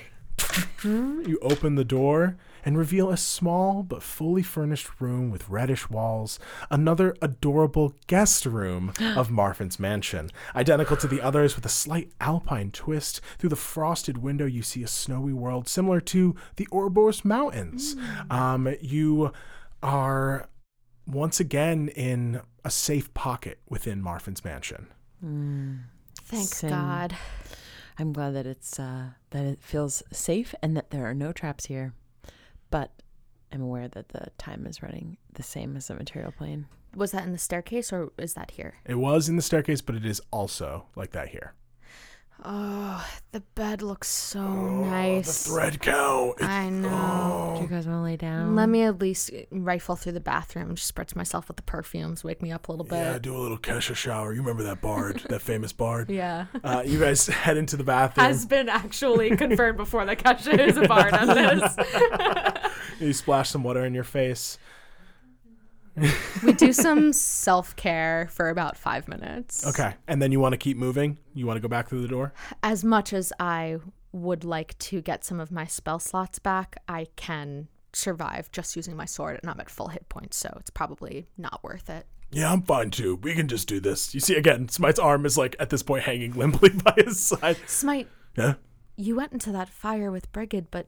you 0.83 1.37
open 1.41 1.75
the 1.75 1.83
door 1.83 2.37
and 2.65 2.77
reveal 2.77 3.09
a 3.09 3.17
small 3.17 3.83
but 3.83 4.03
fully 4.03 4.43
furnished 4.43 4.89
room 4.99 5.29
with 5.31 5.49
reddish 5.49 5.89
walls, 5.89 6.39
another 6.69 7.15
adorable 7.21 7.95
guest 8.07 8.45
room 8.45 8.93
of 9.15 9.31
Marfin's 9.31 9.79
mansion. 9.79 10.29
Identical 10.55 10.97
to 10.97 11.07
the 11.07 11.21
others 11.21 11.55
with 11.55 11.65
a 11.65 11.69
slight 11.69 12.11
alpine 12.19 12.71
twist, 12.71 13.21
through 13.37 13.49
the 13.49 13.55
frosted 13.55 14.17
window 14.17 14.45
you 14.45 14.61
see 14.61 14.83
a 14.83 14.87
snowy 14.87 15.33
world 15.33 15.67
similar 15.67 15.99
to 16.01 16.35
the 16.55 16.67
Ouroboros 16.71 17.23
Mountains. 17.23 17.95
Um, 18.29 18.73
you 18.81 19.31
are 19.81 20.49
once 21.05 21.39
again 21.39 21.89
in 21.89 22.41
a 22.65 22.69
safe 22.69 23.13
pocket 23.13 23.59
within 23.69 24.01
Marfin's 24.01 24.43
mansion. 24.43 24.87
Thank 26.23 26.49
Sim. 26.49 26.69
God. 26.69 27.15
I'm 27.99 28.13
glad 28.13 28.35
that 28.35 28.45
it's 28.45 28.79
uh, 28.79 29.11
that 29.31 29.45
it 29.45 29.59
feels 29.61 30.03
safe 30.11 30.53
and 30.61 30.75
that 30.77 30.91
there 30.91 31.05
are 31.05 31.13
no 31.13 31.31
traps 31.31 31.65
here. 31.65 31.93
But 32.69 32.91
I'm 33.51 33.61
aware 33.61 33.87
that 33.87 34.09
the 34.09 34.31
time 34.37 34.65
is 34.65 34.81
running 34.81 35.17
the 35.33 35.43
same 35.43 35.77
as 35.77 35.87
the 35.87 35.95
material 35.95 36.31
plane. 36.31 36.67
Was 36.95 37.11
that 37.11 37.23
in 37.23 37.31
the 37.31 37.37
staircase 37.37 37.93
or 37.93 38.11
is 38.17 38.33
that 38.33 38.51
here? 38.51 38.75
It 38.85 38.95
was 38.95 39.29
in 39.29 39.35
the 39.35 39.41
staircase, 39.41 39.81
but 39.81 39.95
it 39.95 40.05
is 40.05 40.21
also 40.31 40.87
like 40.95 41.11
that 41.11 41.29
here. 41.29 41.53
Oh, 42.45 43.05
the 43.31 43.39
bed 43.55 43.81
looks 43.81 44.07
so 44.07 44.39
Oh, 44.39 45.21
the 45.21 45.23
thread 45.23 45.81
count. 45.81 46.35
It- 46.39 46.45
I 46.45 46.69
know. 46.69 47.55
Do 47.57 47.63
you 47.63 47.67
guys 47.67 47.87
want 47.87 47.97
to 47.99 48.03
lay 48.03 48.15
down? 48.15 48.55
Let 48.55 48.69
me 48.69 48.83
at 48.83 48.99
least 48.99 49.31
rifle 49.51 49.95
through 49.95 50.11
the 50.13 50.19
bathroom, 50.19 50.75
just 50.75 50.93
spritz 50.93 51.15
myself 51.15 51.47
with 51.47 51.57
the 51.57 51.63
perfumes, 51.63 52.23
wake 52.23 52.41
me 52.41 52.51
up 52.51 52.67
a 52.67 52.71
little 52.71 52.85
bit. 52.85 52.95
Yeah, 52.97 53.17
do 53.17 53.35
a 53.35 53.39
little 53.39 53.57
Kesha 53.57 53.95
shower. 53.95 54.33
You 54.33 54.41
remember 54.41 54.63
that 54.63 54.81
bard, 54.81 55.23
that 55.29 55.41
famous 55.41 55.73
bard? 55.73 56.09
Yeah. 56.17 56.45
Uh, 56.63 56.83
you 56.85 56.99
guys 56.99 57.25
head 57.27 57.57
into 57.57 57.75
the 57.75 57.83
bathroom. 57.83 58.25
Has 58.27 58.45
been 58.45 58.69
actually 58.69 59.35
confirmed 59.35 59.77
before 59.77 60.05
that 60.05 60.19
Kesha 60.19 60.57
is 60.59 60.77
a 60.77 60.87
bard 60.87 61.13
on 61.13 61.27
this. 61.27 61.75
You 62.99 63.13
splash 63.13 63.49
some 63.51 63.63
water 63.63 63.85
in 63.85 63.93
your 63.93 64.03
face. 64.03 64.57
We 66.43 66.53
do 66.53 66.71
some 66.73 67.11
self 67.13 67.75
care 67.75 68.27
for 68.31 68.49
about 68.49 68.77
five 68.77 69.07
minutes. 69.07 69.65
Okay. 69.65 69.93
And 70.07 70.21
then 70.21 70.31
you 70.31 70.39
want 70.39 70.53
to 70.53 70.57
keep 70.57 70.77
moving? 70.77 71.17
You 71.33 71.45
want 71.47 71.57
to 71.57 71.61
go 71.61 71.67
back 71.67 71.89
through 71.89 72.01
the 72.01 72.07
door? 72.07 72.33
As 72.63 72.83
much 72.83 73.13
as 73.13 73.33
I 73.39 73.77
would 74.11 74.43
like 74.43 74.77
to 74.79 75.01
get 75.01 75.23
some 75.25 75.39
of 75.39 75.51
my 75.51 75.65
spell 75.65 75.99
slots 75.99 76.39
back, 76.39 76.77
I 76.87 77.07
can 77.15 77.67
survive 77.93 78.51
just 78.51 78.75
using 78.75 78.95
my 78.95 79.05
sword 79.05 79.39
and 79.41 79.49
I'm 79.49 79.59
at 79.59 79.69
full 79.69 79.87
hit 79.87 80.07
points, 80.09 80.37
so 80.37 80.55
it's 80.59 80.69
probably 80.69 81.27
not 81.37 81.63
worth 81.63 81.89
it. 81.89 82.05
Yeah, 82.31 82.51
I'm 82.51 82.61
fine 82.61 82.89
too. 82.91 83.15
We 83.15 83.33
can 83.33 83.47
just 83.47 83.67
do 83.67 83.79
this. 83.79 84.13
You 84.13 84.19
see, 84.19 84.35
again, 84.35 84.67
Smite's 84.69 84.99
arm 84.99 85.25
is 85.25 85.37
like 85.37 85.55
at 85.59 85.69
this 85.69 85.81
point 85.83 86.03
hanging 86.03 86.33
limply 86.35 86.69
by 86.69 86.93
his 86.97 87.19
side. 87.19 87.57
Smite, 87.67 88.07
Yeah. 88.37 88.55
you 88.97 89.15
went 89.15 89.31
into 89.33 89.51
that 89.53 89.69
fire 89.69 90.11
with 90.11 90.31
Brigid, 90.31 90.67
but 90.69 90.87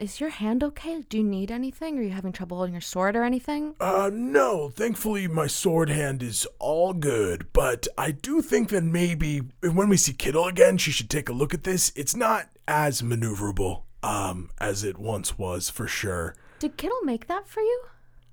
is 0.00 0.18
your 0.18 0.30
hand 0.30 0.64
okay? 0.64 1.02
Do 1.08 1.18
you 1.18 1.22
need 1.22 1.50
anything? 1.50 1.98
Are 1.98 2.02
you 2.02 2.10
having 2.10 2.32
trouble 2.32 2.56
holding 2.56 2.74
your 2.74 2.80
sword 2.80 3.14
or 3.14 3.22
anything? 3.22 3.74
Uh, 3.78 4.10
no. 4.12 4.70
Thankfully, 4.70 5.28
my 5.28 5.46
sword 5.46 5.90
hand 5.90 6.22
is 6.22 6.46
all 6.58 6.94
good. 6.94 7.52
But 7.52 7.86
I 7.98 8.10
do 8.10 8.40
think 8.40 8.70
that 8.70 8.82
maybe 8.82 9.42
when 9.60 9.90
we 9.90 9.98
see 9.98 10.14
Kittle 10.14 10.46
again, 10.46 10.78
she 10.78 10.90
should 10.90 11.10
take 11.10 11.28
a 11.28 11.34
look 11.34 11.52
at 11.52 11.64
this. 11.64 11.92
It's 11.94 12.16
not 12.16 12.48
as 12.66 13.02
maneuverable, 13.02 13.82
um, 14.02 14.50
as 14.58 14.82
it 14.82 14.98
once 14.98 15.38
was 15.38 15.68
for 15.68 15.86
sure. 15.86 16.34
Did 16.58 16.78
Kittle 16.78 17.02
make 17.04 17.26
that 17.26 17.46
for 17.46 17.60
you? 17.60 17.82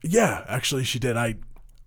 Yeah, 0.02 0.46
actually, 0.48 0.86
she 0.86 1.00
did. 1.00 1.18
I, 1.18 1.36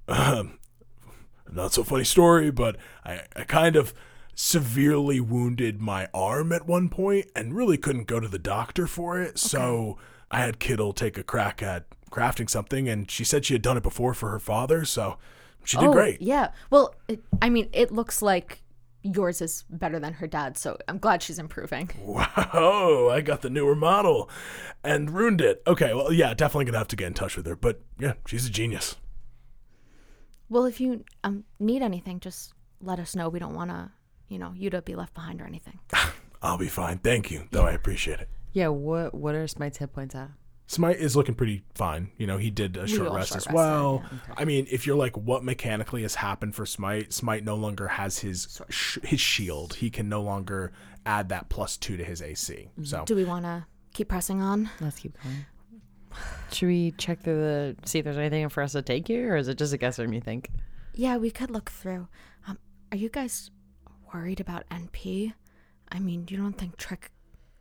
um, 0.09 0.59
not 1.51 1.73
so 1.73 1.85
funny 1.85 2.05
story, 2.05 2.51
but 2.51 2.77
I, 3.05 3.23
I 3.35 3.45
kind 3.45 3.77
of 3.77 3.95
severely 4.41 5.21
wounded 5.21 5.83
my 5.83 6.09
arm 6.15 6.51
at 6.51 6.67
one 6.67 6.89
point 6.89 7.27
and 7.37 7.55
really 7.55 7.77
couldn't 7.77 8.07
go 8.07 8.19
to 8.19 8.27
the 8.27 8.39
doctor 8.39 8.87
for 8.87 9.21
it. 9.21 9.39
So 9.39 9.99
I 10.31 10.41
had 10.41 10.59
Kittle 10.59 10.95
take 10.95 11.19
a 11.19 11.23
crack 11.23 11.63
at 11.63 11.85
crafting 12.11 12.49
something, 12.49 12.89
and 12.89 13.11
she 13.11 13.23
said 13.23 13.45
she 13.45 13.53
had 13.53 13.61
done 13.61 13.77
it 13.77 13.83
before 13.83 14.15
for 14.15 14.31
her 14.31 14.39
father, 14.39 14.87
so 14.87 15.19
she 15.63 15.77
did 15.77 15.89
oh, 15.89 15.93
great. 15.93 16.23
Yeah. 16.23 16.53
Well, 16.71 16.95
it, 17.07 17.23
I 17.43 17.51
mean, 17.51 17.69
it 17.75 17.93
looks 17.93 18.23
like 18.23 18.63
yours 19.03 19.43
is 19.43 19.65
better 19.69 20.01
than 20.01 20.15
her 20.15 20.27
dad's, 20.27 20.59
so 20.59 20.79
I'm 20.89 20.97
glad 20.97 21.23
she's 21.23 21.39
improving. 21.39 21.91
Wow, 22.01 23.11
I 23.13 23.21
got 23.21 23.43
the 23.43 23.51
newer 23.51 23.77
model 23.77 24.31
and 24.83 25.11
ruined 25.11 25.43
it. 25.43 25.63
Okay, 25.67 25.93
well, 25.93 26.15
yeah, 26.15 26.33
definitely 26.33 26.65
gonna 26.65 26.79
have 26.79 26.89
to 26.89 26.97
get 26.97 27.09
in 27.09 27.15
touch 27.15 27.37
with 27.37 27.45
her, 27.45 27.57
but 27.57 27.83
yeah, 27.99 28.15
she's 28.27 28.47
a 28.47 28.51
genius. 28.51 28.97
Well, 30.49 30.65
if 30.65 30.81
you 30.81 31.05
um, 31.25 31.45
need 31.59 31.83
anything, 31.83 32.21
just 32.21 32.55
let 32.81 32.99
us 32.99 33.15
know. 33.15 33.29
We 33.29 33.39
don't 33.39 33.55
want 33.55 33.71
to, 33.71 33.91
you 34.31 34.39
know, 34.39 34.55
you 34.57 34.71
to 34.71 34.81
be 34.81 34.95
left 34.95 35.13
behind 35.13 35.43
or 35.43 35.45
anything. 35.45 35.79
I'll 36.43 36.57
be 36.57 36.69
fine. 36.69 36.99
Thank 36.99 37.31
you, 37.31 37.49
though 37.51 37.67
I 37.67 37.73
appreciate 37.73 38.21
it. 38.21 38.29
Yeah, 38.53 38.69
what 38.69 39.15
what 39.15 39.35
are 39.35 39.47
Smite's 39.47 39.77
hit 39.77 39.93
points 39.93 40.15
at? 40.15 40.31
Smite 40.67 40.99
is 40.99 41.17
looking 41.17 41.35
pretty 41.35 41.65
fine. 41.75 42.13
You 42.17 42.29
know, 42.29 42.39
he 42.39 42.49
did 42.49 42.77
a 42.77 42.87
short 42.87 43.13
rest 43.13 43.31
short 43.31 43.39
as 43.39 43.47
rested, 43.47 43.55
well. 43.55 44.05
I 44.37 44.45
mean, 44.45 44.69
if 44.71 44.87
you're 44.87 44.97
like, 44.97 45.17
what 45.17 45.43
mechanically 45.43 46.03
has 46.03 46.15
happened 46.15 46.55
for 46.55 46.65
Smite? 46.65 47.13
Smite 47.13 47.45
no 47.45 47.57
longer 47.57 47.89
has 47.89 48.21
his 48.21 48.61
sh- 48.71 48.99
his 49.03 49.21
shield. 49.21 49.75
He 49.75 49.91
can 49.91 50.09
no 50.09 50.23
longer 50.23 50.73
add 51.05 51.29
that 51.31 51.49
plus 51.49 51.77
two 51.77 51.97
to 51.97 52.05
his 52.05 52.23
AC. 52.23 52.71
So 52.85 53.05
Do 53.05 53.17
we 53.17 53.25
want 53.25 53.45
to 53.47 53.67
keep 53.93 54.09
pressing 54.09 54.41
on? 54.41 54.71
Let's 54.81 55.01
keep 55.01 55.17
going. 55.23 55.45
Should 56.53 56.67
we 56.67 56.93
check 56.93 57.21
through 57.21 57.41
the 57.41 57.77
see 57.85 57.99
if 57.99 58.05
there's 58.05 58.19
anything 58.19 58.49
for 58.49 58.63
us 58.63 58.73
to 58.73 58.83
take 58.83 59.09
here, 59.09 59.35
or 59.35 59.37
is 59.37 59.49
it 59.49 59.59
just 59.59 59.73
a 59.73 59.77
guess 59.77 59.99
room? 59.99 60.13
You 60.13 60.21
think? 60.21 60.51
Yeah, 60.95 61.17
we 61.17 61.31
could 61.31 61.51
look 61.51 61.71
through. 61.71 62.07
Um, 62.47 62.59
are 62.93 62.97
you 62.97 63.09
guys 63.09 63.51
worried 64.13 64.41
about 64.41 64.69
NP? 64.71 65.33
I 65.91 65.99
mean, 65.99 66.27
you 66.29 66.37
don't 66.37 66.57
think 66.57 66.77
Trick 66.77 67.11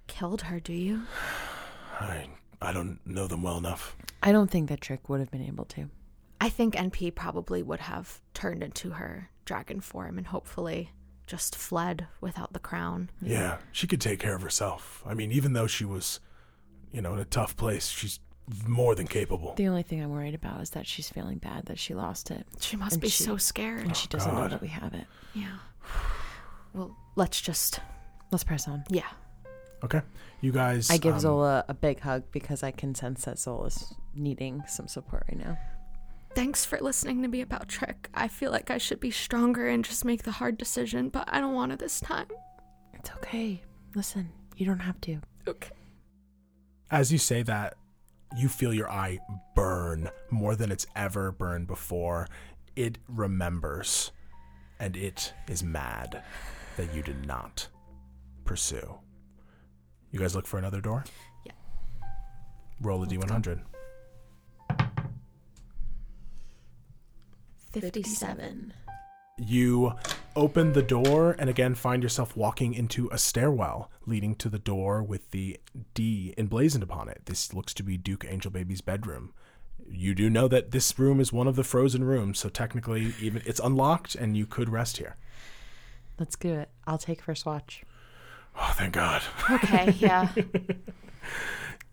killed 0.07 0.43
her, 0.43 0.59
do 0.59 0.73
you? 0.73 1.03
I 1.99 2.27
I 2.61 2.73
don't 2.73 2.99
know 3.05 3.27
them 3.27 3.41
well 3.43 3.57
enough. 3.57 3.95
I 4.21 4.31
don't 4.31 4.49
think 4.51 4.69
that 4.69 4.81
Trick 4.81 5.07
would 5.09 5.19
have 5.19 5.31
been 5.31 5.45
able 5.45 5.65
to. 5.65 5.89
I 6.41 6.49
think 6.49 6.75
NP 6.75 7.15
probably 7.15 7.63
would 7.63 7.79
have 7.81 8.21
turned 8.33 8.63
into 8.63 8.91
her 8.91 9.29
dragon 9.45 9.81
form 9.81 10.17
and 10.17 10.27
hopefully 10.27 10.91
just 11.27 11.55
fled 11.55 12.07
without 12.21 12.53
the 12.53 12.59
crown. 12.59 13.09
Yeah, 13.21 13.57
she 13.71 13.87
could 13.87 14.01
take 14.01 14.19
care 14.19 14.35
of 14.35 14.41
herself. 14.41 15.03
I 15.05 15.13
mean, 15.13 15.31
even 15.31 15.53
though 15.53 15.67
she 15.67 15.85
was, 15.85 16.19
you 16.91 17.01
know, 17.01 17.13
in 17.13 17.19
a 17.19 17.25
tough 17.25 17.55
place, 17.55 17.87
she's 17.87 18.19
more 18.67 18.95
than 18.95 19.05
capable. 19.07 19.53
The 19.55 19.67
only 19.67 19.83
thing 19.83 20.01
I'm 20.01 20.09
worried 20.11 20.33
about 20.33 20.61
is 20.61 20.71
that 20.71 20.87
she's 20.87 21.09
feeling 21.09 21.37
bad 21.37 21.65
that 21.67 21.77
she 21.77 21.93
lost 21.93 22.31
it, 22.31 22.47
She 22.59 22.75
must 22.77 22.93
And 22.93 23.01
be 23.01 23.09
she- 23.09 23.23
so 23.23 23.37
scared. 23.37 23.81
and 23.85 23.95
she 23.95 24.07
doesn't 24.07 24.31
know 24.33 24.39
oh, 24.39 24.43
God. 24.43 24.51
that 24.51 24.61
we 24.61 24.69
have 24.69 24.93
it. 24.93 25.05
Yeah. 25.35 25.57
Well, 26.73 26.95
let's 27.15 27.41
just, 27.41 27.79
Let's 28.31 28.43
press 28.43 28.67
on. 28.67 28.83
yeah. 28.89 29.07
Okay, 29.83 30.01
you 30.41 30.51
guys. 30.51 30.89
I 30.89 30.97
give 30.97 31.13
um, 31.15 31.19
Zola 31.21 31.63
a 31.69 31.73
big 31.73 32.01
hug 32.01 32.23
because 32.31 32.63
I 32.63 32.71
can 32.71 32.93
sense 32.93 33.23
that 33.25 33.39
Zola's 33.39 33.93
needing 34.13 34.61
some 34.67 34.89
support 34.89 35.23
right 35.29 35.39
now. 35.39 35.57
Thanks 36.35 36.65
for 36.65 36.77
listening 36.79 37.21
to 37.21 37.27
me 37.27 37.41
about 37.41 37.69
Trick. 37.69 38.09
I 38.13 38.27
feel 38.27 38.51
like 38.51 38.69
I 38.69 38.77
should 38.77 38.99
be 38.99 39.09
stronger 39.09 39.67
and 39.67 39.83
just 39.85 40.03
make 40.03 40.23
the 40.23 40.31
hard 40.31 40.57
decision, 40.57 41.09
but 41.09 41.29
I 41.31 41.39
don't 41.39 41.55
want 41.55 41.71
to 41.71 41.77
this 41.77 42.01
time. 42.01 42.27
It's 42.93 43.09
okay. 43.11 43.63
Listen, 43.95 44.29
you 44.57 44.65
don't 44.65 44.79
have 44.79 44.99
to. 45.01 45.19
Okay. 45.47 45.71
As 46.91 47.11
you 47.11 47.17
say 47.17 47.41
that, 47.43 47.75
you 48.37 48.49
feel 48.49 48.73
your 48.73 48.91
eye 48.91 49.19
burn 49.55 50.09
more 50.29 50.55
than 50.55 50.71
it's 50.71 50.85
ever 50.95 51.31
burned 51.31 51.67
before. 51.67 52.27
It 52.75 52.97
remembers, 53.07 54.11
and 54.79 54.95
it 54.95 55.33
is 55.47 55.63
mad 55.63 56.21
that 56.79 56.95
you 56.95 57.03
did 57.03 57.27
not 57.27 57.67
pursue. 58.45 58.99
You 60.11 60.19
guys 60.19 60.33
look 60.33 60.47
for 60.47 60.57
another 60.57 60.79
door? 60.79 61.03
Yeah. 61.45 61.51
Roll 62.79 63.03
a 63.03 63.05
d100. 63.05 63.59
57. 67.73 68.73
You 69.39 69.93
open 70.37 70.71
the 70.71 70.81
door 70.81 71.35
and 71.37 71.49
again 71.49 71.75
find 71.75 72.01
yourself 72.01 72.37
walking 72.37 72.73
into 72.73 73.09
a 73.11 73.17
stairwell 73.17 73.91
leading 74.05 74.33
to 74.35 74.47
the 74.47 74.57
door 74.57 75.03
with 75.03 75.31
the 75.31 75.59
D 75.93 76.33
emblazoned 76.37 76.83
upon 76.83 77.09
it. 77.09 77.23
This 77.25 77.53
looks 77.53 77.73
to 77.73 77.83
be 77.83 77.97
Duke 77.97 78.25
Angel 78.25 78.51
Baby's 78.51 78.79
bedroom. 78.79 79.33
You 79.91 80.15
do 80.15 80.29
know 80.29 80.47
that 80.47 80.71
this 80.71 80.97
room 80.97 81.19
is 81.19 81.33
one 81.33 81.47
of 81.47 81.57
the 81.57 81.63
frozen 81.65 82.05
rooms, 82.05 82.39
so 82.39 82.47
technically 82.47 83.13
even 83.19 83.41
it's 83.45 83.59
unlocked 83.59 84.15
and 84.15 84.37
you 84.37 84.45
could 84.45 84.69
rest 84.69 84.95
here. 84.95 85.17
Let's 86.19 86.35
do 86.35 86.53
it. 86.53 86.69
I'll 86.85 86.97
take 86.97 87.21
first 87.21 87.45
watch. 87.45 87.83
Oh, 88.57 88.73
thank 88.75 88.93
God. 88.93 89.21
Okay, 89.49 89.95
yeah. 89.99 90.29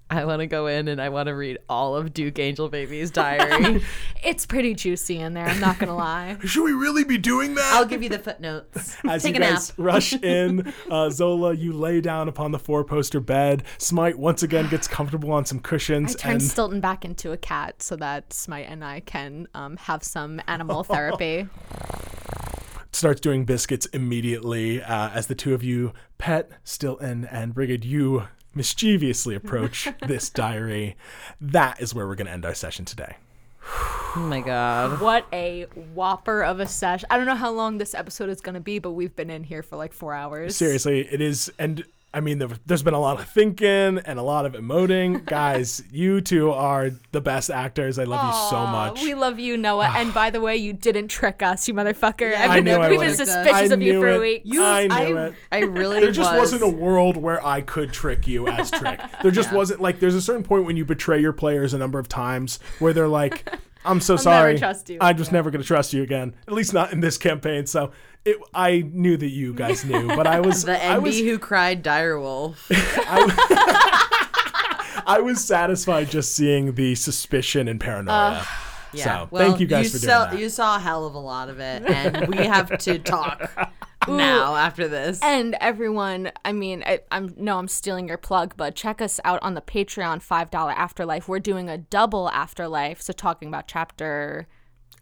I 0.09 0.25
want 0.25 0.39
to 0.39 0.47
go 0.47 0.69
in 0.69 0.87
and 0.87 1.03
I 1.03 1.09
want 1.09 1.27
to 1.27 1.33
read 1.35 1.59
all 1.69 1.97
of 1.97 2.15
Duke 2.15 2.39
Angel 2.39 2.69
Baby's 2.69 3.11
diary. 3.13 3.83
it's 4.23 4.47
pretty 4.47 4.75
juicy 4.75 5.19
in 5.19 5.35
there, 5.35 5.45
I'm 5.45 5.59
not 5.59 5.79
going 5.81 5.89
to 5.89 5.95
lie. 5.95 6.37
Should 6.45 6.63
we 6.63 6.73
really 6.73 7.03
be 7.03 7.19
doing 7.19 7.57
that? 7.57 7.73
I'll 7.75 7.85
give 7.85 8.05
you 8.05 8.09
the 8.09 8.21
footnotes. 8.21 8.97
As 9.05 9.25
Take 9.25 9.35
you 9.35 9.43
a 9.43 9.47
guys 9.49 9.71
nap. 9.71 9.75
rush 9.79 10.13
in, 10.13 10.73
uh, 10.91 11.11
Zola, 11.11 11.55
you 11.55 11.73
lay 11.73 12.01
down 12.01 12.29
upon 12.29 12.53
the 12.53 12.59
four 12.59 12.85
poster 12.85 13.19
bed. 13.19 13.65
Smite 13.79 14.17
once 14.17 14.45
again 14.45 14.69
gets 14.71 14.87
comfortable 14.87 15.33
on 15.33 15.45
some 15.45 15.59
I 15.59 15.63
cushions 15.63 16.15
turned 16.15 16.35
and 16.35 16.43
Stilton 16.43 16.81
back 16.81 17.05
into 17.05 17.33
a 17.33 17.37
cat 17.37 17.83
so 17.83 17.97
that 17.97 18.33
Smite 18.33 18.67
and 18.69 18.85
I 18.85 19.01
can 19.01 19.49
um, 19.55 19.77
have 19.77 20.05
some 20.05 20.41
animal 20.47 20.85
therapy. 20.85 21.49
Starts 22.97 23.21
doing 23.21 23.45
biscuits 23.45 23.85
immediately 23.87 24.83
uh, 24.83 25.11
as 25.11 25.27
the 25.27 25.35
two 25.35 25.53
of 25.53 25.63
you 25.63 25.93
pet 26.17 26.51
Stilton 26.65 27.27
and 27.27 27.55
Brigid 27.55 27.85
you 27.85 28.27
mischievously 28.55 29.35
approach 29.35 29.87
this 30.07 30.31
diary 30.31 30.97
that 31.39 31.79
is 31.81 31.95
where 31.95 32.07
we're 32.07 32.15
going 32.15 32.27
to 32.27 32.33
end 32.33 32.47
our 32.47 32.55
session 32.55 32.87
today 32.87 33.17
oh 34.17 34.27
my 34.29 34.41
god. 34.41 35.01
What 35.01 35.27
a 35.33 35.65
whopper 35.95 36.43
of 36.43 36.61
a 36.61 36.67
sesh. 36.67 37.05
I 37.11 37.17
don't 37.17 37.27
know 37.27 37.35
how 37.35 37.51
long 37.51 37.79
this 37.79 37.95
episode 37.95 38.31
is 38.31 38.41
going 38.41 38.55
to 38.55 38.61
be, 38.61 38.79
but 38.79 38.93
we've 38.93 39.15
been 39.15 39.29
in 39.29 39.45
here 39.45 39.63
for 39.63 39.77
like 39.77 39.93
four 39.93 40.15
hours. 40.15 40.57
seriously 40.57 41.01
it 41.01 41.21
is 41.21 41.53
and 41.59 41.85
i 42.17 42.21
mean 42.21 42.39
there, 42.39 42.49
there's 42.65 42.83
been 42.83 42.95
a 42.95 43.01
lot 43.01 43.21
of 43.21 43.29
thinking 43.29 43.67
and 43.99 44.19
a 44.19 44.23
lot 44.23 44.47
of 44.47 44.55
emoting 44.55 45.25
guys 45.41 45.83
you 45.93 46.21
two 46.21 46.51
are 46.51 46.91
the 47.13 47.21
best 47.21 47.51
actors 47.51 47.99
i 47.99 48.05
love 48.05 48.25
you 48.27 48.51
so 48.51 48.67
much 48.67 49.03
We 49.03 49.15
love 49.15 49.39
you, 49.39 49.57
Noah. 49.57 49.93
and 49.97 50.13
by 50.15 50.31
the 50.31 50.41
way, 50.41 50.57
you 50.57 50.73
didn't 50.73 51.09
trick 51.09 51.43
us, 51.43 51.69
you 51.69 51.75
motherfucker. 51.75 52.31
Yeah, 52.33 52.51
I 52.51 52.61
knew 52.61 52.73
I 52.73 52.89
We've 52.91 52.99
been 52.99 53.09
would've. 53.11 53.17
suspicious 53.29 53.71
I 53.71 53.75
of 53.75 53.83
you 53.83 53.93
knew 53.95 54.01
for 54.01 54.09
it. 54.09 54.17
a 54.17 54.21
week. 54.21 54.43
You- 54.45 54.65
I 54.65 54.87
knew 54.87 55.19
I, 55.19 55.27
it. 55.27 55.35
I 55.53 55.59
really 55.61 56.01
there 56.01 56.11
just 56.11 56.31
was. 56.33 56.53
wasn't 56.53 56.63
a 56.63 56.69
world 56.69 57.17
where 57.17 57.45
I 57.47 57.61
could 57.61 57.93
trick 57.93 58.27
you 58.27 58.49
as 58.49 58.71
Trick. 58.81 59.01
There 59.23 59.31
just 59.31 59.53
wasn't 59.53 59.81
like 59.81 60.01
there's 60.01 60.15
a 60.15 60.23
certain 60.23 60.43
point 60.43 60.65
when 60.65 60.77
you 60.77 60.85
betray 60.85 61.21
your 61.21 61.33
players 61.35 61.75
a 61.75 61.79
number 61.79 61.99
of 61.99 62.09
times 62.09 62.59
where 62.79 62.93
they're 62.93 63.09
like, 63.09 63.49
"I'm 63.85 64.01
so 64.01 64.15
never 64.15 64.23
sorry, 64.23 64.59
trust 64.59 64.89
you." 64.91 64.99
I'm 65.01 65.17
just 65.17 65.33
never 65.33 65.51
going 65.51 65.63
to 65.63 65.67
trust 65.67 65.93
you 65.93 66.03
again." 66.03 66.35
At 66.49 66.55
least 66.55 66.73
not 66.73 66.93
in 66.93 67.01
this 67.01 67.19
campaign. 67.19 67.67
So 67.67 67.93
it, 68.27 68.39
I 68.53 68.85
knew 68.93 69.17
that 69.17 69.31
you 69.31 69.55
guys 69.55 69.85
knew, 69.85 70.09
but 70.09 70.27
I 70.27 70.41
was 70.41 70.65
the 70.67 70.85
I 70.85 70.99
was 70.99 71.19
who 71.19 71.39
cried 71.39 71.83
dire 71.83 72.19
wolf. 72.21 72.67
I 75.09 75.21
was 75.23 75.45
satisfied 75.45 76.11
just 76.11 76.35
seeing 76.35 76.75
the 76.75 76.97
suspicion 76.97 77.69
and 77.69 77.81
paranoia. 77.81 78.45
Yeah. 78.93 79.05
So, 79.05 79.29
well, 79.31 79.49
thank 79.49 79.61
you 79.61 79.67
guys 79.67 79.93
for 79.93 79.99
doing 79.99 80.11
saw, 80.11 80.27
that. 80.27 80.39
You 80.39 80.49
saw 80.49 80.77
a 80.77 80.81
hell 80.81 81.07
of 81.07 81.15
a 81.15 81.19
lot 81.19 81.49
of 81.49 81.61
it, 81.61 81.85
and 81.87 82.27
we 82.29 82.39
have 82.39 82.77
to 82.79 82.99
talk 82.99 83.73
now 84.09 84.57
after 84.57 84.89
this. 84.89 85.21
And 85.23 85.57
everyone, 85.61 86.33
I 86.45 86.53
mean, 86.53 86.83
I, 86.85 87.01
I'm 87.13 87.33
no, 87.37 87.59
I'm 87.59 87.69
stealing 87.69 88.09
your 88.09 88.19
plug, 88.19 88.55
but 88.57 88.75
check 88.75 89.01
us 89.01 89.21
out 89.25 89.41
on 89.43 89.55
the 89.55 89.61
Patreon 89.61 90.21
five 90.23 90.51
dollar 90.51 90.73
Afterlife. 90.73 91.29
We're 91.29 91.39
doing 91.39 91.69
a 91.69 91.79
double 91.79 92.29
Afterlife, 92.31 93.01
so 93.01 93.13
talking 93.13 93.47
about 93.49 93.69
chapter 93.69 94.49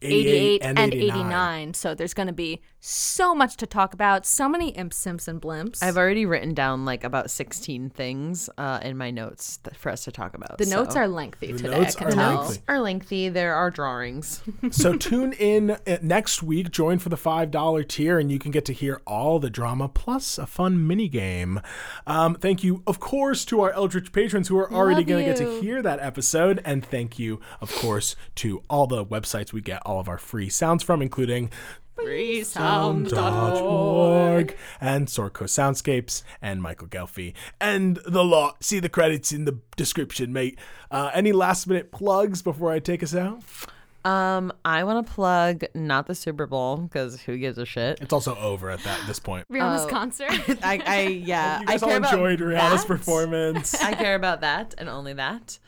88 0.04 0.62
and, 0.62 0.78
89. 0.78 1.74
So 1.74 1.94
there's 1.94 2.14
going 2.14 2.26
to 2.26 2.32
be 2.32 2.60
so 2.80 3.34
much 3.34 3.56
to 3.56 3.66
talk 3.66 3.94
about, 3.94 4.26
so 4.26 4.48
many 4.48 4.68
Imp 4.70 4.92
Simpson 4.92 5.40
blimps. 5.40 5.82
I've 5.82 5.96
already 5.96 6.26
written 6.26 6.52
down 6.54 6.84
like 6.84 7.02
about 7.02 7.30
16 7.30 7.90
things 7.90 8.50
uh, 8.58 8.80
in 8.82 8.96
my 8.98 9.10
notes 9.10 9.58
th- 9.64 9.76
for 9.76 9.90
us 9.90 10.04
to 10.04 10.12
talk 10.12 10.34
about. 10.34 10.58
the 10.58 10.66
notes 10.66 10.94
are 10.96 11.08
lengthy 11.08 11.52
The 11.52 11.58
today. 11.58 11.78
notes 11.80 11.96
I 11.96 11.98
can 11.98 12.08
are 12.08 12.10
tell. 12.12 12.40
lengthy. 12.42 12.62
are 12.68 12.80
lengthy. 12.80 13.28
There 13.30 13.54
are 13.54 13.70
drawings. 13.70 14.42
so 14.70 14.96
tune 14.96 15.32
in 15.32 15.70
uh, 15.72 15.98
next 16.02 16.42
week 16.42 16.70
join 16.70 16.98
for 16.98 17.08
the 17.08 17.16
five 17.16 17.50
dollar 17.50 17.82
tier 17.82 18.18
and 18.18 18.30
you 18.30 18.38
can 18.38 18.50
get 18.50 18.64
to 18.66 18.72
hear 18.72 19.00
all 19.06 19.38
the 19.38 19.48
drama 19.50 19.88
plus 19.88 20.38
a 20.38 20.46
fun 20.46 20.86
mini 20.86 21.08
game 21.08 21.60
um, 22.06 22.34
thank 22.34 22.62
you 22.64 22.82
of 22.86 23.00
course 23.00 23.44
to 23.44 23.60
our 23.60 23.70
eldritch 23.72 24.12
patrons 24.12 24.48
who 24.48 24.58
are 24.58 24.70
already 24.72 25.04
going 25.04 25.24
to 25.24 25.30
get 25.30 25.36
to 25.36 25.60
hear 25.60 25.80
that 25.82 26.00
episode 26.00 26.60
and 26.64 26.84
thank 26.84 27.18
you 27.18 27.40
of 27.60 27.72
course 27.76 28.16
to 28.34 28.62
all 28.68 28.86
the 28.86 29.04
websites 29.04 29.52
we 29.52 29.60
get 29.60 29.80
all 29.86 29.93
of 30.00 30.08
our 30.08 30.18
free 30.18 30.48
sounds 30.48 30.82
from 30.82 31.00
including 31.02 31.50
sound.org 33.14 34.56
and 34.80 35.06
Sorco 35.08 35.44
Soundscapes 35.44 36.22
and 36.42 36.60
Michael 36.62 36.88
Ghelfi 36.88 37.34
and 37.60 37.98
the 38.06 38.24
lot. 38.24 38.62
See 38.64 38.80
the 38.80 38.88
credits 38.88 39.32
in 39.32 39.44
the 39.44 39.58
description, 39.76 40.32
mate. 40.32 40.58
Uh, 40.90 41.10
any 41.14 41.32
last 41.32 41.66
minute 41.66 41.92
plugs 41.92 42.42
before 42.42 42.72
I 42.72 42.78
take 42.78 43.02
us 43.02 43.14
out? 43.14 43.42
Um, 44.04 44.52
I 44.66 44.84
want 44.84 45.06
to 45.06 45.12
plug 45.12 45.64
not 45.74 46.06
the 46.06 46.14
Super 46.14 46.46
Bowl 46.46 46.76
because 46.76 47.22
who 47.22 47.38
gives 47.38 47.56
a 47.56 47.64
shit? 47.64 48.00
It's 48.02 48.12
also 48.12 48.36
over 48.36 48.70
at 48.70 48.80
that 48.80 49.00
this 49.06 49.18
point. 49.18 49.46
Rihanna's 49.50 49.84
Oh. 49.84 49.88
concert. 49.88 50.28
I, 50.62 50.82
I 50.86 51.00
yeah, 51.06 51.60
You 51.62 51.66
guys 51.66 51.82
I 51.82 51.86
all 51.86 51.88
care 51.90 51.98
about 51.98 52.12
enjoyed 52.12 52.40
Rihanna's 52.40 52.82
that. 52.82 52.86
performance. 52.86 53.74
I 53.82 53.94
care 53.94 54.14
about 54.14 54.42
that 54.42 54.74
and 54.76 54.90
only 54.90 55.14
that. 55.14 55.58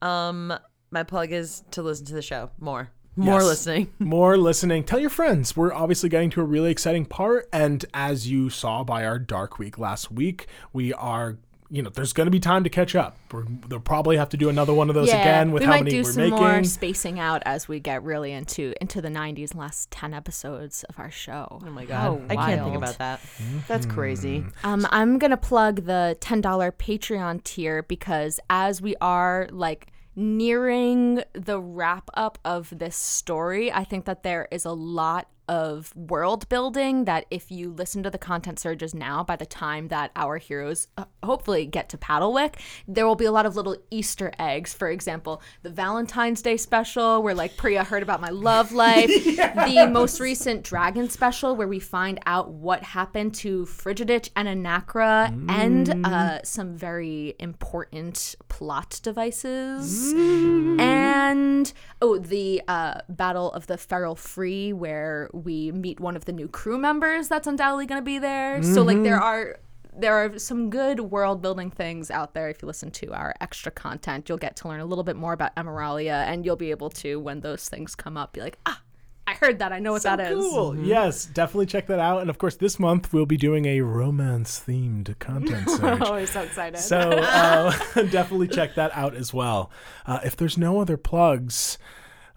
Um, 0.00 0.54
my 0.90 1.02
plug 1.02 1.32
is 1.32 1.62
to 1.72 1.82
listen 1.82 2.06
to 2.06 2.14
the 2.14 2.22
show 2.22 2.50
more, 2.58 2.90
more 3.16 3.40
Yes. 3.40 3.44
listening. 3.44 3.92
More 3.98 4.36
listening. 4.36 4.84
Tell 4.84 4.98
your 4.98 5.10
friends. 5.10 5.56
We're 5.56 5.72
obviously 5.72 6.08
getting 6.08 6.30
to 6.30 6.40
a 6.40 6.44
really 6.44 6.70
exciting 6.70 7.04
part. 7.04 7.48
And 7.52 7.84
as 7.92 8.30
you 8.30 8.48
saw 8.50 8.84
by 8.84 9.04
our 9.04 9.18
dark 9.18 9.58
week 9.58 9.78
last 9.78 10.10
week, 10.10 10.46
we 10.72 10.94
are, 10.94 11.36
you 11.68 11.82
know, 11.82 11.90
there's 11.90 12.12
going 12.14 12.26
to 12.26 12.30
be 12.30 12.40
time 12.40 12.64
to 12.64 12.70
catch 12.70 12.94
up. 12.94 13.16
We're, 13.30 13.44
they'll 13.68 13.80
probably 13.80 14.16
have 14.16 14.28
to 14.30 14.36
do 14.38 14.48
another 14.48 14.72
one 14.74 14.88
of 14.88 14.94
those 14.94 15.08
again 15.10 15.52
with 15.52 15.60
we 15.62 15.66
how 15.66 15.72
might 15.72 15.84
many 15.84 15.90
do 15.96 16.02
we're 16.04 16.12
some 16.12 16.22
making. 16.22 16.38
more 16.38 16.64
spacing 16.64 17.18
out 17.20 17.42
as 17.46 17.68
we 17.68 17.80
get 17.80 18.02
really 18.02 18.32
into 18.32 18.72
into 18.80 19.00
the 19.02 19.08
90s 19.08 19.54
last 19.54 19.90
10 19.90 20.12
episodes 20.14 20.82
of 20.84 20.98
our 20.98 21.10
show. 21.10 21.60
Oh 21.62 21.70
my 21.70 21.84
How 21.86 22.16
god, 22.16 22.26
I 22.30 22.36
can't 22.36 22.62
think 22.64 22.76
about 22.76 22.96
that. 22.98 23.20
That's 23.68 23.84
crazy. 23.86 24.44
Um, 24.64 24.86
I'm 24.90 25.18
gonna 25.18 25.36
plug 25.36 25.84
the 25.84 26.16
ten 26.20 26.40
dollar 26.40 26.72
Patreon 26.72 27.42
tier 27.44 27.82
because 27.82 28.40
as 28.50 28.80
we 28.82 28.94
are 29.00 29.48
like 29.50 29.91
nearing 30.14 31.22
the 31.32 31.60
wrap 31.60 32.10
up 32.14 32.38
of 32.44 32.76
this 32.78 32.96
story, 32.96 33.72
I 33.72 33.84
think 33.84 34.04
that 34.04 34.22
there 34.22 34.48
is 34.50 34.64
a 34.64 34.72
lot 34.72 35.28
of 35.48 35.94
world 35.96 36.48
building 36.48 37.04
that 37.04 37.26
if 37.30 37.50
you 37.50 37.72
listen 37.72 38.02
to 38.02 38.10
the 38.10 38.18
content 38.18 38.58
surges 38.58 38.94
now, 38.94 39.24
by 39.24 39.36
the 39.36 39.46
time 39.46 39.88
that 39.88 40.10
our 40.16 40.38
heroes 40.38 40.88
uh, 40.96 41.04
hopefully 41.22 41.66
get 41.66 41.88
to 41.90 41.98
Paddlewick, 41.98 42.54
there 42.86 43.06
will 43.06 43.16
be 43.16 43.24
a 43.24 43.32
lot 43.32 43.46
of 43.46 43.56
little 43.56 43.76
Easter 43.90 44.32
eggs. 44.38 44.72
For 44.72 44.88
example, 44.88 45.42
the 45.62 45.70
Valentine's 45.70 46.42
Day 46.42 46.56
special 46.56 47.22
where 47.22 47.34
like 47.34 47.56
Priya 47.56 47.84
heard 47.84 48.02
about 48.02 48.20
my 48.20 48.30
love 48.30 48.72
life, 48.72 49.08
the 49.08 49.88
most 49.90 50.20
recent 50.20 50.62
Dragon 50.62 51.08
special 51.08 51.56
where 51.56 51.68
we 51.68 51.80
find 51.80 52.20
out 52.26 52.50
what 52.50 52.82
happened 52.82 53.34
to 53.34 53.64
Frigidich 53.66 54.30
and 54.36 54.48
Anacra 54.48 55.28
and 55.48 56.06
uh, 56.06 56.42
some 56.42 56.76
very 56.76 57.34
important 57.38 58.36
plot 58.48 59.00
devices. 59.02 60.12
And 60.12 61.72
oh, 62.00 62.18
the 62.18 62.62
uh, 62.68 63.00
Battle 63.08 63.52
of 63.52 63.66
the 63.66 63.78
Feral 63.78 64.14
Free 64.14 64.72
where 64.72 65.28
we 65.32 65.72
meet 65.72 66.00
one 66.00 66.16
of 66.16 66.24
the 66.26 66.32
new 66.32 66.48
crew 66.48 66.78
members 66.78 67.28
that's 67.28 67.46
undoubtedly 67.46 67.86
going 67.86 68.00
to 68.00 68.04
be 68.04 68.18
there. 68.18 68.62
So 68.62 68.82
like 68.82 69.02
there 69.02 69.20
are 69.20 69.58
there 69.94 70.14
are 70.14 70.38
some 70.38 70.70
good 70.70 71.00
world 71.00 71.42
building 71.42 71.70
things 71.70 72.10
out 72.10 72.32
there. 72.32 72.48
If 72.48 72.62
you 72.62 72.66
listen 72.66 72.90
to 72.92 73.12
our 73.12 73.34
extra 73.42 73.70
content, 73.70 74.28
you'll 74.28 74.38
get 74.38 74.56
to 74.56 74.68
learn 74.68 74.80
a 74.80 74.86
little 74.86 75.04
bit 75.04 75.16
more 75.16 75.34
about 75.34 75.54
Emeralia, 75.54 76.24
and 76.26 76.46
you'll 76.46 76.56
be 76.56 76.70
able 76.70 76.88
to, 76.90 77.20
when 77.20 77.40
those 77.40 77.68
things 77.68 77.94
come 77.94 78.16
up, 78.16 78.32
be 78.32 78.40
like, 78.40 78.58
ah, 78.64 78.80
I 79.26 79.34
heard 79.34 79.58
that. 79.58 79.70
I 79.70 79.78
know 79.80 79.92
what 79.92 80.00
So 80.02 80.16
that 80.16 80.32
is. 80.32 80.38
cool. 80.38 80.76
Yes, 80.78 81.26
definitely 81.26 81.66
check 81.66 81.86
that 81.88 81.98
out. 81.98 82.22
And 82.22 82.30
of 82.30 82.38
course, 82.38 82.56
this 82.56 82.80
month 82.80 83.12
we'll 83.12 83.26
be 83.26 83.36
doing 83.36 83.66
a 83.66 83.82
romance 83.82 84.62
themed 84.66 85.18
content 85.18 85.68
surge. 85.78 86.00
Oh, 86.00 86.14
I'm 86.14 86.26
so 86.26 86.40
excited. 86.40 86.78
So 86.78 86.98
uh, 87.22 87.70
definitely 88.10 88.48
check 88.48 88.74
that 88.76 88.90
out 88.94 89.14
as 89.14 89.34
well. 89.34 89.70
Uh, 90.06 90.20
if 90.24 90.36
there's 90.36 90.56
no 90.56 90.80
other 90.80 90.96
plugs, 90.96 91.76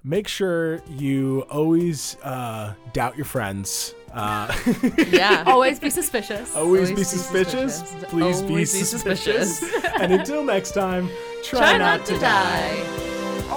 make 0.06 0.28
sure 0.28 0.82
you 0.88 1.42
always 1.50 2.16
uh, 2.24 2.74
doubt 2.94 3.18
your 3.18 3.26
friends. 3.26 3.94
Uh, 4.14 4.48
Yeah. 5.10 5.44
Always 5.48 5.78
be 5.80 5.90
suspicious. 5.90 6.56
always, 6.56 6.90
Always 6.90 6.90
be 6.92 6.96
be 6.96 7.04
suspicious. 7.04 7.80
suspicious. 7.80 8.10
Please 8.12 8.42
be 8.42 8.48
Always 8.50 8.74
be 8.74 8.80
suspicious. 8.84 9.60
suspicious. 9.60 9.94
and 10.00 10.14
until 10.14 10.44
next 10.44 10.72
time, 10.72 11.10
try, 11.44 11.60
Try 11.60 11.78
not, 11.78 11.98
not 12.00 12.06
to 12.06 12.14
to 12.14 12.20
die. 12.20 12.76
die. 12.78 13.52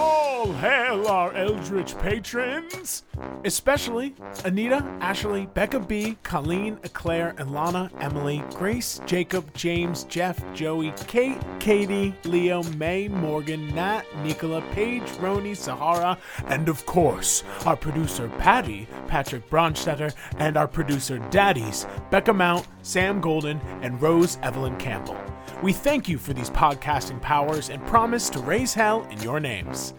All 0.48 0.54
hail 0.54 1.06
our 1.08 1.34
eldritch 1.34 1.98
patrons! 1.98 3.04
Especially 3.44 4.14
Anita, 4.46 4.82
Ashley, 4.98 5.44
Becca 5.44 5.78
B, 5.78 6.16
Colleen, 6.22 6.78
Eclaire, 6.84 7.34
Ilana, 7.36 7.90
Emily, 8.00 8.42
Grace, 8.54 8.98
Jacob, 9.04 9.52
James, 9.52 10.04
Jeff, 10.04 10.42
Joey, 10.54 10.94
Kate, 11.06 11.38
Katie, 11.60 12.14
Leo, 12.24 12.62
May, 12.62 13.08
Morgan, 13.08 13.74
Nat, 13.74 14.04
Nicola, 14.22 14.62
Paige, 14.72 15.02
Roni, 15.20 15.54
Sahara, 15.54 16.16
and 16.46 16.70
of 16.70 16.86
course, 16.86 17.44
our 17.66 17.76
producer 17.76 18.30
Patty, 18.38 18.88
Patrick 19.06 19.50
Bronstetter, 19.50 20.14
and 20.38 20.56
our 20.56 20.66
producer 20.66 21.18
Daddies, 21.28 21.86
Becca 22.10 22.32
Mount, 22.32 22.66
Sam 22.80 23.20
Golden, 23.20 23.60
and 23.82 24.00
Rose 24.00 24.38
Evelyn 24.42 24.78
Campbell. 24.78 25.18
We 25.62 25.74
thank 25.74 26.08
you 26.08 26.16
for 26.16 26.32
these 26.32 26.48
podcasting 26.48 27.20
powers 27.20 27.68
and 27.68 27.84
promise 27.84 28.30
to 28.30 28.38
raise 28.38 28.72
hell 28.72 29.06
in 29.10 29.20
your 29.20 29.40
names. 29.40 29.92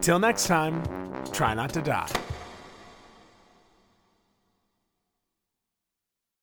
Till 0.00 0.18
next 0.18 0.46
time, 0.46 0.82
try 1.32 1.54
not 1.54 1.72
to 1.72 1.82
die. 1.82 2.08